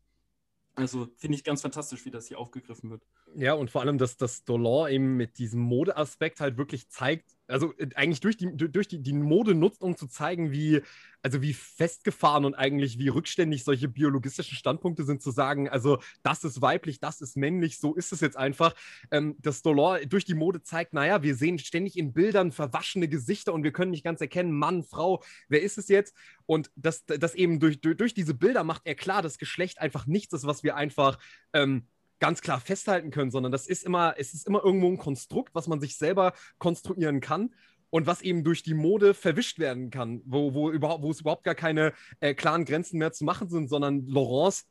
Also 0.75 1.07
finde 1.17 1.37
ich 1.37 1.43
ganz 1.43 1.61
fantastisch, 1.61 2.05
wie 2.05 2.11
das 2.11 2.27
hier 2.27 2.39
aufgegriffen 2.39 2.89
wird. 2.89 3.03
Ja, 3.35 3.53
und 3.53 3.69
vor 3.69 3.81
allem, 3.81 3.97
dass 3.97 4.17
das 4.17 4.43
Dolor 4.43 4.89
eben 4.89 5.17
mit 5.17 5.37
diesem 5.37 5.59
Modeaspekt 5.59 6.39
halt 6.39 6.57
wirklich 6.57 6.89
zeigt, 6.89 7.32
also 7.53 7.73
äh, 7.77 7.89
eigentlich 7.95 8.19
durch 8.19 8.35
die, 8.35 8.55
durch 8.55 8.87
die, 8.87 9.01
die 9.01 9.13
Mode 9.13 9.53
nutzt, 9.53 9.81
um 9.81 9.95
zu 9.95 10.07
zeigen, 10.07 10.51
wie, 10.51 10.81
also 11.21 11.41
wie 11.41 11.53
festgefahren 11.53 12.45
und 12.45 12.55
eigentlich 12.55 12.97
wie 12.97 13.07
rückständig 13.07 13.63
solche 13.63 13.87
biologistischen 13.87 14.57
Standpunkte 14.57 15.03
sind, 15.03 15.21
zu 15.21 15.31
sagen, 15.31 15.69
also 15.69 15.99
das 16.23 16.43
ist 16.43 16.61
weiblich, 16.61 16.99
das 16.99 17.21
ist 17.21 17.37
männlich, 17.37 17.79
so 17.79 17.93
ist 17.93 18.11
es 18.11 18.21
jetzt 18.21 18.37
einfach. 18.37 18.75
Ähm, 19.11 19.35
das 19.39 19.61
Dolor 19.61 19.99
durch 19.99 20.25
die 20.25 20.33
Mode 20.33 20.63
zeigt, 20.63 20.93
naja, 20.93 21.21
wir 21.23 21.35
sehen 21.35 21.59
ständig 21.59 21.97
in 21.97 22.11
Bildern 22.11 22.51
verwaschene 22.51 23.07
Gesichter 23.07 23.53
und 23.53 23.63
wir 23.63 23.71
können 23.71 23.91
nicht 23.91 24.03
ganz 24.03 24.19
erkennen, 24.19 24.51
Mann, 24.51 24.83
Frau, 24.83 25.23
wer 25.47 25.61
ist 25.61 25.77
es 25.77 25.87
jetzt? 25.87 26.15
Und 26.45 26.71
das, 26.75 27.05
das 27.05 27.35
eben 27.35 27.59
durch, 27.59 27.79
durch, 27.79 27.97
durch 27.97 28.13
diese 28.13 28.33
Bilder 28.33 28.63
macht 28.63 28.81
er 28.85 28.95
klar, 28.95 29.21
dass 29.21 29.37
Geschlecht 29.37 29.79
einfach 29.79 30.07
nichts 30.07 30.33
ist, 30.33 30.45
was 30.45 30.63
wir 30.63 30.75
einfach 30.75 31.19
ähm, 31.53 31.87
ganz 32.23 32.39
klar 32.39 32.61
festhalten 32.61 33.11
können, 33.11 33.31
sondern 33.31 33.51
das 33.51 33.67
ist 33.67 33.83
immer, 33.83 34.15
es 34.17 34.33
ist 34.33 34.47
immer 34.47 34.63
irgendwo 34.63 34.87
ein 34.87 34.97
Konstrukt, 34.97 35.53
was 35.53 35.67
man 35.67 35.81
sich 35.81 35.97
selber 35.97 36.31
konstruieren 36.57 37.19
kann 37.19 37.53
und 37.89 38.07
was 38.07 38.21
eben 38.21 38.45
durch 38.45 38.63
die 38.63 38.73
Mode 38.73 39.13
verwischt 39.13 39.59
werden 39.59 39.89
kann, 39.89 40.21
wo, 40.23 40.53
wo, 40.53 40.71
überhaupt, 40.71 41.03
wo 41.03 41.11
es 41.11 41.19
überhaupt 41.19 41.43
gar 41.43 41.53
keine 41.53 41.91
äh, 42.21 42.33
klaren 42.33 42.63
Grenzen 42.63 42.97
mehr 42.97 43.11
zu 43.11 43.25
machen 43.25 43.49
sind, 43.49 43.67
sondern 43.67 44.07
Laurence, 44.07 44.65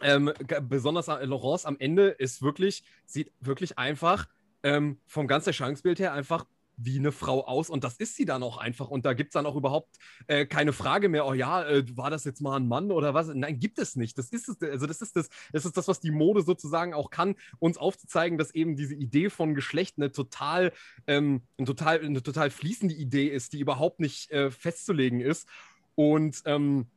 ähm, 0.00 0.32
besonders 0.62 1.08
äh, 1.08 1.24
Laurence 1.24 1.66
am 1.66 1.76
Ende 1.80 2.10
ist 2.10 2.40
wirklich, 2.40 2.84
sieht 3.04 3.32
wirklich 3.40 3.78
einfach 3.78 4.28
ähm, 4.62 5.00
vom 5.06 5.26
ganzen 5.26 5.48
Erscheinungsbild 5.48 5.98
her 5.98 6.12
einfach 6.12 6.46
wie 6.76 6.98
eine 6.98 7.12
Frau 7.12 7.46
aus 7.46 7.70
und 7.70 7.84
das 7.84 7.96
ist 7.96 8.16
sie 8.16 8.24
dann 8.24 8.42
auch 8.42 8.58
einfach 8.58 8.88
und 8.88 9.04
da 9.04 9.14
gibt 9.14 9.30
es 9.30 9.32
dann 9.32 9.46
auch 9.46 9.56
überhaupt 9.56 9.96
äh, 10.26 10.46
keine 10.46 10.72
Frage 10.72 11.08
mehr, 11.08 11.26
oh 11.26 11.32
ja, 11.32 11.64
äh, 11.64 11.84
war 11.96 12.10
das 12.10 12.24
jetzt 12.24 12.40
mal 12.40 12.56
ein 12.56 12.68
Mann 12.68 12.90
oder 12.90 13.14
was? 13.14 13.28
Nein, 13.28 13.58
gibt 13.58 13.78
es 13.78 13.96
nicht. 13.96 14.18
Das 14.18 14.30
ist 14.30 14.48
es, 14.48 14.60
also 14.60 14.86
das 14.86 15.00
ist 15.00 15.16
das, 15.16 15.28
das 15.52 15.64
ist 15.64 15.76
das, 15.76 15.88
was 15.88 16.00
die 16.00 16.10
Mode 16.10 16.42
sozusagen 16.42 16.94
auch 16.94 17.10
kann, 17.10 17.34
uns 17.58 17.78
aufzuzeigen, 17.78 18.38
dass 18.38 18.54
eben 18.54 18.76
diese 18.76 18.94
Idee 18.94 19.30
von 19.30 19.54
Geschlecht 19.54 19.96
eine 19.96 20.12
total, 20.12 20.72
ähm, 21.06 21.42
eine 21.58 21.66
total, 21.66 22.00
eine 22.00 22.22
total 22.22 22.50
fließende 22.50 22.94
Idee 22.94 23.28
ist, 23.28 23.52
die 23.52 23.60
überhaupt 23.60 24.00
nicht 24.00 24.30
äh, 24.30 24.50
festzulegen 24.50 25.20
ist. 25.20 25.48
Und 25.94 26.42
ähm, 26.44 26.88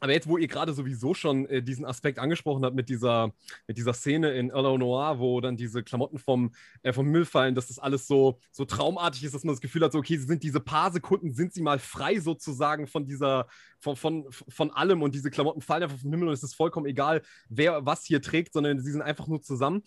aber 0.00 0.12
jetzt, 0.12 0.28
wo 0.28 0.38
ihr 0.38 0.48
gerade 0.48 0.72
sowieso 0.72 1.14
schon 1.14 1.46
äh, 1.46 1.62
diesen 1.62 1.84
Aspekt 1.84 2.18
angesprochen 2.18 2.64
habt 2.64 2.76
mit 2.76 2.88
dieser, 2.88 3.32
mit 3.66 3.78
dieser 3.78 3.92
Szene 3.92 4.32
in 4.32 4.48
Noir, 4.48 5.18
wo 5.18 5.40
dann 5.40 5.56
diese 5.56 5.82
Klamotten 5.82 6.18
vom, 6.18 6.52
äh, 6.82 6.92
vom 6.92 7.06
Müll 7.06 7.24
fallen, 7.24 7.54
dass 7.54 7.68
das 7.68 7.78
alles 7.78 8.06
so, 8.06 8.38
so 8.52 8.64
traumartig 8.64 9.24
ist, 9.24 9.34
dass 9.34 9.44
man 9.44 9.54
das 9.54 9.60
Gefühl 9.60 9.82
hat, 9.82 9.92
so, 9.92 9.98
okay, 9.98 10.16
sie 10.16 10.26
sind 10.26 10.42
diese 10.42 10.60
paar 10.60 10.92
Sekunden, 10.92 11.32
sind 11.32 11.52
sie 11.52 11.62
mal 11.62 11.78
frei 11.78 12.20
sozusagen 12.20 12.86
von 12.86 13.06
dieser, 13.06 13.46
von, 13.80 13.96
von, 13.96 14.26
von 14.30 14.70
allem 14.70 15.02
und 15.02 15.14
diese 15.14 15.30
Klamotten 15.30 15.60
fallen 15.60 15.82
einfach 15.82 15.98
vom 15.98 16.10
Himmel 16.10 16.28
und 16.28 16.34
es 16.34 16.42
ist 16.42 16.54
vollkommen 16.54 16.86
egal, 16.86 17.22
wer 17.48 17.84
was 17.86 18.04
hier 18.04 18.22
trägt, 18.22 18.52
sondern 18.52 18.80
sie 18.80 18.92
sind 18.92 19.02
einfach 19.02 19.26
nur 19.26 19.42
zusammen 19.42 19.82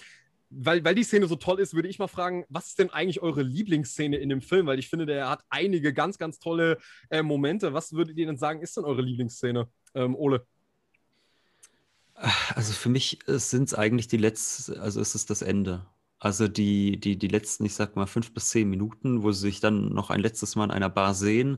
weil, 0.51 0.84
weil 0.84 0.95
die 0.95 1.03
Szene 1.03 1.28
so 1.28 1.38
toll 1.38 1.59
ist, 1.59 1.74
würde 1.74 1.88
ich 1.88 1.97
mal 1.97 2.07
fragen, 2.07 2.45
was 2.49 2.68
ist 2.68 2.80
denn 2.80 2.89
eigentlich 2.89 3.22
eure 3.22 3.41
Lieblingsszene 3.41 4.18
in 4.18 4.30
dem 4.30 4.41
Film? 4.41 4.68
Weil 4.68 4.80
ich 4.80 4.89
finde, 4.89 5.05
der 5.05 5.30
hat 5.30 5.43
einige 5.49 5.93
ganz, 5.93 6.18
ganz 6.18 6.39
tolle 6.39 6.78
äh, 7.09 7.24
Momente. 7.24 7.74
Was 7.74 7.93
würdet 7.93 8.18
ihr 8.18 8.26
denn 8.26 8.38
sagen, 8.38 8.62
ist 8.62 8.76
denn 8.76 8.84
eure 8.84 9.01
Lieblingsszene, 9.01 9.70
ähm, 9.95 10.15
Ole? 10.15 10.45
Also 12.55 12.73
für 12.73 12.89
mich 12.89 13.19
sind 13.25 13.63
es 13.63 13.73
eigentlich 13.73 14.07
die 14.07 14.17
letzten, 14.17 14.79
also 14.79 15.01
ist 15.01 15.15
es 15.15 15.25
das 15.25 15.41
Ende. 15.41 15.85
Also 16.19 16.47
die, 16.47 16.99
die, 16.99 17.17
die 17.17 17.27
letzten, 17.27 17.65
ich 17.65 17.73
sag 17.73 17.95
mal, 17.95 18.05
fünf 18.05 18.31
bis 18.31 18.49
zehn 18.49 18.69
Minuten, 18.69 19.23
wo 19.23 19.31
sie 19.31 19.41
sich 19.41 19.59
dann 19.59 19.89
noch 19.89 20.11
ein 20.11 20.19
letztes 20.19 20.55
Mal 20.55 20.65
in 20.65 20.71
einer 20.71 20.89
Bar 20.89 21.15
sehen, 21.15 21.57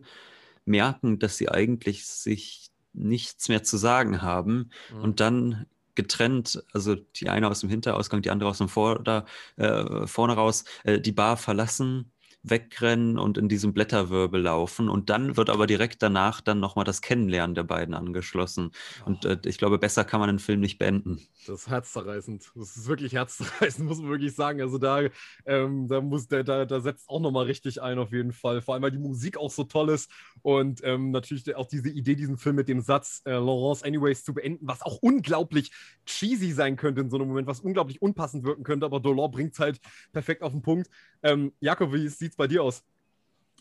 merken, 0.63 1.19
dass 1.19 1.36
sie 1.36 1.49
eigentlich 1.49 2.05
sich 2.05 2.69
nichts 2.93 3.49
mehr 3.49 3.63
zu 3.63 3.75
sagen 3.75 4.21
haben 4.21 4.69
mhm. 4.93 5.01
und 5.01 5.19
dann 5.19 5.65
getrennt, 5.95 6.63
also 6.71 6.95
die 6.95 7.27
eine 7.27 7.49
aus 7.49 7.59
dem 7.59 7.69
Hinterausgang, 7.69 8.21
die 8.21 8.29
andere 8.29 8.49
aus 8.49 8.59
dem 8.59 8.69
Vorder, 8.69 9.25
äh, 9.57 10.07
vorne 10.07 10.34
raus, 10.34 10.63
äh, 10.86 10.99
die 11.01 11.11
Bar 11.11 11.36
verlassen 11.36 12.12
wegrennen 12.43 13.17
und 13.17 13.37
in 13.37 13.47
diesem 13.47 13.73
Blätterwirbel 13.73 14.41
laufen. 14.41 14.89
Und 14.89 15.09
dann 15.09 15.37
wird 15.37 15.49
aber 15.49 15.65
direkt 15.65 16.03
danach 16.03 16.41
dann 16.41 16.59
nochmal 16.59 16.83
das 16.83 17.01
Kennenlernen 17.01 17.55
der 17.55 17.63
beiden 17.63 17.95
angeschlossen. 17.95 18.71
Oh. 19.01 19.07
Und 19.07 19.25
äh, 19.25 19.37
ich 19.45 19.57
glaube, 19.57 19.79
besser 19.79 20.03
kann 20.03 20.19
man 20.19 20.27
den 20.27 20.39
Film 20.39 20.59
nicht 20.59 20.77
beenden. 20.77 21.25
Das 21.47 21.61
ist 21.61 21.69
herzzerreißend. 21.69 22.51
Das 22.55 22.75
ist 22.75 22.87
wirklich 22.87 23.13
herzzerreißend, 23.13 23.87
muss 23.87 23.99
man 23.99 24.09
wirklich 24.09 24.35
sagen. 24.35 24.61
Also 24.61 24.77
da, 24.77 25.03
ähm, 25.45 25.87
da, 25.87 26.01
muss, 26.01 26.27
der, 26.27 26.43
da, 26.43 26.65
da 26.65 26.81
setzt 26.81 27.09
auch 27.09 27.21
nochmal 27.21 27.45
richtig 27.45 27.81
ein, 27.81 27.97
auf 27.97 28.11
jeden 28.11 28.33
Fall. 28.33 28.61
Vor 28.61 28.73
allem, 28.73 28.83
weil 28.83 28.91
die 28.91 28.99
Musik 28.99 29.37
auch 29.37 29.51
so 29.51 29.63
toll 29.63 29.89
ist. 29.89 30.11
Und 30.41 30.81
ähm, 30.83 31.11
natürlich 31.11 31.55
auch 31.55 31.67
diese 31.67 31.89
Idee, 31.89 32.15
diesen 32.15 32.37
Film 32.37 32.57
mit 32.57 32.67
dem 32.67 32.81
Satz 32.81 33.21
äh, 33.25 33.31
Laurence 33.31 33.83
Anyways 33.83 34.25
zu 34.25 34.33
beenden, 34.33 34.67
was 34.67 34.81
auch 34.81 34.97
unglaublich 35.01 35.71
cheesy 36.05 36.51
sein 36.51 36.75
könnte 36.75 37.01
in 37.01 37.09
so 37.09 37.15
einem 37.15 37.29
Moment, 37.29 37.47
was 37.47 37.61
unglaublich 37.61 38.01
unpassend 38.01 38.43
wirken 38.43 38.63
könnte. 38.63 38.85
Aber 38.85 38.99
Dolor 38.99 39.31
bringt 39.31 39.53
es 39.53 39.59
halt 39.59 39.79
perfekt 40.11 40.41
auf 40.41 40.51
den 40.51 40.61
Punkt. 40.61 40.89
Ähm, 41.21 41.53
Jakob, 41.61 41.93
wie 41.93 42.09
sieht 42.09 42.32
es 42.34 42.38
bei 42.38 42.47
dir 42.47 42.63
aus? 42.63 42.84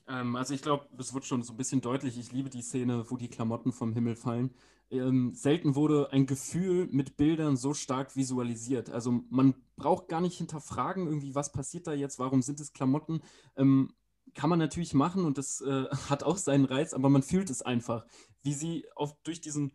Ähm, 0.09 0.37
also 0.37 0.55
ich 0.55 0.63
glaube, 0.63 0.87
es 0.99 1.15
wird 1.15 1.25
schon 1.25 1.43
so 1.43 1.53
ein 1.53 1.57
bisschen 1.57 1.81
deutlich. 1.81 2.19
Ich 2.19 2.33
liebe 2.33 2.51
die 2.51 2.63
Szene, 2.63 3.05
wo 3.09 3.17
die 3.17 3.29
Klamotten 3.29 3.73
vom 3.73 3.93
Himmel 3.93 4.17
fallen. 4.17 4.51
Ähm, 4.91 5.33
selten 5.35 5.75
wurde 5.75 6.13
ein 6.13 6.27
Gefühl 6.27 6.89
mit 6.91 7.17
Bildern 7.17 7.57
so 7.57 7.73
stark 7.75 8.17
visualisiert. 8.17 8.91
Also 8.91 9.23
man 9.31 9.55
braucht 9.77 10.09
gar 10.09 10.21
nicht 10.21 10.37
hinterfragen, 10.37 11.07
irgendwie, 11.07 11.35
was 11.35 11.53
passiert 11.53 11.87
da 11.87 11.93
jetzt, 11.93 12.19
warum 12.19 12.43
sind 12.43 12.61
es 12.61 12.73
Klamotten. 12.73 13.21
Ähm, 13.57 13.95
kann 14.35 14.51
man 14.51 14.59
natürlich 14.59 14.95
machen 14.95 15.25
und 15.25 15.39
das 15.39 15.61
äh, 15.61 15.87
hat 16.11 16.25
auch 16.25 16.37
seinen 16.37 16.65
Reiz, 16.65 16.95
aber 16.95 17.09
man 17.09 17.23
fühlt 17.23 17.51
es 17.51 17.63
einfach, 17.63 18.05
wie 18.43 18.55
sie 18.55 18.85
auf, 18.97 19.17
durch, 19.23 19.41
diesen, 19.41 19.73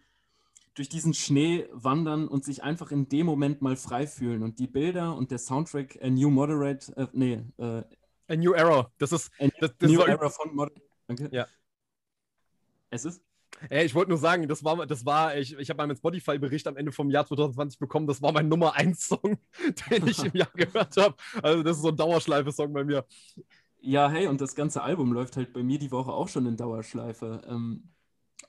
durch 0.75 0.89
diesen 0.89 1.13
Schnee 1.13 1.67
wandern 1.71 2.27
und 2.27 2.43
sich 2.43 2.63
einfach 2.63 2.91
in 2.91 3.09
dem 3.09 3.25
Moment 3.25 3.61
mal 3.61 3.75
frei 3.75 4.07
fühlen. 4.07 4.43
Und 4.43 4.59
die 4.59 4.67
Bilder 4.67 5.15
und 5.15 5.31
der 5.31 5.39
Soundtrack, 5.39 5.99
A 6.01 6.09
New 6.09 6.29
Moderate, 6.29 6.95
äh, 6.95 7.07
nee, 7.13 7.43
äh, 7.57 7.83
A 8.27 8.35
New 8.35 8.53
Era. 8.53 8.91
Das 8.97 9.11
ist. 9.11 9.31
A 9.39 9.47
das, 9.59 9.71
das 9.77 9.91
New 9.91 10.01
Era 10.01 10.29
von 10.29 10.55
Modern. 10.55 10.81
Danke. 11.07 11.29
Ja. 11.31 11.47
Es 12.89 13.05
ist? 13.05 13.21
Ey, 13.69 13.85
ich 13.85 13.95
wollte 13.95 14.09
nur 14.09 14.19
sagen, 14.19 14.47
das 14.47 14.63
war, 14.63 14.85
das 14.85 15.05
war 15.05 15.35
ich, 15.35 15.57
ich 15.57 15.69
habe 15.69 15.77
meinen 15.77 15.95
Spotify-Bericht 15.95 16.67
am 16.67 16.77
Ende 16.77 16.91
vom 16.91 17.09
Jahr 17.09 17.25
2020 17.25 17.79
bekommen. 17.79 18.05
Das 18.05 18.21
war 18.21 18.31
mein 18.31 18.47
Nummer 18.47 18.75
1 18.75 19.07
Song, 19.07 19.37
den 19.89 20.07
ich 20.07 20.23
im 20.23 20.35
Jahr 20.35 20.51
gehört 20.53 20.95
habe. 20.97 21.15
Also, 21.41 21.63
das 21.63 21.77
ist 21.77 21.81
so 21.83 21.89
ein 21.89 21.95
Dauerschleife-Song 21.95 22.71
bei 22.73 22.83
mir. 22.83 23.05
Ja, 23.79 24.09
hey, 24.09 24.27
und 24.27 24.41
das 24.41 24.53
ganze 24.55 24.81
Album 24.83 25.11
läuft 25.13 25.37
halt 25.37 25.53
bei 25.53 25.63
mir 25.63 25.79
die 25.79 25.91
Woche 25.91 26.11
auch 26.11 26.27
schon 26.27 26.45
in 26.45 26.57
Dauerschleife. 26.57 27.41
Ähm, 27.47 27.89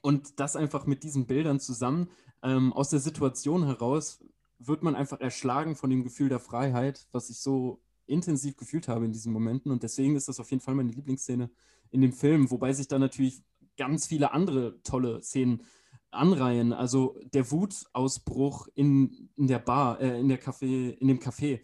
und 0.02 0.40
das 0.40 0.56
einfach 0.56 0.86
mit 0.86 1.02
diesen 1.04 1.26
Bildern 1.26 1.60
zusammen, 1.60 2.10
ähm, 2.42 2.72
aus 2.72 2.90
der 2.90 3.00
Situation 3.00 3.64
heraus, 3.64 4.22
wird 4.58 4.82
man 4.82 4.94
einfach 4.94 5.20
erschlagen 5.20 5.76
von 5.76 5.90
dem 5.90 6.04
Gefühl 6.04 6.28
der 6.28 6.40
Freiheit, 6.40 7.06
was 7.12 7.30
ich 7.30 7.38
so 7.40 7.80
intensiv 8.08 8.56
gefühlt 8.56 8.88
habe 8.88 9.04
in 9.04 9.12
diesen 9.12 9.32
Momenten. 9.32 9.70
Und 9.70 9.82
deswegen 9.82 10.16
ist 10.16 10.28
das 10.28 10.40
auf 10.40 10.50
jeden 10.50 10.62
Fall 10.62 10.74
meine 10.74 10.92
Lieblingsszene 10.92 11.50
in 11.90 12.00
dem 12.00 12.12
Film, 12.12 12.50
wobei 12.50 12.72
sich 12.72 12.88
da 12.88 12.98
natürlich 12.98 13.42
ganz 13.76 14.06
viele 14.06 14.32
andere 14.32 14.82
tolle 14.82 15.22
Szenen 15.22 15.62
anreihen. 16.10 16.72
Also 16.72 17.18
der 17.32 17.50
Wutausbruch 17.50 18.68
in, 18.74 19.30
in 19.36 19.46
der 19.46 19.58
Bar, 19.58 20.00
äh, 20.00 20.18
in 20.18 20.28
der 20.28 20.40
Café, 20.40 20.90
in 20.90 21.08
dem 21.08 21.18
Café, 21.18 21.60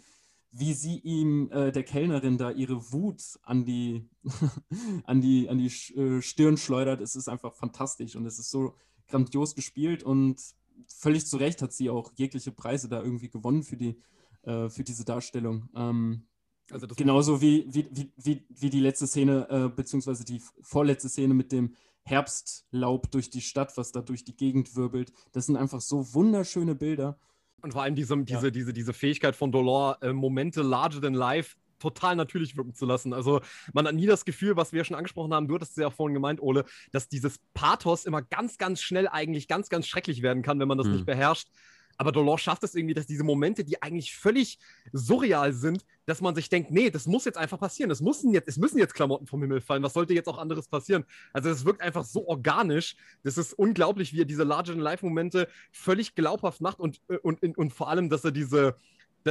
wie 0.51 0.72
sie 0.72 0.99
ihm, 1.01 1.51
äh, 1.51 1.72
der 1.72 1.82
Kellnerin, 1.82 2.38
da 2.38 2.51
ihre 2.51 2.92
Wut 2.92 3.22
an 3.42 3.64
die, 3.64 4.09
an 5.05 5.20
die, 5.20 5.49
an 5.49 5.59
die 5.59 5.66
äh, 5.97 6.22
Stirn 6.22 6.57
schleudert, 6.57 7.01
es 7.01 7.16
ist 7.16 7.28
einfach 7.28 7.55
fantastisch 7.55 8.16
und 8.16 8.24
es 8.26 8.38
ist 8.38 8.51
so 8.51 8.76
grandios 9.09 9.55
gespielt 9.55 10.03
und 10.03 10.40
völlig 10.86 11.26
zu 11.26 11.36
Recht 11.36 11.61
hat 11.62 11.72
sie 11.72 11.90
auch 11.90 12.12
jegliche 12.16 12.53
Preise 12.53 12.88
da 12.88 13.03
irgendwie 13.03 13.28
gewonnen 13.28 13.62
für, 13.62 13.76
die, 13.76 14.01
äh, 14.42 14.68
für 14.68 14.84
diese 14.84 15.05
Darstellung. 15.05 15.68
Ähm, 15.74 16.26
also 16.71 16.87
genauso 16.87 17.41
wie, 17.41 17.67
wie, 17.69 17.87
wie, 17.91 18.12
wie, 18.17 18.47
wie 18.49 18.71
die 18.71 18.81
letzte 18.81 19.07
Szene, 19.07 19.47
äh, 19.51 19.69
beziehungsweise 19.69 20.25
die 20.25 20.43
vorletzte 20.62 21.09
Szene 21.09 21.35
mit 21.35 21.53
dem 21.53 21.77
Herbstlaub 22.05 23.11
durch 23.11 23.31
die 23.31 23.41
Stadt, 23.41 23.77
was 23.77 23.93
da 23.93 24.01
durch 24.01 24.25
die 24.25 24.37
Gegend 24.37 24.77
wirbelt. 24.77 25.12
Das 25.33 25.47
sind 25.47 25.57
einfach 25.57 25.81
so 25.81 26.15
wunderschöne 26.15 26.75
Bilder. 26.75 27.19
Und 27.62 27.73
vor 27.73 27.83
allem 27.83 27.95
diese, 27.95 28.17
diese, 28.25 28.47
ja. 28.47 28.51
diese, 28.51 28.73
diese 28.73 28.93
Fähigkeit 28.93 29.37
von 29.37 29.51
Dolor, 29.51 29.99
äh, 30.03 30.12
Momente 30.12 30.62
larger 30.62 31.01
than 31.01 31.15
life 31.15 31.57
total 31.79 32.17
natürlich 32.17 32.57
wirken 32.57 32.75
zu 32.75 32.87
lassen. 32.87 33.12
Also 33.12 33.41
man 33.73 33.87
hat 33.87 33.95
nie 33.95 34.07
das 34.07 34.25
Gefühl, 34.25 34.57
was 34.57 34.73
wir 34.73 34.79
ja 34.79 34.85
schon 34.85 34.97
angesprochen 34.97 35.35
haben, 35.35 35.49
du 35.49 35.55
hattest 35.55 35.73
es 35.73 35.77
ja 35.77 35.91
vorhin 35.91 36.15
gemeint, 36.15 36.41
Ole, 36.41 36.65
dass 36.93 37.09
dieses 37.09 37.39
Pathos 37.53 38.05
immer 38.05 38.23
ganz, 38.23 38.59
ganz 38.59 38.81
schnell 38.81 39.09
eigentlich 39.09 39.49
ganz, 39.49 39.69
ganz 39.69 39.87
schrecklich 39.87 40.23
werden 40.23 40.43
kann, 40.43 40.59
wenn 40.61 40.69
man 40.69 40.79
das 40.79 40.87
hm. 40.87 40.95
nicht 40.95 41.07
beherrscht. 41.07 41.49
Aber 41.97 42.12
Dolores 42.12 42.40
schafft 42.40 42.64
es 42.64 42.74
irgendwie, 42.74 42.95
dass 42.95 43.07
diese 43.07 43.24
Momente, 43.24 43.64
die 43.64 43.82
eigentlich 43.82 44.14
völlig 44.14 44.59
surreal 44.92 45.53
sind, 45.53 45.84
dass 46.07 46.20
man 46.20 46.34
sich 46.34 46.49
denkt, 46.49 46.70
nee, 46.70 46.90
das 46.90 47.07
muss 47.07 47.24
jetzt 47.24 47.38
einfach 47.38 47.59
passieren. 47.59 47.90
Es 47.90 48.01
müssen 48.01 48.32
jetzt, 48.32 48.49
es 48.49 48.57
müssen 48.57 48.78
jetzt 48.78 48.95
Klamotten 48.95 49.26
vom 49.26 49.40
Himmel 49.40 49.61
fallen. 49.61 49.82
Was 49.82 49.95
sollte 49.95 50.14
jetzt 50.14 50.28
auch 50.28 50.38
anderes 50.38 50.68
passieren? 50.68 51.05
Also 51.32 51.51
es 51.51 51.64
wirkt 51.64 51.80
einfach 51.80 52.05
so 52.05 52.26
organisch. 52.26 52.97
Das 53.22 53.38
ist 53.38 53.53
unglaublich, 53.55 54.12
wie 54.12 54.22
er 54.22 54.26
diese 54.26 54.45
Larger-than-Life-Momente 54.45 55.49
völlig 55.72 56.14
glaubhaft 56.14 56.61
macht 56.61 56.80
und, 56.80 57.01
äh, 57.09 57.18
und, 57.18 57.42
und, 57.42 57.57
und 57.57 57.72
vor 57.72 57.88
allem, 57.88 58.11
dass 58.11 58.24
er 58.24 58.32
diese, 58.32 58.76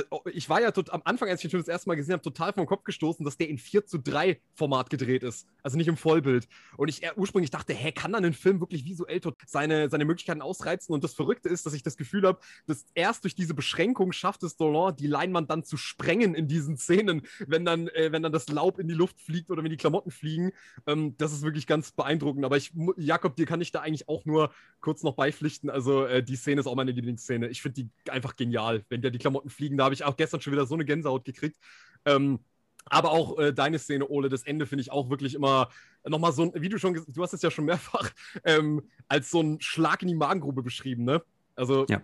Oh, 0.10 0.22
ich 0.26 0.50
war 0.50 0.62
ja 0.62 0.72
tot, 0.72 0.89
am 0.89 1.02
Anfang, 1.06 1.30
als 1.30 1.39
ich 1.39 1.44
den 1.44 1.52
Film 1.52 1.62
das 1.62 1.68
erste 1.68 1.88
Mal 1.88 1.96
gesehen 1.96 2.14
habe, 2.14 2.24
total 2.24 2.52
vom 2.54 2.66
Kopf 2.66 2.84
gestoßen, 2.84 3.24
dass 3.24 3.38
der 3.38 3.50
in 3.50 3.58
4 3.58 3.86
zu 3.86 4.00
3 4.00 4.41
Format 4.56 4.89
gedreht 4.89 5.22
ist. 5.22 5.48
Also 5.62 5.78
nicht 5.78 5.88
im 5.88 5.98
Vollbild. 5.98 6.48
Und 6.78 6.88
ich 6.88 7.02
ursprünglich 7.16 7.52
dachte, 7.52 7.74
hä, 7.74 7.91
kann 7.91 8.12
dann 8.12 8.26
ein 8.26 8.34
Film 8.34 8.60
wirklich 8.60 8.86
visuell 8.86 9.22
seine, 9.46 9.89
seine 9.89 10.06
Möglichkeiten 10.06 10.41
ausreizen? 10.41 10.94
Und 10.94 11.04
das 11.04 11.14
Verrückte 11.14 11.50
ist, 11.50 11.66
dass 11.66 11.74
ich 11.74 11.84
das 11.84 11.96
Gefühl 11.96 12.26
habe, 12.26 12.39
dass 12.66 12.86
erst 12.96 13.24
durch 13.24 13.36
diese 13.36 13.54
Beschränkung 13.54 14.12
schafft 14.12 14.44
es 14.44 14.58
Dolan, 14.58 14.96
die 14.96 15.08
Leinwand 15.08 15.50
dann 15.50 15.64
zu 15.64 15.78
sprengen 15.78 16.34
in 16.34 16.48
diesen 16.48 16.78
Szenen, 16.78 17.22
wenn 17.46 17.64
dann, 17.64 17.88
äh, 17.89 18.12
wenn 18.12 18.24
dann 18.24 18.32
das 18.32 18.50
Laub 18.50 18.80
in 18.80 18.88
die 18.88 18.94
Luft 18.96 19.22
fliegt 19.22 19.52
oder 19.52 19.64
wenn 19.64 19.70
die 19.70 19.78
Klamotten 19.78 20.12
fliegen. 20.12 20.52
Ähm, 20.88 21.16
das 21.18 21.34
ist 21.34 21.44
wirklich 21.44 21.68
ganz 21.68 21.91
beeindruckend. 21.91 22.46
Aber 22.46 22.58
ich, 22.58 22.74
Jakob, 22.98 23.36
dir 23.36 23.46
kann 23.46 23.62
ich 23.62 23.72
da 23.72 23.82
eigentlich 23.82 24.10
auch 24.10 24.26
nur 24.26 24.52
kurz 24.82 25.04
noch 25.04 25.16
beipflichten. 25.16 25.70
Also 25.70 26.06
äh, 26.06 26.24
die 26.24 26.36
Szene 26.36 26.62
ist 26.62 26.68
auch 26.68 26.76
meine 26.76 26.91
Lieblingsszene. 26.91 27.48
Ich 27.50 27.62
finde 27.62 27.84
die 27.84 28.12
einfach 28.12 28.36
genial, 28.36 28.84
wenn 28.89 29.02
da 29.02 29.10
die 29.10 29.20
Klamotten 29.20 29.50
fliegen 29.50 29.78
da 29.84 29.86
habe 29.86 29.96
ich 29.96 30.06
auch 30.06 30.16
gestern 30.16 30.40
schon 30.40 30.54
wieder 30.54 30.66
so 30.66 30.76
eine 30.76 30.86
Gänsehaut 30.86 31.26
gekriegt. 31.26 31.58
Ähm, 32.06 32.40
aber 32.86 33.12
auch 33.12 33.38
äh, 33.38 33.54
deine 33.54 33.80
Szene, 33.80 34.08
Ole, 34.08 34.30
das 34.30 34.44
Ende 34.44 34.66
finde 34.66 34.82
ich 34.82 34.92
auch 34.92 35.10
wirklich 35.10 35.36
immer 35.36 35.70
nochmal 36.06 36.32
so 36.32 36.44
ein, 36.44 36.52
wie 36.56 36.70
du 36.70 36.78
schon, 36.78 36.94
du 37.08 37.22
hast 37.22 37.34
es 37.34 37.42
ja 37.42 37.52
schon 37.52 37.66
mehrfach 37.66 38.12
ähm, 38.46 38.82
als 39.10 39.30
so 39.30 39.42
ein 39.42 39.60
Schlag 39.60 40.02
in 40.02 40.08
die 40.08 40.16
Magengrube 40.16 40.64
beschrieben, 40.64 41.04
ne? 41.04 41.22
Also, 41.56 41.86
ja. 41.90 42.02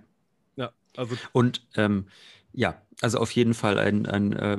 ja 0.58 0.72
also. 0.98 1.16
Und, 1.32 1.66
ähm, 1.76 2.08
ja, 2.52 2.82
also 3.02 3.20
auf 3.20 3.32
jeden 3.32 3.54
Fall 3.54 3.78
ein, 3.78 4.06
ein 4.08 4.34
äh, 4.34 4.58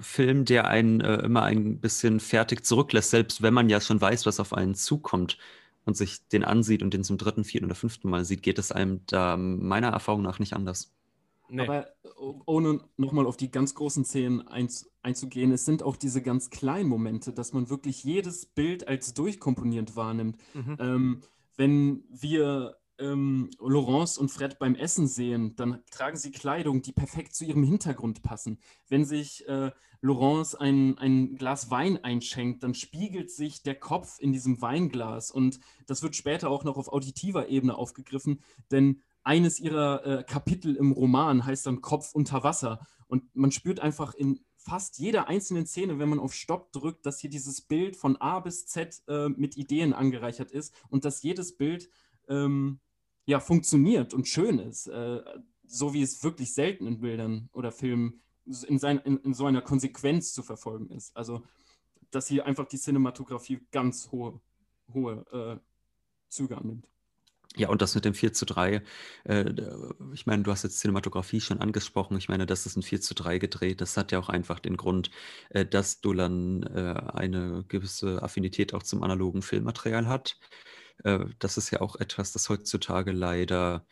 Film, 0.00 0.44
der 0.44 0.66
einen 0.66 1.00
äh, 1.00 1.16
immer 1.22 1.44
ein 1.44 1.78
bisschen 1.78 2.20
fertig 2.20 2.64
zurücklässt, 2.64 3.10
selbst 3.10 3.40
wenn 3.40 3.54
man 3.54 3.70
ja 3.70 3.80
schon 3.80 4.00
weiß, 4.00 4.26
was 4.26 4.40
auf 4.40 4.52
einen 4.52 4.74
zukommt 4.74 5.38
und 5.84 5.96
sich 5.96 6.26
den 6.28 6.44
ansieht 6.44 6.82
und 6.82 6.92
den 6.92 7.04
zum 7.04 7.18
dritten, 7.18 7.44
vierten 7.44 7.66
oder 7.66 7.74
fünften 7.76 8.10
Mal 8.10 8.24
sieht, 8.24 8.42
geht 8.42 8.58
es 8.58 8.72
einem 8.72 9.00
da 9.06 9.36
meiner 9.36 9.88
Erfahrung 9.88 10.22
nach 10.22 10.40
nicht 10.40 10.54
anders. 10.54 10.92
Nee. 11.50 11.62
Aber 11.62 11.88
ohne 12.46 12.80
nochmal 12.96 13.26
auf 13.26 13.36
die 13.36 13.50
ganz 13.50 13.74
großen 13.74 14.04
Szenen 14.04 14.46
einz 14.46 14.90
einzugehen, 15.02 15.50
es 15.50 15.64
sind 15.64 15.82
auch 15.82 15.96
diese 15.96 16.20
ganz 16.20 16.50
kleinen 16.50 16.88
Momente, 16.88 17.32
dass 17.32 17.52
man 17.52 17.70
wirklich 17.70 18.04
jedes 18.04 18.44
Bild 18.46 18.86
als 18.86 19.14
durchkomponierend 19.14 19.96
wahrnimmt. 19.96 20.36
Mhm. 20.52 20.76
Ähm, 20.78 21.20
wenn 21.56 22.04
wir 22.10 22.76
ähm, 22.98 23.50
Laurence 23.58 24.18
und 24.18 24.30
Fred 24.30 24.58
beim 24.58 24.74
Essen 24.74 25.06
sehen, 25.06 25.56
dann 25.56 25.82
tragen 25.90 26.16
sie 26.16 26.30
Kleidung, 26.30 26.82
die 26.82 26.92
perfekt 26.92 27.34
zu 27.34 27.44
ihrem 27.44 27.64
Hintergrund 27.64 28.22
passen. 28.22 28.60
Wenn 28.88 29.04
sich 29.04 29.46
äh, 29.48 29.70
Laurence 30.02 30.54
ein, 30.54 30.96
ein 30.98 31.36
Glas 31.36 31.70
Wein 31.70 32.02
einschenkt, 32.04 32.62
dann 32.62 32.74
spiegelt 32.74 33.30
sich 33.30 33.62
der 33.62 33.74
Kopf 33.74 34.18
in 34.18 34.32
diesem 34.32 34.60
Weinglas 34.62 35.30
und 35.30 35.60
das 35.86 36.02
wird 36.02 36.16
später 36.16 36.50
auch 36.50 36.64
noch 36.64 36.76
auf 36.76 36.92
auditiver 36.92 37.48
Ebene 37.48 37.76
aufgegriffen, 37.76 38.40
denn 38.70 39.02
eines 39.22 39.60
ihrer 39.60 40.06
äh, 40.06 40.24
Kapitel 40.24 40.76
im 40.76 40.92
Roman 40.92 41.44
heißt 41.44 41.66
dann 41.66 41.80
Kopf 41.80 42.14
unter 42.14 42.42
Wasser. 42.42 42.80
Und 43.06 43.34
man 43.34 43.52
spürt 43.52 43.80
einfach 43.80 44.14
in 44.14 44.40
fast 44.56 44.98
jeder 44.98 45.28
einzelnen 45.28 45.66
Szene, 45.66 45.98
wenn 45.98 46.08
man 46.08 46.20
auf 46.20 46.34
Stopp 46.34 46.72
drückt, 46.72 47.06
dass 47.06 47.20
hier 47.20 47.30
dieses 47.30 47.60
Bild 47.62 47.96
von 47.96 48.16
A 48.16 48.40
bis 48.40 48.66
Z 48.66 49.02
äh, 49.08 49.28
mit 49.28 49.56
Ideen 49.56 49.92
angereichert 49.92 50.50
ist 50.50 50.74
und 50.88 51.04
dass 51.04 51.22
jedes 51.22 51.56
Bild 51.56 51.88
ähm, 52.28 52.80
ja 53.26 53.40
funktioniert 53.40 54.14
und 54.14 54.28
schön 54.28 54.58
ist. 54.58 54.86
Äh, 54.86 55.22
so 55.70 55.94
wie 55.94 56.02
es 56.02 56.22
wirklich 56.24 56.52
selten 56.52 56.86
in 56.86 57.00
Bildern 57.00 57.48
oder 57.52 57.70
Filmen 57.70 58.20
in, 58.44 58.78
sein, 58.78 58.98
in, 58.98 59.18
in 59.18 59.34
so 59.34 59.46
einer 59.46 59.62
Konsequenz 59.62 60.32
zu 60.32 60.42
verfolgen 60.42 60.90
ist. 60.90 61.16
Also, 61.16 61.44
dass 62.10 62.26
hier 62.26 62.44
einfach 62.44 62.66
die 62.66 62.78
Cinematografie 62.78 63.60
ganz 63.70 64.10
hohe, 64.10 64.40
hohe 64.92 65.24
äh, 65.32 65.60
Züge 66.28 66.58
annimmt. 66.58 66.88
Ja, 67.56 67.68
und 67.68 67.82
das 67.82 67.94
mit 67.96 68.04
dem 68.04 68.14
4 68.14 68.32
zu 68.32 68.46
3, 68.46 68.82
äh, 69.24 69.44
ich 70.14 70.26
meine, 70.26 70.44
du 70.44 70.52
hast 70.52 70.62
jetzt 70.62 70.78
Cinematografie 70.80 71.40
schon 71.40 71.60
angesprochen. 71.60 72.16
Ich 72.16 72.28
meine, 72.28 72.46
das 72.46 72.64
ist 72.64 72.76
ein 72.76 72.82
4 72.82 73.00
zu 73.00 73.12
3 73.14 73.38
gedreht. 73.38 73.80
Das 73.80 73.96
hat 73.96 74.12
ja 74.12 74.20
auch 74.20 74.28
einfach 74.28 74.60
den 74.60 74.76
Grund, 74.76 75.10
äh, 75.50 75.66
dass 75.66 76.00
Dolan 76.00 76.62
äh, 76.62 76.94
eine 77.12 77.64
gewisse 77.68 78.22
Affinität 78.22 78.72
auch 78.72 78.84
zum 78.84 79.02
analogen 79.02 79.42
Filmmaterial 79.42 80.06
hat. 80.06 80.38
Äh, 81.04 81.26
das 81.40 81.56
ist 81.58 81.70
ja 81.70 81.80
auch 81.80 81.96
etwas, 81.96 82.32
das 82.32 82.48
heutzutage 82.48 83.12
leider 83.12 83.86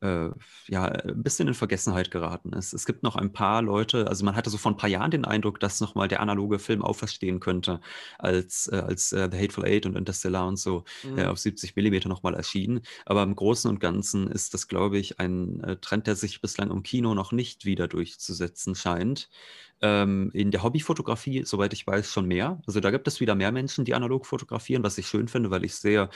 äh, 0.00 0.28
ja, 0.68 0.84
ein 0.84 1.22
bisschen 1.22 1.48
in 1.48 1.54
Vergessenheit 1.54 2.10
geraten 2.10 2.52
ist. 2.52 2.72
Es 2.72 2.86
gibt 2.86 3.02
noch 3.02 3.16
ein 3.16 3.32
paar 3.32 3.62
Leute, 3.62 4.08
also 4.08 4.24
man 4.24 4.36
hatte 4.36 4.50
so 4.50 4.58
vor 4.58 4.72
ein 4.72 4.76
paar 4.76 4.90
Jahren 4.90 5.10
den 5.10 5.24
Eindruck, 5.24 5.60
dass 5.60 5.80
nochmal 5.80 6.08
der 6.08 6.20
analoge 6.20 6.58
Film 6.58 6.82
auferstehen 6.82 7.40
könnte, 7.40 7.80
als, 8.18 8.68
äh, 8.68 8.76
als 8.76 9.12
äh, 9.12 9.28
The 9.30 9.38
Hateful 9.38 9.64
Eight 9.64 9.86
und 9.86 9.96
Interstellar 9.96 10.46
und 10.46 10.58
so 10.58 10.84
äh, 11.04 11.08
mhm. 11.08 11.18
auf 11.20 11.38
70 11.38 11.76
Millimeter 11.76 12.08
nochmal 12.08 12.34
erschienen. 12.34 12.80
Aber 13.06 13.22
im 13.22 13.34
Großen 13.34 13.70
und 13.70 13.80
Ganzen 13.80 14.28
ist 14.30 14.54
das, 14.54 14.68
glaube 14.68 14.98
ich, 14.98 15.18
ein 15.20 15.62
äh, 15.64 15.76
Trend, 15.76 16.06
der 16.06 16.16
sich 16.16 16.40
bislang 16.40 16.70
im 16.70 16.82
Kino 16.82 17.14
noch 17.14 17.32
nicht 17.32 17.64
wieder 17.64 17.88
durchzusetzen 17.88 18.74
scheint. 18.74 19.28
Ähm, 19.82 20.30
in 20.32 20.50
der 20.50 20.62
Hobbyfotografie, 20.62 21.44
soweit 21.44 21.72
ich 21.74 21.86
weiß, 21.86 22.10
schon 22.10 22.26
mehr. 22.26 22.62
Also 22.66 22.80
da 22.80 22.90
gibt 22.90 23.06
es 23.08 23.20
wieder 23.20 23.34
mehr 23.34 23.52
Menschen, 23.52 23.84
die 23.84 23.94
analog 23.94 24.24
fotografieren, 24.26 24.82
was 24.82 24.96
ich 24.96 25.06
schön 25.06 25.28
finde, 25.28 25.50
weil 25.50 25.64
ich 25.64 25.74
sehr, 25.74 26.08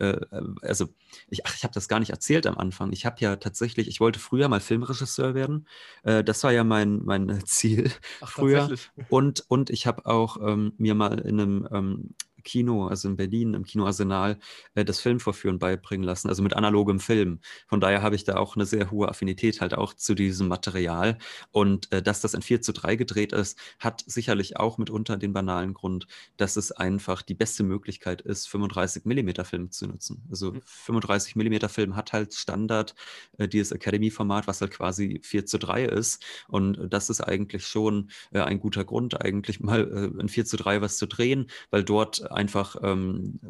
äh, 0.00 0.06
äh 0.06 0.42
also 0.62 0.88
ich, 1.28 1.46
ach, 1.46 1.54
ich 1.54 1.62
habe 1.62 1.74
das 1.74 1.88
gar 1.88 2.00
nicht 2.00 2.10
erzählt 2.10 2.46
am 2.46 2.58
Anfang. 2.58 2.92
Ich 2.92 3.06
habe 3.06 3.16
ja 3.20 3.36
tatsächlich, 3.36 3.86
ich 3.88 4.00
wollte 4.00 4.18
früher 4.18 4.48
mal 4.48 4.60
Filmregisseur 4.60 5.34
werden. 5.34 5.68
Äh, 6.02 6.24
das 6.24 6.42
war 6.42 6.52
ja 6.52 6.64
mein, 6.64 7.04
mein 7.04 7.40
Ziel 7.46 7.90
ach, 8.20 8.30
früher. 8.30 8.74
Und, 9.08 9.44
und 9.48 9.70
ich 9.70 9.86
habe 9.86 10.06
auch 10.06 10.36
ähm, 10.40 10.72
mir 10.78 10.94
mal 10.94 11.20
in 11.20 11.40
einem 11.40 11.68
ähm, 11.70 12.14
Kino, 12.44 12.86
also 12.86 13.08
in 13.08 13.16
Berlin, 13.16 13.54
im 13.54 13.64
Kino 13.64 13.86
Arsenal, 13.86 14.38
äh, 14.74 14.84
das 14.84 15.00
Filmvorführen 15.00 15.58
beibringen 15.58 16.04
lassen, 16.04 16.28
also 16.28 16.42
mit 16.42 16.54
analogem 16.54 17.00
Film. 17.00 17.40
Von 17.66 17.80
daher 17.80 18.02
habe 18.02 18.14
ich 18.14 18.24
da 18.24 18.36
auch 18.36 18.56
eine 18.56 18.66
sehr 18.66 18.90
hohe 18.90 19.08
Affinität 19.08 19.60
halt 19.60 19.74
auch 19.74 19.94
zu 19.94 20.14
diesem 20.14 20.48
Material. 20.48 21.18
Und 21.50 21.90
äh, 21.92 22.02
dass 22.02 22.20
das 22.20 22.34
in 22.34 22.42
4 22.42 22.62
zu 22.62 22.72
3 22.72 22.96
gedreht 22.96 23.32
ist, 23.32 23.58
hat 23.78 24.04
sicherlich 24.06 24.56
auch 24.56 24.78
mitunter 24.78 25.16
den 25.16 25.32
banalen 25.32 25.74
Grund, 25.74 26.06
dass 26.36 26.56
es 26.56 26.72
einfach 26.72 27.22
die 27.22 27.34
beste 27.34 27.64
Möglichkeit 27.64 28.20
ist, 28.20 28.48
35 28.48 29.04
mm 29.04 29.44
Film 29.44 29.70
zu 29.70 29.86
nutzen. 29.86 30.22
Also 30.30 30.52
mhm. 30.52 30.60
35 30.64 31.36
mm 31.36 31.68
Film 31.68 31.96
hat 31.96 32.12
halt 32.12 32.34
Standard 32.34 32.94
äh, 33.38 33.48
dieses 33.48 33.72
Academy-Format, 33.72 34.46
was 34.46 34.60
halt 34.60 34.72
quasi 34.72 35.20
4 35.22 35.46
zu 35.46 35.58
3 35.58 35.84
ist. 35.84 36.24
Und 36.48 36.78
das 36.90 37.10
ist 37.10 37.20
eigentlich 37.20 37.66
schon 37.66 38.10
äh, 38.32 38.40
ein 38.40 38.60
guter 38.60 38.84
Grund, 38.84 39.20
eigentlich 39.20 39.60
mal 39.60 39.80
äh, 39.80 40.20
in 40.20 40.28
4 40.28 40.44
zu 40.44 40.56
3 40.56 40.80
was 40.80 40.96
zu 40.96 41.06
drehen, 41.06 41.46
weil 41.70 41.84
dort 41.84 42.30
einfach 42.34 42.76
ähm, 42.82 43.40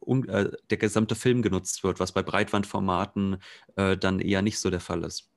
un, 0.00 0.28
äh, 0.28 0.50
der 0.70 0.78
gesamte 0.78 1.14
Film 1.14 1.42
genutzt 1.42 1.84
wird, 1.84 2.00
was 2.00 2.12
bei 2.12 2.22
Breitbandformaten 2.22 3.38
äh, 3.76 3.96
dann 3.96 4.20
eher 4.20 4.42
nicht 4.42 4.58
so 4.58 4.70
der 4.70 4.80
Fall 4.80 5.04
ist. 5.04 5.30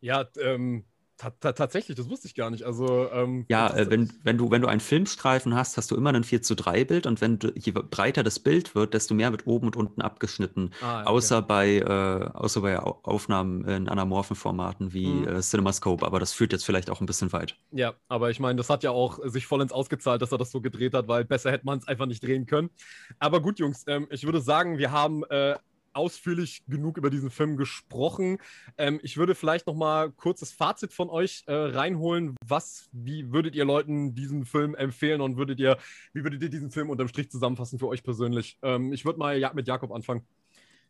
Ja, 0.00 0.28
ähm, 0.38 0.84
tatsächlich, 1.16 1.96
das 1.96 2.08
wusste 2.08 2.26
ich 2.26 2.34
gar 2.34 2.50
nicht. 2.50 2.64
Also, 2.64 3.10
ähm, 3.12 3.44
ja, 3.48 3.74
äh, 3.74 3.90
wenn, 3.90 4.10
wenn, 4.22 4.38
du, 4.38 4.50
wenn 4.50 4.62
du 4.62 4.68
einen 4.68 4.80
Filmstreifen 4.80 5.54
hast, 5.54 5.76
hast 5.76 5.90
du 5.90 5.96
immer 5.96 6.12
ein 6.12 6.24
4 6.24 6.42
zu 6.42 6.54
3 6.54 6.84
Bild 6.84 7.06
und 7.06 7.20
wenn 7.20 7.38
du, 7.38 7.52
je 7.54 7.72
breiter 7.72 8.22
das 8.22 8.38
Bild 8.38 8.74
wird, 8.74 8.94
desto 8.94 9.14
mehr 9.14 9.30
wird 9.30 9.46
oben 9.46 9.66
und 9.66 9.76
unten 9.76 10.02
abgeschnitten. 10.02 10.70
Ah, 10.80 11.00
okay. 11.00 11.10
außer, 11.10 11.42
bei, 11.42 11.78
äh, 11.78 12.30
außer 12.34 12.60
bei 12.60 12.78
Aufnahmen 12.78 13.64
in 13.64 13.88
anamorphen 13.88 14.36
Formaten 14.36 14.92
wie 14.92 15.06
mhm. 15.06 15.28
äh, 15.28 15.40
CinemaScope, 15.40 16.04
aber 16.04 16.20
das 16.20 16.32
führt 16.32 16.52
jetzt 16.52 16.64
vielleicht 16.64 16.90
auch 16.90 17.00
ein 17.00 17.06
bisschen 17.06 17.32
weit. 17.32 17.56
Ja, 17.70 17.94
aber 18.08 18.30
ich 18.30 18.40
meine, 18.40 18.56
das 18.56 18.70
hat 18.70 18.82
ja 18.82 18.90
auch 18.90 19.18
sich 19.24 19.46
vollends 19.46 19.72
ausgezahlt, 19.72 20.22
dass 20.22 20.32
er 20.32 20.38
das 20.38 20.50
so 20.50 20.60
gedreht 20.60 20.94
hat, 20.94 21.08
weil 21.08 21.24
besser 21.24 21.52
hätte 21.52 21.66
man 21.66 21.78
es 21.78 21.88
einfach 21.88 22.06
nicht 22.06 22.22
drehen 22.22 22.46
können. 22.46 22.70
Aber 23.18 23.40
gut, 23.40 23.58
Jungs, 23.58 23.84
ähm, 23.86 24.06
ich 24.10 24.24
würde 24.24 24.40
sagen, 24.40 24.78
wir 24.78 24.90
haben 24.90 25.24
äh, 25.24 25.56
ausführlich 25.94 26.64
genug 26.66 26.98
über 26.98 27.10
diesen 27.10 27.30
Film 27.30 27.56
gesprochen. 27.56 28.38
Ähm, 28.78 29.00
ich 29.02 29.16
würde 29.16 29.34
vielleicht 29.34 29.66
noch 29.66 29.74
mal 29.74 30.10
kurzes 30.12 30.52
Fazit 30.52 30.92
von 30.92 31.10
euch 31.10 31.44
äh, 31.46 31.54
reinholen. 31.54 32.36
Was, 32.46 32.88
wie 32.92 33.32
würdet 33.32 33.54
ihr 33.54 33.64
Leuten 33.64 34.14
diesen 34.14 34.44
Film 34.44 34.74
empfehlen 34.74 35.20
und 35.20 35.36
würdet 35.36 35.60
ihr, 35.60 35.78
wie 36.12 36.24
würdet 36.24 36.42
ihr 36.42 36.50
diesen 36.50 36.70
Film 36.70 36.90
unterm 36.90 37.08
Strich 37.08 37.30
zusammenfassen 37.30 37.78
für 37.78 37.88
euch 37.88 38.02
persönlich? 38.02 38.58
Ähm, 38.62 38.92
ich 38.92 39.04
würde 39.04 39.18
mal 39.18 39.52
mit 39.54 39.68
Jakob 39.68 39.92
anfangen. 39.92 40.22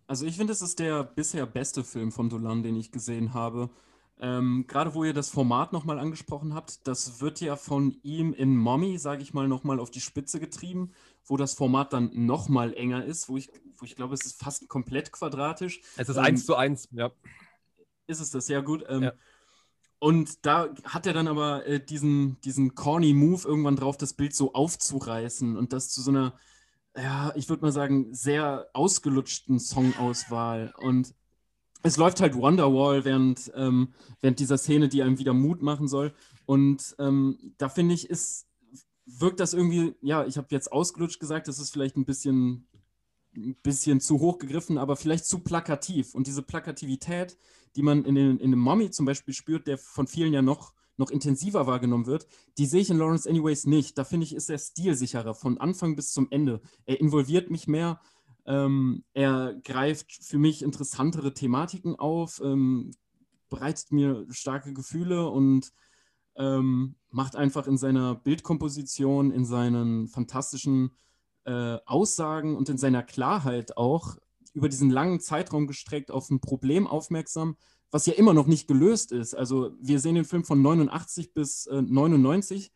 Also 0.07 0.27
ich 0.27 0.37
finde, 0.37 0.53
es 0.53 0.61
ist 0.61 0.79
der 0.79 1.03
bisher 1.03 1.47
beste 1.47 1.83
Film 1.83 2.13
von 2.13 2.29
Dolan, 2.29 2.63
den 2.63 2.77
ich 2.77 2.93
gesehen 2.93 3.33
habe. 3.33 3.71
Ähm, 4.21 4.67
Gerade 4.69 4.95
wo 4.95 5.03
ihr 5.03 5.13
das 5.13 5.31
Format 5.31 5.73
nochmal 5.73 5.99
angesprochen 5.99 6.55
habt, 6.55 6.87
das 6.87 7.21
wird 7.21 7.41
ja 7.41 7.57
von 7.57 7.97
ihm 8.03 8.33
in 8.33 8.57
Mommy, 8.57 8.99
sage 8.99 9.23
ich 9.23 9.35
mal, 9.35 9.49
nochmal 9.49 9.81
auf 9.81 9.91
die 9.91 10.01
Spitze 10.01 10.39
getrieben, 10.39 10.93
wo 11.27 11.37
das 11.37 11.55
Format 11.55 11.93
dann 11.93 12.11
nochmal 12.13 12.75
enger 12.75 13.05
ist, 13.05 13.29
wo 13.29 13.37
ich, 13.37 13.51
wo 13.79 13.85
ich 13.85 13.97
glaube, 13.97 14.15
es 14.15 14.25
ist 14.25 14.43
fast 14.43 14.69
komplett 14.69 15.13
quadratisch. 15.13 15.81
Es 15.97 16.09
ist 16.09 16.17
ähm, 16.17 16.25
1 16.25 16.47
zu 16.47 16.57
1, 16.57 16.89
ja. 16.93 17.11
Ist 18.07 18.21
es 18.21 18.31
das, 18.31 18.49
ja 18.49 18.61
gut. 18.61 18.85
Ähm, 18.89 19.05
ja. 19.05 19.13
Und 19.99 20.45
da 20.45 20.69
hat 20.85 21.07
er 21.07 21.15
dann 21.15 21.29
aber 21.29 21.67
äh, 21.67 21.83
diesen, 21.83 22.41
diesen 22.43 22.75
corny 22.75 23.15
Move 23.15 23.49
irgendwann 23.49 23.77
drauf, 23.77 23.97
das 23.97 24.13
Bild 24.13 24.35
so 24.35 24.53
aufzureißen 24.53 25.57
und 25.57 25.73
das 25.73 25.89
zu 25.89 26.03
so 26.03 26.11
einer 26.11 26.35
ja, 26.97 27.33
ich 27.35 27.49
würde 27.49 27.63
mal 27.63 27.73
sagen, 27.73 28.15
sehr 28.15 28.69
ausgelutschten 28.73 29.59
Songauswahl. 29.59 30.73
Und 30.77 31.15
es 31.83 31.97
läuft 31.97 32.21
halt 32.21 32.35
Wonderwall 32.35 33.05
während, 33.05 33.53
ähm, 33.55 33.93
während 34.21 34.39
dieser 34.39 34.59
Szene, 34.59 34.89
die 34.89 35.03
einem 35.03 35.19
wieder 35.19 35.35
Mut 35.35 35.63
machen 35.63 35.89
soll. 35.89 36.15
Und 36.47 36.95
ähm, 36.99 37.55
da 37.59 37.69
finde 37.69 37.95
ich, 37.95 38.09
ist, 38.11 38.47
wirkt 39.07 39.41
das 39.41 39.55
irgendwie, 39.55 39.95
ja, 40.01 40.27
ich 40.27 40.37
habe 40.37 40.49
jetzt 40.51 40.73
ausgelutscht 40.73 41.21
gesagt, 41.21 41.49
das 41.49 41.59
ist 41.59 41.71
vielleicht 41.71 41.97
ein 41.97 42.05
bisschen, 42.05 42.67
ein 43.37 43.57
bisschen 43.63 44.01
zu 44.01 44.21
hoch 44.21 44.39
gegriffen, 44.39 44.79
aber 44.79 44.97
vielleicht 44.97 45.27
zu 45.27 45.41
plakativ. 45.41 46.15
Und 46.15 46.27
diese 46.27 46.43
Plakativität, 46.43 47.37
die 47.77 47.83
man 47.83 48.05
in, 48.05 48.15
den, 48.15 48.39
in 48.39 48.51
dem 48.51 48.61
Mommy 48.61 48.91
zum 48.91 49.07
Beispiel 49.07 49.35
spürt, 49.35 49.67
der 49.67 49.79
von 49.79 50.07
vielen 50.07 50.33
ja 50.33 50.43
noch 50.43 50.73
noch 50.97 51.11
intensiver 51.11 51.67
wahrgenommen 51.67 52.07
wird, 52.07 52.27
die 52.59 52.67
sehe 52.67 52.81
ich 52.81 52.91
in 52.91 52.99
Lawrence 52.99 53.29
Anyways 53.29 53.67
nicht. 53.67 53.99
Da 53.99 54.05
finde 54.05 54.25
ich, 54.25 54.35
ist 54.35 54.51
er 54.51 54.59
stilsicherer 54.59 55.35
von 55.35 55.59
Anfang 55.59 55.97
bis 55.97 56.13
zum 56.13 56.29
Ende. 56.31 56.61
Er 56.87 57.01
involviert 57.01 57.51
mich 57.51 57.67
mehr. 57.67 58.01
Ähm, 58.47 59.05
er 59.13 59.55
greift 59.65 60.13
für 60.13 60.39
mich 60.39 60.63
interessantere 60.63 61.33
Thematiken 61.35 61.97
auf, 61.97 62.41
ähm, 62.45 62.93
bereitet 63.49 63.91
mir 63.91 64.27
starke 64.31 64.73
Gefühle 64.73 65.29
und 65.31 65.73
ähm, 66.37 66.97
macht 67.11 67.37
einfach 67.37 67.67
in 67.67 67.77
seiner 67.77 68.15
Bildkomposition, 68.15 69.31
in 69.31 69.45
seinen 69.45 70.09
fantastischen 70.09 70.91
äh, 71.45 71.79
Aussagen 71.87 72.57
und 72.57 72.69
in 72.69 72.79
seiner 72.79 73.03
Klarheit 73.03 73.77
auch 73.77 74.17
über 74.53 74.69
diesen 74.69 74.91
langen 74.91 75.21
Zeitraum 75.21 75.67
gestreckt 75.67 76.11
auf 76.11 76.31
ein 76.31 76.41
Problem 76.41 76.87
aufmerksam, 76.87 77.57
was 77.91 78.07
ja 78.07 78.15
immer 78.15 78.35
noch 78.35 78.47
nicht 78.47 78.67
gelöst 78.67 79.13
ist. 79.13 79.35
Also 79.35 79.73
wir 79.81 80.01
sehen 80.01 80.15
den 80.15 80.25
Film 80.25 80.45
von 80.45 80.63
89 80.63 81.35
bis 81.35 81.67
äh, 81.67 81.83
99 81.83 82.73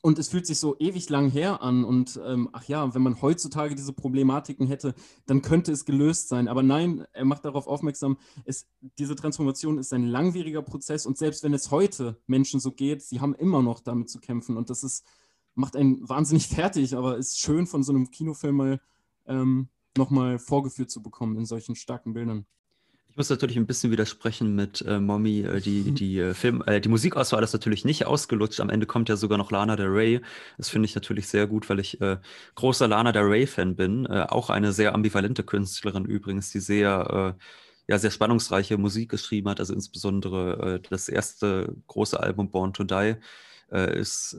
und 0.00 0.18
es 0.18 0.28
fühlt 0.28 0.46
sich 0.46 0.58
so 0.58 0.76
ewig 0.78 1.08
lang 1.08 1.28
her 1.30 1.62
an. 1.62 1.84
Und 1.84 2.20
ähm, 2.24 2.48
ach 2.52 2.64
ja, 2.64 2.94
wenn 2.94 3.02
man 3.02 3.20
heutzutage 3.20 3.74
diese 3.74 3.92
Problematiken 3.92 4.66
hätte, 4.66 4.94
dann 5.26 5.42
könnte 5.42 5.72
es 5.72 5.84
gelöst 5.84 6.28
sein. 6.28 6.48
Aber 6.48 6.62
nein, 6.62 7.04
er 7.12 7.24
macht 7.24 7.44
darauf 7.44 7.66
aufmerksam, 7.66 8.16
es, 8.44 8.68
diese 8.98 9.16
Transformation 9.16 9.78
ist 9.78 9.92
ein 9.92 10.06
langwieriger 10.06 10.62
Prozess 10.62 11.04
und 11.04 11.18
selbst 11.18 11.42
wenn 11.42 11.52
es 11.54 11.70
heute 11.70 12.20
Menschen 12.26 12.60
so 12.60 12.70
geht, 12.70 13.02
sie 13.02 13.20
haben 13.20 13.34
immer 13.34 13.62
noch 13.62 13.80
damit 13.80 14.08
zu 14.08 14.20
kämpfen. 14.20 14.56
Und 14.56 14.70
das 14.70 14.84
ist, 14.84 15.04
macht 15.54 15.74
einen 15.74 16.08
wahnsinnig 16.08 16.46
fertig, 16.48 16.96
aber 16.96 17.18
ist 17.18 17.40
schön 17.40 17.66
von 17.66 17.82
so 17.82 17.92
einem 17.92 18.10
Kinofilm 18.10 18.56
mal 18.56 18.80
ähm, 19.26 19.68
nochmal 19.96 20.38
vorgeführt 20.38 20.90
zu 20.90 21.02
bekommen 21.02 21.36
in 21.36 21.44
solchen 21.44 21.74
starken 21.74 22.12
Bildern 22.12 22.46
muss 23.18 23.28
natürlich 23.28 23.56
ein 23.56 23.66
bisschen 23.66 23.90
widersprechen 23.90 24.54
mit 24.54 24.80
äh, 24.82 25.00
Mommy. 25.00 25.40
Äh, 25.40 25.60
die, 25.60 25.90
die, 25.92 26.18
äh, 26.20 26.34
Film, 26.34 26.62
äh, 26.66 26.80
die 26.80 26.88
Musikauswahl 26.88 27.42
ist 27.42 27.52
natürlich 27.52 27.84
nicht 27.84 28.06
ausgelutscht. 28.06 28.60
Am 28.60 28.70
Ende 28.70 28.86
kommt 28.86 29.08
ja 29.08 29.16
sogar 29.16 29.36
noch 29.36 29.50
Lana 29.50 29.76
Del 29.76 29.88
Rey. 29.88 30.20
Das 30.56 30.70
finde 30.70 30.86
ich 30.86 30.94
natürlich 30.94 31.28
sehr 31.28 31.46
gut, 31.46 31.68
weil 31.68 31.80
ich 31.80 32.00
äh, 32.00 32.18
großer 32.54 32.88
Lana 32.88 33.12
Del 33.12 33.24
Rey-Fan 33.24 33.76
bin. 33.76 34.06
Äh, 34.06 34.26
auch 34.28 34.48
eine 34.48 34.72
sehr 34.72 34.94
ambivalente 34.94 35.42
Künstlerin 35.42 36.04
übrigens, 36.06 36.50
die 36.50 36.60
sehr, 36.60 37.36
ja, 37.88 37.98
sehr 37.98 38.10
spannungsreiche 38.10 38.78
Musik 38.78 39.10
geschrieben 39.10 39.48
hat. 39.48 39.60
Also 39.60 39.74
insbesondere 39.74 40.80
das 40.88 41.08
erste 41.08 41.74
große 41.88 42.18
Album 42.20 42.50
Born 42.50 42.72
to 42.72 42.84
Die 42.84 43.16
ist 43.70 44.36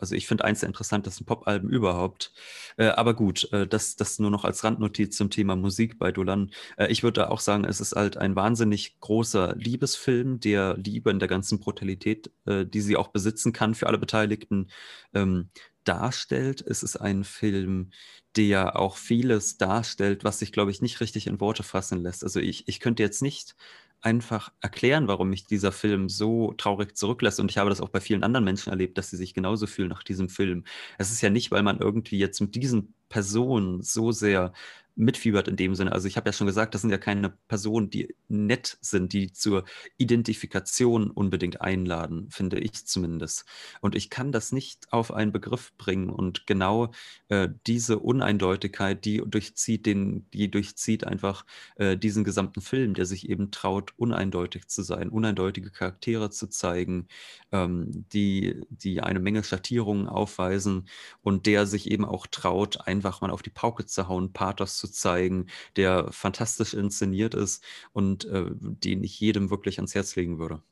also 0.00 0.14
ich 0.14 0.26
finde 0.26 0.44
eins 0.44 0.60
der 0.60 0.68
interessantesten 0.68 1.26
Pop-Alben 1.26 1.68
überhaupt. 1.68 2.32
Äh, 2.76 2.86
aber 2.86 3.14
gut, 3.14 3.52
äh, 3.52 3.66
das, 3.66 3.96
das 3.96 4.18
nur 4.18 4.30
noch 4.30 4.44
als 4.44 4.64
Randnotiz 4.64 5.16
zum 5.16 5.30
Thema 5.30 5.56
Musik 5.56 5.98
bei 5.98 6.12
Dolan. 6.12 6.50
Äh, 6.76 6.88
ich 6.90 7.02
würde 7.02 7.30
auch 7.30 7.40
sagen, 7.40 7.64
es 7.64 7.80
ist 7.80 7.94
halt 7.96 8.16
ein 8.16 8.36
wahnsinnig 8.36 8.98
großer 9.00 9.54
Liebesfilm, 9.56 10.40
der 10.40 10.76
Liebe 10.76 11.10
in 11.10 11.18
der 11.18 11.28
ganzen 11.28 11.60
Brutalität, 11.60 12.30
äh, 12.46 12.66
die 12.66 12.80
sie 12.80 12.96
auch 12.96 13.08
besitzen 13.08 13.52
kann 13.52 13.74
für 13.74 13.86
alle 13.86 13.98
Beteiligten, 13.98 14.70
ähm, 15.14 15.50
darstellt. 15.84 16.62
Es 16.66 16.82
ist 16.82 16.96
ein 16.96 17.24
Film, 17.24 17.90
der 18.36 18.78
auch 18.78 18.96
vieles 18.96 19.58
darstellt, 19.58 20.24
was 20.24 20.38
sich, 20.38 20.52
glaube 20.52 20.70
ich, 20.70 20.82
nicht 20.82 21.00
richtig 21.00 21.26
in 21.26 21.40
Worte 21.40 21.62
fassen 21.62 22.02
lässt. 22.02 22.22
Also 22.22 22.40
ich, 22.40 22.68
ich 22.68 22.80
könnte 22.80 23.02
jetzt 23.02 23.22
nicht 23.22 23.56
einfach 24.02 24.52
erklären, 24.60 25.08
warum 25.08 25.30
mich 25.30 25.46
dieser 25.46 25.72
Film 25.72 26.08
so 26.08 26.52
traurig 26.54 26.96
zurücklässt. 26.96 27.40
Und 27.40 27.50
ich 27.50 27.58
habe 27.58 27.70
das 27.70 27.80
auch 27.80 27.90
bei 27.90 28.00
vielen 28.00 28.22
anderen 28.22 28.44
Menschen 28.44 28.70
erlebt, 28.70 28.98
dass 28.98 29.10
sie 29.10 29.16
sich 29.16 29.34
genauso 29.34 29.66
fühlen 29.66 29.88
nach 29.88 30.02
diesem 30.02 30.28
Film. 30.28 30.64
Es 30.98 31.10
ist 31.10 31.20
ja 31.20 31.30
nicht, 31.30 31.50
weil 31.50 31.62
man 31.62 31.78
irgendwie 31.78 32.18
jetzt 32.18 32.40
mit 32.40 32.54
diesen 32.54 32.94
Personen 33.10 33.82
so 33.82 34.10
sehr 34.10 34.54
mitfiebert 35.00 35.48
in 35.48 35.56
dem 35.56 35.74
Sinne. 35.74 35.92
Also 35.92 36.06
ich 36.08 36.16
habe 36.16 36.28
ja 36.28 36.32
schon 36.32 36.46
gesagt, 36.46 36.74
das 36.74 36.82
sind 36.82 36.90
ja 36.90 36.98
keine 36.98 37.30
Personen, 37.48 37.90
die 37.90 38.14
nett 38.28 38.78
sind, 38.80 39.12
die 39.12 39.32
zur 39.32 39.64
Identifikation 39.96 41.10
unbedingt 41.10 41.60
einladen, 41.60 42.28
finde 42.30 42.60
ich 42.60 42.86
zumindest. 42.86 43.44
Und 43.80 43.94
ich 43.94 44.10
kann 44.10 44.30
das 44.30 44.52
nicht 44.52 44.92
auf 44.92 45.12
einen 45.12 45.32
Begriff 45.32 45.72
bringen. 45.78 46.10
Und 46.10 46.46
genau 46.46 46.92
äh, 47.28 47.48
diese 47.66 47.98
Uneindeutigkeit, 47.98 49.04
die 49.04 49.22
durchzieht 49.24 49.86
den, 49.86 50.28
die 50.32 50.50
durchzieht 50.50 51.04
einfach 51.04 51.44
äh, 51.76 51.96
diesen 51.96 52.22
gesamten 52.24 52.60
Film, 52.60 52.94
der 52.94 53.06
sich 53.06 53.28
eben 53.28 53.50
traut, 53.50 53.92
uneindeutig 53.96 54.68
zu 54.68 54.82
sein, 54.82 55.08
uneindeutige 55.08 55.70
Charaktere 55.70 56.30
zu 56.30 56.48
zeigen, 56.48 57.08
ähm, 57.52 58.06
die, 58.12 58.60
die 58.68 59.00
eine 59.00 59.20
Menge 59.20 59.42
Schattierungen 59.44 60.08
aufweisen 60.08 60.88
und 61.22 61.46
der 61.46 61.66
sich 61.66 61.90
eben 61.90 62.04
auch 62.04 62.26
traut, 62.26 62.86
einfach 63.00 63.20
mal 63.20 63.30
auf 63.30 63.42
die 63.42 63.50
Pauke 63.50 63.86
zu 63.86 64.08
hauen, 64.08 64.32
Pathos 64.32 64.76
zu 64.76 64.88
zeigen, 64.88 65.46
der 65.76 66.12
fantastisch 66.12 66.74
inszeniert 66.74 67.34
ist 67.34 67.64
und 67.92 68.24
äh, 68.26 68.46
den 68.50 69.02
ich 69.02 69.18
jedem 69.18 69.50
wirklich 69.50 69.78
ans 69.78 69.94
Herz 69.94 70.14
legen 70.16 70.38
würde. 70.38 70.62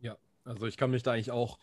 Ja, 0.00 0.16
also 0.44 0.66
ich 0.66 0.76
kann 0.76 0.90
mich 0.90 1.02
da 1.02 1.12
eigentlich 1.12 1.30
auch 1.30 1.58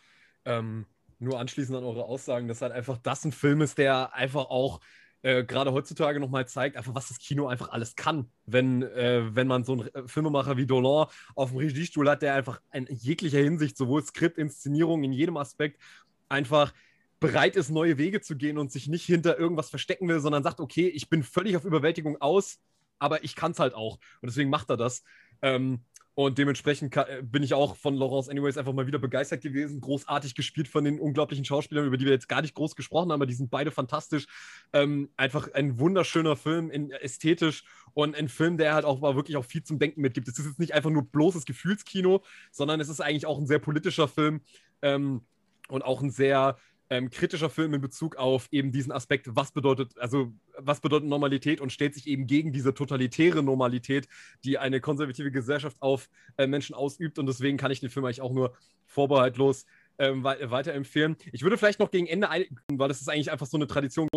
ähm, 0.45 0.85
nur 1.19 1.39
anschließen 1.39 1.75
an 1.75 1.83
eure 1.83 2.05
Aussagen, 2.05 2.47
dass 2.47 2.61
halt 2.61 2.71
einfach 2.71 2.97
das 2.97 3.23
ein 3.25 3.31
Film 3.31 3.61
ist, 3.61 3.77
der 3.77 4.13
einfach 4.15 4.45
auch 4.49 4.79
äh, 5.21 5.43
gerade 5.43 5.71
heutzutage 5.71 6.19
nochmal 6.19 6.47
zeigt, 6.47 6.75
einfach 6.75 6.95
was 6.95 7.09
das 7.09 7.19
Kino 7.19 7.47
einfach 7.47 7.69
alles 7.69 7.95
kann, 7.95 8.31
wenn, 8.47 8.81
äh, 8.81 9.35
wenn 9.35 9.47
man 9.47 9.63
so 9.63 9.73
einen 9.73 9.87
äh, 9.93 10.07
Filmemacher 10.07 10.57
wie 10.57 10.65
Dolan 10.65 11.07
auf 11.35 11.49
dem 11.51 11.59
Regiestuhl 11.59 12.09
hat, 12.09 12.23
der 12.23 12.33
einfach 12.33 12.59
in 12.73 12.87
jeglicher 12.89 13.37
Hinsicht, 13.37 13.77
sowohl 13.77 14.03
Skript, 14.03 14.39
Inszenierung, 14.39 15.03
in 15.03 15.13
jedem 15.13 15.37
Aspekt 15.37 15.79
einfach 16.27 16.73
bereit 17.21 17.55
ist, 17.55 17.69
neue 17.69 17.97
Wege 17.97 18.19
zu 18.19 18.35
gehen 18.35 18.57
und 18.57 18.71
sich 18.71 18.87
nicht 18.89 19.05
hinter 19.05 19.39
irgendwas 19.39 19.69
verstecken 19.69 20.09
will, 20.09 20.19
sondern 20.19 20.43
sagt, 20.43 20.59
okay, 20.59 20.87
ich 20.87 21.07
bin 21.07 21.23
völlig 21.23 21.55
auf 21.55 21.63
Überwältigung 21.63 22.19
aus, 22.19 22.59
aber 22.99 23.23
ich 23.23 23.35
kann 23.35 23.51
es 23.51 23.59
halt 23.59 23.75
auch. 23.75 23.99
Und 24.21 24.27
deswegen 24.29 24.49
macht 24.49 24.69
er 24.69 24.75
das. 24.75 25.03
Ähm, 25.41 25.85
und 26.13 26.37
dementsprechend 26.37 26.91
kann, 26.91 27.07
äh, 27.07 27.21
bin 27.23 27.43
ich 27.43 27.53
auch 27.53 27.75
von 27.75 27.95
Laurence 27.95 28.27
Anyways 28.27 28.57
einfach 28.57 28.73
mal 28.73 28.87
wieder 28.87 28.99
begeistert 28.99 29.41
gewesen. 29.41 29.79
Großartig 29.79 30.35
gespielt 30.35 30.67
von 30.67 30.83
den 30.83 30.99
unglaublichen 30.99 31.45
Schauspielern, 31.45 31.85
über 31.85 31.95
die 31.95 32.05
wir 32.05 32.11
jetzt 32.11 32.27
gar 32.27 32.41
nicht 32.41 32.55
groß 32.55 32.75
gesprochen 32.75 33.11
haben, 33.11 33.21
aber 33.21 33.27
die 33.27 33.33
sind 33.33 33.51
beide 33.51 33.71
fantastisch. 33.71 34.25
Ähm, 34.73 35.09
einfach 35.15 35.53
ein 35.53 35.79
wunderschöner 35.79 36.35
Film, 36.35 36.69
in, 36.71 36.91
ästhetisch 36.91 37.63
und 37.93 38.15
ein 38.15 38.29
Film, 38.29 38.57
der 38.57 38.73
halt 38.73 38.83
auch 38.83 38.99
mal 38.99 39.15
wirklich 39.15 39.37
auch 39.37 39.45
viel 39.45 39.63
zum 39.63 39.79
Denken 39.79 40.01
mitgibt. 40.01 40.27
Es 40.27 40.37
ist 40.39 40.47
jetzt 40.47 40.59
nicht 40.59 40.73
einfach 40.73 40.89
nur 40.89 41.03
bloßes 41.03 41.45
Gefühlskino, 41.45 42.23
sondern 42.51 42.81
es 42.81 42.89
ist 42.89 42.99
eigentlich 42.99 43.27
auch 43.27 43.37
ein 43.37 43.47
sehr 43.47 43.59
politischer 43.59 44.07
Film 44.07 44.41
ähm, 44.81 45.21
und 45.69 45.83
auch 45.83 46.01
ein 46.01 46.09
sehr 46.09 46.57
ähm, 46.91 47.09
kritischer 47.09 47.49
Film 47.49 47.73
in 47.73 47.79
Bezug 47.79 48.17
auf 48.17 48.49
eben 48.51 48.73
diesen 48.73 48.91
Aspekt, 48.91 49.27
was 49.29 49.53
bedeutet, 49.53 49.97
also 49.97 50.33
was 50.57 50.81
bedeutet 50.81 51.07
Normalität 51.07 51.61
und 51.61 51.71
stellt 51.71 51.95
sich 51.95 52.05
eben 52.05 52.27
gegen 52.27 52.51
diese 52.51 52.73
totalitäre 52.73 53.41
Normalität, 53.41 54.09
die 54.43 54.57
eine 54.57 54.81
konservative 54.81 55.31
Gesellschaft 55.31 55.77
auf 55.79 56.09
äh, 56.35 56.47
Menschen 56.47 56.75
ausübt. 56.75 57.17
Und 57.17 57.27
deswegen 57.27 57.57
kann 57.57 57.71
ich 57.71 57.79
den 57.79 57.89
Film 57.89 58.05
eigentlich 58.05 58.21
auch 58.21 58.33
nur 58.33 58.53
vorbehaltlos 58.85 59.65
ähm, 59.99 60.25
weiterempfehlen. 60.25 61.15
Ich 61.31 61.43
würde 61.43 61.57
vielleicht 61.57 61.79
noch 61.79 61.91
gegen 61.91 62.07
Ende, 62.07 62.27
weil 62.73 62.89
das 62.89 62.99
ist 62.99 63.07
eigentlich 63.07 63.31
einfach 63.31 63.45
so 63.47 63.55
eine 63.55 63.67
Tradition, 63.67 64.09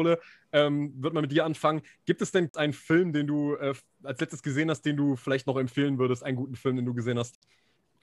ähm, 0.50 0.94
würde 0.96 1.14
mal 1.14 1.20
mit 1.20 1.30
dir 1.30 1.44
anfangen. 1.44 1.80
Gibt 2.06 2.22
es 2.22 2.32
denn 2.32 2.50
einen 2.56 2.72
Film, 2.72 3.12
den 3.12 3.28
du 3.28 3.54
äh, 3.54 3.74
als 4.02 4.20
letztes 4.20 4.42
gesehen 4.42 4.68
hast, 4.68 4.82
den 4.82 4.96
du 4.96 5.14
vielleicht 5.14 5.46
noch 5.46 5.58
empfehlen 5.58 5.98
würdest, 5.98 6.24
einen 6.24 6.36
guten 6.36 6.56
Film, 6.56 6.74
den 6.74 6.86
du 6.86 6.94
gesehen 6.94 7.20
hast? 7.20 7.38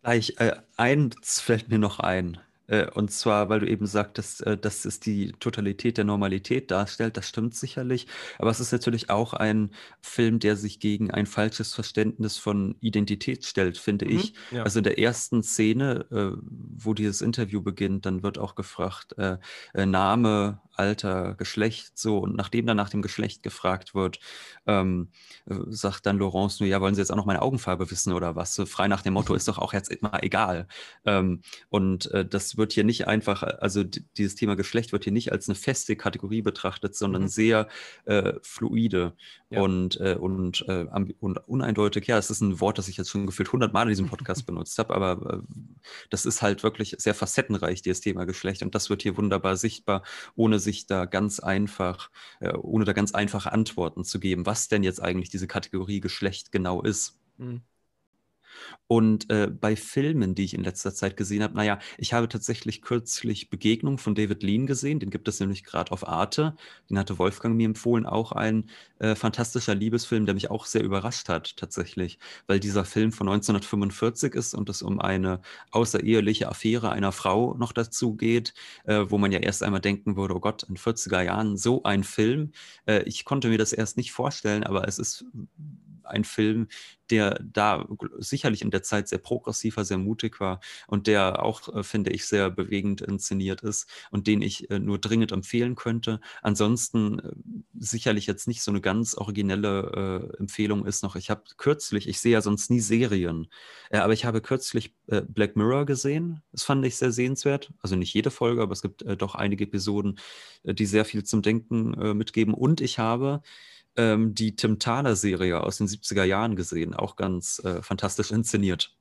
Gleich, 0.02 0.36
äh, 0.38 0.54
eins 0.78 1.42
fällt 1.42 1.68
mir 1.68 1.78
noch 1.78 2.00
ein. 2.00 2.40
Äh, 2.72 2.90
und 2.92 3.12
zwar, 3.12 3.50
weil 3.50 3.60
du 3.60 3.68
eben 3.68 3.86
sagtest, 3.86 4.42
äh, 4.48 4.58
dass 4.58 4.86
es 4.86 5.00
die 5.00 5.34
Totalität 5.40 5.98
der 5.98 6.06
Normalität 6.06 6.72
darstellt. 6.72 7.18
Das 7.18 7.28
stimmt 7.28 7.54
sicherlich. 7.56 8.08
Aber 8.40 8.50
es 8.50 8.60
ist 8.60 8.72
natürlich 8.72 9.10
auch 9.10 9.34
ein 9.34 9.72
Film, 10.02 10.40
der 10.40 10.56
sich 10.56 10.80
gegen 10.80 11.12
ein 11.12 11.26
falsches 11.26 11.74
Verständnis 11.74 12.38
von 12.38 12.78
Identität 12.80 13.46
stellt, 13.46 13.78
finde 13.78 14.06
Mhm, 14.06 14.12
ich. 14.16 14.34
ja. 14.52 14.64
Also 14.64 14.80
in 14.80 14.84
der 14.84 15.00
ersten 15.00 15.44
Szene, 15.44 16.06
äh, 16.12 16.38
wo 16.44 16.94
dieses 16.94 17.22
Interview 17.22 17.62
beginnt, 17.62 18.06
dann 18.06 18.24
wird 18.24 18.38
auch 18.40 18.56
gefragt, 18.56 19.16
Name, 19.74 20.62
Alter, 20.74 21.36
Geschlecht, 21.36 21.98
so. 21.98 22.20
Und 22.20 22.36
nachdem 22.36 22.66
dann 22.66 22.78
nach 22.78 22.90
dem 22.90 23.02
Geschlecht 23.02 23.44
gefragt 23.44 23.94
wird, 23.96 24.20
ähm, 24.66 25.10
äh, 25.46 25.56
sagt 25.70 26.06
dann 26.06 26.18
Laurence 26.20 26.60
nur, 26.60 26.70
ja, 26.70 26.82
wollen 26.82 26.96
Sie 26.96 27.02
jetzt 27.02 27.12
auch 27.12 27.16
noch 27.16 27.26
meine 27.26 27.42
Augenfarbe 27.42 27.90
wissen 27.92 28.14
oder 28.14 28.36
was? 28.36 28.62
Frei 28.68 28.88
nach 28.88 29.02
dem 29.02 29.14
Motto, 29.14 29.34
ist 29.36 29.48
doch 29.48 29.58
auch 29.58 29.74
jetzt 29.74 29.90
immer 29.92 30.24
egal. 30.24 30.68
Ähm, 31.06 31.42
und 31.70 32.10
äh, 32.12 32.26
das 32.26 32.58
wird 32.62 32.72
hier 32.72 32.86
nicht 32.86 33.08
einfach, 33.08 33.44
also 33.44 33.84
d- 33.84 34.04
dieses 34.16 34.36
Thema 34.36 34.56
Geschlecht 34.56 34.94
wird 34.94 35.04
hier 35.04 35.12
nicht 35.14 35.34
als 35.34 35.50
eine 35.50 35.56
feste 35.56 35.98
Kategorie 35.98 36.42
betrachtet, 36.42 36.96
sondern 36.96 37.24
Mhm. 37.24 37.28
sehr 37.28 37.68
äh, 38.06 38.34
fluide 38.44 39.14
Ja. 39.50 39.62
und, 39.62 40.00
äh, 40.00 40.16
und, 40.16 40.64
äh, 40.70 40.86
und 41.20 41.38
uneindeutig. 41.48 42.08
Ja, 42.08 42.18
es 42.18 42.30
ist 42.30 42.40
ein 42.42 42.62
Wort, 42.62 42.78
das 42.78 42.88
ich 42.88 42.96
jetzt 42.98 43.10
schon 43.10 43.26
gefühlt 43.26 43.52
hundertmal 43.52 43.84
in 43.84 43.90
diesem 43.90 44.08
Podcast 44.18 44.46
benutzt 44.46 44.78
habe, 44.80 44.96
aber 44.96 45.34
äh, 45.34 45.54
das 46.10 46.26
ist 46.26 46.42
halt 46.42 46.64
wirklich 46.64 46.96
sehr 47.00 47.16
facettenreich, 47.16 47.82
dieses 47.82 48.00
Thema 48.02 48.26
Geschlecht. 48.26 48.62
Und 48.64 48.76
das 48.76 48.90
wird 48.90 49.02
hier 49.02 49.18
wunderbar 49.18 49.58
sichtbar, 49.58 50.04
ohne 50.36 50.60
sich 50.60 50.86
da 50.86 51.06
ganz 51.06 51.40
einfach, 51.42 52.12
äh, 52.40 52.54
ohne 52.54 52.86
da 52.86 52.94
ganz 52.94 53.14
einfache 53.14 53.52
Antworten 53.52 54.06
zu 54.06 54.20
geben, 54.20 54.46
was 54.46 54.68
denn 54.70 54.84
jetzt 54.84 55.02
eigentlich 55.02 55.30
diese 55.30 55.48
Kategorie 55.48 56.00
Geschlecht 56.00 56.52
genau 56.52 56.82
ist. 56.84 57.18
Mhm. 57.38 57.62
Und 58.88 59.30
äh, 59.30 59.48
bei 59.48 59.76
Filmen, 59.76 60.36
die 60.36 60.44
ich 60.44 60.54
in 60.54 60.64
letzter 60.64 60.94
Zeit 60.94 61.16
gesehen 61.16 61.44
habe, 61.44 61.56
naja, 61.56 61.80
ich 61.98 62.14
habe 62.14 62.28
tatsächlich 62.28 62.82
kürzlich 62.82 63.50
Begegnung 63.50 63.98
von 63.98 64.16
David 64.16 64.44
Lean 64.44 64.68
gesehen, 64.68 65.00
den 65.00 65.10
gibt 65.10 65.28
es 65.30 65.40
nämlich 65.40 65.64
gerade 65.64 65.92
auf 65.92 66.08
Arte. 66.08 66.56
Den 66.90 67.00
hatte 67.00 67.18
Wolfgang 67.18 67.56
mir 67.56 67.68
empfohlen, 67.68 68.06
auch 68.06 68.34
ein 68.34 68.70
äh, 69.00 69.16
fantastischer 69.16 69.76
Liebesfilm, 69.76 70.26
der 70.26 70.36
mich 70.36 70.52
auch 70.52 70.66
sehr 70.66 70.84
überrascht 70.84 71.30
hat, 71.30 71.56
tatsächlich, 71.56 72.20
weil 72.48 72.60
dieser 72.60 72.84
Film 72.84 73.12
von 73.12 73.30
1945 73.30 74.34
ist 74.34 74.54
und 74.54 74.70
es 74.70 74.82
um 74.82 75.00
eine 75.00 75.42
außereheliche 75.72 76.50
Affäre 76.50 76.92
einer 76.92 77.14
Frau 77.14 77.56
noch 77.58 77.72
dazu 77.72 78.16
geht, 78.16 78.54
äh, 78.84 79.06
wo 79.08 79.18
man 79.18 79.32
ja 79.32 79.40
erst 79.40 79.64
einmal 79.64 79.82
denken 79.82 80.18
würde, 80.18 80.36
oh 80.36 80.40
Gott, 80.42 80.64
in 80.64 80.76
40er 80.76 81.22
Jahren 81.22 81.58
so 81.58 81.84
ein 81.84 82.04
Film. 82.04 82.52
Äh, 82.86 83.04
ich 83.04 83.26
konnte 83.26 83.48
mir 83.48 83.58
das 83.58 83.74
erst 83.74 83.98
nicht 83.98 84.12
vorstellen, 84.12 84.64
aber 84.66 84.88
es 84.88 85.00
ist 85.00 85.26
ein 86.04 86.24
Film, 86.24 86.68
der 87.10 87.40
da 87.44 87.86
sicherlich 88.42 88.64
in 88.64 88.72
der 88.72 88.82
Zeit 88.82 89.08
sehr 89.08 89.20
progressiv 89.20 89.78
war, 89.78 89.86
sehr 89.86 90.00
mutig 90.00 90.40
war 90.40 90.62
und 90.88 91.06
der 91.06 91.44
auch, 91.44 91.74
äh, 91.76 91.84
finde 91.84 92.10
ich, 92.12 92.26
sehr 92.26 92.50
bewegend 92.50 93.02
inszeniert 93.02 93.62
ist 93.62 93.88
und 94.10 94.26
den 94.26 94.42
ich 94.42 94.70
äh, 94.72 94.80
nur 94.80 94.98
dringend 94.98 95.32
empfehlen 95.32 95.76
könnte. 95.76 96.20
Ansonsten 96.42 97.20
äh, 97.20 97.32
sicherlich 97.80 98.26
jetzt 98.26 98.48
nicht 98.48 98.64
so 98.64 98.72
eine 98.72 98.82
ganz 98.82 99.16
originelle 99.16 100.36
Empfehlung 100.40 100.86
ist 100.86 101.04
noch. 101.04 101.16
Ich 101.16 101.30
habe 101.30 101.44
kürzlich, 101.58 102.08
ich 102.08 102.20
sehe 102.20 102.34
ja 102.34 102.42
sonst 102.42 102.70
nie 102.70 102.80
Serien, 102.80 103.48
aber 103.92 104.14
ich 104.14 104.26
habe 104.26 104.42
kürzlich 104.42 104.94
Black 105.08 105.56
Mirror 105.56 105.86
gesehen. 105.86 106.42
Das 106.52 106.64
fand 106.64 106.86
ich 106.86 106.96
sehr 106.96 107.12
sehenswert. 107.12 107.72
Also 107.82 107.96
nicht 107.96 108.14
jede 108.14 108.32
Folge, 108.32 108.62
aber 108.62 108.74
es 108.74 108.82
gibt 108.82 109.04
doch 109.18 109.36
einige 109.36 109.66
Episoden, 109.66 110.20
die 110.64 110.86
sehr 110.86 111.06
viel 111.06 111.24
zum 111.24 111.42
Denken 111.42 112.18
mitgeben. 112.18 112.54
Und 112.54 112.82
ich 112.82 113.00
habe 113.00 113.42
ähm, 113.96 114.34
die 114.34 114.56
Tim 114.56 114.80
Thaler-Serie 114.80 115.62
aus 115.62 115.78
den 115.78 115.88
70er 115.88 116.24
Jahren 116.24 116.56
gesehen, 116.56 116.94
auch 116.94 117.16
ganz 117.16 117.60
äh, 117.64 117.82
fantastisch 117.82 118.32
inszeniert. 118.32 118.96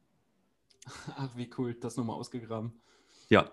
Ach, 1.17 1.37
wie 1.37 1.51
cool, 1.59 1.75
das 1.75 1.97
nochmal 1.97 2.17
ausgegraben. 2.17 2.81
Ja, 3.29 3.51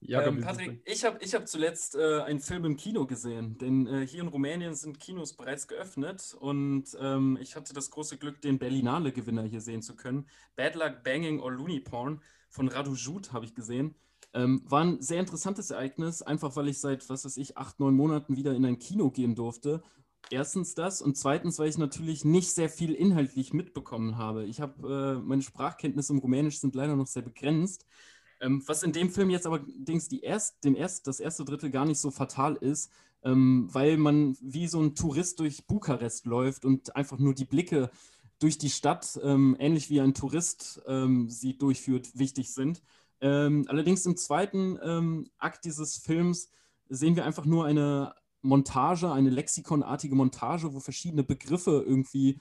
Jakob, 0.00 0.34
ähm, 0.34 0.40
Patrick, 0.42 0.80
ich 0.84 1.04
habe 1.04 1.18
ich 1.20 1.34
hab 1.34 1.48
zuletzt 1.48 1.96
äh, 1.96 2.20
einen 2.20 2.40
Film 2.40 2.64
im 2.64 2.76
Kino 2.76 3.06
gesehen, 3.06 3.56
denn 3.58 3.86
äh, 3.86 4.06
hier 4.06 4.20
in 4.20 4.28
Rumänien 4.28 4.74
sind 4.74 5.00
Kinos 5.00 5.32
bereits 5.32 5.68
geöffnet 5.68 6.36
und 6.38 6.84
ähm, 7.00 7.38
ich 7.40 7.56
hatte 7.56 7.72
das 7.72 7.90
große 7.90 8.18
Glück, 8.18 8.40
den 8.42 8.58
Berlinale-Gewinner 8.58 9.44
hier 9.44 9.60
sehen 9.60 9.82
zu 9.82 9.96
können. 9.96 10.28
Bad 10.54 10.74
Luck 10.74 11.02
Banging 11.02 11.40
or 11.40 11.50
Looney 11.50 11.80
Porn 11.80 12.20
von 12.50 12.68
Radu 12.68 12.94
Jud 12.94 13.32
habe 13.32 13.46
ich 13.46 13.54
gesehen. 13.54 13.94
Ähm, 14.34 14.62
war 14.66 14.84
ein 14.84 15.00
sehr 15.00 15.18
interessantes 15.20 15.70
Ereignis, 15.70 16.20
einfach 16.20 16.54
weil 16.56 16.68
ich 16.68 16.78
seit, 16.78 17.08
was 17.08 17.24
weiß 17.24 17.38
ich, 17.38 17.56
acht, 17.56 17.80
neun 17.80 17.94
Monaten 17.94 18.36
wieder 18.36 18.54
in 18.54 18.66
ein 18.66 18.78
Kino 18.78 19.10
gehen 19.10 19.34
durfte. 19.34 19.82
Erstens 20.30 20.74
das 20.74 21.02
und 21.02 21.16
zweitens, 21.16 21.58
weil 21.58 21.68
ich 21.68 21.78
natürlich 21.78 22.24
nicht 22.24 22.52
sehr 22.52 22.68
viel 22.68 22.92
inhaltlich 22.92 23.52
mitbekommen 23.52 24.18
habe. 24.18 24.44
Ich 24.44 24.60
habe, 24.60 25.18
äh, 25.22 25.24
meine 25.24 25.42
Sprachkenntnisse 25.42 26.12
im 26.12 26.18
Rumänisch 26.18 26.58
sind 26.58 26.74
leider 26.74 26.96
noch 26.96 27.06
sehr 27.06 27.22
begrenzt. 27.22 27.86
Ähm, 28.40 28.62
was 28.66 28.82
in 28.82 28.92
dem 28.92 29.10
Film 29.10 29.30
jetzt 29.30 29.46
allerdings 29.46 30.08
die 30.08 30.20
erst, 30.20 30.64
dem 30.64 30.74
erst, 30.74 31.06
das 31.06 31.20
erste 31.20 31.44
Drittel 31.44 31.70
gar 31.70 31.84
nicht 31.84 32.00
so 32.00 32.10
fatal 32.10 32.56
ist, 32.56 32.90
ähm, 33.22 33.68
weil 33.72 33.96
man 33.96 34.36
wie 34.40 34.66
so 34.66 34.80
ein 34.80 34.94
Tourist 34.94 35.40
durch 35.40 35.66
Bukarest 35.66 36.26
läuft 36.26 36.64
und 36.64 36.96
einfach 36.96 37.18
nur 37.18 37.34
die 37.34 37.44
Blicke 37.44 37.90
durch 38.38 38.58
die 38.58 38.70
Stadt, 38.70 39.18
ähm, 39.22 39.56
ähnlich 39.58 39.90
wie 39.90 40.00
ein 40.00 40.12
Tourist 40.12 40.82
ähm, 40.86 41.30
sie 41.30 41.56
durchführt, 41.56 42.18
wichtig 42.18 42.52
sind. 42.52 42.82
Ähm, 43.20 43.64
allerdings 43.68 44.04
im 44.04 44.16
zweiten 44.16 44.78
ähm, 44.82 45.30
Akt 45.38 45.64
dieses 45.64 45.96
Films 45.96 46.50
sehen 46.88 47.16
wir 47.16 47.24
einfach 47.24 47.46
nur 47.46 47.64
eine 47.64 48.14
Montage, 48.46 49.10
eine 49.12 49.30
lexikonartige 49.30 50.14
Montage, 50.14 50.72
wo 50.72 50.80
verschiedene 50.80 51.22
Begriffe 51.22 51.84
irgendwie 51.86 52.40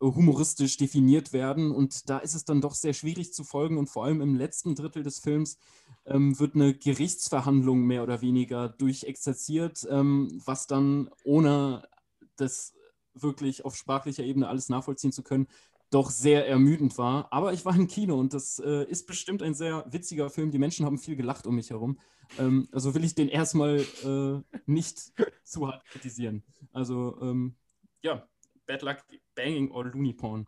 äh, 0.00 0.06
humoristisch 0.06 0.76
definiert 0.76 1.32
werden. 1.32 1.70
Und 1.70 2.08
da 2.08 2.18
ist 2.18 2.34
es 2.34 2.44
dann 2.44 2.60
doch 2.60 2.74
sehr 2.74 2.92
schwierig 2.94 3.32
zu 3.34 3.44
folgen. 3.44 3.78
Und 3.78 3.88
vor 3.88 4.04
allem 4.04 4.20
im 4.20 4.34
letzten 4.34 4.74
Drittel 4.74 5.02
des 5.02 5.18
Films 5.18 5.58
ähm, 6.06 6.38
wird 6.38 6.54
eine 6.54 6.74
Gerichtsverhandlung 6.74 7.82
mehr 7.82 8.02
oder 8.02 8.20
weniger 8.22 8.68
durchexerziert, 8.68 9.86
ähm, 9.90 10.40
was 10.44 10.66
dann 10.66 11.10
ohne 11.24 11.88
das 12.36 12.74
wirklich 13.14 13.64
auf 13.64 13.76
sprachlicher 13.76 14.24
Ebene 14.24 14.48
alles 14.48 14.68
nachvollziehen 14.68 15.12
zu 15.12 15.22
können, 15.22 15.48
doch 15.90 16.10
sehr 16.10 16.46
ermüdend 16.48 16.96
war. 16.98 17.32
Aber 17.32 17.52
ich 17.52 17.64
war 17.64 17.74
im 17.74 17.88
Kino 17.88 18.18
und 18.18 18.32
das 18.32 18.58
äh, 18.60 18.84
ist 18.84 19.06
bestimmt 19.06 19.42
ein 19.42 19.54
sehr 19.54 19.84
witziger 19.90 20.30
Film. 20.30 20.50
Die 20.50 20.58
Menschen 20.58 20.86
haben 20.86 20.98
viel 20.98 21.16
gelacht 21.16 21.46
um 21.46 21.56
mich 21.56 21.70
herum. 21.70 21.98
Ähm, 22.38 22.68
also 22.72 22.94
will 22.94 23.04
ich 23.04 23.14
den 23.14 23.28
erstmal 23.28 23.80
äh, 24.04 24.60
nicht 24.66 25.12
zu 25.44 25.66
hart 25.66 25.84
kritisieren. 25.86 26.42
Also 26.72 27.18
ähm, 27.20 27.56
ja, 28.02 28.26
Bad 28.66 28.82
Luck 28.82 28.98
Banging 29.34 29.70
or 29.72 29.84
Looney 29.86 30.12
Porn 30.12 30.46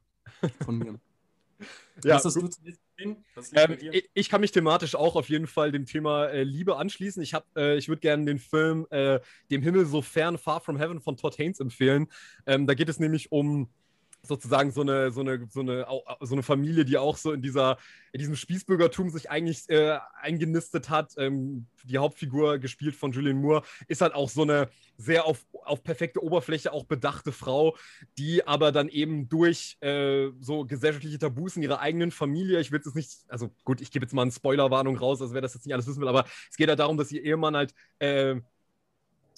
von 0.64 0.78
mir. 0.78 1.00
Ja, 2.04 2.16
Was 2.16 2.24
hast 2.24 2.40
gut. 2.40 2.56
du 2.98 3.16
Ähm, 3.52 3.78
ich, 3.92 4.10
ich 4.14 4.28
kann 4.28 4.40
mich 4.40 4.50
thematisch 4.50 4.96
auch 4.96 5.14
auf 5.14 5.28
jeden 5.28 5.46
Fall 5.46 5.70
dem 5.70 5.86
Thema 5.86 6.26
äh, 6.26 6.42
Liebe 6.42 6.76
anschließen. 6.76 7.22
Ich, 7.22 7.34
hab, 7.34 7.46
äh, 7.56 7.76
ich 7.76 7.88
würde 7.88 8.00
gerne 8.00 8.24
den 8.24 8.38
Film 8.38 8.86
äh, 8.90 9.20
Dem 9.50 9.62
Himmel 9.62 9.86
so 9.86 10.02
fern, 10.02 10.38
Far 10.38 10.60
from 10.60 10.76
Heaven 10.76 11.00
von 11.00 11.16
Todd 11.16 11.38
Haynes 11.38 11.60
empfehlen. 11.60 12.08
Ähm, 12.46 12.66
da 12.66 12.74
geht 12.74 12.88
es 12.88 12.98
nämlich 12.98 13.30
um 13.30 13.68
sozusagen 14.24 14.70
so 14.70 14.82
eine, 14.82 15.10
so 15.10 15.20
eine, 15.20 15.46
so 15.50 15.60
eine, 15.60 15.86
so 16.20 16.34
eine 16.34 16.42
Familie, 16.42 16.84
die 16.84 16.96
auch 16.96 17.16
so 17.16 17.32
in, 17.32 17.42
dieser, 17.42 17.78
in 18.12 18.20
diesem 18.20 18.36
Spießbürgertum 18.36 19.10
sich 19.10 19.30
eigentlich 19.30 19.68
äh, 19.68 19.98
eingenistet 20.20 20.90
hat. 20.90 21.14
Ähm, 21.16 21.66
die 21.84 21.98
Hauptfigur, 21.98 22.58
gespielt 22.58 22.94
von 22.94 23.12
Julian 23.12 23.40
Moore, 23.40 23.62
ist 23.88 24.00
halt 24.00 24.14
auch 24.14 24.28
so 24.28 24.42
eine 24.42 24.68
sehr 24.96 25.26
auf, 25.26 25.44
auf 25.52 25.82
perfekte 25.82 26.22
Oberfläche 26.22 26.72
auch 26.72 26.84
bedachte 26.84 27.32
Frau, 27.32 27.76
die 28.18 28.46
aber 28.46 28.70
dann 28.70 28.88
eben 28.88 29.28
durch 29.28 29.76
äh, 29.80 30.28
so 30.40 30.64
gesellschaftliche 30.64 31.18
Tabus 31.18 31.56
in 31.56 31.62
ihrer 31.62 31.80
eigenen 31.80 32.12
Familie, 32.12 32.60
ich 32.60 32.70
will 32.70 32.80
es 32.84 32.94
nicht, 32.94 33.24
also 33.28 33.50
gut, 33.64 33.80
ich 33.80 33.90
gebe 33.90 34.04
jetzt 34.04 34.12
mal 34.12 34.22
eine 34.22 34.30
Spoilerwarnung 34.30 34.96
raus, 34.96 35.20
also 35.20 35.34
wer 35.34 35.40
das 35.40 35.54
jetzt 35.54 35.66
nicht 35.66 35.74
alles 35.74 35.86
wissen 35.88 36.00
will, 36.00 36.08
aber 36.08 36.24
es 36.48 36.56
geht 36.56 36.68
halt 36.68 36.78
darum, 36.78 36.96
dass 36.96 37.10
ihr 37.10 37.24
Ehemann 37.24 37.56
halt 37.56 37.74
äh, 37.98 38.36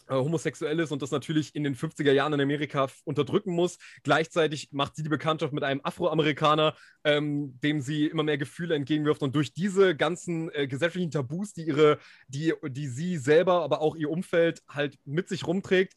homosexuell 0.09 0.79
ist 0.81 0.91
und 0.93 1.03
das 1.03 1.11
natürlich 1.11 1.55
in 1.55 1.65
den 1.65 1.75
50er 1.75 2.13
Jahren 2.13 2.33
in 2.33 2.41
Amerika 2.41 2.89
unterdrücken 3.05 3.53
muss. 3.53 3.79
Gleichzeitig 4.03 4.69
macht 4.73 4.97
sie 4.97 5.03
die 5.03 5.09
Bekanntschaft 5.09 5.53
mit 5.53 5.65
einem 5.65 5.81
Afroamerikaner, 5.83 6.75
ähm, 7.05 7.59
dem 7.61 7.81
sie 7.81 8.07
immer 8.07 8.23
mehr 8.23 8.39
Gefühle 8.39 8.75
entgegenwirft. 8.75 9.23
Und 9.23 9.35
durch 9.35 9.55
diese 9.55 9.97
ganzen 9.97 10.51
äh, 10.53 10.67
gesellschaftlichen 10.67 11.11
Tabus, 11.11 11.53
die, 11.53 11.67
ihre, 11.67 11.99
die, 12.29 12.53
die 12.69 12.89
sie 12.89 13.17
selber, 13.17 13.63
aber 13.63 13.81
auch 13.81 13.97
ihr 13.97 14.11
Umfeld 14.11 14.63
halt 14.69 14.99
mit 15.05 15.29
sich 15.29 15.47
rumträgt, 15.47 15.95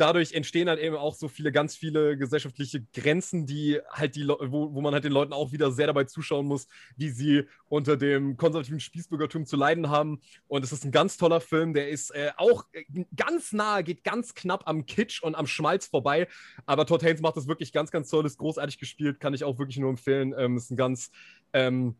dadurch 0.00 0.32
entstehen 0.32 0.68
halt 0.68 0.80
eben 0.80 0.96
auch 0.96 1.14
so 1.14 1.28
viele, 1.28 1.52
ganz 1.52 1.76
viele 1.76 2.16
gesellschaftliche 2.16 2.82
Grenzen, 2.94 3.46
die 3.46 3.78
halt 3.90 4.16
die, 4.16 4.26
wo, 4.26 4.72
wo 4.72 4.80
man 4.80 4.94
halt 4.94 5.04
den 5.04 5.12
Leuten 5.12 5.32
auch 5.34 5.52
wieder 5.52 5.70
sehr 5.70 5.86
dabei 5.86 6.04
zuschauen 6.04 6.46
muss, 6.46 6.66
wie 6.96 7.10
sie 7.10 7.44
unter 7.66 7.96
dem 7.98 8.36
konservativen 8.38 8.80
Spießbürgertum 8.80 9.44
zu 9.44 9.56
leiden 9.56 9.90
haben. 9.90 10.20
Und 10.48 10.64
es 10.64 10.72
ist 10.72 10.84
ein 10.84 10.90
ganz 10.90 11.18
toller 11.18 11.40
Film, 11.40 11.74
der 11.74 11.90
ist 11.90 12.14
äh, 12.14 12.30
auch 12.38 12.64
äh, 12.72 12.84
ganz 13.14 13.52
nah, 13.52 13.82
geht 13.82 14.02
ganz 14.02 14.34
knapp 14.34 14.66
am 14.66 14.86
Kitsch 14.86 15.22
und 15.22 15.34
am 15.34 15.46
Schmalz 15.46 15.86
vorbei. 15.86 16.28
Aber 16.64 16.86
Todd 16.86 17.02
Haynes 17.02 17.20
macht 17.20 17.36
das 17.36 17.46
wirklich 17.46 17.72
ganz, 17.72 17.90
ganz 17.90 18.08
toll, 18.08 18.24
ist 18.24 18.38
großartig 18.38 18.78
gespielt, 18.78 19.20
kann 19.20 19.34
ich 19.34 19.44
auch 19.44 19.58
wirklich 19.58 19.78
nur 19.78 19.90
empfehlen. 19.90 20.34
Ähm, 20.36 20.56
ist 20.56 20.70
ein 20.70 20.76
ganz 20.76 21.10
ähm, 21.52 21.94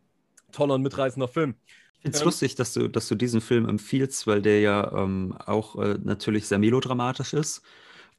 toller 0.53 0.75
und 0.75 0.83
mitreißender 0.83 1.29
Film. 1.29 1.55
Ich 1.97 2.03
finde 2.03 2.17
es 2.17 2.23
Ähm, 2.23 2.27
lustig, 2.27 2.55
dass 2.55 2.73
du, 2.73 2.89
dass 2.89 3.09
du 3.09 3.15
diesen 3.15 3.43
Film 3.43 3.69
empfiehlst, 3.69 4.27
weil 4.27 4.41
der 4.41 4.61
ja 4.61 4.91
ähm, 4.91 5.37
auch 5.45 5.77
äh, 5.77 5.99
natürlich 6.03 6.47
sehr 6.47 6.59
melodramatisch 6.59 7.35
ist 7.35 7.63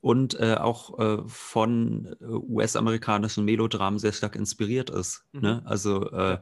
und 0.02 0.40
äh, 0.40 0.56
auch 0.56 1.00
äh, 1.00 1.18
von 1.28 2.16
äh, 2.20 2.26
US-amerikanischen 2.26 3.46
Melodramen 3.46 4.00
sehr 4.00 4.14
stark 4.14 4.36
inspiriert 4.36 4.90
ist. 4.90 5.24
Mhm. 5.32 5.42
Ne? 5.42 5.62
Also 5.66 6.12
äh, 6.12 6.40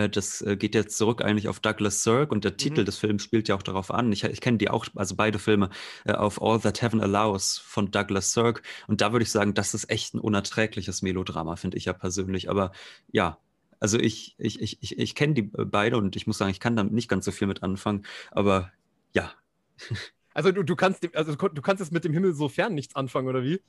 Äh, 0.00 0.08
das 0.08 0.44
geht 0.58 0.74
jetzt 0.74 0.96
zurück 0.96 1.22
eigentlich 1.22 1.48
auf 1.48 1.60
Douglas 1.60 2.02
Sirk 2.02 2.32
und 2.32 2.44
der 2.44 2.52
mhm. 2.52 2.56
Titel 2.56 2.84
des 2.84 2.96
Films 2.96 3.22
spielt 3.22 3.48
ja 3.48 3.54
auch 3.54 3.62
darauf 3.62 3.90
an. 3.90 4.12
Ich, 4.12 4.24
ich 4.24 4.40
kenne 4.40 4.58
die 4.58 4.70
auch, 4.70 4.86
also 4.94 5.14
beide 5.16 5.38
Filme, 5.38 5.70
auf 6.06 6.40
All 6.40 6.60
That 6.60 6.82
Heaven 6.82 7.00
Allows 7.00 7.58
von 7.58 7.90
Douglas 7.90 8.32
Sirk. 8.32 8.62
Und 8.86 9.00
da 9.00 9.12
würde 9.12 9.22
ich 9.24 9.30
sagen, 9.30 9.54
das 9.54 9.74
ist 9.74 9.90
echt 9.90 10.14
ein 10.14 10.20
unerträgliches 10.20 11.02
Melodrama, 11.02 11.56
finde 11.56 11.76
ich 11.76 11.86
ja 11.86 11.92
persönlich. 11.92 12.48
Aber 12.48 12.72
ja, 13.12 13.38
also 13.78 13.98
ich, 13.98 14.34
ich, 14.38 14.60
ich, 14.60 14.82
ich, 14.82 14.98
ich 14.98 15.14
kenne 15.14 15.34
die 15.34 15.42
beide 15.42 15.96
und 15.96 16.16
ich 16.16 16.26
muss 16.26 16.38
sagen, 16.38 16.50
ich 16.50 16.60
kann 16.60 16.76
damit 16.76 16.92
nicht 16.92 17.08
ganz 17.08 17.24
so 17.24 17.32
viel 17.32 17.48
mit 17.48 17.62
anfangen. 17.62 18.04
Aber 18.30 18.70
ja. 19.14 19.32
Also 20.34 20.52
du, 20.52 20.62
du 20.62 20.76
kannst 20.76 21.14
also 21.14 21.34
du 21.34 21.62
kannst 21.62 21.80
jetzt 21.80 21.92
mit 21.92 22.04
dem 22.04 22.12
Himmel 22.12 22.34
so 22.34 22.48
fern 22.48 22.74
nichts 22.74 22.94
anfangen, 22.96 23.28
oder 23.28 23.42
wie? 23.42 23.60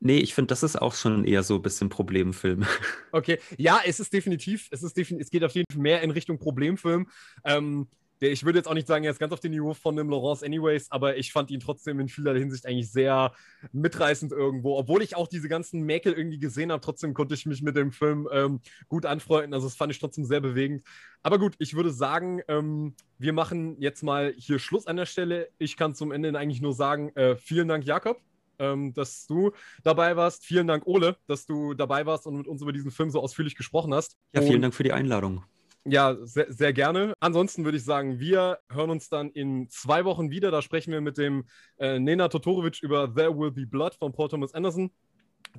Nee, 0.00 0.18
ich 0.18 0.34
finde, 0.34 0.48
das 0.48 0.62
ist 0.62 0.76
auch 0.76 0.94
schon 0.94 1.24
eher 1.24 1.42
so 1.42 1.56
ein 1.56 1.62
bisschen 1.62 1.88
Problemfilm. 1.88 2.64
Okay, 3.10 3.40
ja, 3.56 3.80
es 3.84 4.00
ist 4.00 4.12
definitiv, 4.12 4.68
es 4.70 4.82
ist 4.82 4.96
definitiv, 4.96 5.26
es 5.26 5.30
geht 5.30 5.42
auf 5.42 5.52
jeden 5.52 5.64
Fall 5.72 5.80
mehr 5.80 6.02
in 6.02 6.10
Richtung 6.10 6.38
Problemfilm. 6.38 7.08
Ähm, 7.42 7.88
der, 8.20 8.30
ich 8.32 8.44
würde 8.44 8.58
jetzt 8.58 8.66
auch 8.66 8.74
nicht 8.74 8.86
sagen, 8.86 9.04
er 9.04 9.10
ist 9.10 9.18
ganz 9.18 9.32
auf 9.32 9.40
dem 9.40 9.52
Niveau 9.52 9.74
von 9.74 9.96
dem 9.96 10.08
Laurence 10.08 10.42
Anyways, 10.42 10.90
aber 10.90 11.16
ich 11.16 11.32
fand 11.32 11.50
ihn 11.50 11.60
trotzdem 11.60 12.00
in 12.00 12.08
vieler 12.08 12.34
Hinsicht 12.34 12.66
eigentlich 12.66 12.90
sehr 12.90 13.32
mitreißend 13.72 14.32
irgendwo. 14.32 14.76
Obwohl 14.76 15.02
ich 15.02 15.16
auch 15.16 15.28
diese 15.28 15.48
ganzen 15.48 15.82
Mäkel 15.82 16.12
irgendwie 16.12 16.38
gesehen 16.38 16.72
habe, 16.72 16.80
trotzdem 16.80 17.14
konnte 17.14 17.34
ich 17.34 17.46
mich 17.46 17.62
mit 17.62 17.76
dem 17.76 17.92
Film 17.92 18.28
ähm, 18.32 18.60
gut 18.88 19.06
anfreunden. 19.06 19.54
Also 19.54 19.66
das 19.66 19.76
fand 19.76 19.92
ich 19.92 19.98
trotzdem 19.98 20.24
sehr 20.24 20.40
bewegend. 20.40 20.82
Aber 21.22 21.38
gut, 21.38 21.54
ich 21.58 21.74
würde 21.74 21.90
sagen, 21.90 22.40
ähm, 22.48 22.94
wir 23.18 23.32
machen 23.32 23.80
jetzt 23.80 24.02
mal 24.02 24.34
hier 24.36 24.58
Schluss 24.58 24.86
an 24.86 24.96
der 24.96 25.06
Stelle. 25.06 25.48
Ich 25.58 25.76
kann 25.76 25.94
zum 25.94 26.12
Ende 26.12 26.36
eigentlich 26.38 26.60
nur 26.60 26.72
sagen, 26.72 27.10
äh, 27.16 27.36
vielen 27.36 27.68
Dank, 27.68 27.84
Jakob 27.84 28.20
ähm, 28.58 28.92
dass 28.92 29.26
du 29.26 29.52
dabei 29.82 30.16
warst. 30.16 30.44
Vielen 30.44 30.66
Dank, 30.66 30.86
Ole, 30.86 31.16
dass 31.26 31.46
du 31.46 31.74
dabei 31.74 32.06
warst 32.06 32.26
und 32.26 32.36
mit 32.36 32.46
uns 32.46 32.62
über 32.62 32.72
diesen 32.72 32.90
Film 32.90 33.10
so 33.10 33.20
ausführlich 33.20 33.56
gesprochen 33.56 33.94
hast. 33.94 34.16
Ja, 34.32 34.42
vielen 34.42 34.56
und, 34.56 34.62
Dank 34.62 34.74
für 34.74 34.82
die 34.82 34.92
Einladung. 34.92 35.44
Ja, 35.84 36.16
sehr, 36.20 36.52
sehr 36.52 36.72
gerne. 36.72 37.14
Ansonsten 37.20 37.64
würde 37.64 37.78
ich 37.78 37.84
sagen, 37.84 38.20
wir 38.20 38.58
hören 38.70 38.90
uns 38.90 39.08
dann 39.08 39.30
in 39.30 39.70
zwei 39.70 40.04
Wochen 40.04 40.30
wieder. 40.30 40.50
Da 40.50 40.60
sprechen 40.60 40.92
wir 40.92 41.00
mit 41.00 41.16
dem 41.18 41.44
äh, 41.78 41.98
Nena 41.98 42.28
Totorovic 42.28 42.82
über 42.82 43.14
There 43.14 43.36
Will 43.36 43.50
Be 43.50 43.66
Blood 43.66 43.94
von 43.94 44.12
Paul 44.12 44.28
Thomas 44.28 44.54
Anderson. 44.54 44.90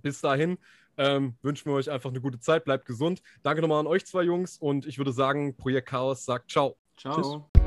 Bis 0.01 0.21
dahin 0.21 0.57
ähm, 0.97 1.35
wünschen 1.41 1.71
wir 1.71 1.75
euch 1.75 1.89
einfach 1.89 2.09
eine 2.09 2.21
gute 2.21 2.39
Zeit. 2.39 2.65
Bleibt 2.65 2.85
gesund. 2.85 3.21
Danke 3.41 3.61
nochmal 3.61 3.79
an 3.79 3.87
euch 3.87 4.05
zwei 4.05 4.23
Jungs 4.23 4.57
und 4.57 4.85
ich 4.85 4.97
würde 4.97 5.11
sagen, 5.11 5.55
Projekt 5.55 5.89
Chaos 5.89 6.25
sagt 6.25 6.51
ciao. 6.51 6.77
Ciao. 6.97 7.49
Tschüss. 7.49 7.59